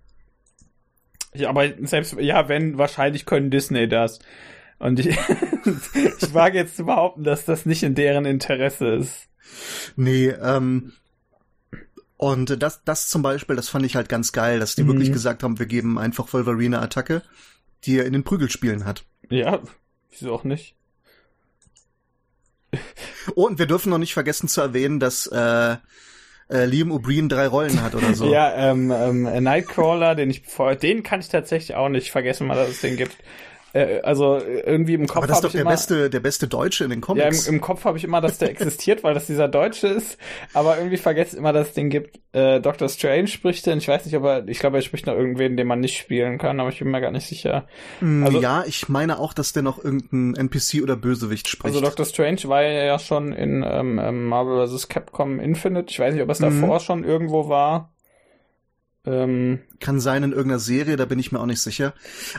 Ja, 1.33 1.49
aber 1.49 1.69
selbst, 1.87 2.17
ja, 2.19 2.49
wenn, 2.49 2.77
wahrscheinlich 2.77 3.25
können 3.25 3.51
Disney 3.51 3.87
das. 3.87 4.19
Und 4.79 4.99
ich, 4.99 5.07
ich 6.19 6.33
wage 6.33 6.57
jetzt 6.57 6.75
zu 6.77 6.85
behaupten, 6.85 7.23
dass 7.23 7.45
das 7.45 7.65
nicht 7.65 7.83
in 7.83 7.95
deren 7.95 8.25
Interesse 8.25 8.87
ist. 8.95 9.27
Nee, 9.95 10.27
ähm, 10.27 10.93
und 12.17 12.61
das, 12.61 12.83
das 12.83 13.07
zum 13.07 13.21
Beispiel, 13.21 13.55
das 13.55 13.69
fand 13.69 13.85
ich 13.85 13.95
halt 13.95 14.09
ganz 14.09 14.31
geil, 14.31 14.59
dass 14.59 14.75
die 14.75 14.83
mhm. 14.83 14.87
wirklich 14.89 15.11
gesagt 15.11 15.43
haben, 15.43 15.59
wir 15.59 15.67
geben 15.67 15.99
einfach 15.99 16.31
Wolverine 16.33 16.81
Attacke, 16.81 17.21
die 17.83 17.97
er 17.97 18.05
in 18.05 18.13
den 18.13 18.23
Prügelspielen 18.23 18.85
hat. 18.85 19.05
Ja, 19.29 19.59
wieso 20.09 20.33
auch 20.33 20.43
nicht? 20.43 20.75
Oh, 23.35 23.45
und 23.45 23.59
wir 23.59 23.67
dürfen 23.67 23.89
noch 23.89 23.97
nicht 23.97 24.13
vergessen 24.13 24.47
zu 24.47 24.61
erwähnen, 24.61 24.99
dass 24.99 25.27
äh, 25.27 25.77
äh, 26.49 26.65
Liam 26.65 26.91
O'Brien 26.91 27.29
drei 27.29 27.47
Rollen 27.47 27.81
hat 27.81 27.95
oder 27.95 28.13
so. 28.13 28.25
ja, 28.31 28.71
ähm, 28.71 28.91
ähm, 28.91 29.43
Nightcrawler, 29.43 30.15
den 30.15 30.29
ich 30.29 30.43
den 30.81 31.03
kann 31.03 31.19
ich 31.19 31.29
tatsächlich 31.29 31.75
auch 31.75 31.89
nicht 31.89 32.11
vergessen, 32.11 32.47
mal, 32.47 32.55
dass 32.55 32.69
es 32.69 32.81
den 32.81 32.97
gibt. 32.97 33.15
Äh, 33.77 34.01
also 34.01 34.37
irgendwie 34.37 34.95
im 34.95 35.05
Kopf. 35.07 35.17
Aber 35.17 35.27
das 35.27 35.37
ist 35.37 35.43
doch 35.43 35.51
der 35.51 35.61
immer, 35.61 35.71
beste, 35.71 36.09
der 36.09 36.19
beste 36.19 36.47
Deutsche 36.47 36.83
in 36.83 36.89
den 36.89 37.01
Comics. 37.01 37.45
Ja, 37.45 37.49
im, 37.49 37.55
im 37.55 37.61
Kopf 37.61 37.85
habe 37.85 37.97
ich 37.97 38.03
immer, 38.03 38.21
dass 38.21 38.39
der 38.39 38.49
existiert, 38.51 39.03
weil 39.03 39.13
das 39.13 39.27
dieser 39.27 39.47
Deutsche 39.47 39.87
ist. 39.87 40.17
Aber 40.53 40.77
irgendwie 40.77 40.97
vergesse 40.97 41.37
immer, 41.37 41.53
dass 41.53 41.69
es 41.69 41.73
den 41.73 41.89
gibt. 41.89 42.19
Äh, 42.33 42.59
Doctor 42.59 42.89
Strange 42.89 43.27
spricht 43.27 43.65
den. 43.65 43.77
Ich 43.77 43.87
weiß 43.87 44.05
nicht, 44.05 44.15
ob 44.15 44.23
er, 44.23 44.47
ich 44.47 44.59
glaube, 44.59 44.77
er 44.77 44.81
spricht 44.81 45.05
noch 45.05 45.13
irgendwen, 45.13 45.57
den 45.57 45.67
man 45.67 45.79
nicht 45.79 45.97
spielen 45.97 46.39
kann, 46.39 46.59
aber 46.59 46.69
ich 46.69 46.79
bin 46.79 46.89
mir 46.89 47.01
gar 47.01 47.11
nicht 47.11 47.27
sicher. 47.27 47.67
Mm, 48.01 48.23
also, 48.25 48.41
ja, 48.41 48.63
ich 48.65 48.89
meine 48.89 49.19
auch, 49.19 49.33
dass 49.33 49.53
der 49.53 49.63
noch 49.63 49.83
irgendein 49.83 50.35
NPC 50.35 50.81
oder 50.81 50.95
Bösewicht 50.95 51.47
spricht. 51.47 51.75
Also 51.75 51.81
Doctor 51.81 52.05
Strange 52.05 52.43
war 52.45 52.63
ja 52.63 52.97
schon 52.97 53.31
in 53.31 53.63
ähm, 53.67 53.99
ähm 54.01 54.25
Marvel 54.25 54.67
vs. 54.67 54.87
Capcom 54.87 55.39
Infinite. 55.39 55.87
Ich 55.89 55.99
weiß 55.99 56.13
nicht, 56.13 56.23
ob 56.23 56.29
es 56.29 56.39
davor 56.39 56.75
mhm. 56.75 56.79
schon 56.79 57.03
irgendwo 57.03 57.47
war. 57.47 57.91
Ähm, 59.07 59.59
Kann 59.79 60.01
sein 60.01 60.23
in 60.23 60.31
irgendeiner 60.31 60.59
Serie, 60.59 60.97
da 60.97 61.05
bin 61.05 61.17
ich 61.17 61.31
mir 61.31 61.39
auch 61.39 61.45
nicht 61.45 61.61
sicher. 61.61 61.93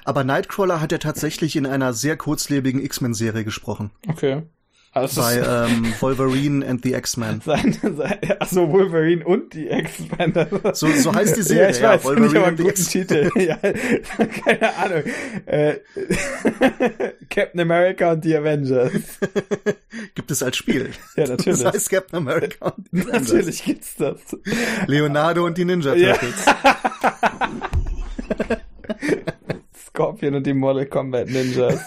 Aber 0.04 0.22
Nightcrawler 0.22 0.80
hat 0.82 0.92
er 0.92 0.98
tatsächlich 0.98 1.56
in 1.56 1.66
einer 1.66 1.94
sehr 1.94 2.16
kurzlebigen 2.16 2.82
X-Men-Serie 2.82 3.44
gesprochen. 3.44 3.90
Okay. 4.06 4.42
Also 5.00 5.20
bei 5.20 5.36
ähm, 5.36 5.94
Wolverine 6.00 6.66
and 6.66 6.82
the 6.82 6.94
X-Men. 6.94 7.40
Achso, 8.40 8.70
Wolverine 8.70 9.24
und 9.24 9.54
die 9.54 9.68
X-Men. 9.68 10.34
So, 10.72 10.88
so 10.88 11.14
heißt 11.14 11.36
die 11.36 11.42
Serie, 11.42 11.64
ja, 11.64 11.70
ich 11.70 11.82
weiß, 11.82 12.04
Wolverine 12.04 12.44
and 12.44 12.58
the 12.58 12.68
X-Men. 12.68 13.30
ja, 13.36 13.56
keine 13.56 14.76
Ahnung. 14.76 15.02
Äh, 15.46 15.76
Captain 17.30 17.60
America 17.60 18.12
und 18.12 18.24
die 18.24 18.36
Avengers. 18.36 18.92
Gibt 20.14 20.30
es 20.30 20.42
als 20.42 20.56
Spiel. 20.56 20.90
Ja, 21.16 21.26
natürlich. 21.26 21.62
Das 21.62 21.74
heißt 21.74 21.90
Captain 21.90 22.16
America 22.16 22.68
und 22.68 22.86
die 22.90 23.02
Avengers. 23.02 23.32
Natürlich 23.32 23.64
gibt's 23.64 23.96
das. 23.96 24.20
Leonardo 24.86 25.46
und 25.46 25.56
die 25.56 25.64
Ninja 25.64 25.94
Turtles. 25.94 26.46
Ja. 26.46 26.76
Scorpion 29.86 30.34
und 30.34 30.46
die 30.46 30.54
Mortal 30.54 30.86
Kombat 30.86 31.28
Ninjas. 31.28 31.80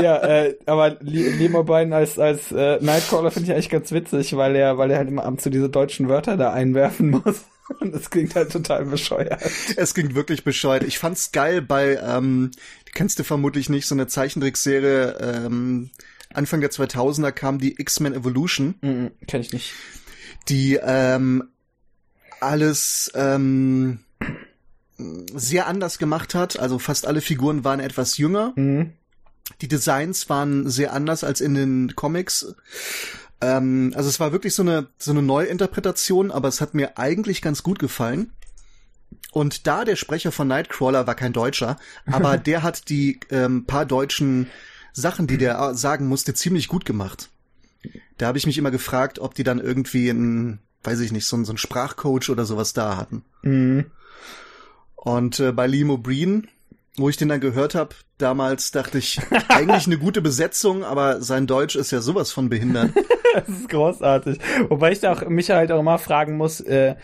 Ja, 0.00 0.16
äh, 0.22 0.56
aber 0.66 0.96
Limo 1.00 1.60
O'Brien 1.60 1.92
als, 1.92 2.18
als 2.18 2.52
äh, 2.52 2.78
Nightcrawler 2.80 3.30
finde 3.30 3.46
ich 3.48 3.52
eigentlich 3.52 3.70
ganz 3.70 3.92
witzig, 3.92 4.36
weil 4.36 4.54
er, 4.56 4.78
weil 4.78 4.90
er 4.90 4.98
halt 4.98 5.08
immer 5.08 5.24
abends 5.24 5.44
so 5.44 5.50
diese 5.50 5.68
deutschen 5.68 6.08
Wörter 6.08 6.36
da 6.36 6.52
einwerfen 6.52 7.10
muss. 7.10 7.44
Und 7.80 7.94
es 7.94 8.10
klingt 8.10 8.34
halt 8.34 8.52
total 8.52 8.84
bescheuert. 8.84 9.40
Es 9.76 9.94
klingt 9.94 10.14
wirklich 10.14 10.44
bescheuert. 10.44 10.84
Ich 10.84 10.98
fand's 10.98 11.32
geil 11.32 11.62
bei, 11.62 11.96
ähm, 11.96 12.50
die 12.86 12.92
kennst 12.92 13.18
du 13.18 13.24
vermutlich 13.24 13.70
nicht, 13.70 13.86
so 13.86 13.94
eine 13.94 14.06
Zeichentrickserie, 14.06 15.16
ähm, 15.18 15.90
Anfang 16.34 16.60
der 16.60 16.70
2000er 16.70 17.32
kam 17.32 17.58
die 17.58 17.80
X-Men 17.80 18.12
Evolution. 18.12 18.74
Mm, 18.82 19.06
kenn 19.26 19.40
ich 19.40 19.52
nicht. 19.52 19.72
Die, 20.48 20.78
ähm, 20.82 21.44
alles, 22.40 23.10
ähm, 23.14 24.03
sehr 25.34 25.66
anders 25.66 25.98
gemacht 25.98 26.34
hat. 26.34 26.58
Also 26.58 26.78
fast 26.78 27.06
alle 27.06 27.20
Figuren 27.20 27.64
waren 27.64 27.80
etwas 27.80 28.16
jünger. 28.18 28.52
Mhm. 28.56 28.92
Die 29.60 29.68
Designs 29.68 30.28
waren 30.28 30.68
sehr 30.68 30.92
anders 30.92 31.24
als 31.24 31.40
in 31.40 31.54
den 31.54 31.94
Comics. 31.94 32.54
Ähm, 33.40 33.92
also 33.94 34.08
es 34.08 34.20
war 34.20 34.32
wirklich 34.32 34.54
so 34.54 34.62
eine, 34.62 34.88
so 34.98 35.10
eine 35.10 35.22
Neuinterpretation, 35.22 36.30
aber 36.30 36.48
es 36.48 36.60
hat 36.60 36.74
mir 36.74 36.98
eigentlich 36.98 37.42
ganz 37.42 37.62
gut 37.62 37.78
gefallen. 37.78 38.32
Und 39.32 39.66
da 39.66 39.84
der 39.84 39.96
Sprecher 39.96 40.32
von 40.32 40.48
Nightcrawler 40.48 41.06
war 41.06 41.14
kein 41.14 41.32
Deutscher, 41.32 41.76
aber 42.06 42.38
der 42.38 42.62
hat 42.62 42.88
die 42.88 43.20
ähm, 43.30 43.64
paar 43.66 43.84
deutschen 43.84 44.48
Sachen, 44.92 45.26
die 45.26 45.38
der 45.38 45.74
sagen 45.74 46.06
musste, 46.06 46.34
ziemlich 46.34 46.68
gut 46.68 46.84
gemacht. 46.84 47.30
Da 48.16 48.26
habe 48.26 48.38
ich 48.38 48.46
mich 48.46 48.58
immer 48.58 48.70
gefragt, 48.70 49.18
ob 49.18 49.34
die 49.34 49.42
dann 49.42 49.58
irgendwie 49.58 50.08
ein, 50.08 50.60
weiß 50.84 51.00
ich 51.00 51.12
nicht, 51.12 51.26
so, 51.26 51.42
so 51.44 51.52
ein 51.52 51.58
Sprachcoach 51.58 52.30
oder 52.30 52.44
sowas 52.44 52.72
da 52.72 52.96
hatten. 52.96 53.24
Mhm. 53.42 53.86
Und 55.04 55.38
äh, 55.38 55.52
bei 55.52 55.66
Limo 55.66 55.98
Breen, 55.98 56.48
wo 56.96 57.08
ich 57.08 57.16
den 57.16 57.28
dann 57.28 57.40
gehört 57.40 57.74
habe, 57.74 57.94
damals 58.18 58.70
dachte 58.70 58.98
ich, 58.98 59.20
eigentlich 59.48 59.86
eine 59.86 59.98
gute 59.98 60.22
Besetzung, 60.22 60.82
aber 60.82 61.20
sein 61.22 61.46
Deutsch 61.46 61.76
ist 61.76 61.90
ja 61.90 62.00
sowas 62.00 62.32
von 62.32 62.48
behindert. 62.48 62.90
das 63.34 63.48
ist 63.48 63.68
großartig. 63.68 64.38
Wobei 64.68 64.92
ich 64.92 65.00
da 65.00 65.12
auch 65.12 65.28
mich 65.28 65.50
halt 65.50 65.70
auch 65.70 65.80
immer 65.80 65.98
fragen 65.98 66.36
muss, 66.36 66.60
äh, 66.60 66.96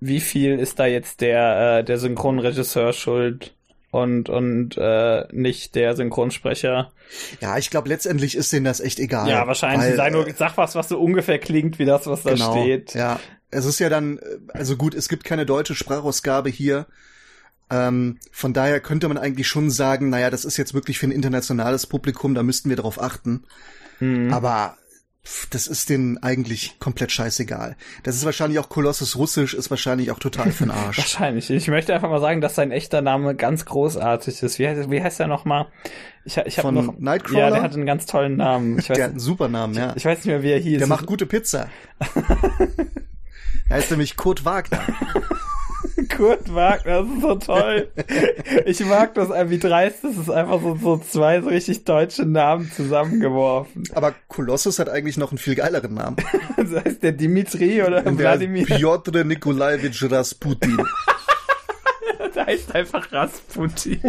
wie 0.00 0.20
viel 0.20 0.58
ist 0.58 0.78
da 0.78 0.86
jetzt 0.86 1.20
der, 1.20 1.78
äh, 1.78 1.84
der 1.84 1.98
Synchronregisseur 1.98 2.92
schuld? 2.92 3.54
und 3.92 4.30
und 4.30 4.78
äh, 4.78 5.26
nicht 5.32 5.74
der 5.74 5.94
Synchronsprecher. 5.94 6.92
Ja, 7.40 7.58
ich 7.58 7.68
glaube 7.68 7.90
letztendlich 7.90 8.34
ist 8.34 8.50
denen 8.50 8.64
das 8.64 8.80
echt 8.80 8.98
egal. 8.98 9.28
Ja, 9.28 9.46
wahrscheinlich. 9.46 9.90
Weil, 9.90 9.96
sag 9.96 10.12
nur, 10.12 10.26
sag 10.34 10.56
was, 10.56 10.74
was 10.74 10.88
so 10.88 10.98
ungefähr 10.98 11.38
klingt 11.38 11.78
wie 11.78 11.84
das, 11.84 12.06
was 12.06 12.22
da 12.22 12.32
genau, 12.32 12.52
steht. 12.52 12.94
Ja, 12.94 13.20
es 13.50 13.66
ist 13.66 13.78
ja 13.78 13.90
dann, 13.90 14.16
äh, 14.18 14.22
also 14.54 14.76
gut, 14.76 14.94
es 14.94 15.10
gibt 15.10 15.24
keine 15.24 15.44
deutsche 15.44 15.74
Sprachausgabe 15.74 16.48
hier. 16.48 16.86
Ähm, 17.72 18.18
von 18.30 18.52
daher 18.52 18.80
könnte 18.80 19.08
man 19.08 19.16
eigentlich 19.16 19.48
schon 19.48 19.70
sagen, 19.70 20.10
naja, 20.10 20.28
das 20.28 20.44
ist 20.44 20.58
jetzt 20.58 20.74
wirklich 20.74 20.98
für 20.98 21.06
ein 21.06 21.12
internationales 21.12 21.86
Publikum, 21.86 22.34
da 22.34 22.42
müssten 22.42 22.68
wir 22.68 22.76
darauf 22.76 23.00
achten. 23.00 23.44
Mhm. 23.98 24.30
Aber 24.30 24.76
das 25.50 25.68
ist 25.68 25.88
denen 25.88 26.18
eigentlich 26.18 26.80
komplett 26.80 27.12
scheißegal. 27.12 27.76
Das 28.02 28.16
ist 28.16 28.24
wahrscheinlich 28.24 28.58
auch 28.58 28.68
Kolossus 28.68 29.16
Russisch, 29.16 29.54
ist 29.54 29.70
wahrscheinlich 29.70 30.10
auch 30.10 30.18
total 30.18 30.48
für'n 30.48 30.70
Arsch. 30.72 30.98
wahrscheinlich. 30.98 31.48
Ich 31.48 31.68
möchte 31.68 31.94
einfach 31.94 32.10
mal 32.10 32.20
sagen, 32.20 32.42
dass 32.42 32.56
sein 32.56 32.72
echter 32.72 33.00
Name 33.00 33.34
ganz 33.36 33.64
großartig 33.64 34.42
ist. 34.42 34.58
Wie 34.58 34.68
heißt, 34.68 34.90
wie 34.90 35.02
heißt 35.02 35.20
er 35.20 35.28
nochmal? 35.28 35.68
Ich, 36.24 36.36
ich 36.36 36.58
hab 36.58 36.64
Von 36.64 36.74
noch, 36.74 36.98
Nightcrawler? 36.98 37.38
Ja, 37.38 37.50
der 37.50 37.62
hat 37.62 37.72
einen 37.72 37.86
ganz 37.86 38.04
tollen 38.04 38.36
Namen. 38.36 38.78
Ich 38.78 38.90
weiß, 38.90 38.96
der 38.96 39.04
hat 39.04 39.10
einen 39.12 39.20
super 39.20 39.48
Namen, 39.48 39.74
ja. 39.74 39.90
Ich, 39.90 39.98
ich 39.98 40.04
weiß 40.04 40.18
nicht 40.18 40.26
mehr, 40.26 40.42
wie 40.42 40.50
er 40.50 40.58
hieß. 40.58 40.78
Der 40.78 40.88
macht 40.88 41.06
gute 41.06 41.24
Pizza. 41.24 41.70
er 43.68 43.76
heißt 43.76 43.92
nämlich 43.92 44.16
Kurt 44.16 44.44
Wagner. 44.44 44.82
Kurt 46.16 46.54
Wagner, 46.54 47.02
das 47.02 47.08
ist 47.08 47.20
so 47.20 47.34
toll. 47.36 47.88
Ich 48.66 48.80
mag 48.84 49.14
das, 49.14 49.28
wie 49.28 49.58
dreist 49.58 50.04
das 50.04 50.16
ist, 50.16 50.30
einfach 50.30 50.60
so, 50.60 50.76
so 50.76 50.98
zwei 50.98 51.40
so 51.40 51.48
richtig 51.48 51.84
deutsche 51.84 52.24
Namen 52.24 52.70
zusammengeworfen. 52.70 53.84
Aber 53.94 54.14
Kolossus 54.28 54.78
hat 54.78 54.88
eigentlich 54.88 55.16
noch 55.16 55.30
einen 55.30 55.38
viel 55.38 55.54
geileren 55.54 55.94
Namen. 55.94 56.16
das 56.56 56.84
heißt 56.84 57.02
der 57.02 57.12
Dimitri 57.12 57.82
oder 57.82 58.02
der 58.02 58.16
Wladimir? 58.16 58.66
Piotr 58.66 59.24
Nikolajewitsch 59.24 60.04
Rasputin. 60.10 60.78
der 62.34 62.46
heißt 62.46 62.74
einfach 62.74 63.10
Rasputin. 63.12 64.00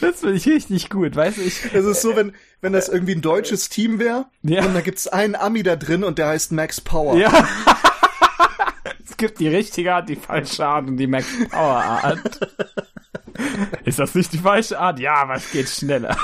das 0.00 0.20
finde 0.20 0.36
ich 0.36 0.46
richtig 0.46 0.90
gut, 0.90 1.16
weißt 1.16 1.38
du, 1.38 1.42
ich. 1.42 1.72
Es 1.72 1.84
ist 1.84 2.02
so, 2.02 2.16
wenn, 2.16 2.32
wenn 2.60 2.72
das 2.72 2.88
irgendwie 2.88 3.14
ein 3.14 3.22
deutsches 3.22 3.68
Team 3.68 3.98
wäre 3.98 4.26
ja. 4.42 4.64
und 4.64 4.74
da 4.74 4.80
gibt's 4.80 5.06
einen 5.08 5.34
Ami 5.34 5.62
da 5.62 5.76
drin 5.76 6.04
und 6.04 6.18
der 6.18 6.28
heißt 6.28 6.52
Max 6.52 6.80
Power. 6.80 7.16
Ja 7.16 7.48
gibt 9.18 9.38
die 9.40 9.48
richtige 9.48 9.94
Art, 9.94 10.08
die 10.08 10.16
falsche 10.16 10.64
Art 10.64 10.88
und 10.88 10.96
die 10.96 11.06
Max 11.06 11.26
Power 11.50 11.76
Art. 11.76 12.40
Ist 13.84 13.98
das 13.98 14.14
nicht 14.14 14.32
die 14.32 14.38
falsche 14.38 14.78
Art? 14.78 14.98
Ja, 14.98 15.16
aber 15.16 15.34
es 15.34 15.50
geht 15.52 15.68
schneller. 15.68 16.16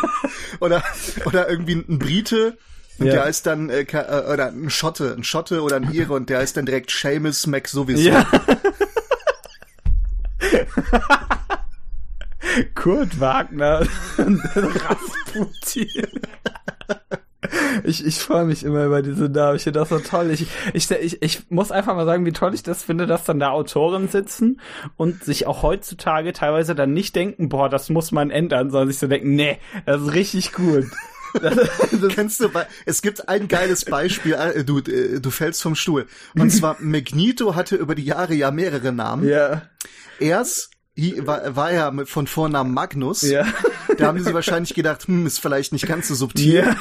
Oder, 0.61 0.83
oder 1.27 1.49
irgendwie 1.49 1.75
ein 1.75 1.99
Brite, 1.99 2.57
und 2.99 3.07
ja. 3.07 3.13
der 3.15 3.25
heißt 3.25 3.47
dann, 3.47 3.71
äh, 3.71 3.81
äh, 3.83 4.33
oder 4.33 4.49
ein 4.49 4.71
Schotte, 4.71 5.15
ein 5.17 5.25
Schotte 5.25 5.63
oder 5.63 5.77
ein 5.77 5.93
Ire 5.93 6.13
und 6.13 6.31
der 6.31 6.39
heißt 6.39 6.57
dann 6.57 6.67
direkt 6.67 6.91
Seamus 6.91 7.47
Mac 7.47 7.67
sowieso. 7.69 8.11
Ja. 8.11 8.27
Kurt 12.75 13.19
Wagner 13.19 13.85
Rasputin. 14.17 16.07
Ich, 17.83 18.05
ich 18.05 18.19
freue 18.19 18.45
mich 18.45 18.65
immer 18.65 18.85
über 18.85 19.03
diese 19.03 19.29
Namen. 19.29 19.57
Ich 19.57 19.65
finde 19.65 19.81
das 19.81 19.89
so 19.89 19.99
toll. 19.99 20.31
Ich, 20.31 20.47
ich, 20.73 20.91
ich, 20.91 21.23
ich 21.23 21.51
muss 21.51 21.73
einfach 21.73 21.95
mal 21.95 22.07
sagen, 22.07 22.25
wie 22.25 22.33
toll 22.33 22.55
ich 22.55 22.63
das 22.63 22.83
finde, 22.83 23.07
dass 23.07 23.25
dann 23.25 23.41
da 23.41 23.51
Autoren 23.51 24.09
sitzen 24.09 24.61
und 24.97 25.25
sich 25.25 25.47
auch 25.47 25.63
heutzutage 25.63 26.33
teilweise 26.33 26.75
dann 26.75 26.93
nicht 26.93 27.17
denken, 27.17 27.49
boah, 27.49 27.69
das 27.69 27.91
muss 27.91 28.13
man 28.13 28.31
ändern, 28.31 28.71
sondern 28.71 28.89
sich 28.89 28.99
so 28.99 29.07
denken, 29.07 29.35
nee, 29.35 29.59
das 29.87 30.03
ist 30.03 30.13
richtig 30.13 30.53
gut. 30.53 30.87
Das, 31.43 31.57
das 31.57 32.15
Kennst 32.15 32.39
du, 32.39 32.49
es 32.87 33.03
gibt 33.03 33.29
ein 33.29 33.49
geiles 33.49 33.85
Beispiel, 33.85 34.35
äh, 34.35 34.63
du, 34.63 34.79
äh, 34.79 35.21
du 35.21 35.31
fällst 35.31 35.63
vom 35.63 35.75
Stuhl. 35.75 36.07
Und 36.39 36.51
zwar, 36.51 36.77
Magneto 36.81 37.57
hatte 37.57 37.75
über 37.75 37.97
die 37.97 38.05
Jahre 38.05 38.35
ja 38.35 38.53
mehrere 38.53 38.93
Namen. 38.93 39.27
Ja. 39.27 39.63
Erst 40.21 40.71
war, 40.97 41.57
war 41.57 41.73
ja 41.73 41.93
von 42.05 42.27
Vornamen 42.29 42.73
Magnus. 42.73 43.23
Ja. 43.23 43.45
Da 43.99 44.07
haben 44.09 44.23
sie 44.23 44.35
wahrscheinlich 44.35 44.75
gedacht, 44.75 45.07
hm, 45.07 45.27
ist 45.27 45.41
vielleicht 45.41 45.73
nicht 45.73 45.87
ganz 45.87 46.09
so 46.09 46.15
subtil. 46.15 46.65
Ja. 46.65 46.77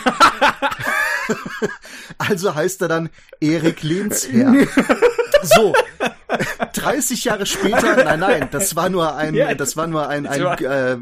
also 2.17 2.55
heißt 2.55 2.81
er 2.81 2.87
dann 2.87 3.09
Erik 3.39 3.83
Lehnsherr. 3.83 4.67
So, 5.43 5.73
30 6.73 7.23
Jahre 7.25 7.45
später, 7.45 8.03
nein, 8.03 8.19
nein, 8.19 8.47
das 8.51 8.75
war 8.75 8.89
nur 8.89 9.15
ein, 9.15 9.35
das 9.57 9.77
war 9.77 9.87
nur 9.87 10.07
ein, 10.07 10.25
ein, 10.25 10.41
äh, 10.41 10.97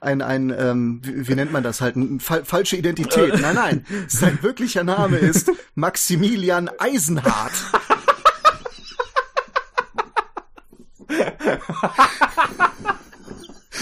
ein, 0.00 0.22
ein 0.22 0.54
ähm, 0.56 1.00
wie, 1.02 1.28
wie 1.28 1.34
nennt 1.34 1.52
man 1.52 1.62
das 1.62 1.80
halt, 1.80 1.96
eine 1.96 2.20
fa 2.20 2.40
falsche 2.44 2.76
Identität. 2.76 3.40
Nein, 3.40 3.54
nein, 3.54 3.86
sein 4.08 4.38
wirklicher 4.42 4.84
Name 4.84 5.16
ist 5.16 5.50
Maximilian 5.74 6.70
Eisenhardt. 6.78 7.52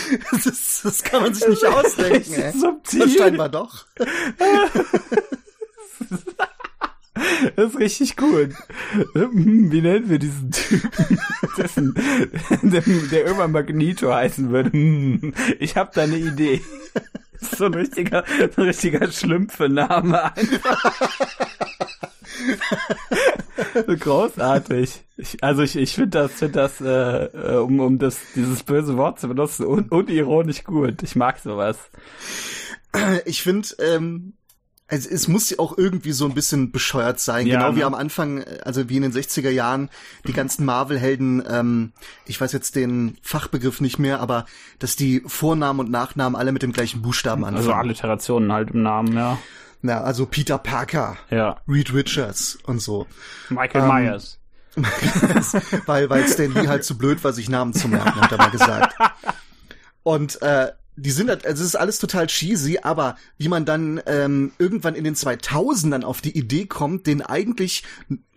Das, 0.30 0.46
ist, 0.46 0.84
das 0.84 1.02
kann 1.02 1.22
man 1.22 1.34
sich 1.34 1.46
nicht 1.48 1.64
ausdenken. 1.64 2.34
Ey. 2.34 2.52
Subtil. 2.52 3.10
Scheinbar 3.10 3.48
doch. 3.48 3.86
Das 7.56 7.70
ist 7.70 7.78
richtig 7.78 8.16
gut. 8.16 8.50
Hm, 9.14 9.72
wie 9.72 9.80
nennen 9.80 10.08
wir 10.10 10.18
diesen 10.18 10.50
Typen, 10.50 11.18
dessen, 11.56 11.94
der, 12.62 12.82
der 12.82 13.24
irgendwann 13.24 13.52
Magneto 13.52 14.12
heißen 14.12 14.50
würde? 14.50 14.70
Hm, 14.72 15.32
ich 15.58 15.76
habe 15.76 15.90
da 15.94 16.02
eine 16.02 16.18
Idee. 16.18 16.60
So 17.40 17.66
ein 17.66 17.74
richtiger, 17.74 18.24
so 18.54 18.62
ein 18.62 18.68
richtiger 18.68 19.10
Schlümpfe-Name 19.10 20.36
einfach. 20.36 21.10
Großartig. 24.00 25.04
Ich, 25.16 25.42
also 25.42 25.62
ich, 25.62 25.76
ich 25.76 25.94
finde 25.94 26.18
das, 26.18 26.32
finde 26.32 26.52
das, 26.54 26.80
äh, 26.80 27.24
äh, 27.24 27.56
um, 27.56 27.80
um 27.80 27.98
das, 27.98 28.20
dieses 28.34 28.62
böse 28.62 28.96
Wort 28.96 29.20
zu 29.20 29.28
benutzen, 29.28 29.66
un 29.66 29.88
unironisch 29.88 30.64
gut. 30.64 31.02
Ich 31.02 31.16
mag 31.16 31.38
sowas. 31.38 31.78
Ich 33.26 33.42
finde, 33.42 33.68
ähm, 33.78 34.32
also 34.88 35.08
es 35.10 35.28
muss 35.28 35.58
auch 35.58 35.76
irgendwie 35.76 36.12
so 36.12 36.24
ein 36.26 36.34
bisschen 36.34 36.70
bescheuert 36.70 37.18
sein, 37.18 37.46
Ja, 37.46 37.58
genau 37.58 37.74
wie 37.74 37.80
ne? 37.80 37.86
am 37.86 37.94
Anfang, 37.94 38.44
also 38.64 38.88
wie 38.88 38.96
in 38.96 39.02
den 39.02 39.12
60er 39.12 39.50
Jahren, 39.50 39.90
die 40.26 40.32
ganzen 40.32 40.64
Marvel-Helden, 40.64 41.42
ähm, 41.48 41.92
ich 42.24 42.40
weiß 42.40 42.52
jetzt 42.52 42.76
den 42.76 43.18
Fachbegriff 43.20 43.80
nicht 43.80 43.98
mehr, 43.98 44.20
aber 44.20 44.46
dass 44.78 44.94
die 44.94 45.22
Vornamen 45.26 45.80
und 45.80 45.90
Nachnamen 45.90 46.36
alle 46.36 46.52
mit 46.52 46.62
dem 46.62 46.72
gleichen 46.72 47.02
Buchstaben 47.02 47.44
anfangen. 47.44 47.58
Also 47.58 47.72
Alliterationen 47.72 48.52
halt 48.52 48.70
im 48.70 48.82
Namen, 48.82 49.12
ja. 49.14 49.38
Ja, 49.88 50.02
also 50.02 50.26
Peter 50.26 50.58
Parker, 50.58 51.16
Ja. 51.30 51.60
Reed 51.68 51.92
Richards 51.94 52.58
und 52.64 52.80
so. 52.80 53.06
Michael 53.50 53.82
Ähm, 53.82 53.88
Myers. 53.88 54.38
weil, 55.86 56.10
weil 56.10 56.28
Stan 56.28 56.52
Lee 56.52 56.68
halt 56.68 56.84
zu 56.84 56.98
blöd 56.98 57.22
war, 57.24 57.32
sich 57.32 57.48
Namen 57.48 57.72
zu 57.72 57.88
merken, 57.88 58.20
hat 58.20 58.30
er 58.32 58.38
mal 58.38 58.50
gesagt. 58.50 58.94
Und 60.02 60.40
äh, 60.42 60.72
die 60.96 61.10
sind, 61.10 61.28
halt- 61.28 61.46
also 61.46 61.62
es 61.62 61.68
ist 61.70 61.76
alles 61.76 61.98
total 61.98 62.26
cheesy, 62.26 62.78
aber 62.82 63.16
wie 63.38 63.48
man 63.48 63.64
dann 63.64 64.00
ähm, 64.06 64.52
irgendwann 64.58 64.94
in 64.94 65.04
den 65.04 65.14
2000ern 65.14 66.04
auf 66.04 66.20
die 66.20 66.36
Idee 66.36 66.66
kommt, 66.66 67.06
den 67.06 67.22
eigentlich 67.22 67.84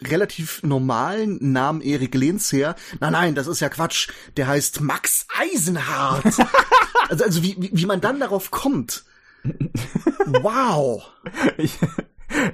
relativ 0.01 0.61
normalen 0.63 1.51
Namen 1.51 1.81
Erik 1.81 2.15
Lehnsherr, 2.15 2.76
nein, 2.99 3.11
nein, 3.13 3.35
das 3.35 3.47
ist 3.47 3.59
ja 3.59 3.69
Quatsch, 3.69 4.09
der 4.38 4.47
heißt 4.47 4.81
Max 4.81 5.26
Eisenhardt. 5.38 6.26
also, 7.09 7.23
also 7.23 7.43
wie, 7.43 7.55
wie, 7.59 7.69
wie 7.73 7.85
man 7.85 8.01
dann 8.01 8.19
darauf 8.19 8.51
kommt. 8.51 9.03
Wow. 10.41 11.10
Ich, 11.57 11.80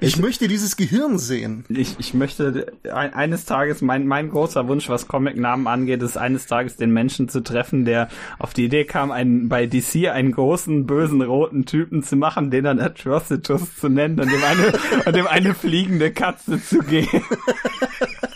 Ich 0.00 0.18
möchte 0.18 0.48
dieses 0.48 0.76
Gehirn 0.76 1.18
sehen. 1.18 1.64
ich, 1.68 1.96
ich 1.98 2.14
möchte 2.14 2.72
ein, 2.90 3.12
eines 3.14 3.44
Tages, 3.44 3.82
mein, 3.82 4.06
mein 4.06 4.30
großer 4.30 4.66
Wunsch, 4.68 4.88
was 4.88 5.06
Comic-Namen 5.06 5.66
angeht, 5.66 6.02
ist 6.02 6.16
eines 6.16 6.46
Tages 6.46 6.76
den 6.76 6.90
Menschen 6.90 7.28
zu 7.28 7.42
treffen, 7.42 7.84
der 7.84 8.08
auf 8.38 8.54
die 8.54 8.64
Idee 8.64 8.84
kam, 8.84 9.10
einen, 9.10 9.48
bei 9.48 9.66
DC 9.66 10.08
einen 10.08 10.32
großen, 10.32 10.86
bösen, 10.86 11.22
roten 11.22 11.66
Typen 11.66 12.02
zu 12.02 12.16
machen, 12.16 12.50
den 12.50 12.64
dann 12.64 12.80
Atrocitus 12.80 13.76
zu 13.76 13.88
nennen 13.88 14.18
und 14.18 14.30
dem 14.30 14.42
eine, 14.42 14.72
und 15.06 15.16
dem 15.16 15.26
eine 15.26 15.54
fliegende 15.54 16.10
Katze 16.12 16.62
zu 16.62 16.78
geben. 16.78 17.22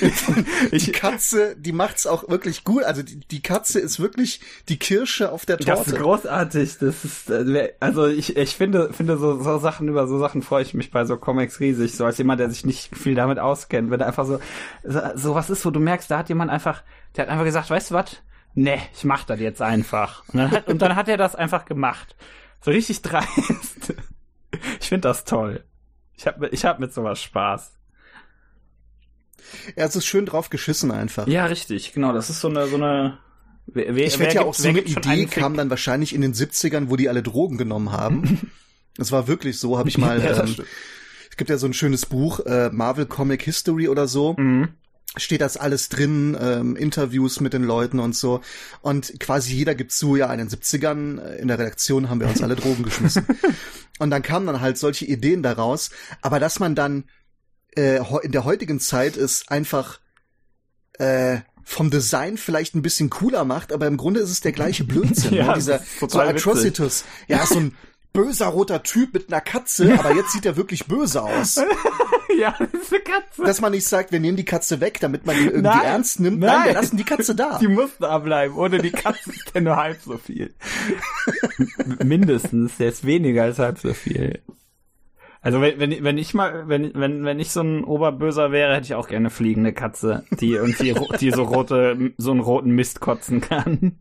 Die 0.72 0.92
Katze, 0.92 1.56
die 1.56 1.72
macht's 1.72 2.06
auch 2.06 2.28
wirklich 2.28 2.64
gut. 2.64 2.84
Also 2.84 3.02
die, 3.02 3.20
die 3.20 3.42
Katze 3.42 3.80
ist 3.80 4.00
wirklich 4.00 4.40
die 4.68 4.78
Kirsche 4.78 5.30
auf 5.32 5.46
der 5.46 5.56
Das 5.58 5.80
ist 5.80 5.90
Torte. 5.90 6.02
großartig. 6.02 6.78
Das 6.78 7.04
ist, 7.04 7.30
äh, 7.30 7.72
also 7.80 8.06
ich, 8.06 8.36
ich 8.36 8.56
finde, 8.56 8.92
finde 8.92 9.16
so, 9.18 9.42
so 9.42 9.58
Sachen, 9.58 9.88
über 9.88 10.06
so 10.06 10.18
Sachen 10.18 10.42
freue 10.42 10.62
ich 10.62 10.74
mich 10.74 10.90
bei 10.90 11.04
so 11.04 11.16
Comics 11.16 11.60
riesig. 11.60 11.96
So 11.96 12.04
als 12.04 12.18
jemand, 12.18 12.40
der 12.40 12.50
sich 12.50 12.64
nicht 12.64 12.96
viel 12.96 13.14
damit 13.14 13.38
auskennt. 13.38 13.90
Wenn 13.90 13.98
da 14.00 14.06
einfach 14.06 14.26
so, 14.26 14.40
so, 14.84 15.00
so 15.14 15.34
was 15.34 15.50
ist, 15.50 15.64
wo 15.64 15.70
du 15.70 15.80
merkst, 15.80 16.10
da 16.10 16.18
hat 16.18 16.28
jemand 16.28 16.50
einfach, 16.50 16.82
der 17.16 17.24
hat 17.26 17.30
einfach 17.30 17.44
gesagt, 17.44 17.70
weißt 17.70 17.90
du 17.90 17.94
was? 17.94 18.16
Nee, 18.54 18.80
ich 18.94 19.04
mach 19.04 19.24
das 19.24 19.38
jetzt 19.40 19.62
einfach. 19.62 20.24
Und 20.28 20.38
dann 20.38 20.50
hat, 20.50 20.66
und 20.68 20.82
dann 20.82 20.96
hat 20.96 21.08
er 21.08 21.16
das 21.16 21.34
einfach 21.36 21.64
gemacht. 21.66 22.16
So 22.62 22.70
richtig 22.70 23.02
dreist. 23.02 23.94
Ich 24.80 24.88
finde 24.88 25.08
das 25.08 25.24
toll. 25.24 25.64
Ich 26.16 26.26
hab, 26.26 26.42
ich 26.52 26.64
hab 26.64 26.80
mit 26.80 26.92
sowas 26.92 27.22
Spaß. 27.22 27.78
Ja, 29.76 29.86
es 29.86 29.96
ist 29.96 30.06
schön 30.06 30.26
drauf 30.26 30.50
geschissen 30.50 30.90
einfach. 30.90 31.26
Ja, 31.26 31.46
richtig, 31.46 31.92
genau. 31.92 32.12
Das 32.12 32.30
ist 32.30 32.40
so 32.40 32.48
eine, 32.48 32.66
so 32.66 32.76
eine, 32.76 33.18
wer, 33.66 33.94
wer, 33.94 34.06
ich 34.06 34.18
wette 34.18 34.36
ja 34.36 34.42
auch 34.42 34.54
so 34.54 34.68
eine 34.68 34.80
Idee 34.80 35.26
kam 35.26 35.56
dann 35.56 35.70
wahrscheinlich 35.70 36.14
in 36.14 36.20
den 36.20 36.34
70ern, 36.34 36.90
wo 36.90 36.96
die 36.96 37.08
alle 37.08 37.22
Drogen 37.22 37.58
genommen 37.58 37.92
haben. 37.92 38.50
Das 38.96 39.12
war 39.12 39.28
wirklich 39.28 39.58
so, 39.58 39.78
habe 39.78 39.88
ich 39.88 39.96
mal. 39.98 40.22
Ja, 40.22 40.42
ähm, 40.42 40.56
es 41.30 41.36
gibt 41.36 41.48
ja 41.48 41.56
so 41.56 41.66
ein 41.66 41.72
schönes 41.72 42.04
Buch, 42.06 42.40
äh, 42.40 42.70
Marvel 42.70 43.06
Comic 43.06 43.42
History 43.42 43.88
oder 43.88 44.06
so. 44.08 44.34
Mhm. 44.36 44.68
Steht 45.16 45.40
das 45.40 45.56
alles 45.56 45.88
drin, 45.88 46.36
ähm, 46.38 46.76
Interviews 46.76 47.40
mit 47.40 47.52
den 47.52 47.64
Leuten 47.64 47.98
und 47.98 48.14
so. 48.14 48.42
Und 48.82 49.18
quasi 49.18 49.54
jeder 49.54 49.74
gibt 49.74 49.92
zu, 49.92 50.16
ja, 50.16 50.30
in 50.32 50.38
den 50.38 50.48
70ern 50.48 51.20
äh, 51.20 51.36
in 51.40 51.48
der 51.48 51.58
Redaktion 51.58 52.10
haben 52.10 52.20
wir 52.20 52.28
uns 52.28 52.42
alle 52.42 52.56
Drogen 52.56 52.82
geschmissen. 52.82 53.24
Und 53.98 54.10
dann 54.10 54.22
kamen 54.22 54.46
dann 54.46 54.62
halt 54.62 54.78
solche 54.78 55.04
Ideen 55.04 55.42
daraus. 55.42 55.90
Aber 56.22 56.40
dass 56.40 56.58
man 56.58 56.74
dann 56.74 57.04
äh, 57.76 58.00
in 58.22 58.32
der 58.32 58.44
heutigen 58.44 58.80
Zeit 58.80 59.16
es 59.16 59.48
einfach 59.48 60.00
äh, 60.98 61.38
vom 61.64 61.90
Design 61.90 62.36
vielleicht 62.36 62.74
ein 62.74 62.82
bisschen 62.82 63.10
cooler 63.10 63.44
macht, 63.44 63.72
aber 63.72 63.86
im 63.86 63.96
Grunde 63.96 64.20
ist 64.20 64.30
es 64.30 64.40
der 64.40 64.52
gleiche 64.52 64.84
Blödsinn. 64.84 65.34
Ja, 65.34 65.46
ne? 65.46 65.52
das 65.54 65.64
Dieser 65.64 65.76
ist 65.76 66.10
so. 66.10 66.20
Atrocitus. 66.20 67.04
Ja, 67.28 67.46
so 67.46 67.58
ein 67.58 67.76
böser 68.12 68.46
roter 68.46 68.82
Typ 68.82 69.14
mit 69.14 69.32
einer 69.32 69.40
Katze, 69.40 69.96
aber 69.98 70.14
jetzt 70.14 70.32
sieht 70.32 70.44
er 70.44 70.56
wirklich 70.56 70.86
böse 70.86 71.22
aus. 71.22 71.60
Ja, 72.38 72.54
das 72.58 72.82
ist 72.82 72.92
eine 72.92 73.02
Katze. 73.02 73.42
Dass 73.44 73.60
man 73.60 73.72
nicht 73.72 73.86
sagt, 73.86 74.12
wir 74.12 74.20
nehmen 74.20 74.36
die 74.36 74.44
Katze 74.44 74.80
weg, 74.80 74.98
damit 75.00 75.26
man 75.26 75.36
ihn 75.36 75.46
irgendwie 75.46 75.62
Nein, 75.62 75.84
ernst 75.84 76.20
nimmt. 76.20 76.38
Nein, 76.38 76.48
nein. 76.48 76.66
wir 76.66 76.72
lassen 76.74 76.96
die 76.96 77.04
Katze 77.04 77.34
da. 77.34 77.58
Die 77.58 77.68
muss 77.68 77.90
da 77.98 78.18
bleiben. 78.18 78.54
Ohne 78.54 78.78
die 78.78 78.92
Katze 78.92 79.30
ist 79.30 79.52
der 79.52 79.62
nur 79.62 79.76
halb 79.76 80.00
so 80.00 80.16
viel. 80.16 80.54
Mindestens. 82.04 82.76
Der 82.78 82.90
ist 82.90 83.04
weniger 83.04 83.42
als 83.42 83.58
halb 83.58 83.78
so 83.78 83.92
viel. 83.92 84.40
Also 85.42 85.60
wenn, 85.60 85.80
wenn, 85.80 86.04
wenn 86.04 86.18
ich 86.18 86.34
mal, 86.34 86.68
wenn, 86.68 86.92
wenn, 86.94 87.24
wenn 87.24 87.40
ich 87.40 87.50
so 87.50 87.62
ein 87.62 87.84
Oberböser 87.84 88.52
wäre, 88.52 88.74
hätte 88.74 88.84
ich 88.84 88.94
auch 88.94 89.08
gerne 89.08 89.30
fliegende 89.30 89.72
Katze, 89.72 90.24
die 90.38 90.52
irgendwie, 90.52 90.94
die 91.18 91.30
so 91.30 91.44
rote, 91.44 92.12
so 92.18 92.30
einen 92.30 92.40
roten 92.40 92.70
Mist 92.70 93.00
kotzen 93.00 93.40
kann. 93.40 93.98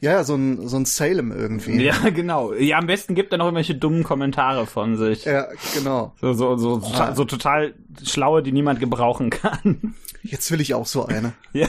Ja, 0.00 0.12
ja, 0.12 0.24
so 0.24 0.36
ein, 0.36 0.68
so 0.68 0.76
ein 0.76 0.84
Salem 0.84 1.32
irgendwie. 1.32 1.82
Ja, 1.82 2.08
genau. 2.10 2.52
Ja, 2.54 2.78
am 2.78 2.86
besten 2.86 3.14
gibt 3.14 3.32
er 3.32 3.38
noch 3.38 3.46
irgendwelche 3.46 3.74
dummen 3.74 4.04
Kommentare 4.04 4.66
von 4.66 4.96
sich. 4.96 5.24
Ja, 5.24 5.48
genau. 5.74 6.14
So, 6.20 6.32
so, 6.32 6.56
so, 6.56 6.80
so, 6.80 7.14
so 7.14 7.24
total 7.24 7.74
schlaue, 8.04 8.42
die 8.42 8.52
niemand 8.52 8.80
gebrauchen 8.80 9.30
kann. 9.30 9.94
Jetzt 10.22 10.50
will 10.50 10.60
ich 10.60 10.74
auch 10.74 10.86
so 10.86 11.06
eine. 11.06 11.32
Ja. 11.52 11.68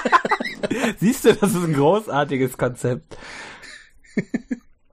Siehst 0.98 1.24
du, 1.24 1.34
das 1.34 1.50
ist 1.54 1.64
ein 1.64 1.74
großartiges 1.74 2.58
Konzept. 2.58 3.16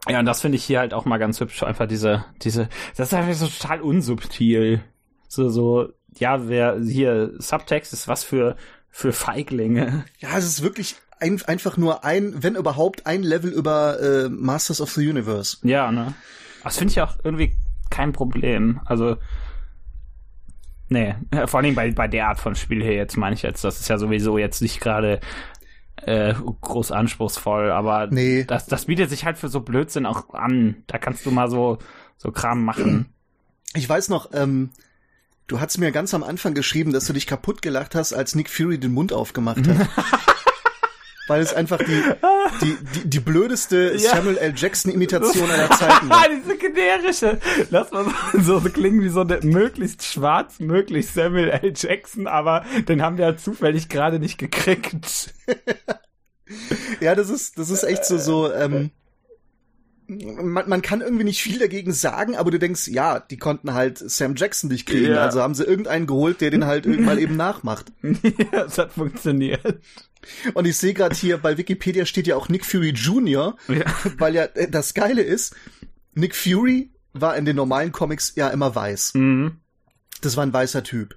Ja, 0.09 0.19
und 0.19 0.25
das 0.25 0.41
finde 0.41 0.57
ich 0.57 0.63
hier 0.63 0.79
halt 0.79 0.93
auch 0.93 1.05
mal 1.05 1.17
ganz 1.17 1.39
hübsch. 1.39 1.63
Einfach 1.63 1.87
diese, 1.87 2.25
diese, 2.41 2.69
das 2.97 3.09
ist 3.09 3.13
einfach 3.13 3.33
so 3.33 3.47
total 3.47 3.81
unsubtil. 3.81 4.81
So, 5.27 5.49
so, 5.49 5.89
ja, 6.17 6.47
wer 6.47 6.79
hier 6.79 7.33
Subtext 7.37 7.93
ist 7.93 8.07
was 8.07 8.23
für, 8.23 8.55
für 8.89 9.13
Feiglinge. 9.13 10.05
Ja, 10.19 10.37
es 10.37 10.45
ist 10.45 10.63
wirklich 10.63 10.95
ein, 11.19 11.41
einfach 11.45 11.77
nur 11.77 12.03
ein, 12.03 12.43
wenn 12.43 12.55
überhaupt, 12.55 13.05
ein 13.05 13.23
Level 13.23 13.51
über 13.51 13.99
äh, 14.01 14.29
Masters 14.29 14.81
of 14.81 14.89
the 14.91 15.07
Universe. 15.07 15.57
Ja, 15.63 15.91
ne? 15.91 16.13
Das 16.63 16.77
finde 16.77 16.91
ich 16.91 17.01
auch 17.01 17.17
irgendwie 17.23 17.55
kein 17.89 18.11
Problem. 18.11 18.81
Also, 18.85 19.17
nee, 20.89 21.15
vor 21.45 21.59
allem 21.59 21.75
bei, 21.75 21.91
bei 21.91 22.07
der 22.07 22.27
Art 22.27 22.39
von 22.39 22.55
Spiel 22.55 22.81
hier 22.81 22.95
jetzt 22.95 23.17
meine 23.17 23.35
ich 23.35 23.43
jetzt, 23.43 23.63
das 23.63 23.79
ist 23.79 23.87
ja 23.87 23.97
sowieso 23.97 24.37
jetzt 24.37 24.61
nicht 24.61 24.81
gerade 24.81 25.19
äh, 26.05 26.33
groß 26.33 26.91
anspruchsvoll, 26.91 27.71
aber 27.71 28.07
Nee. 28.07 28.43
das, 28.45 28.65
das 28.65 28.85
bietet 28.85 29.09
sich 29.09 29.25
halt 29.25 29.37
für 29.37 29.49
so 29.49 29.59
Blödsinn 29.61 30.05
auch 30.05 30.33
an. 30.33 30.83
Da 30.87 30.97
kannst 30.97 31.25
du 31.25 31.31
mal 31.31 31.49
so, 31.49 31.77
so 32.17 32.31
Kram 32.31 32.63
machen. 32.65 33.07
Ich 33.73 33.87
weiß 33.87 34.09
noch, 34.09 34.31
ähm, 34.33 34.71
du 35.47 35.59
hast 35.59 35.77
mir 35.77 35.91
ganz 35.91 36.13
am 36.13 36.23
Anfang 36.23 36.53
geschrieben, 36.53 36.91
dass 36.93 37.05
du 37.05 37.13
dich 37.13 37.27
kaputt 37.27 37.61
gelacht 37.61 37.95
hast, 37.95 38.13
als 38.13 38.35
Nick 38.35 38.49
Fury 38.49 38.79
den 38.79 38.93
Mund 38.93 39.13
aufgemacht 39.13 39.67
hat. 39.67 39.87
Weil 41.31 41.41
es 41.41 41.53
einfach 41.53 41.77
die, 41.79 42.03
die, 42.61 42.77
die, 42.95 43.09
die 43.09 43.19
blödeste 43.21 43.93
Ja. 43.97 44.15
Samuel 44.17 44.37
L. 44.37 44.53
Jackson-Imitation 44.53 45.49
aller 45.49 45.69
Zeiten 45.69 46.09
war. 46.09 46.25
Diese 46.45 46.57
generische, 46.57 47.39
lass 47.69 47.89
mal 47.91 48.05
so, 48.33 48.59
so 48.59 48.69
klingen 48.69 49.01
wie 49.01 49.07
so 49.07 49.21
eine 49.21 49.39
möglichst 49.43 50.03
schwarz, 50.03 50.59
möglichst 50.59 51.13
Samuel 51.13 51.49
L. 51.49 51.71
Jackson, 51.73 52.27
aber 52.27 52.65
den 52.89 53.01
haben 53.01 53.17
wir 53.17 53.27
ja 53.27 53.37
zufällig 53.37 53.87
gerade 53.87 54.19
nicht 54.19 54.37
gekriegt. 54.37 55.33
Ja, 56.99 57.15
das 57.15 57.29
ist, 57.29 57.57
das 57.57 57.69
ist 57.69 57.83
echt 57.83 58.03
so, 58.03 58.17
so, 58.17 58.51
ähm, 58.51 58.91
man, 60.07 60.67
man 60.67 60.81
kann 60.81 60.99
irgendwie 60.99 61.23
nicht 61.23 61.41
viel 61.41 61.59
dagegen 61.59 61.93
sagen, 61.93 62.35
aber 62.35 62.51
du 62.51 62.59
denkst, 62.59 62.89
ja, 62.89 63.21
die 63.21 63.37
konnten 63.37 63.73
halt 63.73 63.97
Sam 63.99 64.35
Jackson 64.35 64.69
nicht 64.69 64.85
kriegen, 64.85 65.13
Ja. 65.13 65.21
also 65.23 65.41
haben 65.41 65.55
sie 65.55 65.63
irgendeinen 65.63 66.07
geholt, 66.07 66.41
der 66.41 66.49
den 66.51 66.65
halt 66.65 66.85
irgendwann 66.85 67.19
eben 67.19 67.37
nachmacht. 67.37 67.93
ja, 68.51 68.65
es 68.65 68.77
hat 68.77 68.91
funktioniert. 68.91 69.79
Und 70.53 70.65
ich 70.65 70.77
sehe 70.77 70.93
gerade 70.93 71.15
hier, 71.15 71.37
bei 71.37 71.57
Wikipedia 71.57 72.05
steht 72.05 72.27
ja 72.27 72.35
auch 72.35 72.49
Nick 72.49 72.65
Fury 72.65 72.89
Jr., 72.89 73.55
Ja. 73.67 73.85
weil 74.17 74.35
ja 74.35 74.43
äh, 74.53 74.69
das 74.69 74.93
Geile 74.93 75.21
ist, 75.21 75.55
Nick 76.13 76.35
Fury 76.35 76.91
war 77.13 77.35
in 77.37 77.45
den 77.45 77.55
normalen 77.55 77.91
Comics 77.91 78.33
ja 78.35 78.49
immer 78.49 78.73
weiß. 78.75 79.13
Mhm. 79.15 79.57
Das 80.21 80.37
war 80.37 80.45
ein 80.45 80.53
weißer 80.53 80.83
Typ. 80.83 81.15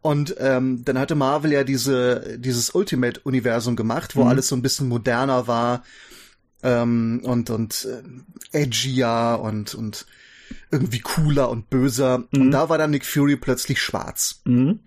Und 0.00 0.36
ähm, 0.38 0.84
dann 0.84 0.98
hatte 0.98 1.14
Marvel 1.16 1.52
ja 1.52 1.64
diese 1.64 2.38
dieses 2.38 2.70
Ultimate-Universum 2.70 3.74
gemacht, 3.76 4.14
wo 4.16 4.24
alles 4.24 4.48
so 4.48 4.54
ein 4.56 4.62
bisschen 4.62 4.88
moderner 4.88 5.46
war 5.48 5.82
ähm, 6.62 7.20
und 7.24 7.50
und 7.50 7.86
äh, 8.52 8.62
edgier 8.62 9.40
und 9.42 9.74
und 9.74 10.06
irgendwie 10.70 11.00
cooler 11.00 11.50
und 11.50 11.68
böser. 11.68 12.24
Und 12.32 12.50
da 12.52 12.68
war 12.68 12.78
dann 12.78 12.90
Nick 12.90 13.04
Fury 13.04 13.36
plötzlich 13.36 13.82
schwarz. 13.82 14.40
Mhm. 14.44 14.80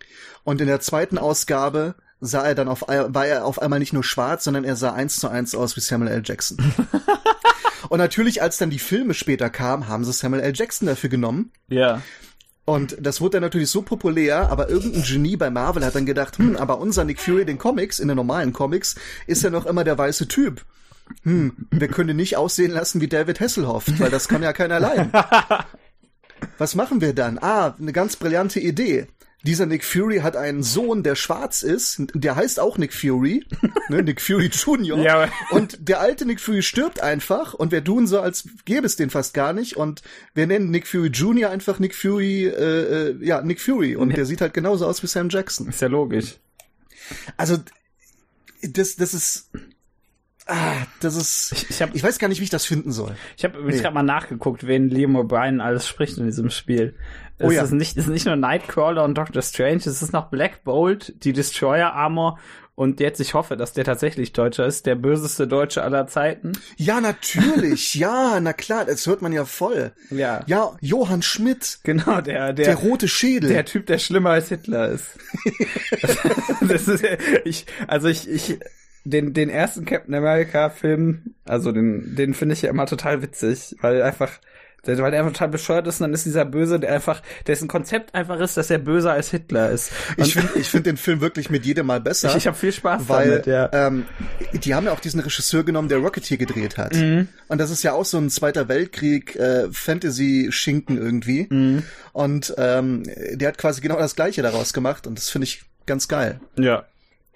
Und 0.44 0.62
in 0.62 0.68
der 0.68 0.80
zweiten 0.80 1.18
Ausgabe 1.18 1.96
sah 2.22 2.44
er 2.44 2.56
dann 2.56 2.68
auf 2.68 2.82
war 2.88 3.26
er 3.26 3.46
auf 3.46 3.62
einmal 3.62 3.80
nicht 3.80 3.94
nur 3.94 4.04
schwarz, 4.04 4.44
sondern 4.44 4.64
er 4.64 4.76
sah 4.76 4.94
eins 4.94 5.20
zu 5.20 5.28
eins 5.28 5.56
aus 5.56 5.76
wie 5.76 5.82
Samuel 5.82 6.12
L. 6.12 6.22
Jackson. 6.24 6.58
und 7.90 7.98
natürlich, 7.98 8.42
als 8.42 8.58
dann 8.58 8.70
die 8.70 8.80
Filme 8.80 9.14
später 9.14 9.50
kamen, 9.50 9.88
haben 9.88 10.06
sie 10.06 10.14
Samuel 10.14 10.44
L. 10.44 10.54
Jackson 10.56 10.88
dafür 10.88 11.10
genommen. 11.10 11.52
Ja. 11.68 12.02
Und 12.64 12.96
das 13.02 13.20
wurde 13.20 13.32
dann 13.32 13.44
natürlich 13.44 13.72
so 13.72 13.82
populär, 13.82 14.50
aber 14.50 14.70
irgendein 14.70 15.04
Genie 15.04 15.36
bei 15.36 15.50
Marvel 15.50 15.84
hat 15.84 15.96
dann 15.96 16.06
gedacht, 16.06 16.38
hm, 16.38 16.56
aber 16.56 16.78
unser 16.78 17.04
Nick 17.04 17.20
Fury, 17.20 17.44
den 17.44 17.58
Comics, 17.58 18.00
in 18.00 18.08
den 18.08 18.16
normalen 18.16 18.54
Comics, 18.54 18.96
ist 19.26 19.44
ja 19.44 19.50
noch 19.50 19.66
immer 19.66 19.84
der 19.84 19.98
weiße 19.98 20.28
Typ. 20.28 20.64
hm, 21.24 21.68
wir 21.72 21.88
können 21.88 22.16
nicht 22.16 22.38
aussehen 22.38 22.72
lassen 22.72 23.02
wie 23.02 23.08
David 23.08 23.40
Hasselhoff, 23.40 23.86
weil 23.98 24.12
das 24.12 24.28
kann 24.28 24.44
ja 24.44 24.54
keiner 24.54 24.80
leiden. 24.80 25.12
Was 26.58 26.76
machen 26.76 27.02
wir 27.02 27.14
dann? 27.14 27.40
Ah, 27.40 27.76
eine 27.80 27.94
ganz 27.94 28.16
brillante 28.16 28.60
Idee. 28.60 29.08
Dieser 29.44 29.66
Nick 29.66 29.84
Fury 29.84 30.18
hat 30.20 30.36
einen 30.36 30.62
Sohn, 30.62 31.02
der 31.04 31.16
schwarz 31.16 31.64
ist, 31.64 32.02
der 32.14 32.36
heißt 32.36 32.60
auch 32.60 32.78
Nick 32.78 32.94
Fury, 32.94 33.44
ne, 33.90 34.04
Nick 34.04 34.22
Fury 34.22 34.48
Jr. 34.54 35.00
Ja. 35.00 35.30
Und 35.50 35.78
der 35.88 36.00
alte 36.00 36.26
Nick 36.26 36.40
Fury 36.40 36.62
stirbt 36.62 37.02
einfach 37.02 37.54
und 37.56 37.72
wir 37.72 37.84
tun 37.84 38.06
so, 38.06 38.20
als 38.20 38.48
gäbe 38.66 38.86
es 38.86 38.96
den 38.98 39.10
fast 39.10 39.34
gar 39.34 39.54
nicht 39.54 39.78
und 39.78 40.04
wir 40.36 40.46
nennen 40.46 40.70
Nick 40.70 40.88
Fury 40.88 41.08
Jr. 41.08 41.50
einfach 41.50 41.80
Nick 41.80 41.96
Fury, 41.96 42.46
äh, 42.46 43.10
äh, 43.10 43.26
ja, 43.26 43.42
Nick 43.42 43.60
Fury 43.62 43.96
und 43.96 44.16
der 44.16 44.26
sieht 44.26 44.42
halt 44.42 44.54
genauso 44.54 44.86
aus 44.86 45.02
wie 45.02 45.08
Sam 45.08 45.30
Jackson. 45.30 45.68
Ist 45.70 45.82
ja 45.82 45.88
logisch. 45.88 46.36
Also, 47.36 47.58
das, 48.62 48.96
das 48.96 49.14
ist, 49.16 49.50
ah, 50.46 50.86
das 51.00 51.16
ist, 51.16 51.52
Ich, 51.54 51.70
ich 51.72 51.82
habe 51.82 51.92
ich 51.96 52.04
weiß 52.04 52.20
gar 52.20 52.28
nicht, 52.28 52.40
wie 52.40 52.44
ich 52.44 52.50
das 52.52 52.66
finden 52.66 52.92
soll. 52.92 53.16
Ich 53.38 53.44
habe 53.44 53.60
Nee. 53.64 53.80
gerade 53.80 53.94
mal 53.96 54.04
nachgeguckt, 54.04 54.68
wen 54.68 54.88
Liam 54.90 55.18
O'Brien 55.18 55.60
alles 55.62 55.88
spricht 55.88 56.18
in 56.20 56.26
diesem 56.26 56.52
Spiel. 56.52 56.94
Es 57.42 57.48
Oh 57.48 57.52
ja. 57.52 57.64
ist 57.64 57.72
nicht, 57.72 57.98
es 57.98 58.06
ist 58.06 58.12
nicht 58.12 58.26
nur 58.26 58.36
Nightcrawler 58.36 59.04
und 59.04 59.18
Doctor 59.18 59.42
Strange, 59.42 59.78
es 59.78 60.02
ist 60.02 60.14
noch 60.14 60.30
Black 60.30 60.64
Bolt, 60.64 61.14
die 61.24 61.34
Destroyer 61.34 61.94
Armor 61.94 62.40
und 62.74 63.00
jetzt, 63.00 63.20
ich 63.20 63.34
hoffe, 63.34 63.58
dass 63.58 63.74
der 63.74 63.84
tatsächlich 63.84 64.34
Deutscher 64.34 64.66
ist, 64.66 64.86
der 64.86 64.96
böseste 64.96 65.46
Deutsche 65.48 65.84
aller 65.84 66.08
Zeiten. 66.08 66.54
Ja, 66.78 67.00
natürlich, 67.02 67.94
ja, 67.96 68.40
na 68.40 68.54
klar, 68.54 68.86
das 68.86 69.06
hört 69.06 69.22
man 69.22 69.34
ja 69.34 69.46
voll. 69.46 69.92
Ja. 70.10 70.42
Ja, 70.48 70.72
Johann 70.80 71.22
Schmidt, 71.22 71.80
Genau, 71.84 72.22
der, 72.22 72.54
der, 72.54 72.66
der 72.66 72.76
rote 72.76 73.08
Schädel. 73.08 73.50
der 73.52 73.66
Typ, 73.66 73.86
der 73.86 74.00
schlimmer 74.00 74.32
als 74.32 74.50
Hitler 74.50 74.90
ist. 74.90 75.06
das 76.68 76.88
ist 76.88 77.04
ich, 77.46 77.66
also 77.88 78.08
ich, 78.08 78.28
ich, 78.30 78.60
den, 79.04 79.34
den 79.34 79.50
ersten 79.50 79.86
Captain 79.86 80.16
America 80.16 80.70
Film, 80.70 81.36
also 81.46 81.72
den, 81.72 82.16
den 82.16 82.34
finde 82.34 82.54
ich 82.54 82.62
ja 82.62 82.70
immer 82.70 82.86
total 82.86 83.22
witzig, 83.22 83.76
weil 83.82 84.02
einfach, 84.02 84.32
weil 84.84 85.12
der 85.12 85.20
einfach 85.20 85.34
total 85.34 85.50
bescheuert 85.50 85.88
ist 85.88 86.00
und 86.00 86.06
dann 86.06 86.14
ist 86.14 86.26
dieser 86.26 86.46
Böse, 86.46 86.80
der 86.80 86.94
einfach, 86.94 87.22
dessen 87.48 87.68
Konzept 87.68 88.16
einfach 88.16 88.40
ist, 88.40 88.58
dass 88.58 88.70
er 88.70 88.80
böser 88.80 89.12
als 89.12 89.30
Hitler 89.30 89.70
ist. 89.70 89.92
Und 90.18 90.28
ich 90.28 90.34
finde 90.34 90.50
ich 90.60 90.70
find 90.70 90.86
den 90.86 90.98
Film 90.98 91.22
wirklich 91.22 91.50
mit 91.50 91.66
jedem 91.66 91.86
Mal 91.86 92.02
besser. 92.02 92.30
ich, 92.30 92.36
ich 92.36 92.48
habe 92.48 92.58
viel 92.58 92.72
Spaß 92.72 93.08
weil 93.08 93.30
damit, 93.30 93.46
ja. 93.48 93.70
ähm, 93.74 94.06
die 94.54 94.74
haben 94.74 94.86
ja 94.86 94.92
auch 94.92 95.00
diesen 95.00 95.20
Regisseur 95.20 95.64
genommen, 95.64 95.90
der 95.90 96.00
Rocketeer 96.00 96.38
gedreht 96.38 96.78
hat. 96.78 96.96
Mhm. 96.96 97.28
Und 97.48 97.58
das 97.60 97.70
ist 97.70 97.84
ja 97.84 97.94
auch 97.94 98.06
so 98.06 98.18
ein 98.18 98.30
Zweiter 98.30 98.68
Weltkrieg 98.68 99.36
äh, 99.36 99.68
Fantasy-Schinken 99.72 100.98
irgendwie. 100.98 101.48
Mhm. 101.50 101.84
Und 102.14 102.54
ähm, 102.58 103.04
der 103.34 103.50
hat 103.50 103.58
quasi 103.58 103.82
genau 103.82 103.98
das 103.98 104.16
Gleiche 104.16 104.42
daraus 104.42 104.74
gemacht 104.74 105.08
und 105.08 105.18
das 105.18 105.30
finde 105.30 105.46
ich 105.46 105.64
ganz 105.86 106.08
geil. 106.08 106.40
Ja. 106.58 106.86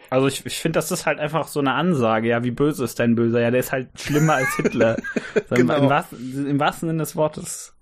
Also 0.09 0.27
ich, 0.27 0.45
ich 0.45 0.57
finde, 0.59 0.77
das 0.77 0.91
ist 0.91 1.05
halt 1.05 1.19
einfach 1.19 1.47
so 1.47 1.59
eine 1.59 1.73
Ansage, 1.73 2.27
ja, 2.29 2.43
wie 2.43 2.51
böse 2.51 2.83
ist 2.83 2.99
dein 2.99 3.15
Böser? 3.15 3.41
Ja, 3.41 3.51
der 3.51 3.59
ist 3.59 3.71
halt 3.71 3.89
schlimmer 3.99 4.35
als 4.35 4.55
Hitler. 4.55 4.97
Genau. 5.49 5.75
im, 5.75 5.89
wahrsten, 5.89 6.47
Im 6.47 6.59
wahrsten 6.59 6.89
Sinne 6.89 7.03
des 7.03 7.15
Wortes. 7.15 7.73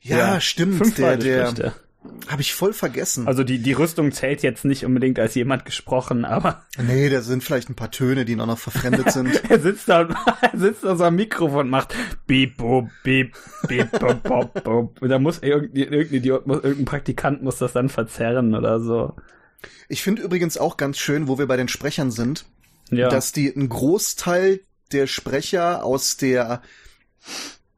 Ja, 0.00 0.40
stimmt. 0.40 0.76
Fünfmal 0.76 1.18
Der, 1.18 1.52
der 1.52 1.64
er. 1.66 1.74
habe 2.30 2.42
ich 2.42 2.54
voll 2.54 2.72
vergessen. 2.72 3.26
Also 3.26 3.42
die, 3.44 3.58
die 3.58 3.72
Rüstung 3.72 4.12
zählt 4.12 4.42
jetzt 4.42 4.64
nicht 4.64 4.84
unbedingt 4.84 5.18
als 5.18 5.34
jemand 5.34 5.64
gesprochen, 5.64 6.24
aber 6.24 6.62
nee, 6.78 7.08
da 7.08 7.20
sind 7.22 7.42
vielleicht 7.42 7.68
ein 7.70 7.74
paar 7.74 7.90
Töne, 7.90 8.24
die 8.24 8.36
noch, 8.36 8.46
noch 8.46 8.58
verfremdet 8.58 9.10
sind. 9.12 9.42
er 9.50 9.60
sitzt 9.60 9.88
da, 9.88 10.02
er 10.52 10.58
sitzt 10.58 10.84
da 10.84 10.96
so 10.96 11.04
am 11.04 11.16
Mikrofon 11.16 11.60
und 11.66 11.70
macht 11.70 11.94
beep, 12.26 12.56
boop, 12.56 12.88
beep, 13.02 13.34
beep, 13.68 13.90
boop, 13.98 14.22
boop, 14.22 14.64
boop. 14.64 15.02
Und 15.02 15.08
da 15.08 15.18
muss 15.18 15.40
irgendwie, 15.42 15.82
irgendein 15.82 16.14
Idiot, 16.14 16.46
muss, 16.46 16.58
irgendein 16.62 16.84
Praktikant 16.86 17.42
muss 17.42 17.58
das 17.58 17.72
dann 17.72 17.88
verzerren 17.88 18.54
oder 18.54 18.80
so. 18.80 19.14
Ich 19.88 20.02
finde 20.02 20.22
übrigens 20.22 20.56
auch 20.58 20.76
ganz 20.76 20.98
schön, 20.98 21.28
wo 21.28 21.38
wir 21.38 21.46
bei 21.46 21.56
den 21.56 21.68
Sprechern 21.68 22.10
sind, 22.10 22.44
Ja. 22.90 23.08
dass 23.08 23.32
die 23.32 23.54
einen 23.54 23.68
Großteil 23.68 24.60
der 24.92 25.06
Sprecher 25.06 25.84
aus 25.84 26.16
der 26.16 26.62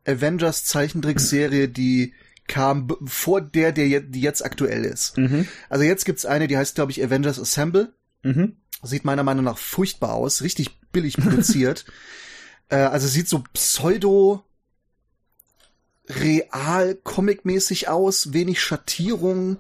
Avengers 0.06 0.64
Zeichentrickserie, 0.64 1.68
die 1.68 2.14
kam 2.46 2.88
vor 3.04 3.40
der, 3.42 3.72
der 3.72 4.00
die 4.00 4.20
jetzt 4.20 4.44
aktuell 4.44 4.84
ist. 4.84 5.18
mhm. 5.18 5.46
Also 5.68 5.84
jetzt 5.84 6.04
gibt's 6.06 6.24
eine, 6.24 6.48
die 6.48 6.56
heißt 6.56 6.74
glaube 6.74 6.92
ich 6.92 7.02
Avengers 7.04 7.38
Assemble. 7.38 7.92
Mhm. 8.22 8.56
Sieht 8.82 9.04
meiner 9.04 9.22
Meinung 9.22 9.44
nach 9.44 9.58
furchtbar 9.58 10.14
aus, 10.14 10.42
richtig 10.42 10.80
billig 10.92 11.16
produziert. 11.16 11.84
äh, 12.68 12.76
also 12.76 13.06
sieht 13.06 13.28
so 13.28 13.42
pseudo 13.52 14.44
real 16.08 16.94
comicmäßig 16.94 17.88
aus, 17.88 18.32
wenig 18.32 18.60
Schattierung, 18.62 19.58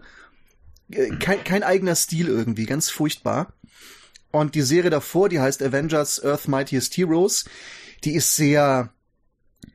kein, 0.90 1.44
kein 1.44 1.62
eigener 1.62 1.94
Stil 1.94 2.28
irgendwie, 2.28 2.66
ganz 2.66 2.90
furchtbar. 2.90 3.52
Und 4.30 4.54
die 4.54 4.62
Serie 4.62 4.90
davor, 4.90 5.28
die 5.28 5.40
heißt 5.40 5.62
Avengers 5.62 6.22
Earth 6.24 6.48
Mightiest 6.48 6.96
Heroes, 6.96 7.44
die 8.04 8.14
ist 8.14 8.36
sehr, 8.36 8.90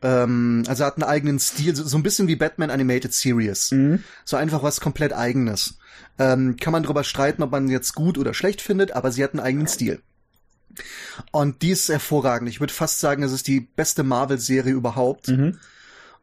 ähm, 0.02 0.64
also 0.68 0.86
hat 0.86 0.96
einen 0.96 1.04
eigenen 1.04 1.40
Stil, 1.40 1.76
so, 1.76 1.84
so 1.84 1.98
ein 1.98 2.04
bisschen 2.04 2.28
wie 2.28 2.36
Batman 2.36 2.70
Animated 2.70 3.14
Series. 3.14 3.72
Mhm. 3.72 4.04
So 4.26 4.38
einfach 4.38 4.64
was 4.64 4.80
komplett 4.80 5.14
eigenes. 5.14 5.78
Ähm, 6.20 6.58
kann 6.58 6.72
man 6.72 6.84
darüber 6.84 7.04
streiten, 7.04 7.42
ob 7.42 7.52
man 7.52 7.70
jetzt 7.70 7.96
gut 7.96 8.18
oder 8.18 8.34
schlecht 8.34 8.62
findet, 8.62 8.92
aber 8.92 9.12
sie 9.12 9.24
hat 9.24 9.32
einen 9.32 9.40
eigenen 9.40 9.68
Stil. 9.68 10.02
Und 11.32 11.62
die 11.62 11.72
ist 11.72 11.90
hervorragend. 11.90 12.50
Ich 12.50 12.60
würde 12.60 12.74
fast 12.74 13.00
sagen, 13.00 13.24
es 13.24 13.32
ist 13.32 13.48
die 13.48 13.62
beste 13.62 14.04
Marvel-Serie 14.04 14.74
überhaupt. 14.74 15.28
Mhm. 15.28 15.60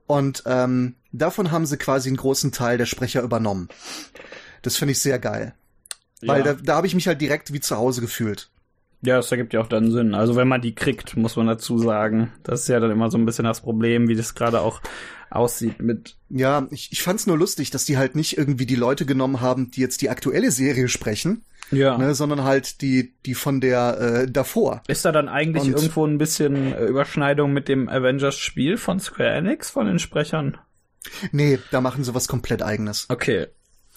Und 0.07 0.43
ähm, 0.47 0.97
davon 1.12 1.53
haben 1.53 1.67
sie 1.67 1.77
quasi 1.77 2.09
einen 2.09 2.17
großen 2.17 2.51
Teil 2.51 2.79
der 2.79 2.87
Sprecher 2.87 3.23
übernommen. 3.23 3.69
Das 4.62 4.77
finde 4.77 4.93
ich 4.93 5.01
sehr 5.01 5.19
geil. 5.19 5.55
Weil 6.23 6.45
ja. 6.45 6.53
da, 6.55 6.61
da 6.62 6.74
habe 6.77 6.87
ich 6.87 6.95
mich 6.95 7.07
halt 7.09 7.20
direkt 7.20 7.53
wie 7.53 7.61
zu 7.61 7.77
Hause 7.77 8.01
gefühlt. 8.03 8.51
ja, 9.03 9.16
das 9.16 9.31
ergibt 9.32 9.55
ja 9.55 9.61
auch 9.62 9.69
dann 9.69 9.91
Sinn. 9.91 10.15
Also 10.15 10.37
wenn 10.37 10.49
man 10.49 10.61
die 10.61 10.74
kriegt, 10.74 11.16
muss 11.16 11.37
man 11.37 11.47
dazu 11.47 11.78
sagen. 11.78 12.32
Das 12.43 12.62
ist 12.62 12.69
ja 12.69 12.78
dann 12.81 12.91
immer 12.91 13.11
so 13.11 13.16
ein 13.19 13.24
bisschen 13.24 13.47
das 13.47 13.62
Problem, 13.62 14.09
wie 14.09 14.15
das 14.16 14.35
gerade 14.35 14.61
auch 14.61 14.82
aussieht 15.31 15.81
mit. 15.81 16.16
Ja, 16.28 16.66
ich, 16.70 16.91
ich 16.93 17.03
fand's 17.03 17.27
nur 17.27 17.39
lustig, 17.39 17.70
dass 17.70 17.85
die 17.87 17.97
halt 17.97 18.16
nicht 18.16 18.37
irgendwie 18.37 18.66
die 18.66 18.74
Leute 18.77 19.07
genommen 19.07 19.41
haben, 19.41 19.70
die 19.70 19.81
jetzt 19.81 20.03
die 20.03 20.11
aktuelle 20.11 20.51
Serie 20.51 20.89
sprechen, 20.89 21.45
Ja. 21.70 21.97
ne, 21.97 22.15
sondern 22.15 22.43
halt 22.45 22.82
die, 22.82 23.15
die 23.24 23.35
von 23.35 23.61
der 23.61 23.99
äh, 24.24 24.31
davor. 24.31 24.82
Ist 24.89 25.05
da 25.05 25.12
dann 25.12 25.28
eigentlich 25.28 25.65
Und- 25.65 25.74
irgendwo 25.74 26.05
ein 26.05 26.19
bisschen 26.19 26.74
äh, 26.74 26.85
Überschneidung 26.85 27.53
mit 27.53 27.69
dem 27.69 27.89
Avengers-Spiel 27.89 28.77
von 28.77 28.99
Square 29.01 29.31
Enix, 29.31 29.70
von 29.70 29.87
den 29.87 29.99
Sprechern? 30.01 30.59
Nee, 31.32 31.59
da 31.70 31.81
machen 31.81 32.05
sie 32.05 32.12
was 32.15 32.28
komplett 32.28 32.61
eigenes. 32.62 33.07
Okay. 33.09 33.47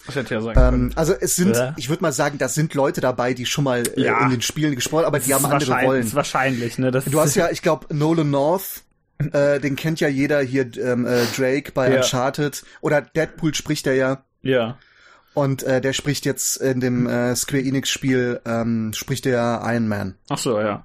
Ich 0.08 0.14
hätte 0.14 0.34
ja 0.34 0.52
können. 0.52 0.86
Ähm, 0.86 0.92
also 0.96 1.14
es 1.18 1.36
sind, 1.36 1.56
Ja. 1.56 1.72
ich 1.76 1.88
würde 1.88 2.02
mal 2.02 2.12
sagen, 2.12 2.38
da 2.38 2.48
sind 2.48 2.74
Leute 2.74 3.00
dabei, 3.00 3.32
die 3.34 3.46
schon 3.46 3.64
mal 3.64 3.82
äh, 3.96 4.00
Ja. 4.02 4.24
in 4.24 4.30
den 4.30 4.42
Spielen 4.42 4.74
gesprochen, 4.74 5.04
aber 5.06 5.18
die 5.18 5.32
haben 5.34 5.44
ist 5.44 5.50
andere 5.50 5.80
Rollen. 5.82 6.02
Ist 6.06 6.14
wahrscheinlich, 6.14 6.78
ne? 6.78 6.90
Das 6.90 7.04
Du 7.06 7.20
hast 7.20 7.34
ja, 7.36 7.50
ich 7.50 7.62
glaube, 7.62 7.94
Nolan 7.94 8.30
North, 8.30 8.82
äh, 9.32 9.60
den 9.60 9.76
kennt 9.76 10.00
ja 10.00 10.08
jeder 10.08 10.40
hier, 10.42 10.70
ähm, 10.76 11.06
äh, 11.06 11.24
Drake 11.36 11.72
bei 11.72 11.90
Ja. 11.90 11.96
Uncharted 11.96 12.64
oder 12.80 13.00
Deadpool 13.00 13.54
spricht 13.54 13.86
er 13.86 13.94
ja. 13.94 14.24
ja. 14.42 14.78
Und 15.32 15.62
äh, 15.64 15.80
der 15.80 15.92
spricht 15.94 16.26
jetzt 16.26 16.58
in 16.58 16.80
dem 16.80 17.06
äh, 17.08 17.34
Square 17.34 17.62
Enix 17.64 17.88
Spiel, 17.90 18.40
ähm, 18.44 18.92
spricht 18.92 19.24
der 19.24 19.62
Iron 19.64 19.88
Man 19.88 20.14
Ach 20.28 20.38
so, 20.38 20.60
ja. 20.60 20.84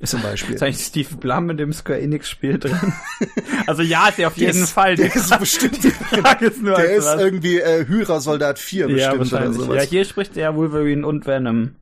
zum 0.04 0.22
Beispiel. 0.22 0.54
Ist 0.56 0.62
eigentlich 0.62 0.84
Steve 0.84 1.16
Blum 1.16 1.50
in 1.50 1.56
dem 1.56 1.72
Square 1.72 2.00
Enix 2.00 2.28
Spiel 2.28 2.58
drin? 2.58 2.92
also 3.66 3.82
ja, 3.82 4.08
ist 4.08 4.18
er 4.18 4.28
auf 4.28 4.34
Der 4.34 4.46
jeden 4.48 4.62
ist- 4.64 4.70
Fall. 4.72 4.96
der 4.96 5.14
ist 5.14 5.38
bestimmt- 5.38 5.76
Frage 5.84 6.46
ist 6.46 6.62
nur, 6.62 6.74
Der 6.76 6.88
als 6.88 6.98
ist 6.98 7.04
was. 7.06 7.20
irgendwie 7.20 7.60
äh, 7.60 7.86
Hydra-Soldat 7.86 8.58
4 8.58 8.90
ja, 8.90 9.14
bestimmt 9.14 9.32
oder 9.42 9.52
sowas. 9.52 9.76
Ja, 9.84 9.88
hier 9.88 10.04
spricht 10.04 10.36
er 10.36 10.54
Wolverine 10.56 11.06
und 11.06 11.26
Venom. 11.26 11.76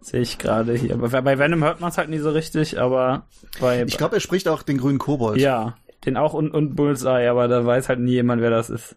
Sehe 0.00 0.20
ich 0.20 0.36
gerade 0.38 0.74
hier. 0.74 0.94
Aber 0.94 1.08
bei 1.22 1.38
Venom 1.38 1.64
hört 1.64 1.80
man 1.80 1.90
es 1.90 1.96
halt 1.98 2.10
nie 2.10 2.18
so 2.18 2.30
richtig, 2.30 2.78
aber 2.78 3.26
bei 3.60 3.84
ich 3.84 3.96
glaube, 3.96 4.16
er 4.16 4.20
spricht 4.20 4.48
auch 4.48 4.62
den 4.62 4.76
grünen 4.78 4.98
Kobold. 4.98 5.40
ja, 5.40 5.76
den 6.04 6.18
auch 6.18 6.34
und, 6.34 6.50
und 6.50 6.74
Bullseye, 6.76 7.28
aber 7.30 7.48
da 7.48 7.64
weiß 7.64 7.88
halt 7.88 8.00
nie 8.00 8.12
jemand, 8.12 8.42
wer 8.42 8.50
das 8.50 8.68
ist. 8.68 8.96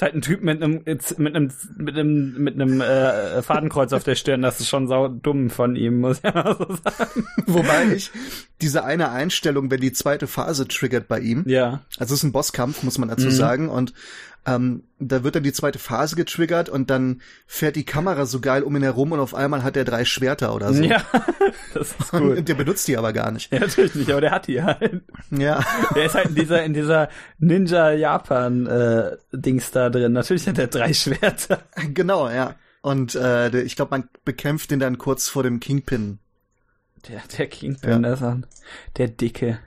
Ist 0.00 0.02
halt 0.02 0.14
ein 0.14 0.22
Typ 0.22 0.42
mit 0.42 0.62
einem 0.62 0.82
mit 0.82 1.36
einem 1.36 1.52
mit 1.76 1.94
einem 1.94 2.42
mit 2.42 2.54
einem 2.54 2.80
äh, 2.80 3.42
Fadenkreuz 3.42 3.92
auf 3.92 4.02
der 4.02 4.14
Stirn. 4.14 4.40
Das 4.40 4.58
ist 4.58 4.70
schon 4.70 4.88
sau 4.88 5.08
dumm 5.08 5.50
von 5.50 5.76
ihm, 5.76 6.00
muss 6.00 6.22
ich 6.24 6.34
mal 6.34 6.56
so 6.56 6.74
sagen. 6.74 7.26
Wobei 7.44 7.92
ich 7.92 8.10
diese 8.62 8.84
eine 8.84 9.10
Einstellung, 9.10 9.70
wenn 9.70 9.80
die 9.80 9.92
zweite 9.92 10.26
Phase 10.26 10.68
triggert 10.68 11.08
bei 11.08 11.20
ihm, 11.20 11.44
Ja, 11.46 11.80
also 11.98 12.14
es 12.14 12.20
ist 12.20 12.24
ein 12.24 12.32
Bosskampf, 12.32 12.82
muss 12.82 12.98
man 12.98 13.08
dazu 13.08 13.26
Mhm. 13.26 13.30
sagen, 13.32 13.68
und 13.68 13.92
ähm, 14.46 14.84
da 14.98 15.22
wird 15.22 15.36
dann 15.36 15.42
die 15.42 15.52
zweite 15.52 15.78
Phase 15.78 16.16
getriggert 16.16 16.70
und 16.70 16.88
dann 16.88 17.20
fährt 17.46 17.76
die 17.76 17.84
Kamera 17.84 18.24
so 18.24 18.40
geil 18.40 18.62
um 18.62 18.74
ihn 18.74 18.82
herum 18.82 19.12
und 19.12 19.20
auf 19.20 19.34
einmal 19.34 19.62
hat 19.62 19.76
er 19.76 19.84
drei 19.84 20.06
Schwerter 20.06 20.54
oder 20.54 20.72
so. 20.72 20.82
ja, 20.82 21.02
das 21.74 21.88
ist 21.98 22.10
gut. 22.10 22.38
Und 22.38 22.48
der 22.48 22.54
benutzt 22.54 22.88
die 22.88 22.96
aber 22.96 23.12
gar 23.12 23.30
nicht. 23.32 23.52
Ja, 23.52 23.60
natürlich 23.60 23.94
nicht, 23.94 24.10
aber 24.10 24.22
der 24.22 24.30
hat 24.30 24.46
die 24.46 24.62
halt. 24.62 25.02
Ja. 25.30 25.62
Der 25.94 26.04
ist 26.06 26.14
halt 26.14 26.28
in 26.28 26.34
dieser, 26.36 26.62
in 26.64 26.72
dieser 26.72 27.10
Ninja 27.38 27.90
Japan 27.92 28.66
äh, 28.66 29.16
Dings 29.32 29.72
da 29.72 29.90
drin. 29.90 30.12
Natürlich 30.12 30.48
hat 30.48 30.56
er 30.58 30.68
drei 30.68 30.94
Schwerter. 30.94 31.60
genau, 31.92 32.30
ja. 32.30 32.54
Und 32.80 33.14
äh, 33.16 33.60
ich 33.60 33.76
glaube, 33.76 33.90
man 33.90 34.08
bekämpft 34.24 34.70
den 34.70 34.80
dann 34.80 34.96
kurz 34.96 35.28
vor 35.28 35.42
dem 35.42 35.60
Kingpin. 35.60 36.18
Der, 37.08 37.22
der 37.38 37.46
Kingpin, 37.46 38.04
Ja. 38.04 38.12
ist 38.12 38.22
der 38.96 39.08
Dicke. 39.08 39.58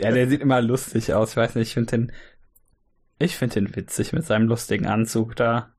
ja, 0.00 0.10
der 0.12 0.28
sieht 0.28 0.40
immer 0.40 0.60
lustig 0.60 1.14
aus. 1.14 1.30
Ich 1.30 1.36
weiß 1.36 1.54
nicht, 1.54 1.68
ich 1.68 1.74
finde 1.74 1.90
den, 1.90 2.12
ich 3.18 3.36
finde 3.36 3.54
den 3.54 3.76
witzig 3.76 4.12
mit 4.12 4.24
seinem 4.26 4.46
lustigen 4.48 4.86
Anzug 4.86 5.36
da. 5.36 5.70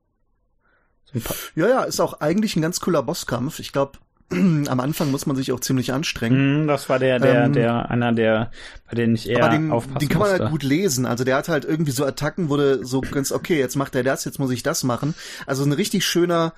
Ein 1.14 1.22
Ja, 1.54 1.68
ja, 1.68 1.82
ist 1.84 2.00
auch 2.00 2.20
eigentlich 2.20 2.56
ein 2.56 2.62
ganz 2.62 2.80
cooler 2.80 3.02
Bosskampf. 3.02 3.58
Ich 3.60 3.72
glaube, 3.72 3.98
am 4.30 4.80
Anfang 4.80 5.10
muss 5.12 5.24
man 5.26 5.36
sich 5.36 5.52
auch 5.52 5.60
ziemlich 5.60 5.92
anstrengen. 5.92 6.64
Mm, 6.64 6.66
das 6.66 6.88
war 6.88 6.98
der, 6.98 7.20
der, 7.20 7.44
ähm, 7.44 7.52
der, 7.52 7.90
einer 7.90 8.12
der, 8.12 8.50
bei 8.88 8.96
denen 8.96 9.14
ich 9.14 9.28
eher 9.28 9.44
aber 9.44 9.50
den, 9.56 9.70
aufpassen 9.70 10.00
den 10.00 10.08
kann 10.08 10.18
man 10.18 10.30
musste. 10.30 10.42
halt 10.44 10.52
gut 10.52 10.62
lesen. 10.64 11.06
Also 11.06 11.22
der 11.22 11.36
hat 11.36 11.48
halt 11.48 11.64
irgendwie 11.64 11.92
so 11.92 12.04
Attacken, 12.04 12.48
wurde 12.48 12.84
so 12.84 13.00
ganz, 13.00 13.30
okay, 13.30 13.58
jetzt 13.58 13.76
macht 13.76 13.94
er 13.94 14.02
das, 14.02 14.24
jetzt 14.24 14.40
muss 14.40 14.50
ich 14.50 14.64
das 14.64 14.82
machen. 14.82 15.14
Also 15.46 15.64
ein 15.64 15.72
richtig 15.72 16.04
schöner, 16.04 16.54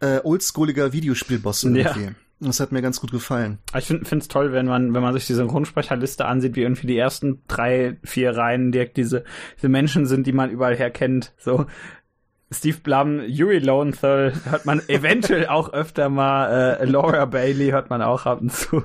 äh, 0.00 0.18
oldschooliger 0.24 0.92
Videospielboss 0.92 1.62
irgendwie. 1.62 1.80
Ja. 2.06 2.10
Das 2.40 2.60
hat 2.60 2.72
mir 2.72 2.82
ganz 2.82 3.00
gut 3.00 3.10
gefallen. 3.12 3.58
Ich 3.76 3.86
finde 3.86 4.04
es 4.18 4.28
toll, 4.28 4.52
wenn 4.52 4.66
man, 4.66 4.92
wenn 4.92 5.02
man 5.02 5.14
sich 5.14 5.26
die 5.26 5.34
Synchronsprecherliste 5.34 6.26
ansieht, 6.26 6.56
wie 6.56 6.62
irgendwie 6.62 6.86
die 6.88 6.98
ersten 6.98 7.42
drei, 7.48 7.96
vier 8.02 8.36
Reihen 8.36 8.72
direkt 8.72 8.96
diese, 8.96 9.24
diese 9.56 9.68
Menschen 9.68 10.04
sind, 10.06 10.26
die 10.26 10.32
man 10.32 10.50
überall 10.50 10.76
her 10.76 10.90
kennt. 10.90 11.32
So 11.38 11.66
Steve 12.50 12.78
Blum, 12.82 13.20
Yuri 13.26 13.58
Lowenthal 13.58 14.32
hört 14.50 14.66
man 14.66 14.82
eventuell 14.88 15.46
auch 15.46 15.72
öfter 15.72 16.08
mal, 16.08 16.76
äh, 16.80 16.84
Laura 16.84 17.24
Bailey 17.24 17.70
hört 17.70 17.88
man 17.90 18.02
auch 18.02 18.26
ab 18.26 18.40
und 18.40 18.52
zu. 18.52 18.82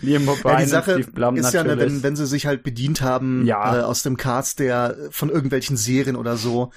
Liam 0.00 0.28
O'Brien 0.28 0.50
Ja, 0.50 0.58
die 0.58 0.66
Sache 0.66 0.92
Steve 0.92 1.10
Blum 1.12 1.36
ist 1.36 1.52
ja, 1.54 1.62
ne, 1.62 1.70
natürlich. 1.70 1.94
wenn, 1.94 2.02
wenn 2.02 2.16
sie 2.16 2.26
sich 2.26 2.46
halt 2.46 2.62
bedient 2.64 3.00
haben 3.00 3.46
Ja. 3.46 3.78
äh, 3.78 3.82
aus 3.82 4.02
dem 4.02 4.16
Cast 4.16 4.58
der 4.58 4.96
von 5.10 5.30
irgendwelchen 5.30 5.76
Serien 5.76 6.16
oder 6.16 6.36
so, 6.36 6.70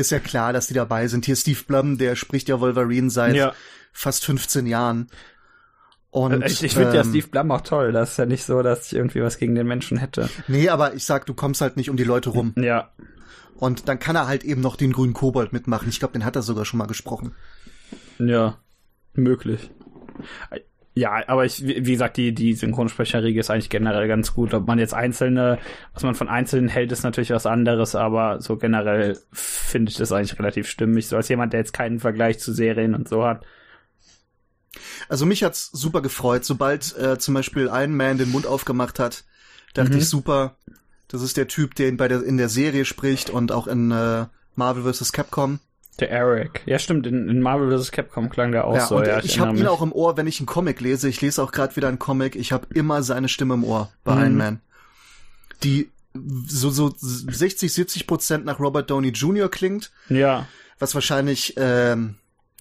ist 0.00 0.10
ja 0.10 0.18
klar, 0.18 0.52
dass 0.52 0.66
die 0.66 0.74
dabei 0.74 1.06
sind. 1.08 1.24
Hier 1.24 1.36
Steve 1.36 1.60
Blum, 1.66 1.98
der 1.98 2.16
spricht 2.16 2.48
ja 2.48 2.60
Wolverine 2.60 3.10
seit 3.10 3.36
ja. 3.36 3.54
fast 3.92 4.24
15 4.24 4.66
Jahren. 4.66 5.08
Und 6.10 6.44
ich 6.44 6.64
ich 6.64 6.74
finde 6.74 6.94
ja 6.94 7.02
ähm, 7.02 7.08
Steve 7.08 7.28
Blum 7.28 7.50
auch 7.52 7.60
toll. 7.60 7.92
Das 7.92 8.12
ist 8.12 8.16
ja 8.16 8.26
nicht 8.26 8.44
so, 8.44 8.62
dass 8.62 8.86
ich 8.86 8.94
irgendwie 8.94 9.22
was 9.22 9.38
gegen 9.38 9.54
den 9.54 9.66
Menschen 9.66 9.98
hätte. 9.98 10.28
Nee, 10.48 10.68
aber 10.68 10.94
ich 10.94 11.04
sag, 11.04 11.26
du 11.26 11.34
kommst 11.34 11.60
halt 11.60 11.76
nicht 11.76 11.88
um 11.88 11.96
die 11.96 12.04
Leute 12.04 12.30
rum. 12.30 12.52
Ja. 12.56 12.90
Und 13.54 13.88
dann 13.88 13.98
kann 13.98 14.16
er 14.16 14.26
halt 14.26 14.42
eben 14.42 14.60
noch 14.60 14.76
den 14.76 14.92
grünen 14.92 15.12
Kobold 15.12 15.52
mitmachen. 15.52 15.88
Ich 15.88 15.98
glaube, 15.98 16.12
den 16.12 16.24
hat 16.24 16.34
er 16.34 16.42
sogar 16.42 16.64
schon 16.64 16.78
mal 16.78 16.86
gesprochen. 16.86 17.34
Ja. 18.18 18.58
Möglich. 19.12 19.70
Ja, 21.00 21.26
aber 21.28 21.46
ich, 21.46 21.64
wie 21.64 21.80
gesagt, 21.92 22.18
die, 22.18 22.34
die 22.34 22.52
Synchronsprecherriege 22.52 23.40
ist 23.40 23.48
eigentlich 23.48 23.70
generell 23.70 24.06
ganz 24.06 24.34
gut. 24.34 24.52
Ob 24.52 24.66
man 24.66 24.78
jetzt 24.78 24.92
einzelne, 24.92 25.58
was 25.94 26.02
man 26.02 26.14
von 26.14 26.28
einzelnen 26.28 26.68
hält, 26.68 26.92
ist 26.92 27.04
natürlich 27.04 27.30
was 27.30 27.46
anderes, 27.46 27.94
aber 27.94 28.42
so 28.42 28.58
generell 28.58 29.18
finde 29.32 29.90
ich 29.90 29.96
das 29.96 30.12
eigentlich 30.12 30.38
relativ 30.38 30.68
stimmig. 30.68 31.08
So 31.08 31.16
als 31.16 31.30
jemand, 31.30 31.54
der 31.54 31.60
jetzt 31.60 31.72
keinen 31.72 32.00
Vergleich 32.00 32.38
zu 32.38 32.52
Serien 32.52 32.94
und 32.94 33.08
so 33.08 33.24
hat. 33.24 33.46
Also 35.08 35.24
mich 35.24 35.42
hat's 35.42 35.70
super 35.72 36.02
gefreut. 36.02 36.44
Sobald 36.44 36.94
äh, 36.98 37.18
zum 37.18 37.32
Beispiel 37.32 37.70
Iron 37.72 37.96
Man 37.96 38.18
den 38.18 38.30
Mund 38.30 38.46
aufgemacht 38.46 38.98
hat, 38.98 39.24
dachte 39.72 39.92
Mhm. 39.92 39.98
ich 40.00 40.08
super. 40.08 40.56
Das 41.08 41.22
ist 41.22 41.38
der 41.38 41.48
Typ, 41.48 41.74
der 41.76 41.88
ihn 41.88 41.96
bei 41.96 42.08
der 42.08 42.22
in 42.22 42.36
der 42.36 42.50
Serie 42.50 42.84
spricht 42.84 43.30
und 43.30 43.52
auch 43.52 43.66
in 43.68 43.90
äh, 43.90 44.26
Marvel 44.54 44.92
vs. 44.92 45.12
Capcom. 45.12 45.60
Der 45.98 46.10
Eric. 46.10 46.62
Ja, 46.66 46.78
stimmt, 46.78 47.06
in, 47.06 47.28
in 47.28 47.40
Marvel 47.42 47.76
vs. 47.78 47.90
Capcom 47.92 48.30
klang 48.30 48.52
der 48.52 48.66
auch 48.66 48.74
ja, 48.74 48.86
so. 48.86 48.96
und 48.96 49.06
ja, 49.06 49.18
ich 49.18 49.32
erinnere 49.36 49.46
habe 49.48 49.58
ihn 49.58 49.66
auch 49.66 49.82
im 49.82 49.92
Ohr, 49.92 50.16
wenn 50.16 50.26
ich 50.26 50.40
einen 50.40 50.46
Comic 50.46 50.80
lese. 50.80 51.08
Ich 51.08 51.20
lese 51.20 51.42
auch 51.42 51.52
gerade 51.52 51.76
wieder 51.76 51.88
einen 51.88 51.98
Comic. 51.98 52.36
Ich 52.36 52.52
habe 52.52 52.66
immer 52.74 53.02
seine 53.02 53.28
Stimme 53.28 53.54
im 53.54 53.64
Ohr 53.64 53.90
bei 54.04 54.14
Mhm. 54.14 54.20
Iron 54.22 54.36
Man. 54.36 54.60
Die 55.62 55.90
so 56.46 56.70
so 56.70 56.92
60, 56.96 57.72
70 57.72 58.06
Prozent 58.06 58.44
nach 58.44 58.58
Robert 58.58 58.90
Downey 58.90 59.08
Jr. 59.10 59.48
klingt, 59.50 59.92
Ja. 60.08 60.46
was 60.78 60.94
wahrscheinlich 60.94 61.54
ähm, 61.56 62.16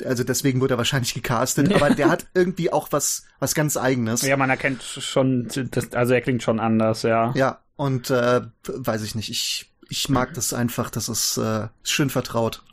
also 0.05 0.23
deswegen 0.23 0.61
wurde 0.61 0.75
er 0.75 0.77
wahrscheinlich 0.77 1.13
gecastet, 1.13 1.69
Ja. 1.69 1.75
aber 1.81 1.89
der 1.91 2.09
hat 2.09 2.27
irgendwie 2.33 2.71
auch 2.71 2.89
was 2.91 3.23
was 3.39 3.55
ganz 3.55 3.75
eigenes. 3.77 4.21
Ja, 4.21 4.37
man 4.37 4.49
erkennt 4.49 4.83
schon, 4.83 5.47
das, 5.71 5.93
also 5.93 6.13
er 6.13 6.21
klingt 6.21 6.43
schon 6.43 6.59
anders, 6.59 7.03
ja. 7.03 7.31
Ja, 7.35 7.59
und 7.75 8.09
äh, 8.09 8.41
weiß 8.67 9.01
ich 9.03 9.15
nicht, 9.15 9.29
ich, 9.29 9.71
ich 9.89 10.09
mag 10.09 10.33
das 10.35 10.53
einfach, 10.53 10.89
das 10.89 11.09
ist 11.09 11.37
äh, 11.37 11.67
schön 11.83 12.09
vertraut. 12.09 12.63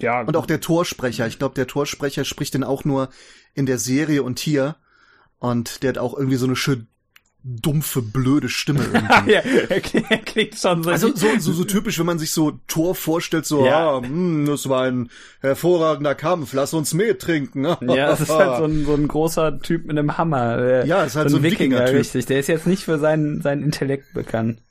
Ja, 0.00 0.22
Und 0.22 0.36
auch 0.36 0.46
der 0.46 0.60
Torsprecher, 0.60 1.26
ich 1.26 1.38
glaube, 1.38 1.54
der 1.54 1.66
Torsprecher 1.66 2.24
spricht 2.24 2.54
den 2.54 2.64
auch 2.64 2.84
nur 2.84 3.08
in 3.54 3.66
der 3.66 3.78
Serie 3.78 4.22
und 4.22 4.38
hier. 4.38 4.76
Und 5.38 5.82
der 5.82 5.90
hat 5.90 5.98
auch 5.98 6.16
irgendwie 6.16 6.36
so 6.36 6.46
eine 6.46 6.56
schön 6.56 6.86
dumpfe, 7.44 8.02
blöde 8.02 8.48
Stimme 8.48 8.84
irgendwie. 8.92 9.32
ja, 9.32 9.40
er 9.40 10.18
klingt, 10.20 10.56
schon 10.56 10.84
so. 10.84 10.90
Also 10.90 11.08
so, 11.14 11.26
so, 11.38 11.52
so 11.52 11.64
typisch, 11.64 11.98
wenn 11.98 12.06
man 12.06 12.20
sich 12.20 12.30
so 12.30 12.52
Tor 12.68 12.94
vorstellt, 12.94 13.46
so, 13.46 13.66
Ja. 13.66 13.96
ah, 13.96 14.00
hm, 14.00 14.46
das 14.46 14.68
war 14.68 14.84
ein 14.84 15.10
hervorragender 15.40 16.14
Kampf, 16.14 16.52
lass 16.52 16.72
uns 16.72 16.94
Met 16.94 17.20
trinken. 17.20 17.64
Ja, 17.82 18.12
es 18.12 18.20
ist 18.20 18.30
halt 18.30 18.58
so 18.58 18.64
ein, 18.64 18.84
so 18.84 18.94
ein 18.94 19.08
großer 19.08 19.58
Typ 19.60 19.86
mit 19.86 19.98
einem 19.98 20.16
Hammer. 20.18 20.56
Der, 20.58 20.86
Ja, 20.86 21.02
es 21.02 21.12
ist 21.12 21.16
halt 21.16 21.30
so 21.30 21.38
ein 21.38 21.42
Wikinger-Typ. 21.42 21.96
richtig. 21.96 22.26
Der 22.26 22.38
ist 22.38 22.46
jetzt 22.46 22.66
nicht 22.68 22.84
für 22.84 22.98
seinen, 23.00 23.42
seinen 23.42 23.64
Intellekt 23.64 24.14
bekannt. 24.14 24.62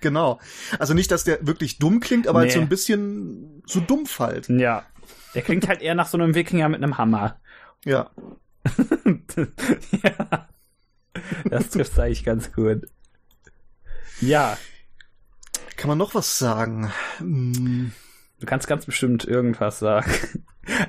Genau. 0.00 0.40
Also 0.78 0.94
nicht, 0.94 1.10
dass 1.10 1.24
der 1.24 1.46
wirklich 1.46 1.78
dumm 1.78 2.00
klingt, 2.00 2.26
aber 2.28 2.40
halt 2.40 2.48
Nee. 2.48 2.54
so 2.54 2.60
ein 2.60 2.68
bisschen 2.68 3.62
so 3.66 3.80
dumpf 3.80 4.18
halt. 4.18 4.48
Ja. 4.48 4.84
Der 5.34 5.42
klingt 5.42 5.68
halt 5.68 5.82
eher 5.82 5.94
nach 5.94 6.08
so 6.08 6.18
einem 6.18 6.34
Wikinger 6.34 6.68
mit 6.68 6.82
einem 6.82 6.98
Hammer. 6.98 7.38
Ja. 7.84 8.10
ja. 10.02 10.48
Das 11.48 11.70
trifft 11.70 11.98
eigentlich 11.98 12.24
ganz 12.24 12.52
gut. 12.52 12.86
Ja, 14.20 14.58
Kann 15.76 15.88
man 15.88 15.98
noch 15.98 16.14
was 16.14 16.38
sagen? 16.38 16.92
Hm. 17.18 17.92
du 18.38 18.46
kannst 18.46 18.66
ganz 18.68 18.84
bestimmt 18.86 19.24
irgendwas 19.24 19.78
sagen. 19.78 20.12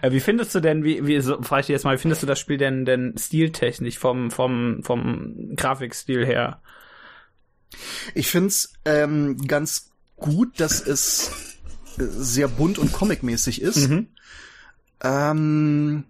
Äh, 0.02 0.12
Wie 0.12 0.20
findest 0.20 0.54
du 0.54 0.60
denn, 0.60 0.84
wie, 0.84 1.08
wie 1.08 1.20
so, 1.22 1.42
frage 1.42 1.62
ich 1.62 1.66
dich 1.68 1.74
jetzt 1.74 1.86
mal, 1.86 1.96
wie 1.96 2.02
findest 2.02 2.22
du 2.22 2.28
das 2.28 2.40
Spiel 2.40 2.58
denn, 2.58 2.84
denn 2.86 3.16
stiltechnisch 3.18 3.98
vom, 3.98 4.30
vom, 4.30 4.84
vom 4.84 5.54
Grafikstil 5.56 6.26
her? 6.26 6.62
Ich 8.14 8.28
find's 8.28 8.74
ähm, 8.86 9.38
ganz 9.48 9.92
gut, 10.18 10.60
dass 10.60 10.82
es 10.82 11.32
äh, 11.98 12.04
sehr 12.06 12.48
bunt 12.48 12.78
und 12.78 12.92
comicmäßig 12.94 13.62
ist. 13.62 13.90
Mhm. 13.90 14.08
Ähm, 15.04 16.04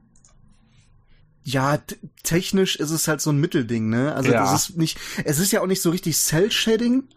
ja, 1.43 1.79
technisch 2.23 2.75
ist 2.75 2.91
es 2.91 3.07
halt 3.07 3.21
so 3.21 3.31
ein 3.31 3.39
Mittelding, 3.39 3.89
ne? 3.89 4.13
Also 4.13 4.31
Ja. 4.31 4.43
das 4.51 4.69
ist 4.69 4.77
nicht, 4.77 4.99
es 5.23 5.39
ist 5.39 5.51
ja 5.51 5.61
auch 5.61 5.67
nicht 5.67 5.81
so 5.81 5.89
richtig 5.89 6.17
Cell-Shading, 6.17 7.07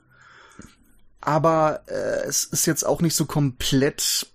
aber 1.20 1.82
äh, 1.86 2.26
es 2.26 2.44
ist 2.44 2.66
jetzt 2.66 2.84
auch 2.84 3.00
nicht 3.00 3.14
so 3.14 3.26
komplett, 3.26 4.26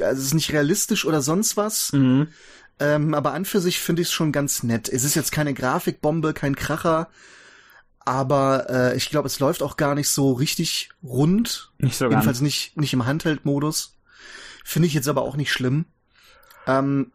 also 0.00 0.20
es 0.20 0.28
ist 0.28 0.34
nicht 0.34 0.52
realistisch 0.52 1.04
oder 1.04 1.20
sonst 1.20 1.56
was. 1.56 1.92
Mhm. 1.92 2.28
Ähm, 2.80 3.12
aber 3.12 3.32
an 3.34 3.44
für 3.44 3.60
sich 3.60 3.80
finde 3.80 4.02
ich 4.02 4.08
es 4.08 4.14
schon 4.14 4.30
ganz 4.30 4.62
nett. 4.62 4.88
Es 4.88 5.02
ist 5.02 5.16
jetzt 5.16 5.32
keine 5.32 5.52
Grafikbombe, 5.52 6.32
kein 6.32 6.54
Kracher, 6.54 7.08
aber 8.08 8.70
äh, 8.70 8.96
ich 8.96 9.10
glaube, 9.10 9.26
es 9.26 9.38
läuft 9.38 9.62
auch 9.62 9.76
gar 9.76 9.94
nicht 9.94 10.08
so 10.08 10.32
richtig 10.32 10.88
rund. 11.02 11.70
Nicht 11.78 11.96
so 11.98 12.06
Jedenfalls 12.06 12.38
ganz. 12.38 12.40
nicht, 12.40 12.76
nicht 12.78 12.94
im 12.94 13.04
Handheld-Modus. 13.04 13.96
Finde 14.64 14.86
ich 14.88 14.94
jetzt 14.94 15.08
aber 15.08 15.22
auch 15.22 15.36
nicht 15.36 15.52
schlimm. 15.52 15.84
Ähm, 16.66 17.12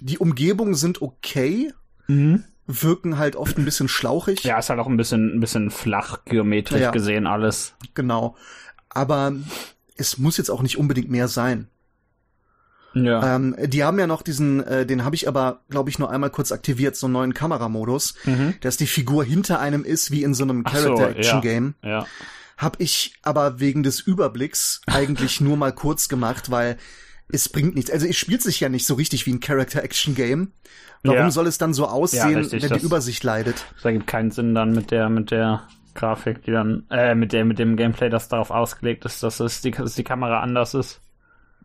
die 0.00 0.18
Umgebungen 0.18 0.74
sind 0.74 1.00
okay, 1.02 1.72
Mhm. 2.08 2.44
wirken 2.66 3.16
halt 3.18 3.36
oft 3.36 3.56
ein 3.58 3.64
bisschen 3.64 3.88
schlauchig. 3.88 4.44
Ja, 4.44 4.58
ist 4.58 4.68
halt 4.68 4.80
auch 4.80 4.86
ein 4.86 4.96
bisschen, 4.98 5.34
ein 5.36 5.40
bisschen 5.40 5.70
flach 5.70 6.24
geometrisch 6.26 6.80
Ja. 6.82 6.90
gesehen 6.90 7.26
alles. 7.26 7.74
Genau. 7.94 8.36
Aber 8.90 9.32
es 9.96 10.18
muss 10.18 10.36
jetzt 10.36 10.50
auch 10.50 10.60
nicht 10.62 10.76
unbedingt 10.78 11.08
mehr 11.10 11.28
sein. 11.28 11.68
Ja. 12.94 13.36
Ähm, 13.36 13.54
die 13.66 13.84
haben 13.84 13.98
ja 13.98 14.06
noch 14.06 14.22
diesen, 14.22 14.64
äh, 14.66 14.86
den 14.86 15.04
habe 15.04 15.14
ich 15.14 15.28
aber, 15.28 15.60
glaube 15.68 15.90
ich, 15.90 15.98
nur 15.98 16.10
einmal 16.10 16.30
kurz 16.30 16.52
aktiviert, 16.52 16.96
so 16.96 17.06
einen 17.06 17.12
neuen 17.12 17.34
Kameramodus, 17.34 18.14
Mhm. 18.24 18.54
dass 18.62 18.76
die 18.76 18.86
Figur 18.86 19.24
hinter 19.24 19.60
einem 19.60 19.84
ist, 19.84 20.10
wie 20.10 20.22
in 20.22 20.34
so 20.34 20.44
einem 20.44 20.62
Ach 20.66 20.74
so, 20.74 20.94
Character-Action-Game. 20.94 21.74
Ja. 21.82 22.06
Hab 22.56 22.80
ich 22.80 23.14
aber 23.22 23.60
wegen 23.60 23.82
des 23.82 24.00
Überblicks 24.00 24.80
eigentlich 24.86 25.40
nur 25.40 25.56
mal 25.56 25.72
kurz 25.72 26.08
gemacht, 26.08 26.50
weil 26.50 26.76
es 27.28 27.48
bringt 27.48 27.74
nichts. 27.74 27.90
Also 27.90 28.06
es 28.06 28.16
spielt 28.16 28.42
sich 28.42 28.58
ja 28.58 28.68
nicht 28.68 28.86
so 28.86 28.94
richtig 28.94 29.26
wie 29.26 29.32
ein 29.34 29.40
Character-Action-Game. 29.40 30.52
Warum 31.04 31.18
Ja. 31.20 31.30
soll 31.30 31.46
es 31.46 31.58
dann 31.58 31.74
so 31.74 31.86
aussehen, 31.86 32.38
richtig, 32.38 32.62
wenn 32.62 32.70
das- 32.70 32.80
die 32.80 32.86
Übersicht 32.86 33.22
leidet? 33.22 33.64
Das 33.76 33.84
ergibt 33.84 34.06
keinen 34.08 34.30
Sinn 34.32 34.54
dann 34.54 34.72
mit 34.72 34.90
der, 34.90 35.08
mit 35.10 35.30
der 35.30 35.68
Grafik, 35.94 36.42
die 36.44 36.50
dann, 36.52 36.84
äh, 36.90 37.14
mit 37.14 37.32
der, 37.32 37.44
mit 37.44 37.58
dem 37.58 37.76
Gameplay, 37.76 38.08
das 38.08 38.28
darauf 38.28 38.50
ausgelegt 38.50 39.04
ist, 39.04 39.22
dass 39.22 39.38
es 39.40 39.60
die, 39.60 39.70
dass 39.70 39.94
die 39.94 40.04
Kamera 40.04 40.40
anders 40.40 40.74
ist. 40.74 41.00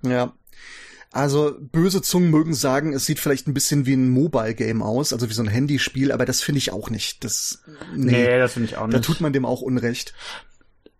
Ja. 0.03 0.33
Also 1.13 1.55
böse 1.59 2.01
Zungen 2.01 2.31
mögen 2.31 2.55
sagen, 2.55 2.91
es 2.91 3.05
sieht 3.05 3.19
vielleicht 3.19 3.47
ein 3.47 3.53
bisschen 3.53 3.85
wie 3.85 3.93
ein 3.93 4.09
Mobile-Game 4.09 4.81
aus, 4.81 5.13
also 5.13 5.29
wie 5.29 5.33
so 5.33 5.43
ein 5.43 5.47
Handyspiel, 5.47 6.11
aber 6.11 6.25
das 6.25 6.41
finde 6.41 6.57
ich 6.57 6.71
auch 6.73 6.89
nicht. 6.89 7.23
Das, 7.23 7.61
nee, 7.95 8.11
Nee, 8.13 8.39
das 8.39 8.53
finde 8.53 8.69
ich 8.69 8.77
auch 8.77 8.89
da 8.89 8.97
nicht. 8.97 9.05
tut 9.05 9.21
man 9.21 9.31
dem 9.31 9.45
auch 9.45 9.61
Unrecht. 9.61 10.15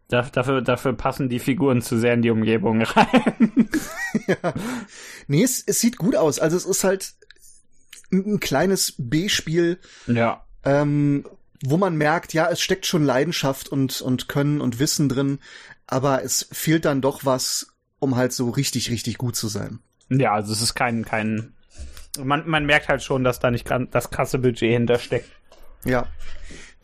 Da, 0.10 0.22
dafür, 0.22 0.62
dafür 0.62 0.94
passen 0.94 1.30
die 1.30 1.40
Figuren 1.40 1.82
zu 1.82 1.98
sehr 1.98 2.14
in 2.14 2.22
die 2.22 2.30
Umgebung 2.30 2.84
rein. 2.84 3.70
Nee, 5.28 5.44
es, 5.44 5.64
es 5.66 5.80
sieht 5.80 5.98
gut 5.98 6.16
aus. 6.16 6.38
Also 6.38 6.58
es 6.58 6.66
ist 6.66 6.84
halt 6.84 7.14
ein, 8.12 8.36
ein 8.36 8.40
kleines 8.40 8.94
B-Spiel, 8.98 9.80
ja. 10.06 10.46
ähm, 10.64 11.26
wo 11.64 11.78
man 11.78 11.98
merkt, 11.98 12.34
ja, 12.34 12.50
es 12.52 12.62
steckt 12.62 12.86
schon 12.86 13.04
Leidenschaft 13.04 13.70
und, 13.70 14.02
und 14.02 14.28
Können 14.28 14.62
und 14.62 14.78
Wissen 14.78 15.10
drin, 15.10 15.40
aber 15.88 16.24
es 16.24 16.48
fehlt 16.52 16.86
dann 16.86 17.02
doch 17.02 17.26
was, 17.26 17.74
um 18.00 18.16
halt 18.16 18.34
so 18.34 18.52
richtig, 18.52 18.92
richtig 18.92 19.18
gut 19.18 19.36
zu 19.36 19.48
sein. 19.48 19.80
Ja, 20.10 20.34
also 20.34 20.54
es 20.54 20.62
ist 20.62 20.76
kein, 20.76 21.06
kein, 21.06 21.54
man, 22.20 22.48
man 22.48 22.66
merkt 22.66 22.88
halt 22.90 23.02
schon, 23.04 23.24
dass 23.24 23.40
da 23.40 23.52
nicht 23.52 23.68
das 23.92 24.10
krasse 24.12 24.38
Budget 24.40 24.72
hintersteckt. 24.72 25.30
Ja. 25.86 26.08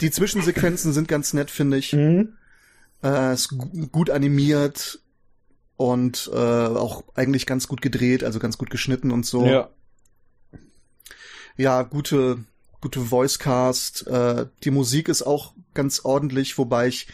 Die 0.01 0.11
Zwischensequenzen 0.11 0.93
sind 0.93 1.07
ganz 1.07 1.33
nett, 1.33 1.51
finde 1.51 1.77
ich. 1.77 1.93
Mhm. 1.93 2.33
Äh, 3.03 3.33
ist 3.33 3.49
gu- 3.49 3.87
gut 3.87 4.09
animiert 4.09 4.99
und 5.77 6.29
äh, 6.33 6.37
auch 6.37 7.03
eigentlich 7.15 7.45
ganz 7.45 7.67
gut 7.67 7.81
gedreht, 7.81 8.23
also 8.23 8.39
ganz 8.39 8.57
gut 8.57 8.69
geschnitten 8.69 9.11
und 9.11 9.25
so. 9.25 9.45
Ja. 9.45 9.69
ja, 11.55 11.81
gute, 11.83 12.39
gute 12.81 13.11
Voicecast. 13.11 14.07
Äh, 14.07 14.47
die 14.63 14.71
Musik 14.71 15.07
ist 15.09 15.21
auch 15.23 15.53
ganz 15.73 16.01
ordentlich, 16.03 16.57
wobei 16.57 16.87
ich 16.87 17.07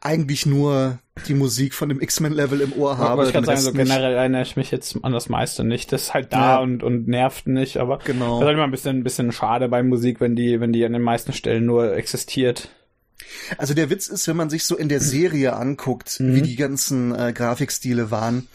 eigentlich 0.00 0.46
nur 0.46 0.98
die 1.28 1.34
Musik 1.34 1.74
von 1.74 1.88
dem 1.90 2.00
X-Men-Level 2.00 2.60
im 2.62 2.72
Ohr 2.72 2.96
habe. 2.96 3.26
Ich 3.26 3.32
kann 3.32 3.44
sagen, 3.44 3.60
so 3.60 3.72
generell 3.72 4.14
erinnere 4.14 4.42
ich 4.42 4.56
mich 4.56 4.70
jetzt 4.70 4.96
an 5.02 5.12
das 5.12 5.28
meiste 5.28 5.64
nicht. 5.64 5.92
Das 5.92 6.02
ist 6.02 6.14
halt 6.14 6.32
da 6.32 6.54
ja. 6.54 6.58
und, 6.58 6.82
und 6.82 7.06
nervt 7.06 7.46
nicht, 7.46 7.76
aber 7.76 7.98
genau. 7.98 8.36
das 8.36 8.40
ist 8.40 8.46
halt 8.46 8.54
immer 8.54 8.64
ein 8.64 8.70
bisschen, 8.70 8.98
ein 8.98 9.04
bisschen 9.04 9.32
schade 9.32 9.68
bei 9.68 9.82
Musik, 9.82 10.20
wenn 10.20 10.36
die, 10.36 10.60
wenn 10.60 10.72
die 10.72 10.84
an 10.84 10.94
den 10.94 11.02
meisten 11.02 11.32
Stellen 11.32 11.66
nur 11.66 11.94
existiert. 11.94 12.70
Also 13.58 13.74
der 13.74 13.90
Witz 13.90 14.08
ist, 14.08 14.26
wenn 14.28 14.36
man 14.36 14.48
sich 14.48 14.64
so 14.64 14.76
in 14.76 14.88
der 14.88 15.00
Serie 15.00 15.54
anguckt, 15.54 16.18
mhm. 16.20 16.34
wie 16.34 16.42
die 16.42 16.56
ganzen 16.56 17.14
äh, 17.14 17.32
Grafikstile 17.34 18.10
waren, 18.10 18.48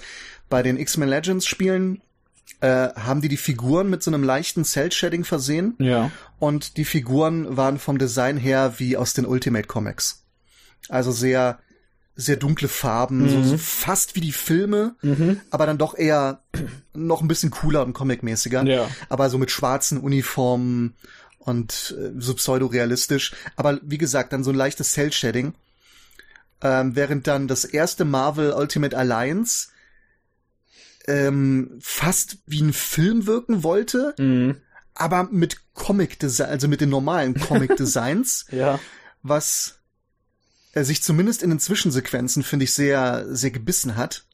bei 0.49 0.63
den 0.63 0.77
X-Men 0.77 1.09
Legends 1.09 1.45
Spielen 1.45 2.01
äh, 2.61 2.89
haben 2.95 3.22
die 3.22 3.30
die 3.30 3.38
Figuren 3.38 3.89
mit 3.89 4.01
so 4.01 4.09
einem 4.09 4.23
leichten 4.23 4.63
Cell-Shading 4.63 5.23
versehen. 5.23 5.76
Ja. 5.77 6.11
Und 6.39 6.77
die 6.77 6.85
Figuren 6.85 7.57
waren 7.57 7.77
vom 7.77 7.97
Design 7.97 8.38
her 8.38 8.76
wie 8.77 8.97
aus 8.97 9.13
den 9.13 9.26
Ultimate 9.26 9.67
Comics. 9.67 10.24
Also 10.89 11.11
sehr, 11.11 11.59
sehr 12.15 12.37
dunkle 12.37 12.67
Farben, 12.67 13.23
mhm. 13.23 13.29
so, 13.29 13.43
so, 13.43 13.57
fast 13.57 14.15
wie 14.15 14.21
die 14.21 14.31
Filme, 14.31 14.95
mhm. 15.01 15.41
aber 15.49 15.65
dann 15.65 15.77
doch 15.77 15.97
eher 15.97 16.41
noch 16.93 17.21
ein 17.21 17.27
bisschen 17.27 17.51
cooler 17.51 17.85
und 17.85 17.93
comicmäßiger. 17.93 18.63
Ja. 18.63 18.89
Aber 19.09 19.29
so 19.29 19.37
mit 19.37 19.51
schwarzen 19.51 19.99
Uniformen 19.99 20.95
und 21.39 21.95
äh, 21.97 22.11
so 22.17 22.33
pseudo-realistisch. 22.33 23.33
Aber 23.55 23.79
wie 23.83 23.97
gesagt, 23.97 24.33
dann 24.33 24.43
so 24.43 24.51
ein 24.51 24.55
leichtes 24.55 24.93
Cell-Shading. 24.93 25.53
Ähm, 26.61 26.95
während 26.95 27.27
dann 27.27 27.47
das 27.47 27.65
erste 27.65 28.05
Marvel 28.05 28.53
Ultimate 28.53 28.97
Alliance 28.97 29.67
ähm, 31.07 31.77
fast 31.81 32.37
wie 32.45 32.61
ein 32.61 32.73
Film 32.73 33.27
wirken 33.27 33.63
wollte, 33.63 34.15
mhm. 34.17 34.57
aber 34.93 35.27
mit 35.31 35.57
Comic-Design, 35.73 36.49
also 36.49 36.67
mit 36.67 36.81
den 36.81 36.89
normalen 36.89 37.39
Comic-Designs, 37.39 38.45
ja. 38.51 38.79
was 39.21 39.79
sich 40.84 41.02
zumindest 41.02 41.41
in 41.41 41.49
den 41.49 41.60
Zwischensequenzen, 41.60 42.43
finde 42.43 42.65
ich, 42.65 42.73
sehr, 42.73 43.26
sehr 43.30 43.52
gebissen 43.52 43.95
hat. 43.95 44.26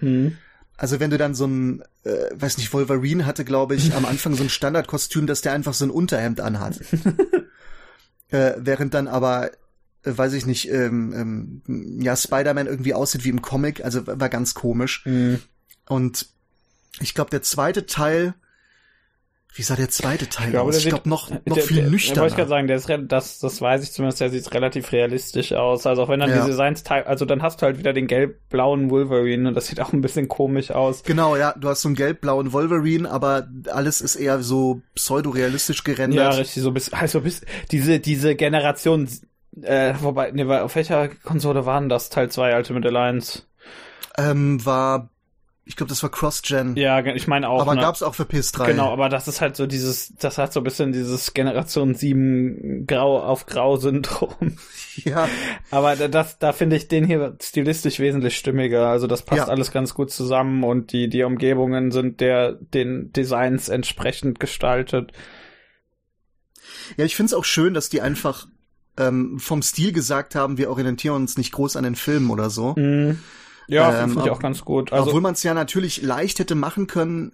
Mhm. 0.00 0.36
Also 0.76 0.98
wenn 0.98 1.10
du 1.10 1.18
dann 1.18 1.34
so 1.34 1.46
ein, 1.46 1.82
äh, 2.04 2.30
weiß 2.32 2.58
nicht, 2.58 2.72
Wolverine 2.72 3.26
hatte, 3.26 3.44
glaube 3.44 3.74
ich, 3.74 3.94
am 3.94 4.06
Anfang 4.06 4.34
so 4.34 4.42
ein 4.42 4.48
Standardkostüm, 4.48 5.26
dass 5.26 5.42
der 5.42 5.52
einfach 5.52 5.74
so 5.74 5.84
ein 5.84 5.90
Unterhemd 5.90 6.40
anhat. 6.40 6.80
äh, 8.28 8.54
während 8.56 8.94
dann 8.94 9.06
aber, 9.06 9.50
äh, 10.04 10.16
weiß 10.16 10.32
ich 10.32 10.46
nicht, 10.46 10.70
ähm, 10.70 11.62
ähm, 11.66 12.02
ja, 12.02 12.16
Spider-Man 12.16 12.66
irgendwie 12.66 12.94
aussieht 12.94 13.24
wie 13.24 13.28
im 13.30 13.42
Comic, 13.42 13.84
also 13.84 14.06
war 14.06 14.28
ganz 14.30 14.54
komisch. 14.54 15.04
Mhm. 15.04 15.40
Und 15.86 16.28
ich 17.00 17.14
glaube, 17.14 17.30
der 17.30 17.42
zweite 17.42 17.86
Teil 17.86 18.34
wie 19.54 19.62
sah 19.62 19.74
der 19.74 19.88
zweite 19.88 20.28
Teil 20.28 20.46
ich 20.46 20.52
glaube, 20.52 20.68
aus? 20.68 20.78
Ich 20.78 20.88
glaube 20.88 21.08
noch, 21.08 21.28
noch 21.30 21.56
der, 21.56 21.64
viel 21.64 21.88
nüchterner. 21.88 22.22
Wollte 22.22 22.32
ich 22.32 22.36
gerade 22.36 22.48
sagen, 22.48 22.66
der 22.68 22.76
ist, 22.76 22.88
das, 23.08 23.40
das 23.40 23.60
weiß 23.60 23.82
ich 23.82 23.92
zumindest, 23.92 24.20
der 24.20 24.30
sieht 24.30 24.54
relativ 24.54 24.92
realistisch 24.92 25.52
aus. 25.52 25.86
Also 25.86 26.04
auch 26.04 26.08
wenn 26.08 26.20
dann 26.20 26.30
ja. 26.30 26.42
die 26.42 26.50
Designs, 26.50 26.84
also 26.86 27.24
dann 27.24 27.42
hast 27.42 27.60
du 27.60 27.66
halt 27.66 27.78
wieder 27.78 27.92
den 27.92 28.06
gelb-blauen 28.06 28.90
Wolverine 28.90 29.48
und 29.48 29.54
das 29.54 29.66
sieht 29.66 29.80
auch 29.80 29.92
ein 29.92 30.02
bisschen 30.02 30.28
komisch 30.28 30.70
aus. 30.70 31.02
Genau, 31.02 31.34
ja, 31.34 31.52
du 31.58 31.68
hast 31.68 31.82
so 31.82 31.88
einen 31.88 31.96
gelb-blauen 31.96 32.52
Wolverine, 32.52 33.10
aber 33.10 33.48
alles 33.72 34.00
ist 34.00 34.14
eher 34.14 34.40
so 34.40 34.82
pseudo-realistisch 34.94 35.82
gerendert. 35.82 36.32
Ja, 36.32 36.38
richtig, 36.38 36.62
so 36.62 36.70
bis, 36.70 36.92
also 36.92 37.22
bis, 37.22 37.42
diese, 37.72 37.98
diese 37.98 38.36
Generation, 38.36 39.08
äh, 39.62 39.94
wobei, 40.00 40.30
ne, 40.30 40.62
auf 40.62 40.76
welcher 40.76 41.08
Konsole 41.08 41.66
waren 41.66 41.88
das? 41.88 42.08
Teil 42.08 42.30
2 42.30 42.56
Ultimate 42.56 42.86
Alliance? 42.86 43.42
Ähm, 44.16 44.64
war 44.64 45.10
ich 45.66 45.76
glaube, 45.76 45.88
das 45.88 46.02
war 46.02 46.10
Cross-Gen. 46.10 46.74
Ja, 46.76 47.04
ich 47.04 47.28
meine 47.28 47.48
auch. 47.48 47.60
Aber 47.60 47.74
ne? 47.74 47.80
gab's 47.80 48.02
auch 48.02 48.14
für 48.14 48.24
PS3. 48.24 48.66
Genau, 48.66 48.92
aber 48.92 49.08
das 49.08 49.28
ist 49.28 49.40
halt 49.40 49.56
so 49.56 49.66
dieses, 49.66 50.14
das 50.16 50.38
hat 50.38 50.52
so 50.52 50.60
ein 50.60 50.64
bisschen 50.64 50.92
dieses 50.92 51.32
Generation 51.34 51.94
7 51.94 52.86
Grau 52.86 53.22
auf 53.22 53.46
Grau-Syndrom. 53.46 54.56
Ja. 55.04 55.28
Aber 55.70 55.94
das, 55.96 56.38
da 56.40 56.52
finde 56.52 56.76
ich 56.76 56.88
den 56.88 57.06
hier 57.06 57.36
stilistisch 57.40 58.00
wesentlich 58.00 58.36
stimmiger. 58.36 58.88
Also 58.88 59.06
das 59.06 59.22
passt 59.22 59.46
ja. 59.46 59.48
alles 59.48 59.70
ganz 59.70 59.94
gut 59.94 60.10
zusammen 60.10 60.62
und 60.64 60.92
die, 60.92 61.08
die 61.08 61.22
Umgebungen 61.22 61.90
sind 61.90 62.20
der, 62.20 62.54
den 62.54 63.10
Designs 63.12 63.68
entsprechend 63.70 64.40
gestaltet. 64.40 65.12
Ja, 66.98 67.04
ich 67.04 67.16
finde 67.16 67.28
es 67.28 67.34
auch 67.34 67.44
schön, 67.44 67.72
dass 67.72 67.88
die 67.88 68.02
einfach 68.02 68.46
ähm, 68.98 69.38
vom 69.38 69.62
Stil 69.62 69.92
gesagt 69.92 70.34
haben, 70.34 70.58
wir 70.58 70.68
orientieren 70.68 71.14
uns 71.14 71.38
nicht 71.38 71.52
groß 71.52 71.76
an 71.76 71.84
den 71.84 71.94
Filmen 71.94 72.28
oder 72.28 72.50
so. 72.50 72.74
Mhm 72.76 73.20
ja, 73.70 74.02
ähm, 74.02 74.10
finde 74.10 74.24
ich 74.26 74.30
auch 74.30 74.40
ganz 74.40 74.64
gut. 74.64 74.92
Also, 74.92 75.08
obwohl 75.08 75.20
man 75.20 75.34
es 75.34 75.42
ja 75.42 75.54
natürlich 75.54 76.02
leicht 76.02 76.38
hätte 76.38 76.54
machen 76.54 76.86
können, 76.86 77.32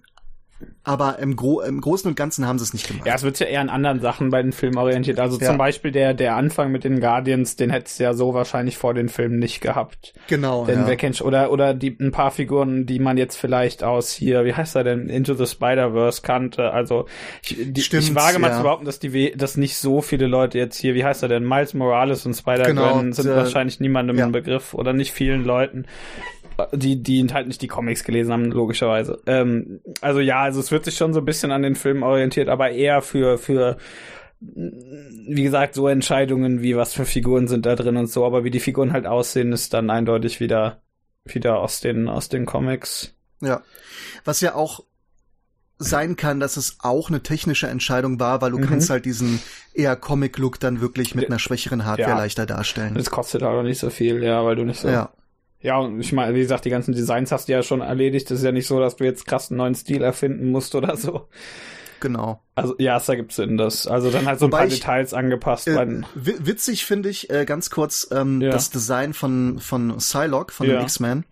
aber 0.83 1.19
im, 1.19 1.35
Gro 1.35 1.61
im 1.61 1.81
Großen 1.81 2.07
und 2.09 2.15
Ganzen 2.15 2.47
haben 2.47 2.57
sie 2.57 2.63
es 2.63 2.73
nicht 2.73 2.87
gemacht. 2.87 3.05
Ja, 3.05 3.15
es 3.15 3.23
wird 3.23 3.39
ja 3.39 3.45
eher 3.45 3.61
an 3.61 3.69
anderen 3.69 3.99
Sachen 3.99 4.29
bei 4.29 4.41
den 4.41 4.53
Filmen 4.53 4.77
orientiert. 4.77 5.19
Also 5.19 5.37
ja. 5.37 5.47
zum 5.47 5.57
Beispiel 5.57 5.91
der, 5.91 6.13
der 6.13 6.35
Anfang 6.35 6.71
mit 6.71 6.83
den 6.83 6.99
Guardians, 6.99 7.57
den 7.57 7.69
hättest 7.69 7.99
du 7.99 8.03
ja 8.03 8.13
so 8.13 8.33
wahrscheinlich 8.33 8.77
vor 8.77 8.93
den 8.93 9.09
Filmen 9.09 9.37
nicht 9.37 9.61
gehabt. 9.61 10.13
Genau. 10.27 10.65
Denn 10.65 10.79
ja. 10.79 10.87
wer 10.87 10.95
kennt, 10.95 11.21
oder, 11.21 11.51
oder 11.51 11.73
die, 11.73 11.95
ein 11.99 12.11
paar 12.11 12.31
Figuren, 12.31 12.85
die 12.85 12.99
man 12.99 13.17
jetzt 13.17 13.35
vielleicht 13.35 13.83
aus 13.83 14.11
hier, 14.13 14.45
wie 14.45 14.53
heißt 14.53 14.75
er 14.75 14.83
denn, 14.83 15.09
Into 15.09 15.33
the 15.33 15.45
Spider-Verse 15.45 16.21
kannte. 16.21 16.71
Also, 16.71 17.05
ich, 17.43 17.57
die, 17.59 17.81
Stimmt, 17.81 18.03
ich 18.03 18.15
wage 18.15 18.39
mal 18.39 18.49
ja. 18.49 18.57
zu 18.57 18.63
behaupten, 18.63 18.85
dass 18.85 18.99
die, 18.99 19.33
dass 19.33 19.57
nicht 19.57 19.77
so 19.77 20.01
viele 20.01 20.27
Leute 20.27 20.57
jetzt 20.57 20.77
hier, 20.77 20.95
wie 20.95 21.03
heißt 21.03 21.21
er 21.21 21.29
denn, 21.29 21.45
Miles 21.47 21.73
Morales 21.73 22.25
und 22.25 22.33
Spider-Gwen 22.33 22.75
genau, 22.75 23.11
sind 23.11 23.29
äh, 23.29 23.35
wahrscheinlich 23.35 23.79
niemandem 23.79 24.17
ja. 24.17 24.25
ein 24.25 24.31
Begriff 24.31 24.73
oder 24.73 24.93
nicht 24.93 25.11
vielen 25.11 25.43
Leuten 25.43 25.85
die, 26.73 27.01
die 27.01 27.27
halt 27.33 27.47
nicht 27.47 27.61
die 27.61 27.67
Comics 27.67 28.03
gelesen 28.03 28.33
haben, 28.33 28.51
logischerweise. 28.51 29.21
Ähm, 29.25 29.81
also 30.01 30.19
ja, 30.19 30.41
also 30.41 30.59
es 30.59 30.71
wird 30.71 30.85
sich 30.85 30.95
schon 30.95 31.13
so 31.13 31.19
ein 31.19 31.25
bisschen 31.25 31.51
an 31.51 31.61
den 31.61 31.75
Filmen 31.75 32.03
orientiert, 32.03 32.49
aber 32.49 32.71
eher 32.71 33.01
für, 33.01 33.37
für, 33.37 33.77
wie 34.39 35.43
gesagt, 35.43 35.75
so 35.75 35.87
Entscheidungen 35.87 36.61
wie 36.61 36.75
was 36.75 36.93
für 36.93 37.05
Figuren 37.05 37.47
sind 37.47 37.65
da 37.65 37.75
drin 37.75 37.97
und 37.97 38.07
so, 38.07 38.25
aber 38.25 38.43
wie 38.43 38.51
die 38.51 38.59
Figuren 38.59 38.93
halt 38.93 39.05
aussehen, 39.05 39.51
ist 39.53 39.73
dann 39.73 39.89
eindeutig 39.89 40.39
wieder, 40.39 40.81
wieder 41.25 41.59
aus 41.59 41.79
den, 41.79 42.07
aus 42.07 42.29
den 42.29 42.45
Comics. 42.45 43.13
Ja. 43.41 43.61
Was 44.25 44.41
ja 44.41 44.55
auch 44.55 44.83
sein 45.79 46.15
kann, 46.15 46.39
dass 46.39 46.57
es 46.57 46.77
auch 46.79 47.09
eine 47.09 47.21
technische 47.21 47.67
Entscheidung 47.67 48.19
war, 48.19 48.41
weil 48.41 48.51
du 48.51 48.57
mhm. 48.57 48.67
kannst 48.67 48.89
halt 48.89 49.05
diesen 49.05 49.39
eher 49.73 49.95
Comic-Look 49.95 50.59
dann 50.59 50.81
wirklich 50.81 51.13
mit 51.13 51.27
einer 51.27 51.37
schwächeren 51.37 51.85
Hardware 51.85 52.09
ja. 52.09 52.17
leichter 52.17 52.47
darstellen. 52.47 52.95
Das 52.95 53.11
kostet 53.11 53.43
auch 53.43 53.61
nicht 53.61 53.79
so 53.79 53.91
viel, 53.91 54.23
ja, 54.23 54.43
weil 54.43 54.55
du 54.55 54.63
nicht 54.63 54.79
so 54.79 54.89
ja. 54.89 55.11
Ja, 55.59 55.79
und 55.79 55.99
ich 55.99 56.13
meine, 56.13 56.35
wie 56.35 56.41
gesagt, 56.41 56.65
die 56.65 56.69
ganzen 56.69 56.93
Designs 56.93 57.31
hast 57.31 57.47
du 57.47 57.53
ja 57.53 57.63
schon 57.63 57.81
erledigt. 57.81 58.29
Es 58.29 58.39
ist 58.39 58.45
ja 58.45 58.51
nicht 58.51 58.67
so, 58.67 58.79
dass 58.79 58.95
du 58.95 59.03
jetzt 59.03 59.25
krass 59.25 59.49
einen 59.49 59.57
neuen 59.57 59.75
Stil 59.75 60.03
erfinden 60.03 60.51
musst 60.51 60.75
oder 60.75 60.95
so. 60.95 61.27
Genau. 61.99 62.43
Also 62.55 62.75
ja, 62.77 62.97
es 62.97 63.09
ergibt 63.09 63.33
Sinn, 63.33 63.57
das. 63.57 63.87
Also 63.87 64.11
dann 64.11 64.25
halt 64.25 64.39
so 64.39 64.47
Wobei 64.47 64.57
ein 64.57 64.61
paar 64.61 64.67
ich, 64.67 64.79
Details 64.79 65.13
angepasst. 65.13 65.67
Äh, 65.67 66.01
witzig 66.15 66.85
finde 66.85 67.09
ich 67.09 67.29
äh, 67.29 67.45
ganz 67.45 67.69
kurz 67.69 68.07
ähm, 68.11 68.41
ja. 68.41 68.51
das 68.51 68.69
Design 68.69 69.13
von 69.13 69.59
von 69.59 69.97
Psylocke 69.97 70.53
von 70.53 70.67
ja. 70.67 70.75
den 70.75 70.83
X-Men. 70.83 71.25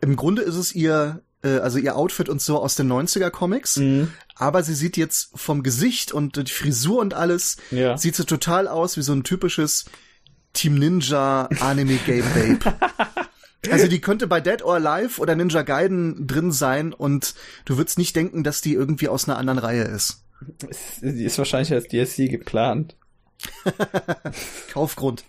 Im 0.00 0.14
Grunde 0.14 0.42
ist 0.42 0.54
es 0.54 0.74
ihr 0.74 1.22
äh, 1.42 1.58
also 1.58 1.78
ihr 1.78 1.96
Outfit 1.96 2.28
und 2.28 2.40
so 2.40 2.60
aus 2.60 2.74
den 2.74 2.90
90er 2.90 3.30
Comics, 3.30 3.76
mhm. 3.76 4.12
aber 4.34 4.62
sie 4.62 4.74
sieht 4.74 4.96
jetzt 4.96 5.30
vom 5.34 5.62
Gesicht 5.62 6.12
und 6.12 6.36
die 6.36 6.52
Frisur 6.52 7.00
und 7.00 7.14
alles 7.14 7.56
ja. 7.70 7.96
sieht 7.96 8.14
sie 8.14 8.24
total 8.24 8.68
aus 8.68 8.96
wie 8.96 9.02
so 9.02 9.12
ein 9.12 9.24
typisches 9.24 9.86
Team 10.52 10.78
Ninja 10.78 11.48
Anime 11.60 11.98
Game 12.06 12.24
Babe. 12.34 12.76
Also 13.70 13.88
die 13.88 14.00
könnte 14.00 14.26
bei 14.26 14.40
Dead 14.40 14.62
or 14.62 14.74
Alive 14.74 15.20
oder 15.20 15.34
Ninja 15.34 15.62
Gaiden 15.62 16.26
drin 16.26 16.52
sein 16.52 16.92
und 16.92 17.34
du 17.64 17.76
würdest 17.76 17.98
nicht 17.98 18.14
denken, 18.14 18.44
dass 18.44 18.60
die 18.60 18.74
irgendwie 18.74 19.08
aus 19.08 19.28
einer 19.28 19.38
anderen 19.38 19.58
Reihe 19.58 19.82
ist. 19.82 20.22
Die 21.00 21.24
ist 21.24 21.38
wahrscheinlich 21.38 21.72
als 21.72 21.88
DLC 21.88 22.30
geplant. 22.30 22.96
Kaufgrund. 24.72 25.24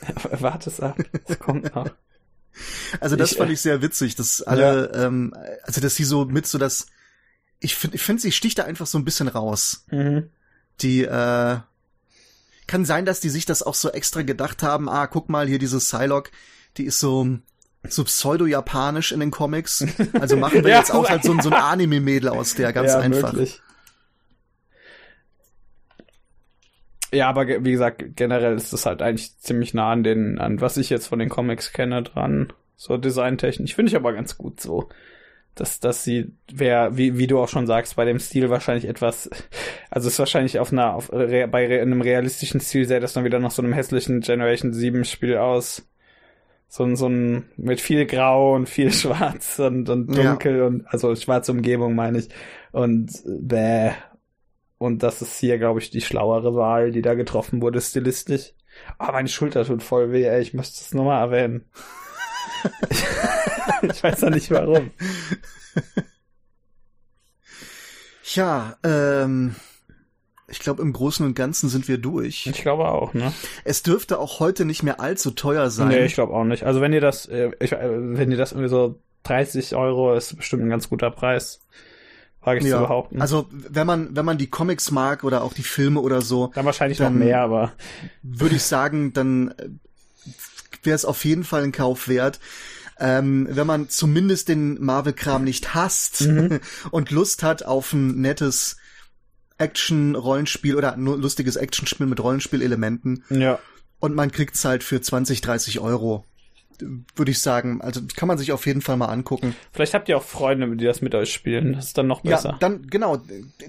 Warte 0.30 0.70
es 0.70 0.80
ab, 0.80 0.98
es 1.26 1.38
kommt 1.38 1.74
noch. 1.74 1.90
Also 3.00 3.14
das 3.14 3.32
ich, 3.32 3.38
fand 3.38 3.52
ich 3.52 3.60
sehr 3.60 3.82
witzig, 3.82 4.16
dass 4.16 4.42
alle, 4.42 4.90
ja. 4.92 5.06
ähm, 5.06 5.34
also 5.62 5.80
dass 5.80 5.94
sie 5.94 6.04
so 6.04 6.24
mit 6.24 6.46
so 6.46 6.58
das, 6.58 6.86
ich 7.60 7.76
finde, 7.76 7.96
ich 7.96 8.02
finde, 8.02 8.22
sie 8.22 8.32
sticht 8.32 8.58
da 8.58 8.64
einfach 8.64 8.86
so 8.86 8.98
ein 8.98 9.04
bisschen 9.04 9.28
raus. 9.28 9.84
Mhm. 9.90 10.30
Die, 10.80 11.04
äh, 11.04 11.58
kann 12.68 12.84
sein, 12.84 13.04
dass 13.04 13.18
die 13.18 13.30
sich 13.30 13.46
das 13.46 13.64
auch 13.64 13.74
so 13.74 13.90
extra 13.90 14.22
gedacht 14.22 14.62
haben, 14.62 14.88
ah, 14.88 15.08
guck 15.08 15.28
mal, 15.28 15.48
hier 15.48 15.58
diese 15.58 15.78
Psylocke, 15.78 16.30
die 16.76 16.84
ist 16.84 17.00
so, 17.00 17.38
so 17.92 18.04
pseudo-japanisch 18.04 19.12
in 19.12 19.20
den 19.20 19.30
Comics. 19.30 19.86
Also 20.20 20.36
machen 20.36 20.64
wir 20.64 20.70
ja, 20.70 20.78
jetzt 20.78 20.92
auch 20.92 21.08
halt 21.08 21.22
so, 21.22 21.38
so 21.40 21.50
ein 21.50 21.54
Anime-Mädel 21.54 22.28
aus 22.28 22.54
der, 22.54 22.72
ganz 22.72 22.92
ja, 22.92 23.00
einfach. 23.00 23.32
Wirklich. 23.32 23.60
Ja, 27.12 27.28
aber 27.28 27.46
wie 27.46 27.70
gesagt, 27.70 28.16
generell 28.16 28.54
ist 28.54 28.72
das 28.72 28.84
halt 28.84 29.00
eigentlich 29.00 29.38
ziemlich 29.38 29.72
nah 29.72 29.90
an 29.92 30.02
den, 30.02 30.38
an 30.38 30.60
was 30.60 30.76
ich 30.76 30.90
jetzt 30.90 31.06
von 31.06 31.18
den 31.18 31.30
Comics 31.30 31.72
kenne 31.72 32.02
dran. 32.02 32.52
So 32.76 32.96
designtechnisch. 32.96 33.74
Finde 33.74 33.90
ich 33.90 33.96
aber 33.96 34.12
ganz 34.12 34.36
gut 34.36 34.60
so. 34.60 34.88
Dass, 35.54 35.80
dass 35.80 36.04
sie, 36.04 36.32
wer, 36.52 36.96
wie, 36.96 37.18
wie 37.18 37.26
du 37.26 37.40
auch 37.40 37.48
schon 37.48 37.66
sagst, 37.66 37.96
bei 37.96 38.04
dem 38.04 38.20
Stil 38.20 38.48
wahrscheinlich 38.50 38.84
etwas, 38.84 39.28
also 39.90 40.06
ist 40.06 40.18
wahrscheinlich 40.18 40.60
auf 40.60 40.70
einer, 40.70 40.94
auf, 40.94 41.08
bei 41.10 41.80
einem 41.80 42.00
realistischen 42.00 42.60
Stil 42.60 42.84
sähe 42.84 43.00
das 43.00 43.14
dann 43.14 43.24
wieder 43.24 43.40
nach 43.40 43.50
so 43.50 43.62
einem 43.62 43.72
hässlichen 43.72 44.20
Generation 44.20 44.72
7 44.72 45.04
Spiel 45.04 45.36
aus 45.36 45.88
so 46.68 46.84
ein, 46.84 46.96
so 46.96 47.08
ein, 47.08 47.50
mit 47.56 47.80
viel 47.80 48.06
Grau 48.06 48.54
und 48.54 48.68
viel 48.68 48.92
Schwarz 48.92 49.58
und, 49.58 49.88
und 49.88 50.16
dunkel 50.16 50.58
ja. 50.58 50.66
und, 50.66 50.86
also 50.86 51.14
schwarze 51.16 51.52
Umgebung 51.52 51.94
meine 51.94 52.18
ich. 52.18 52.28
Und 52.72 53.10
bäh. 53.24 53.92
Und 54.76 55.02
das 55.02 55.22
ist 55.22 55.40
hier, 55.40 55.58
glaube 55.58 55.80
ich, 55.80 55.90
die 55.90 56.00
schlauere 56.00 56.54
Wahl, 56.54 56.92
die 56.92 57.02
da 57.02 57.14
getroffen 57.14 57.60
wurde, 57.62 57.80
stilistisch. 57.80 58.52
Oh, 59.00 59.10
meine 59.10 59.28
Schulter 59.28 59.64
tut 59.64 59.82
voll 59.82 60.12
weh, 60.12 60.24
ey. 60.24 60.40
Ich 60.40 60.54
möchte 60.54 60.74
es 60.74 60.94
nochmal 60.94 61.20
erwähnen. 61.20 61.64
ich 63.82 64.02
weiß 64.02 64.22
noch 64.22 64.30
nicht 64.30 64.50
warum. 64.52 64.92
Ja, 68.34 68.76
ähm, 68.84 69.56
ich 70.48 70.60
glaube, 70.60 70.82
im 70.82 70.92
Großen 70.92 71.24
und 71.24 71.34
Ganzen 71.34 71.68
sind 71.68 71.88
wir 71.88 71.98
durch. 71.98 72.46
Ich 72.46 72.62
glaube 72.62 72.88
auch, 72.88 73.12
ne? 73.12 73.32
Es 73.64 73.82
dürfte 73.82 74.18
auch 74.18 74.40
heute 74.40 74.64
nicht 74.64 74.82
mehr 74.82 75.00
allzu 75.00 75.30
teuer 75.30 75.70
sein. 75.70 75.88
Nee, 75.88 76.06
ich 76.06 76.14
glaube 76.14 76.32
auch 76.32 76.44
nicht. 76.44 76.64
Also 76.64 76.80
wenn 76.80 76.92
ihr 76.92 77.02
das, 77.02 77.26
äh, 77.26 77.50
ich, 77.60 77.72
äh, 77.72 78.16
wenn 78.16 78.30
ihr 78.30 78.38
das 78.38 78.52
irgendwie 78.52 78.70
so 78.70 78.98
30 79.24 79.74
Euro 79.76 80.14
ist 80.14 80.36
bestimmt 80.36 80.62
ein 80.62 80.70
ganz 80.70 80.88
guter 80.88 81.10
Preis. 81.10 81.60
Wage 82.40 82.60
ich 82.60 82.66
ja. 82.66 82.76
zu 82.76 82.82
behaupten. 82.82 83.20
Also 83.20 83.46
wenn 83.50 83.86
man, 83.86 84.16
wenn 84.16 84.24
man 84.24 84.38
die 84.38 84.48
Comics 84.48 84.90
mag 84.90 85.22
oder 85.22 85.42
auch 85.42 85.52
die 85.52 85.62
Filme 85.62 86.00
oder 86.00 86.22
so. 86.22 86.50
Dann 86.54 86.64
wahrscheinlich 86.64 86.98
dann 86.98 87.18
noch 87.18 87.24
mehr, 87.24 87.42
aber. 87.42 87.72
Würde 88.22 88.56
ich 88.56 88.62
sagen, 88.62 89.12
dann 89.12 89.48
äh, 89.58 89.68
wäre 90.82 90.96
es 90.96 91.04
auf 91.04 91.24
jeden 91.24 91.44
Fall 91.44 91.62
ein 91.62 91.72
Kauf 91.72 92.08
wert. 92.08 92.40
Ähm, 92.98 93.46
wenn 93.50 93.66
man 93.66 93.88
zumindest 93.90 94.48
den 94.48 94.82
Marvel-Kram 94.82 95.44
nicht 95.44 95.74
hasst 95.74 96.22
mhm. 96.22 96.60
und 96.90 97.10
Lust 97.10 97.42
hat 97.42 97.64
auf 97.64 97.92
ein 97.92 98.20
nettes 98.20 98.78
Action-Rollenspiel 99.58 100.76
oder 100.76 100.96
nur 100.96 101.18
lustiges 101.18 101.56
Action-Spiel 101.56 102.06
mit 102.06 102.22
Rollenspielelementen. 102.22 103.24
Ja. 103.30 103.58
Und 104.00 104.14
man 104.14 104.30
kriegt's 104.30 104.64
halt 104.64 104.84
für 104.84 105.00
20, 105.00 105.40
30 105.40 105.80
Euro 105.80 106.24
würde 107.16 107.30
ich 107.30 107.40
sagen. 107.40 107.80
Also 107.80 108.00
kann 108.16 108.28
man 108.28 108.38
sich 108.38 108.52
auf 108.52 108.66
jeden 108.66 108.82
Fall 108.82 108.96
mal 108.96 109.06
angucken. 109.06 109.54
Vielleicht 109.72 109.94
habt 109.94 110.08
ihr 110.08 110.16
auch 110.16 110.22
Freunde, 110.22 110.76
die 110.76 110.84
das 110.84 111.02
mit 111.02 111.14
euch 111.14 111.32
spielen. 111.32 111.72
Das 111.74 111.86
ist 111.86 111.98
dann 111.98 112.06
noch 112.06 112.22
besser. 112.22 112.50
Ja, 112.50 112.56
dann 112.60 112.86
genau. 112.86 113.20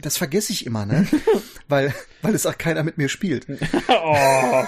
Das 0.02 0.18
vergesse 0.18 0.52
ich 0.54 0.66
immer, 0.66 0.86
ne? 0.86 1.08
weil 1.68 1.94
weil 2.22 2.36
es 2.36 2.46
auch 2.46 2.58
keiner 2.58 2.84
mit 2.84 2.98
mir 2.98 3.10
spielt. 3.10 3.48
oh. 3.88 4.64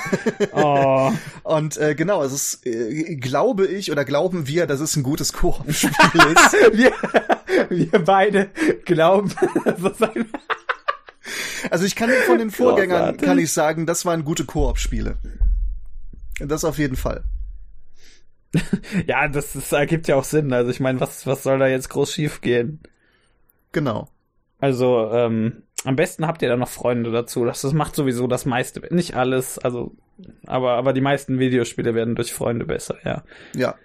oh. 0.54 1.12
Und 1.44 1.78
äh, 1.78 1.96
genau, 1.96 2.24
es 2.24 2.34
ist, 2.34 2.66
äh, 2.66 3.16
glaube 3.16 3.68
ich 3.68 3.92
oder 3.92 4.06
glauben 4.06 4.48
wir, 4.48 4.68
dass 4.68 4.80
es 4.80 4.96
ein 4.96 5.04
gutes 5.04 5.34
Koop-Spiel 5.34 5.92
ist. 6.36 6.54
wir, 6.74 6.92
wir 7.70 8.00
beide 8.00 8.50
glauben, 8.86 9.34
also 11.70 11.86
ich 11.86 11.96
kann 11.96 12.10
von 12.26 12.38
den 12.38 12.52
Vorgängern 12.52 13.18
kann 13.18 13.40
ich 13.40 13.52
sagen, 13.52 13.86
das 13.86 14.06
waren 14.06 14.24
gute 14.24 14.46
Koop-Spiele. 14.46 15.18
Das 16.40 16.64
auf 16.64 16.78
jeden 16.78 16.96
Fall. 16.96 17.24
ja, 19.08 19.28
das, 19.28 19.54
das 19.54 19.72
ergibt 19.72 20.08
ja 20.08 20.16
auch 20.16 20.24
Sinn. 20.24 20.52
Also 20.54 20.72
ich 20.72 20.80
meine, 20.80 21.00
was, 21.00 21.26
was 21.26 21.44
soll 21.44 21.60
da 21.60 21.68
jetzt 21.68 21.90
groß 21.90 22.12
schief 22.12 22.42
gehen? 22.42 22.80
Genau. 23.72 24.10
Also, 24.60 25.10
ähm, 25.12 25.64
am 25.84 25.96
besten 25.96 26.28
habt 26.28 26.42
ihr 26.42 26.50
da 26.50 26.58
noch 26.58 26.70
Freunde 26.70 27.12
dazu. 27.12 27.46
Das, 27.46 27.62
das 27.62 27.74
macht 27.74 27.96
sowieso 27.96 28.28
das 28.28 28.46
meiste. 28.46 28.82
Nicht 28.94 29.16
alles, 29.16 29.58
also, 29.58 29.96
aber, 30.46 30.74
aber 30.74 30.94
die 30.94 31.02
meisten 31.02 31.40
Videospiele 31.40 31.96
werden 31.96 32.16
durch 32.16 32.34
Freunde 32.34 32.66
besser, 32.66 32.98
ja. 33.04 33.24
Ja. 33.56 33.76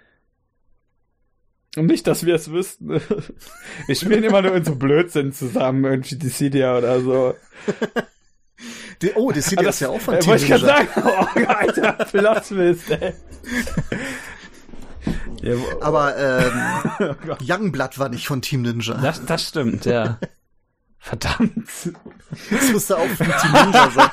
Und 1.75 1.85
nicht, 1.85 2.07
dass 2.07 2.25
wir 2.25 2.35
es 2.35 2.51
wüssten. 2.51 2.89
wir 3.87 3.95
spielen 3.95 4.23
immer 4.23 4.41
nur 4.41 4.55
in 4.55 4.65
so 4.65 4.75
Blödsinn 4.75 5.31
zusammen, 5.33 5.83
irgendwie 5.85 6.15
die 6.15 6.29
Cydia 6.29 6.77
oder 6.77 7.01
so. 7.01 7.35
Die, 9.03 9.11
oh, 9.13 9.31
die 9.31 9.41
Cydia 9.41 9.69
ist 9.69 9.79
ja 9.79 9.89
auch 9.89 10.01
von 10.01 10.15
äh, 10.15 10.25
Wollte 10.25 10.43
ich 10.43 10.49
gerade 10.49 10.65
sagen, 10.65 10.87
oh, 11.05 11.43
Alter, 11.45 11.91
Plot 12.11 12.43
Twist, 12.45 12.89
ey. 12.89 13.13
Ja, 15.43 15.53
Aber 15.81 16.17
ähm, 16.17 17.15
oh 17.29 17.35
Youngblood 17.39 17.99
war 17.99 18.09
nicht 18.09 18.25
von 18.25 18.41
Team 18.41 18.63
Ninja. 18.63 18.95
Das, 18.95 19.23
das 19.23 19.47
stimmt, 19.47 19.85
ja. 19.85 20.17
Verdammt. 20.97 21.67
Das 22.49 22.71
musste 22.71 22.97
auch 22.97 23.07
von 23.07 23.27
Team 23.27 23.51
Ninja 23.51 23.91
sein. 23.91 24.09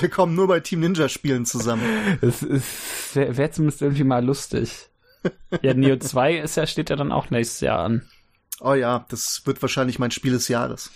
Wir 0.00 0.08
kommen 0.08 0.34
nur 0.34 0.48
bei 0.48 0.58
Team 0.58 0.80
Ninja 0.80 1.08
Spielen 1.08 1.46
zusammen. 1.46 2.18
Das 2.20 2.42
ist, 2.42 3.14
wäre 3.14 3.36
wär 3.36 3.52
zumindest 3.52 3.82
irgendwie 3.82 4.04
mal 4.04 4.24
lustig. 4.24 4.88
Ja, 5.62 5.74
Neo 5.74 5.96
2 5.96 6.38
ist 6.38 6.56
ja, 6.56 6.66
steht 6.66 6.90
ja 6.90 6.96
dann 6.96 7.12
auch 7.12 7.30
nächstes 7.30 7.60
Jahr 7.60 7.80
an. 7.80 8.02
Oh 8.60 8.74
ja, 8.74 9.04
das 9.08 9.42
wird 9.44 9.60
wahrscheinlich 9.62 9.98
mein 9.98 10.10
Spiel 10.10 10.32
des 10.32 10.48
Jahres. 10.48 10.90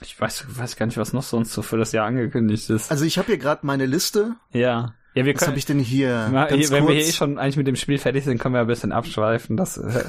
Ich 0.00 0.20
weiß, 0.20 0.46
weiß 0.48 0.76
gar 0.76 0.86
nicht, 0.86 0.98
was 0.98 1.12
noch 1.12 1.22
sonst 1.22 1.52
so 1.52 1.62
für 1.62 1.76
das 1.76 1.92
Jahr 1.92 2.06
angekündigt 2.06 2.70
ist. 2.70 2.90
Also 2.90 3.04
ich 3.04 3.18
habe 3.18 3.26
hier 3.26 3.38
gerade 3.38 3.64
meine 3.66 3.86
Liste. 3.86 4.34
Ja. 4.52 4.94
Ja, 5.14 5.26
wir 5.26 5.34
können, 5.34 5.42
Was 5.42 5.48
habe 5.48 5.58
ich 5.58 5.66
denn 5.66 5.78
hier? 5.78 6.30
Na, 6.32 6.48
hier 6.48 6.70
wenn 6.70 6.84
kurz. 6.86 6.96
wir 6.96 7.04
eh 7.04 7.12
schon 7.12 7.38
eigentlich 7.38 7.58
mit 7.58 7.66
dem 7.66 7.76
Spiel 7.76 7.98
fertig 7.98 8.24
sind, 8.24 8.38
können 8.38 8.54
wir 8.54 8.62
ein 8.62 8.66
bisschen 8.66 8.92
abschweifen. 8.92 9.58
Das, 9.58 9.76
äh. 9.76 10.04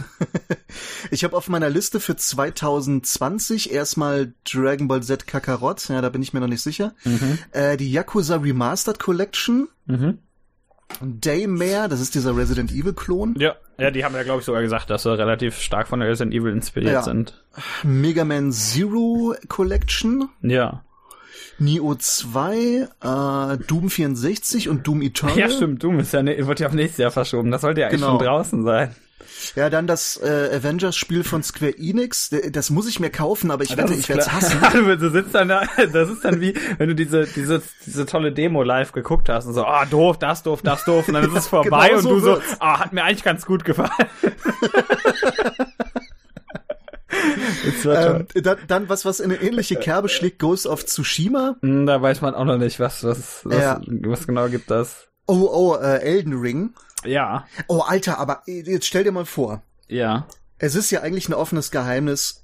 ich 1.12 1.26
habe 1.26 1.36
auf 1.36 1.50
meiner 1.50 1.70
Liste 1.70 2.00
für 2.00 2.16
2020 2.16 3.74
erstmal 3.74 4.34
Dragon 4.50 4.88
Ball 4.88 5.04
Z 5.04 5.28
Kakarot, 5.28 5.90
ja, 5.90 6.00
da 6.00 6.08
bin 6.08 6.22
ich 6.22 6.32
mir 6.32 6.40
noch 6.40 6.48
nicht 6.48 6.62
sicher. 6.62 6.94
Mhm. 7.04 7.38
Äh, 7.52 7.76
die 7.76 7.92
Yakuza 7.92 8.38
Remastered 8.38 9.00
Collection. 9.00 9.68
Mhm. 9.88 10.20
Daymare, 11.02 11.90
das 11.90 12.00
ist 12.00 12.16
dieser 12.16 12.36
Resident 12.36 12.72
Evil 12.72 12.94
Klon. 12.94 13.36
Ja, 13.38 13.56
ja, 13.78 13.92
die 13.92 14.06
haben 14.06 14.16
ja 14.16 14.24
glaube 14.24 14.40
ich 14.40 14.46
sogar 14.46 14.62
gesagt, 14.62 14.90
dass 14.90 15.04
sie 15.04 15.18
relativ 15.18 15.60
stark 15.60 15.88
von 15.88 16.02
Resident 16.02 16.34
Evil 16.34 16.52
inspiriert 16.52 16.94
ja. 16.94 17.04
sind. 17.04 17.44
Mega 17.84 18.26
Man 18.26 18.52
Zero 18.52 19.36
Collection. 19.48 20.30
Ja. 20.42 20.84
Neo 21.60 21.96
2, 21.96 22.56
äh, 22.56 23.58
Doom 23.68 23.90
64 23.90 24.70
und 24.70 24.88
Doom 24.88 25.02
Eternal. 25.02 25.38
Ja, 25.38 25.50
stimmt, 25.50 25.84
Doom 25.84 26.00
ist 26.00 26.14
ja, 26.14 26.24
ne, 26.24 26.48
wird 26.48 26.60
ja 26.60 26.68
auf 26.68 26.74
nächstes 26.74 26.98
Jahr 26.98 27.12
verschoben. 27.12 27.52
Das 27.52 27.62
sollte 27.62 27.82
ja 27.82 27.88
eigentlich 27.88 28.02
genau. 28.02 28.18
schon 28.18 28.26
draußen 28.26 28.64
sein. 28.64 28.96
Ja, 29.56 29.70
dann 29.70 29.88
das 29.88 30.20
äh, 30.22 30.50
Avengers-Spiel 30.56 31.24
von 31.24 31.44
Square 31.44 31.78
Enix. 31.78 32.30
Das 32.52 32.70
muss 32.70 32.88
ich 32.88 33.00
mir 33.00 33.10
kaufen, 33.10 33.52
aber 33.52 33.64
ich 33.64 33.78
wette, 33.78 33.94
ich 33.94 34.10
werde 34.10 34.22
es 34.22 34.32
hassen. 34.32 34.60
du 35.00 35.10
sitzt 35.10 35.36
dann 35.36 35.50
da, 35.50 35.64
das 35.94 36.10
ist 36.10 36.26
dann 36.26 36.42
wie, 36.42 36.54
wenn 36.78 36.90
du 36.90 36.96
diese, 36.96 37.26
diese, 37.26 37.62
diese 37.86 38.06
tolle 38.06 38.32
Demo 38.32 38.64
live 38.64 38.92
geguckt 38.92 39.30
hast 39.30 39.46
und 39.46 39.54
so, 39.54 39.64
ah, 39.64 39.84
oh, 39.84 39.90
doof, 39.90 40.18
das 40.20 40.44
doof, 40.44 40.62
das 40.62 40.86
doof, 40.86 41.08
und 41.08 41.14
dann 41.14 41.26
ist 41.26 41.36
es 41.36 41.48
vorbei 41.54 41.90
genau 41.90 41.98
und 41.98 42.04
so 42.04 42.10
du 42.10 42.20
so, 42.20 42.42
ah, 42.60 42.76
oh, 42.76 42.80
hat 42.80 42.94
mir 42.94 43.04
eigentlich 43.04 43.24
ganz 43.24 43.46
gut 43.46 43.66
gefallen. 43.66 43.92
ähm, 47.86 48.28
dann, 48.36 48.58
dann, 48.68 48.90
was, 48.90 49.06
was 49.06 49.20
in 49.20 49.32
eine 49.32 49.42
ähnliche 49.42 49.76
Kerbe 49.76 50.10
schlägt, 50.10 50.40
Ghost 50.40 50.68
of 50.68 50.86
Tsushima. 50.86 51.56
Hm, 51.62 51.86
da 51.86 52.02
weiß 52.02 52.22
man 52.22 52.36
auch 52.36 52.46
noch 52.46 52.58
nicht, 52.58 52.80
was, 52.80 53.04
was, 53.04 53.42
was, 53.44 53.58
ja. 53.58 53.82
was 53.86 54.28
genau 54.28 54.48
gibt 54.50 54.72
das. 54.72 55.08
Oh, 55.26 55.50
oh, 55.52 55.76
äh, 55.82 56.00
Elden 56.02 56.34
Ring. 56.34 56.74
Ja. 57.06 57.48
Oh, 57.68 57.80
Alter, 57.80 58.18
aber 58.18 58.44
jetzt 58.46 58.86
stell 58.86 59.04
dir 59.04 59.12
mal 59.12 59.26
vor. 59.26 59.62
Ja. 59.88 60.28
Es 60.58 60.76
ist 60.76 60.92
ja 60.92 61.02
eigentlich 61.02 61.30
ein 61.30 61.34
offenes 61.34 61.72
Geheimnis, 61.72 62.44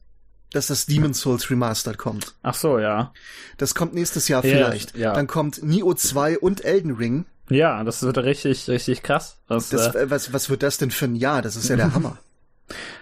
dass 0.51 0.67
das 0.67 0.85
Demon 0.85 1.13
Souls 1.13 1.49
Remastered 1.49 1.97
kommt. 1.97 2.35
Ach 2.41 2.55
so, 2.55 2.79
ja. 2.79 3.13
Das 3.57 3.75
kommt 3.75 3.93
nächstes 3.93 4.27
Jahr 4.27 4.41
vielleicht. 4.41 4.95
Ja, 4.95 5.01
ja. 5.01 5.13
Dann 5.13 5.27
kommt 5.27 5.63
Nioh 5.63 5.93
2 5.93 6.39
und 6.39 6.65
Elden 6.65 6.95
Ring. 6.95 7.25
Ja, 7.49 7.83
das 7.83 8.03
wird 8.03 8.17
richtig, 8.19 8.67
richtig 8.67 9.03
krass. 9.03 9.37
Das, 9.47 9.69
das, 9.69 9.95
äh, 9.95 10.09
was, 10.09 10.33
was 10.33 10.49
wird 10.49 10.63
das 10.63 10.77
denn 10.77 10.91
für 10.91 11.05
ein 11.05 11.15
Jahr? 11.15 11.41
Das 11.41 11.55
ist 11.55 11.69
ja 11.69 11.75
der 11.75 11.93
Hammer. 11.95 12.17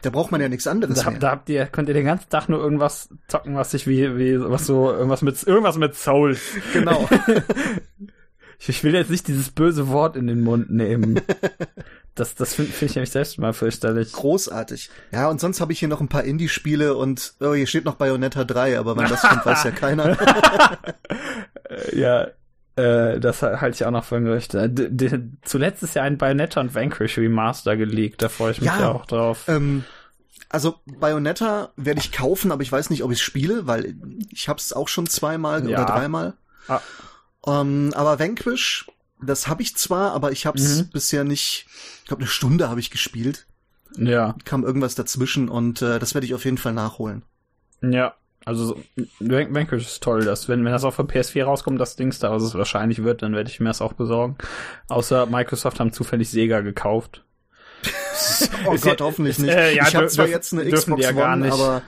Da 0.01 0.09
braucht 0.09 0.31
man 0.31 0.39
ja 0.39 0.47
nichts 0.47 0.67
anderes 0.67 0.99
da, 0.99 1.11
mehr. 1.11 1.19
Da 1.19 1.31
habt 1.31 1.49
ihr, 1.49 1.65
könnt 1.65 1.89
ihr 1.89 1.93
den 1.93 2.05
ganzen 2.05 2.29
Tag 2.29 2.47
nur 2.47 2.59
irgendwas 2.59 3.09
zocken, 3.27 3.55
was 3.55 3.71
sich 3.71 3.87
wie, 3.87 4.17
wie, 4.17 4.39
was 4.39 4.65
so, 4.65 4.91
irgendwas 4.91 5.21
mit, 5.21 5.41
irgendwas 5.43 5.77
mit 5.77 5.95
Soul. 5.95 6.37
Genau. 6.73 7.07
ich 8.59 8.83
will 8.83 8.93
jetzt 8.93 9.09
nicht 9.09 9.27
dieses 9.27 9.51
böse 9.51 9.87
Wort 9.89 10.15
in 10.15 10.27
den 10.27 10.41
Mund 10.41 10.69
nehmen. 10.69 11.21
Das, 12.17 12.33
das 12.33 12.55
finde 12.55 12.71
find 12.71 12.89
ich 12.89 12.95
nämlich 12.95 13.11
selbst 13.11 13.37
mal 13.37 13.53
fürchterlich. 13.53 14.11
Großartig. 14.11 14.89
Ja, 15.11 15.29
und 15.29 15.39
sonst 15.39 15.61
habe 15.61 15.71
ich 15.71 15.77
hier 15.77 15.87
noch 15.87 16.01
ein 16.01 16.07
paar 16.07 16.23
Indie-Spiele 16.23 16.95
und 16.95 17.35
oh, 17.39 17.53
hier 17.53 17.67
steht 17.67 17.85
noch 17.85 17.93
Bayonetta 17.93 18.43
3, 18.43 18.79
aber 18.79 18.97
wann 18.97 19.07
das 19.07 19.21
kommt, 19.21 19.45
weiß 19.45 19.65
ja 19.65 19.71
keiner. 19.75 20.17
ja, 21.93 22.27
äh, 22.75 23.19
das 23.19 23.43
halte 23.43 23.75
ich 23.75 23.85
auch 23.85 23.91
noch 23.91 24.03
für 24.03 24.15
ein 24.15 24.25
Gerücht. 24.25 24.55
Äh, 24.55 24.69
zuletzt 25.43 25.83
ist 25.83 25.93
ja 25.93 26.01
ein 26.01 26.17
Bayonetta 26.17 26.59
und 26.59 26.73
Vanquish 26.73 27.19
Remaster 27.19 27.77
geleakt, 27.77 28.23
da 28.23 28.29
freue 28.29 28.51
ich 28.51 28.61
mich 28.61 28.67
ja, 28.67 28.79
ja 28.79 28.91
auch 28.91 29.05
drauf. 29.05 29.45
Ähm, 29.47 29.83
also 30.49 30.75
Bayonetta 30.85 31.69
werde 31.75 31.99
ich 31.99 32.11
kaufen, 32.11 32.51
aber 32.51 32.61
ich 32.63 32.71
weiß 32.71 32.89
nicht, 32.89 33.03
ob 33.03 33.11
ich 33.11 33.19
es 33.19 33.23
spiele, 33.23 33.67
weil 33.67 33.95
ich 34.31 34.49
habe 34.49 34.59
es 34.59 34.73
auch 34.73 34.87
schon 34.87 35.07
zweimal 35.07 35.69
ja. 35.69 35.77
oder 35.77 35.85
dreimal. 35.85 36.33
Ah. 36.67 36.81
Ähm, 37.47 37.91
aber 37.95 38.19
Vanquish, 38.19 38.87
das 39.21 39.47
habe 39.47 39.61
ich 39.61 39.75
zwar, 39.75 40.11
aber 40.11 40.31
ich 40.31 40.45
habe 40.45 40.59
es 40.59 40.77
mhm. 40.77 40.89
bisher 40.89 41.23
nicht. 41.23 41.65
Ich 42.01 42.07
glaube, 42.07 42.21
eine 42.21 42.29
Stunde 42.29 42.69
habe 42.69 42.79
ich 42.79 42.91
gespielt. 42.91 43.47
Ja. 43.97 44.35
Kam 44.45 44.63
irgendwas 44.63 44.95
dazwischen 44.95 45.49
und 45.49 45.81
äh, 45.81 45.99
das 45.99 46.13
werde 46.13 46.27
ich 46.27 46.33
auf 46.33 46.45
jeden 46.45 46.57
Fall 46.57 46.73
nachholen. 46.73 47.23
Ja, 47.81 48.15
also 48.47 48.79
Vanquish 49.19 49.85
ist 49.85 50.01
toll, 50.01 50.23
dass 50.23 50.47
wenn, 50.47 50.63
wenn 50.63 50.71
das 50.71 50.85
auf 50.85 50.95
der 50.95 51.05
PS4 51.05 51.43
rauskommt, 51.43 51.81
das 51.81 51.97
Dings 51.97 52.19
da, 52.19 52.31
was 52.31 52.43
es 52.43 52.55
wahrscheinlich 52.55 53.03
wird, 53.03 53.21
dann 53.21 53.33
werde 53.33 53.49
ich 53.49 53.59
mir 53.59 53.67
das 53.67 53.81
auch 53.81 53.91
besorgen. 53.91 54.37
Außer 54.87 55.25
Microsoft 55.25 55.81
haben 55.81 55.91
zufällig 55.91 56.29
Sega 56.29 56.61
gekauft. 56.61 57.25
oh 58.65 58.73
ist 58.73 58.85
Gott, 58.85 59.01
ja, 59.01 59.05
hoffentlich 59.05 59.37
nicht. 59.37 59.53
Äh, 59.53 59.75
ja, 59.75 59.87
ich 59.89 59.95
habe 59.95 60.07
zwar 60.07 60.27
jetzt 60.27 60.53
eine 60.53 60.63
Xbox 60.71 61.03
ja 61.03 61.11
One, 61.11 61.43
nicht. 61.43 61.51
aber 61.51 61.81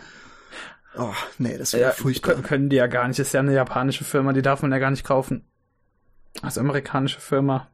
oh, 0.98 1.14
nee, 1.38 1.58
das 1.58 1.72
wäre 1.72 1.84
ja, 1.84 1.92
furchtbar. 1.92 2.36
Können 2.36 2.68
die 2.68 2.76
ja 2.76 2.88
gar 2.88 3.08
nicht. 3.08 3.20
Das 3.20 3.28
ist 3.28 3.34
ja 3.34 3.40
eine 3.40 3.54
japanische 3.54 4.04
Firma, 4.04 4.34
die 4.34 4.42
darf 4.42 4.62
man 4.62 4.74
ja 4.74 4.80
gar 4.80 4.92
nicht 4.92 5.06
kaufen. 5.06 5.46
Als 6.42 6.58
amerikanische 6.58 7.20
Firma. 7.20 7.68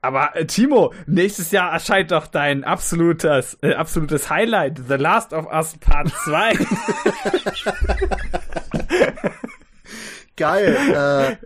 Aber 0.00 0.36
äh, 0.36 0.46
Timo, 0.46 0.94
nächstes 1.06 1.50
Jahr 1.50 1.72
erscheint 1.72 2.10
doch 2.10 2.26
dein 2.26 2.64
absolutes, 2.64 3.58
äh, 3.62 3.74
absolutes 3.74 4.30
Highlight, 4.30 4.80
The 4.88 4.94
Last 4.94 5.32
of 5.32 5.46
Us 5.52 5.76
Part 5.78 6.10
2. 6.24 6.54
Geil. 10.36 10.76
Äh, 10.92 11.36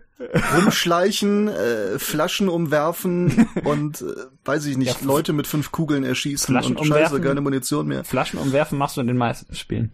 rumschleichen, 0.57 1.49
äh, 1.49 1.99
Flaschen 1.99 2.49
umwerfen 2.49 3.49
und 3.65 4.01
äh, 4.01 4.05
weiß 4.45 4.67
ich 4.67 4.77
nicht, 4.77 5.01
ja, 5.01 5.07
Leute 5.07 5.33
mit 5.33 5.47
fünf 5.47 5.71
Kugeln 5.71 6.05
erschießen 6.05 6.53
Flaschen 6.53 6.77
und 6.77 6.83
umwerfen, 6.83 7.19
scheiße, 7.19 7.21
keine 7.21 7.41
Munition 7.41 7.87
mehr. 7.87 8.05
Flaschen 8.05 8.39
umwerfen 8.41 8.79
machst 8.79 8.97
du 8.97 9.01
in 9.01 9.07
den 9.07 9.17
meisten 9.17 9.55
Spielen. 9.55 9.93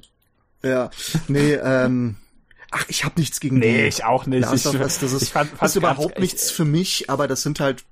Ja. 0.63 0.91
Nee, 1.29 1.55
ähm. 1.55 2.17
Ach, 2.77 2.85
ich 2.89 3.05
habe 3.05 3.21
nichts 3.21 3.39
gegen 3.39 3.59
Nee, 3.59 3.87
ich 3.87 4.05
auch 4.05 4.27
nicht. 4.27 4.41
Last 4.41 4.67
ich, 4.67 4.73
das 4.73 5.01
ist, 5.01 5.23
ich 5.23 5.31
fand, 5.31 5.51
fand 5.51 5.63
ist 5.63 5.77
überhaupt 5.77 6.19
nichts 6.19 6.51
für 6.51 6.65
mich, 6.65 7.09
aber 7.09 7.29
das 7.29 7.43
sind 7.43 7.61
halt 7.61 7.85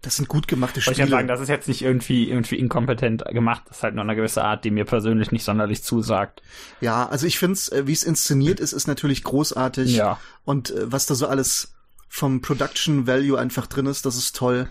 das 0.00 0.16
sind 0.16 0.28
gut 0.28 0.48
gemachte 0.48 0.80
Spiele. 0.80 1.04
Ich 1.04 1.10
sagen, 1.10 1.28
das 1.28 1.40
ist 1.40 1.48
jetzt 1.48 1.68
nicht 1.68 1.82
irgendwie, 1.82 2.30
irgendwie 2.30 2.56
inkompetent 2.56 3.24
gemacht. 3.26 3.64
Das 3.68 3.78
ist 3.78 3.82
halt 3.82 3.94
nur 3.94 4.04
eine 4.04 4.14
gewisse 4.14 4.42
Art, 4.42 4.64
die 4.64 4.70
mir 4.70 4.84
persönlich 4.84 5.32
nicht 5.32 5.44
sonderlich 5.44 5.82
zusagt. 5.82 6.42
Ja, 6.80 7.06
also 7.08 7.26
ich 7.26 7.38
finde 7.38 7.54
es, 7.54 7.68
äh, 7.70 7.86
wie 7.86 7.92
es 7.92 8.04
inszeniert 8.04 8.60
ist, 8.60 8.72
ist 8.72 8.86
natürlich 8.86 9.24
großartig. 9.24 9.96
Ja. 9.96 10.18
Und 10.44 10.70
äh, 10.70 10.92
was 10.92 11.06
da 11.06 11.14
so 11.14 11.26
alles 11.26 11.74
vom 12.08 12.40
Production 12.40 13.06
Value 13.06 13.38
einfach 13.38 13.66
drin 13.66 13.86
ist, 13.86 14.06
das 14.06 14.16
ist 14.16 14.36
toll. 14.36 14.68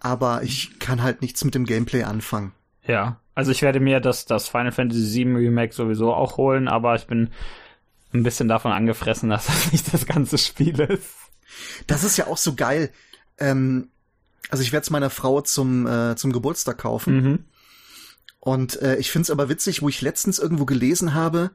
Aber 0.00 0.42
ich 0.42 0.78
kann 0.78 1.02
halt 1.02 1.22
nichts 1.22 1.44
mit 1.44 1.54
dem 1.54 1.64
Gameplay 1.64 2.02
anfangen. 2.02 2.52
Ja. 2.84 3.20
Also 3.34 3.50
ich 3.50 3.62
werde 3.62 3.80
mir 3.80 4.00
das, 4.00 4.24
das 4.24 4.48
Final 4.48 4.72
Fantasy 4.72 5.24
VII 5.24 5.36
Remake 5.36 5.72
sowieso 5.72 6.12
auch 6.12 6.36
holen, 6.36 6.68
aber 6.68 6.96
ich 6.96 7.06
bin 7.06 7.30
ein 8.16 8.22
bisschen 8.22 8.48
davon 8.48 8.72
angefressen, 8.72 9.30
dass 9.30 9.46
das 9.46 9.72
nicht 9.72 9.92
das 9.92 10.06
ganze 10.06 10.38
Spiel 10.38 10.80
ist. 10.80 11.14
Das 11.86 12.04
ist 12.04 12.16
ja 12.16 12.26
auch 12.26 12.38
so 12.38 12.54
geil. 12.54 12.90
Ähm, 13.38 13.88
also 14.50 14.62
ich 14.62 14.72
werde 14.72 14.84
es 14.84 14.90
meiner 14.90 15.10
Frau 15.10 15.40
zum, 15.40 15.86
äh, 15.86 16.16
zum 16.16 16.32
Geburtstag 16.32 16.78
kaufen. 16.78 17.14
Mhm. 17.14 17.44
Und 18.40 18.80
äh, 18.80 18.96
ich 18.96 19.10
find's 19.10 19.30
aber 19.30 19.48
witzig, 19.48 19.82
wo 19.82 19.88
ich 19.88 20.02
letztens 20.02 20.38
irgendwo 20.38 20.64
gelesen 20.64 21.14
habe, 21.14 21.50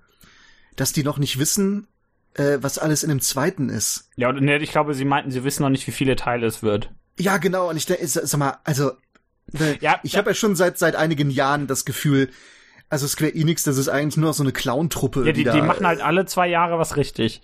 dass 0.75 0.91
die 0.91 1.03
noch 1.03 1.17
nicht 1.17 1.39
wissen, 1.39 1.87
äh, 2.33 2.57
was 2.61 2.77
alles 2.77 3.03
in 3.03 3.09
dem 3.09 3.21
zweiten 3.21 3.69
ist. 3.69 4.09
Ja, 4.15 4.29
und 4.29 4.41
ne, 4.41 4.57
ich 4.57 4.71
glaube, 4.71 4.93
sie 4.93 5.05
meinten, 5.05 5.31
sie 5.31 5.43
wissen 5.43 5.63
noch 5.63 5.69
nicht, 5.69 5.87
wie 5.87 5.91
viele 5.91 6.15
Teile 6.15 6.47
es 6.47 6.63
wird. 6.63 6.89
Ja, 7.17 7.37
genau. 7.37 7.69
Und 7.69 7.77
ich 7.77 7.85
sag 7.85 8.37
mal, 8.37 8.57
also 8.63 8.91
äh, 9.53 9.77
ja, 9.79 9.99
ich 10.03 10.13
ja. 10.13 10.19
habe 10.19 10.31
ja 10.31 10.33
schon 10.33 10.55
seit 10.55 10.77
seit 10.77 10.95
einigen 10.95 11.29
Jahren 11.29 11.67
das 11.67 11.85
Gefühl, 11.85 12.29
also 12.91 13.07
Square 13.07 13.33
Enix, 13.33 13.63
das 13.63 13.77
ist 13.77 13.87
eigentlich 13.87 14.17
nur 14.17 14.33
so 14.33 14.43
eine 14.43 14.51
Clown-Truppe. 14.51 15.25
Ja, 15.25 15.31
die, 15.31 15.45
die, 15.45 15.49
die 15.49 15.61
machen 15.61 15.87
halt 15.87 16.01
alle 16.01 16.25
zwei 16.25 16.47
Jahre 16.47 16.77
was 16.77 16.97
richtig. 16.97 17.41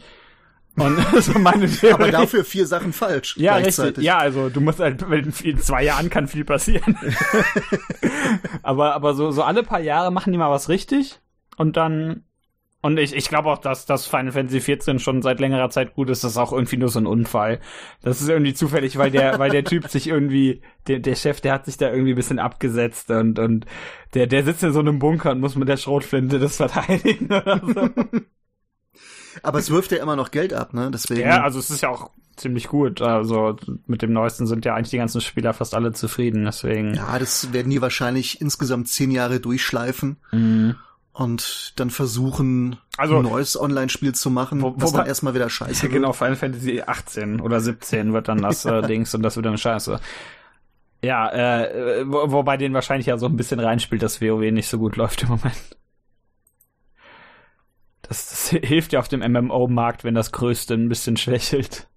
Und 0.75 0.99
so 1.21 1.39
meine 1.39 1.67
Theorie. 1.67 1.93
Aber 1.93 2.11
dafür 2.11 2.43
vier 2.43 2.67
Sachen 2.67 2.91
falsch. 2.91 3.37
Ja, 3.37 3.55
richtig. 3.55 3.97
Ja, 3.97 4.17
also 4.17 4.49
du 4.49 4.59
musst 4.59 4.79
halt, 4.79 5.01
in 5.01 5.59
zwei 5.59 5.83
Jahren 5.83 6.09
kann 6.09 6.27
viel 6.27 6.43
passieren. 6.43 6.97
aber, 8.61 8.93
aber 8.93 9.15
so, 9.15 9.31
so 9.31 9.41
alle 9.41 9.63
paar 9.63 9.79
Jahre 9.79 10.11
machen 10.11 10.33
die 10.33 10.37
mal 10.37 10.51
was 10.51 10.67
richtig 10.67 11.19
und 11.55 11.77
dann 11.77 12.25
und 12.81 12.99
ich, 12.99 13.15
ich 13.15 13.27
glaube 13.27 13.49
auch, 13.49 13.57
dass 13.57 13.85
das 13.85 14.05
Final 14.05 14.31
Fantasy 14.31 14.59
XIV 14.59 15.01
schon 15.01 15.21
seit 15.21 15.39
längerer 15.39 15.69
Zeit 15.69 15.95
gut 15.95 16.09
ist. 16.09 16.23
Das 16.23 16.31
ist 16.31 16.37
auch 16.37 16.53
irgendwie 16.53 16.77
nur 16.77 16.89
so 16.89 16.99
ein 16.99 17.07
Unfall. 17.07 17.59
Das 18.03 18.21
ist 18.21 18.29
irgendwie 18.29 18.53
zufällig, 18.53 18.97
weil 18.97 19.09
der, 19.09 19.39
weil 19.39 19.49
der 19.49 19.63
Typ 19.63 19.87
sich 19.87 20.07
irgendwie, 20.07 20.61
der, 20.87 20.99
der 20.99 21.15
Chef, 21.15 21.41
der 21.41 21.53
hat 21.53 21.65
sich 21.65 21.77
da 21.77 21.89
irgendwie 21.89 22.13
ein 22.13 22.17
bisschen 22.17 22.39
abgesetzt 22.39 23.09
und, 23.09 23.39
und 23.39 23.65
der, 24.13 24.27
der 24.27 24.43
sitzt 24.43 24.63
in 24.63 24.73
so 24.73 24.79
einem 24.79 24.99
Bunker 24.99 25.31
und 25.31 25.39
muss 25.39 25.55
mit 25.55 25.67
der 25.67 25.77
Schrotflinte 25.77 26.39
das 26.39 26.57
verteidigen 26.57 27.25
oder 27.25 27.61
so. 27.65 27.89
Aber 29.43 29.59
es 29.59 29.69
wirft 29.69 29.91
ja 29.91 30.01
immer 30.01 30.15
noch 30.15 30.31
Geld 30.31 30.53
ab, 30.53 30.73
ne? 30.73 30.89
Deswegen. 30.91 31.21
Ja, 31.21 31.43
also 31.43 31.59
es 31.59 31.69
ist 31.69 31.81
ja 31.81 31.89
auch 31.89 32.11
ziemlich 32.35 32.67
gut. 32.67 33.01
Also 33.01 33.55
mit 33.85 34.01
dem 34.01 34.13
neuesten 34.13 34.47
sind 34.47 34.65
ja 34.65 34.75
eigentlich 34.75 34.91
die 34.91 34.97
ganzen 34.97 35.21
Spieler 35.21 35.53
fast 35.53 35.75
alle 35.75 35.93
zufrieden, 35.93 36.45
deswegen. 36.45 36.93
Ja, 36.93 37.17
das 37.19 37.53
werden 37.53 37.69
die 37.69 37.81
wahrscheinlich 37.81 38.39
insgesamt 38.41 38.87
zehn 38.87 39.11
Jahre 39.11 39.39
durchschleifen. 39.39 40.17
Mhm. 40.31 40.75
Und 41.17 41.73
dann 41.79 41.89
versuchen, 41.89 42.77
also, 42.95 43.17
ein 43.17 43.23
neues 43.23 43.59
Online-Spiel 43.59 44.13
zu 44.13 44.29
machen, 44.29 44.61
wo, 44.61 44.75
was 44.77 44.93
dann 44.93 45.07
erstmal 45.07 45.33
wieder 45.33 45.49
scheiße 45.49 45.81
wird. 45.81 45.91
Genau, 45.91 46.13
Final 46.13 46.35
Fantasy 46.35 46.83
18 46.85 47.41
oder 47.41 47.59
17 47.59 48.13
wird 48.13 48.27
dann 48.27 48.43
das 48.43 48.65
äh, 48.65 48.83
Dings 48.83 49.15
und 49.15 49.23
das 49.23 49.35
wird 49.35 49.47
dann 49.47 49.57
scheiße. 49.57 49.99
Ja, 51.01 51.31
äh, 51.31 52.03
wo, 52.05 52.31
wobei 52.31 52.57
den 52.57 52.75
wahrscheinlich 52.75 53.07
ja 53.07 53.17
so 53.17 53.25
ein 53.25 53.35
bisschen 53.35 53.59
reinspielt, 53.59 54.03
dass 54.03 54.21
WoW 54.21 54.51
nicht 54.51 54.67
so 54.67 54.77
gut 54.77 54.95
läuft 54.95 55.23
im 55.23 55.29
Moment. 55.29 55.77
Das, 58.03 58.29
das 58.29 58.49
hilft 58.49 58.93
ja 58.93 58.99
auf 58.99 59.07
dem 59.07 59.21
MMO-Markt, 59.21 60.03
wenn 60.03 60.13
das 60.13 60.31
Größte 60.31 60.75
ein 60.75 60.87
bisschen 60.87 61.17
schwächelt. 61.17 61.87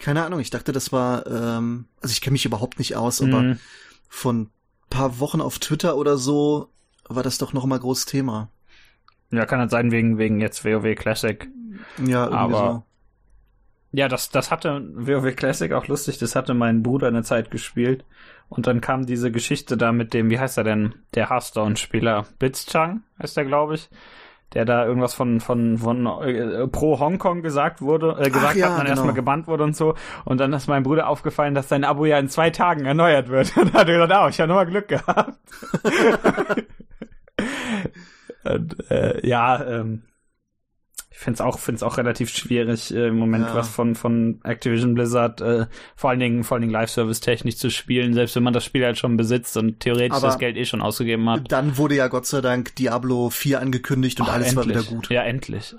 Keine 0.00 0.24
Ahnung, 0.24 0.38
ich 0.38 0.50
dachte, 0.50 0.70
das 0.70 0.92
war, 0.92 1.26
ähm, 1.26 1.86
also 2.00 2.12
ich 2.12 2.20
kenne 2.20 2.34
mich 2.34 2.44
überhaupt 2.44 2.78
nicht 2.78 2.94
aus, 2.94 3.20
aber 3.20 3.42
mm. 3.42 3.58
von 4.08 4.50
paar 4.90 5.18
Wochen 5.18 5.40
auf 5.40 5.58
Twitter 5.58 5.96
oder 5.96 6.18
so 6.18 6.71
war 7.14 7.22
das 7.22 7.38
doch 7.38 7.52
noch 7.52 7.66
mal 7.66 7.78
großes 7.78 8.06
Thema. 8.06 8.48
Ja, 9.30 9.46
kann 9.46 9.60
halt 9.60 9.70
sein 9.70 9.90
wegen 9.90 10.18
wegen 10.18 10.40
jetzt 10.40 10.64
WoW 10.64 10.94
Classic. 10.94 11.48
Ja, 12.04 12.30
aber 12.30 12.84
so. 13.92 13.98
ja, 13.98 14.08
das 14.08 14.30
das 14.30 14.50
hatte 14.50 14.82
WoW 14.94 15.34
Classic 15.34 15.72
auch 15.72 15.88
lustig. 15.88 16.18
Das 16.18 16.36
hatte 16.36 16.54
mein 16.54 16.82
Bruder 16.82 17.08
eine 17.08 17.22
Zeit 17.22 17.50
gespielt 17.50 18.04
und 18.48 18.66
dann 18.66 18.80
kam 18.80 19.06
diese 19.06 19.30
Geschichte 19.30 19.76
da 19.76 19.92
mit 19.92 20.12
dem, 20.12 20.28
wie 20.30 20.38
heißt 20.38 20.58
er 20.58 20.64
denn, 20.64 20.94
der 21.14 21.30
Hearthstone-Spieler 21.30 22.26
Blitzchang 22.38 23.02
heißt 23.18 23.36
der, 23.36 23.44
glaube 23.44 23.76
ich 23.76 23.88
der 24.54 24.64
da 24.64 24.84
irgendwas 24.84 25.14
von 25.14 25.40
von 25.40 25.78
von 25.78 26.06
äh, 26.06 26.66
pro 26.68 26.98
Hongkong 26.98 27.42
gesagt 27.42 27.80
wurde, 27.80 28.16
äh, 28.18 28.30
gesagt 28.30 28.56
ja, 28.56 28.66
hat, 28.66 28.72
dann 28.72 28.80
genau. 28.80 28.90
erstmal 28.90 29.14
gebannt 29.14 29.46
wurde 29.46 29.64
und 29.64 29.76
so. 29.76 29.94
Und 30.24 30.38
dann 30.38 30.52
ist 30.52 30.68
meinem 30.68 30.82
Bruder 30.82 31.08
aufgefallen, 31.08 31.54
dass 31.54 31.68
sein 31.68 31.84
Abo 31.84 32.04
ja 32.04 32.18
in 32.18 32.28
zwei 32.28 32.50
Tagen 32.50 32.84
erneuert 32.84 33.28
wird. 33.28 33.56
Und 33.56 33.72
dann 33.72 33.80
hat 33.80 33.88
er 33.88 33.94
gesagt, 33.94 34.12
ah, 34.12 34.28
ich 34.28 34.40
habe 34.40 34.48
nochmal 34.48 34.66
Glück 34.66 34.88
gehabt. 34.88 35.38
und, 38.44 38.90
äh, 38.90 39.26
ja, 39.26 39.64
ähm, 39.64 40.02
finde 41.22 41.36
es 41.36 41.40
auch, 41.40 41.58
find's 41.58 41.82
auch 41.82 41.96
relativ 41.96 42.30
schwierig, 42.30 42.92
äh, 42.94 43.08
im 43.08 43.16
Moment 43.16 43.46
ja. 43.46 43.54
was 43.54 43.68
von, 43.68 43.94
von 43.94 44.40
Activision 44.44 44.94
Blizzard, 44.94 45.40
äh, 45.40 45.66
vor 45.96 46.10
allen 46.10 46.20
Dingen, 46.20 46.44
vor 46.44 46.56
allen 46.56 46.62
Dingen 46.62 46.72
Live-Service-technisch 46.72 47.56
zu 47.56 47.70
spielen, 47.70 48.12
selbst 48.12 48.36
wenn 48.36 48.42
man 48.42 48.52
das 48.52 48.64
Spiel 48.64 48.84
halt 48.84 48.98
schon 48.98 49.16
besitzt 49.16 49.56
und 49.56 49.80
theoretisch 49.80 50.16
Aber 50.16 50.26
das 50.26 50.38
Geld 50.38 50.56
eh 50.56 50.64
schon 50.64 50.82
ausgegeben 50.82 51.28
hat. 51.30 51.50
Dann 51.50 51.76
wurde 51.78 51.94
ja 51.94 52.08
Gott 52.08 52.26
sei 52.26 52.40
Dank 52.40 52.74
Diablo 52.76 53.30
4 53.30 53.60
angekündigt 53.60 54.20
und 54.20 54.28
Ach, 54.28 54.34
alles 54.34 54.48
endlich. 54.48 54.76
war 54.76 54.82
wieder 54.82 54.90
gut. 54.90 55.08
Ja, 55.10 55.22
endlich. 55.22 55.74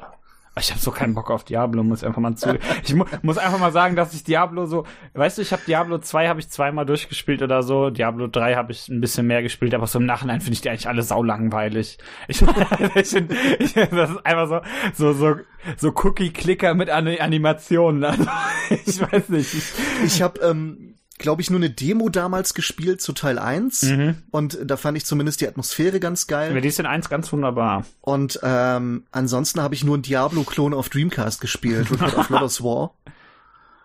Ich 0.60 0.70
habe 0.70 0.80
so 0.80 0.92
keinen 0.92 1.16
Bock 1.16 1.32
auf 1.32 1.44
Diablo, 1.44 1.84
muss 1.84 2.04
einfach 2.04 2.22
mal 2.22 2.36
zu. 2.36 2.60
Ich 2.84 2.94
mu 2.94 3.06
muss 3.24 3.40
einfach 3.40 3.60
mal 3.60 3.72
sagen, 3.72 3.96
dass 3.96 4.14
ich 4.14 4.24
Diablo 4.24 4.68
so, 4.68 4.86
weißt 5.14 5.40
du, 5.40 5.42
ich 5.42 5.52
habe 5.52 5.64
Diablo 5.66 5.98
2 5.98 6.28
habe 6.28 6.40
ich 6.40 6.50
zweimal 6.50 6.86
durchgespielt 6.86 7.42
oder 7.42 7.64
so, 7.64 7.90
Diablo 7.90 8.28
3 8.28 8.54
habe 8.54 8.72
ich 8.72 8.88
ein 8.88 9.02
bisschen 9.02 9.26
mehr 9.26 9.42
gespielt, 9.42 9.74
aber 9.74 9.88
so 9.88 9.98
im 9.98 10.06
Nachhinein 10.06 10.42
finde 10.42 10.54
ich 10.54 10.62
die 10.62 10.70
eigentlich 10.70 10.88
alle 10.88 11.02
saulangweilig. 11.02 11.98
Ich, 12.28 12.42
ich, 12.96 13.08
find, 13.08 13.34
ich 13.60 13.74
das 13.74 14.12
ist 14.12 14.26
einfach 14.26 14.64
so 14.94 15.14
so 15.14 15.14
so 15.14 15.36
so 15.78 15.94
Cookie 16.04 16.32
Clicker 16.32 16.76
mit 16.76 16.90
An 16.90 17.08
Animationen. 17.08 18.04
Also, 18.04 18.24
ich 18.70 19.02
weiß 19.02 19.30
nicht. 19.30 19.54
Ich, 19.54 19.74
ich 20.06 20.22
habe 20.22 20.40
ähm 20.42 20.93
glaube 21.20 21.42
ich, 21.42 21.50
nur 21.50 21.60
eine 21.60 21.70
Demo 21.70 22.10
damals 22.10 22.54
gespielt 22.54 23.02
zu 23.02 23.14
Teil 23.14 23.38
1. 23.40 23.84
Mhm. 23.84 24.24
Und 24.32 24.58
da 24.64 24.78
fand 24.78 24.98
ich 24.98 25.06
zumindest 25.06 25.42
die 25.42 25.48
Atmosphäre 25.48 26.00
ganz 26.00 26.28
geil. 26.28 26.54
Ja, 26.54 26.62
die 26.62 26.68
ist 26.68 26.80
in 26.80 26.86
1 26.86 27.10
ganz 27.10 27.32
wunderbar. 27.32 27.86
Und 28.02 28.40
ähm, 28.44 29.06
ansonsten 29.12 29.62
habe 29.62 29.76
ich 29.76 29.84
nur 29.84 29.96
einen 29.96 30.04
Diablo-Klon 30.04 30.74
auf 30.74 30.90
Dreamcast 30.90 31.40
gespielt, 31.40 31.92
Record 31.92 32.18
of 32.18 32.30
Lotus 32.30 32.64
War. 32.64 32.96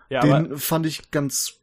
Ja, 0.09 0.21
Den 0.21 0.57
fand 0.57 0.85
ich 0.85 1.11
ganz 1.11 1.59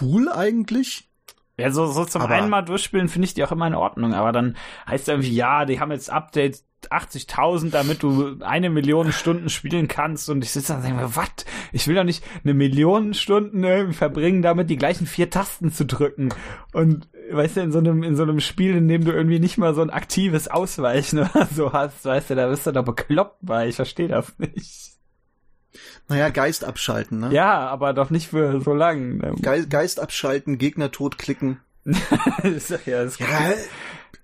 cool 0.00 0.28
eigentlich. 0.28 1.08
Ja, 1.56 1.70
so, 1.70 1.86
so 1.86 2.04
zum 2.04 2.22
aber 2.22 2.34
einen 2.34 2.48
mal 2.48 2.62
durchspielen 2.62 3.08
finde 3.08 3.26
ich 3.26 3.34
die 3.34 3.44
auch 3.44 3.52
immer 3.52 3.66
in 3.66 3.74
Ordnung, 3.74 4.14
aber 4.14 4.32
dann 4.32 4.56
heißt 4.88 5.08
irgendwie, 5.08 5.34
ja, 5.34 5.66
die 5.66 5.78
haben 5.78 5.92
jetzt 5.92 6.10
Updates 6.10 6.64
80.000, 6.88 7.70
damit 7.70 8.02
du 8.02 8.38
eine 8.40 8.70
Million 8.70 9.12
Stunden 9.12 9.48
spielen 9.48 9.88
kannst. 9.88 10.30
Und 10.30 10.42
ich 10.44 10.50
sitze 10.50 10.68
da 10.68 10.76
und 10.78 10.84
denke 10.84 11.02
mir, 11.02 11.16
was? 11.16 11.28
Ich 11.72 11.86
will 11.86 11.94
doch 11.94 12.04
nicht 12.04 12.24
eine 12.42 12.54
Million 12.54 13.14
Stunden 13.14 13.92
verbringen, 13.92 14.42
damit 14.42 14.70
die 14.70 14.76
gleichen 14.76 15.06
vier 15.06 15.30
Tasten 15.30 15.72
zu 15.72 15.84
drücken. 15.84 16.30
Und 16.72 17.08
weißt 17.30 17.56
du, 17.56 17.60
in 17.60 17.72
so 17.72 17.78
einem, 17.78 18.02
in 18.02 18.16
so 18.16 18.22
einem 18.22 18.40
Spiel, 18.40 18.76
in 18.76 18.88
dem 18.88 19.04
du 19.04 19.12
irgendwie 19.12 19.38
nicht 19.38 19.58
mal 19.58 19.74
so 19.74 19.82
ein 19.82 19.90
aktives 19.90 20.48
Ausweichen 20.48 21.18
oder 21.34 21.46
so 21.54 21.72
hast, 21.72 22.04
weißt 22.04 22.30
du, 22.30 22.34
da 22.34 22.48
bist 22.48 22.66
du 22.66 22.72
doch 22.72 22.84
bekloppt 22.84 23.38
bei. 23.42 23.68
Ich 23.68 23.76
verstehe 23.76 24.08
das 24.08 24.38
nicht. 24.38 24.90
Naja, 26.08 26.30
Geist 26.30 26.64
abschalten, 26.64 27.20
ne? 27.20 27.32
Ja, 27.32 27.68
aber 27.68 27.92
doch 27.92 28.10
nicht 28.10 28.28
für 28.28 28.60
so 28.60 28.74
lang. 28.74 29.18
Ne? 29.18 29.34
Ge 29.36 29.66
Geist 29.68 30.00
abschalten, 30.00 30.58
Gegner 30.58 30.90
totklicken. 30.90 31.60
ja, 31.84 32.78
ja, 32.84 33.08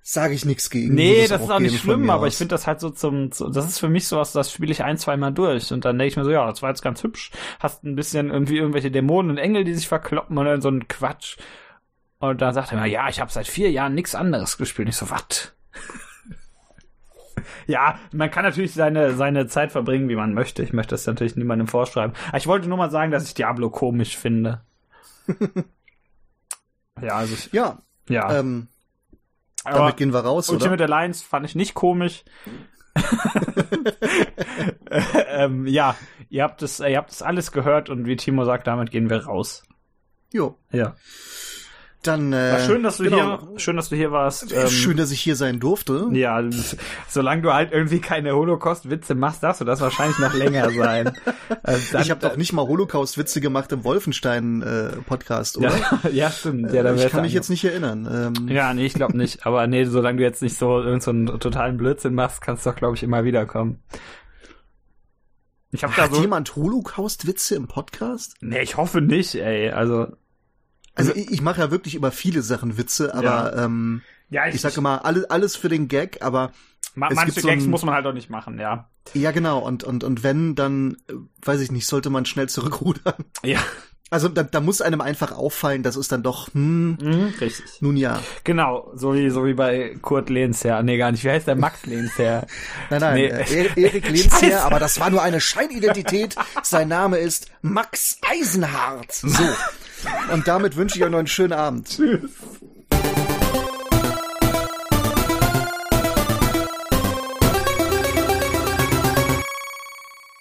sage 0.09 0.35
ich 0.35 0.45
nichts 0.45 0.70
gegen. 0.70 0.95
Nee, 0.95 1.27
das 1.27 1.43
ist 1.43 1.51
auch 1.51 1.59
nicht 1.59 1.81
schlimm, 1.81 2.09
aber 2.11 2.27
aus. 2.27 2.33
ich 2.33 2.39
finde 2.39 2.55
das 2.55 2.69
halt 2.69 2.78
so 2.78 2.91
zum, 2.91 3.33
so, 3.33 3.49
das 3.49 3.66
ist 3.66 3.81
für 3.81 3.89
mich 3.89 4.07
sowas, 4.07 4.31
das 4.31 4.53
spiele 4.53 4.70
ich 4.70 4.85
ein, 4.85 4.99
zweimal 4.99 5.33
durch 5.33 5.73
und 5.73 5.85
dann 5.85 5.99
denke 5.99 6.11
ich 6.11 6.16
mir 6.16 6.23
so, 6.23 6.31
ja, 6.31 6.47
das 6.47 6.62
war 6.62 6.69
jetzt 6.69 6.83
ganz 6.83 7.03
hübsch. 7.03 7.33
Hast 7.59 7.83
ein 7.83 7.97
bisschen 7.97 8.31
irgendwie 8.31 8.57
irgendwelche 8.57 8.93
Dämonen 8.93 9.33
und 9.33 9.39
Engel, 9.39 9.65
die 9.65 9.74
sich 9.74 9.89
verkloppen 9.89 10.39
und 10.39 10.45
dann 10.45 10.61
so 10.61 10.69
ein 10.69 10.87
Quatsch. 10.87 11.39
Und 12.20 12.41
dann 12.41 12.55
sagt 12.55 12.70
er 12.70 12.81
mir, 12.81 12.87
ja, 12.87 13.09
ich 13.09 13.19
habe 13.19 13.33
seit 13.33 13.49
vier 13.49 13.73
Jahren 13.73 13.97
nichts 13.97 14.15
anderes 14.15 14.59
gespielt. 14.59 14.89
Ich 14.89 14.97
so, 14.97 15.11
was? 15.11 15.53
ja, 17.66 17.99
man 18.12 18.31
kann 18.31 18.45
natürlich 18.45 18.74
seine, 18.74 19.16
seine 19.16 19.49
Zeit 19.49 19.73
verbringen, 19.73 20.09
wie 20.09 20.15
man 20.15 20.35
möchte. 20.35 20.62
Ich 20.62 20.73
möchte 20.73 20.95
das 20.95 21.05
natürlich 21.07 21.35
niemandem 21.35 21.66
vorschreiben. 21.66 22.15
Aber 22.28 22.39
ich 22.39 22.47
wollte 22.47 22.69
nur 22.69 22.78
mal 22.78 22.93
sagen, 22.93 23.11
dass 23.11 23.27
ich 23.27 23.35
Diablo 23.35 23.70
komisch 23.70 24.16
finde. 24.16 24.61
ja, 27.03 27.16
also 27.16 27.35
ich, 27.35 27.53
ja, 27.53 27.83
ja. 28.09 28.39
Ähm, 28.39 28.69
damit 29.74 29.97
gehen 29.97 30.12
wir 30.12 30.20
raus, 30.20 30.48
Ultimate 30.48 30.84
oder? 30.84 30.94
Alliance 30.94 31.24
fand 31.24 31.47
ich 31.47 31.55
nicht 31.55 31.74
komisch. 31.74 32.24
ähm, 35.28 35.66
ja, 35.66 35.97
ihr 36.28 36.43
habt 36.43 36.62
es, 36.62 36.80
ihr 36.80 36.97
habt 36.97 37.10
es 37.10 37.22
alles 37.22 37.52
gehört 37.52 37.90
und 37.90 38.06
wie 38.06 38.16
Timo 38.16 38.44
sagt, 38.44 38.66
damit 38.66 38.90
gehen 38.90 39.10
wir 39.10 39.24
raus. 39.24 39.62
Jo. 40.32 40.59
Ja. 40.72 40.97
Dann 42.07 42.33
äh, 42.33 42.53
War 42.53 42.61
schön, 42.61 42.83
dass 42.83 42.97
du 42.99 43.05
genau. 43.05 43.41
hier, 43.51 43.59
schön, 43.59 43.77
dass 43.77 43.89
du 43.89 43.97
hier 43.97 44.12
warst. 44.12 44.53
Äh, 44.53 44.62
Ähm, 44.62 44.69
Schön, 44.69 44.97
dass 44.97 45.11
ich 45.11 45.20
hier 45.20 45.37
sein 45.37 45.61
durfte. 45.61 46.09
Ja, 46.12 46.43
solange 47.09 47.43
du 47.43 47.53
halt 47.53 47.73
irgendwie 47.73 48.01
keine 48.01 48.35
Holocaust-Witze 48.35 49.15
machst, 49.15 49.43
darfst 49.43 49.61
du 49.61 49.65
das 49.65 49.81
wahrscheinlich 49.81 50.19
noch 50.19 50.35
länger 50.35 50.70
sein. 50.70 51.12
Äh, 51.62 51.77
dann- 51.93 52.03
ich 52.03 52.11
habe 52.11 52.20
doch 52.20 52.37
nicht 52.37 52.53
mal 52.53 52.66
Holocaust-Witze 52.66 53.41
gemacht 53.41 53.70
im 53.73 53.83
Wolfenstein-Podcast, 53.85 55.59
oder? 55.59 55.70
ja, 56.05 56.09
ja, 56.12 56.31
stimmt. 56.31 56.73
Ja, 56.73 56.83
da 56.83 56.95
ich 56.95 57.09
kann 57.11 57.23
mich 57.23 57.33
jetzt 57.33 57.51
nicht 57.51 57.65
erinnern. 57.65 58.09
Ähm, 58.39 58.49
Ja, 58.49 58.73
nee, 58.74 58.87
ich 58.87 58.95
glaube 58.95 59.16
nicht. 59.16 59.47
Aber 59.47 59.66
nee, 59.66 59.85
solange 59.85 60.19
du 60.19 60.23
jetzt 60.24 60.43
nicht 60.43 60.57
so 60.59 60.78
irgendeinen 60.81 61.01
so 61.27 61.33
einen 61.33 61.41
totalen 61.41 61.77
Blödsinn 61.77 62.15
machst, 62.15 62.41
kannst 62.41 62.65
du 62.66 62.70
doch, 62.70 62.77
glaube 62.77 62.95
ich, 62.97 63.03
immer 63.03 63.24
wiederkommen. 63.24 63.83
Ich 65.73 65.83
habe 65.85 65.93
da 65.97 66.03
Hat 66.05 66.15
so. 66.15 66.20
jemand 66.20 66.55
Holocaust-Witze 66.57 67.55
im 67.57 67.66
Podcast? 67.66 68.35
Nee, 68.41 68.62
ich 68.62 68.77
hoffe 68.77 69.01
nicht, 69.01 69.35
ey. 69.35 69.70
Also. 69.70 70.09
Also 70.97 71.14
ich, 71.14 71.31
ich 71.31 71.43
mache 71.43 71.60
ja 71.60 71.70
wirklich 71.70 71.94
über 71.94 72.10
viele 72.10 72.43
Sachen 72.43 72.77
Witze, 72.78 73.14
aber 73.14 73.56
ähm, 73.56 74.02
Ja, 74.31 74.47
ich 74.48 74.60
sage 74.60 74.77
immer 74.78 75.05
alles, 75.05 75.24
alles 75.31 75.55
für 75.56 75.68
den 75.68 75.89
Gag, 75.89 76.18
aber 76.23 76.52
ma 76.94 77.09
manche 77.12 77.27
gibt 77.27 77.40
so 77.43 77.48
Gags 77.48 77.64
ein- 77.64 77.70
muss 77.70 77.85
man 77.85 77.94
halt 77.94 78.06
auch 78.06 78.12
nicht 78.14 78.31
machen, 78.31 78.59
ja. 78.59 78.89
ja 79.14 79.31
genau, 79.31 79.59
und, 79.59 79.85
und, 79.85 80.02
und 80.05 80.23
wenn, 80.23 80.55
dann, 80.55 80.97
äh, 81.09 81.12
weiß 81.44 81.60
ich 81.60 81.70
nicht, 81.70 81.86
sollte 81.86 82.10
man 82.10 82.24
schnell 82.27 82.48
zurückrudern. 82.48 83.14
Ja. 83.44 83.59
Also 84.09 84.28
da, 84.28 84.44
da 84.44 84.60
muss 84.60 84.81
einem 84.82 85.01
einfach 85.01 85.32
auffallen, 85.32 85.82
das 85.82 85.97
ist 85.97 86.12
dann 86.12 86.23
doch, 86.23 86.55
hm, 86.55 86.97
Mhm, 87.01 87.35
richtig. 87.40 87.64
nun 87.81 87.97
ja. 87.97 88.20
Genau, 88.44 88.93
so 88.94 89.14
wie, 89.14 89.28
so 89.31 89.44
wie 89.44 89.55
bei 89.55 89.97
Kurt 90.01 90.31
Lehnsherr. 90.31 90.82
Nee, 90.85 90.97
gar 90.97 91.10
nicht. 91.10 91.24
Wie 91.24 91.31
heißt 91.31 91.48
der? 91.48 91.56
Max 91.56 91.85
Lehnsherr. 91.86 92.47
Nein, 92.90 93.01
nein, 93.01 93.14
Nee. 93.16 93.27
äh, 93.27 93.66
E- 93.74 93.82
Erik 93.82 94.09
Lehnsherr, 94.09 94.64
aber 94.64 94.78
das 94.78 95.01
war 95.01 95.10
nur 95.10 95.23
eine 95.23 95.40
Scheinidentität. 95.40 96.36
Sein 96.62 96.86
Name 96.86 97.18
ist 97.18 97.48
Max 97.62 98.18
Eisenhardt. 98.31 99.12
So. 99.12 99.43
Und 100.33 100.47
damit 100.49 100.77
wünsche 100.77 100.99
ich 100.99 101.05
euch 101.05 101.11
noch 101.11 101.19
einen 101.19 101.27
schönen 101.27 101.53
Abend. 101.53 101.89
Tschüss. 101.89 102.31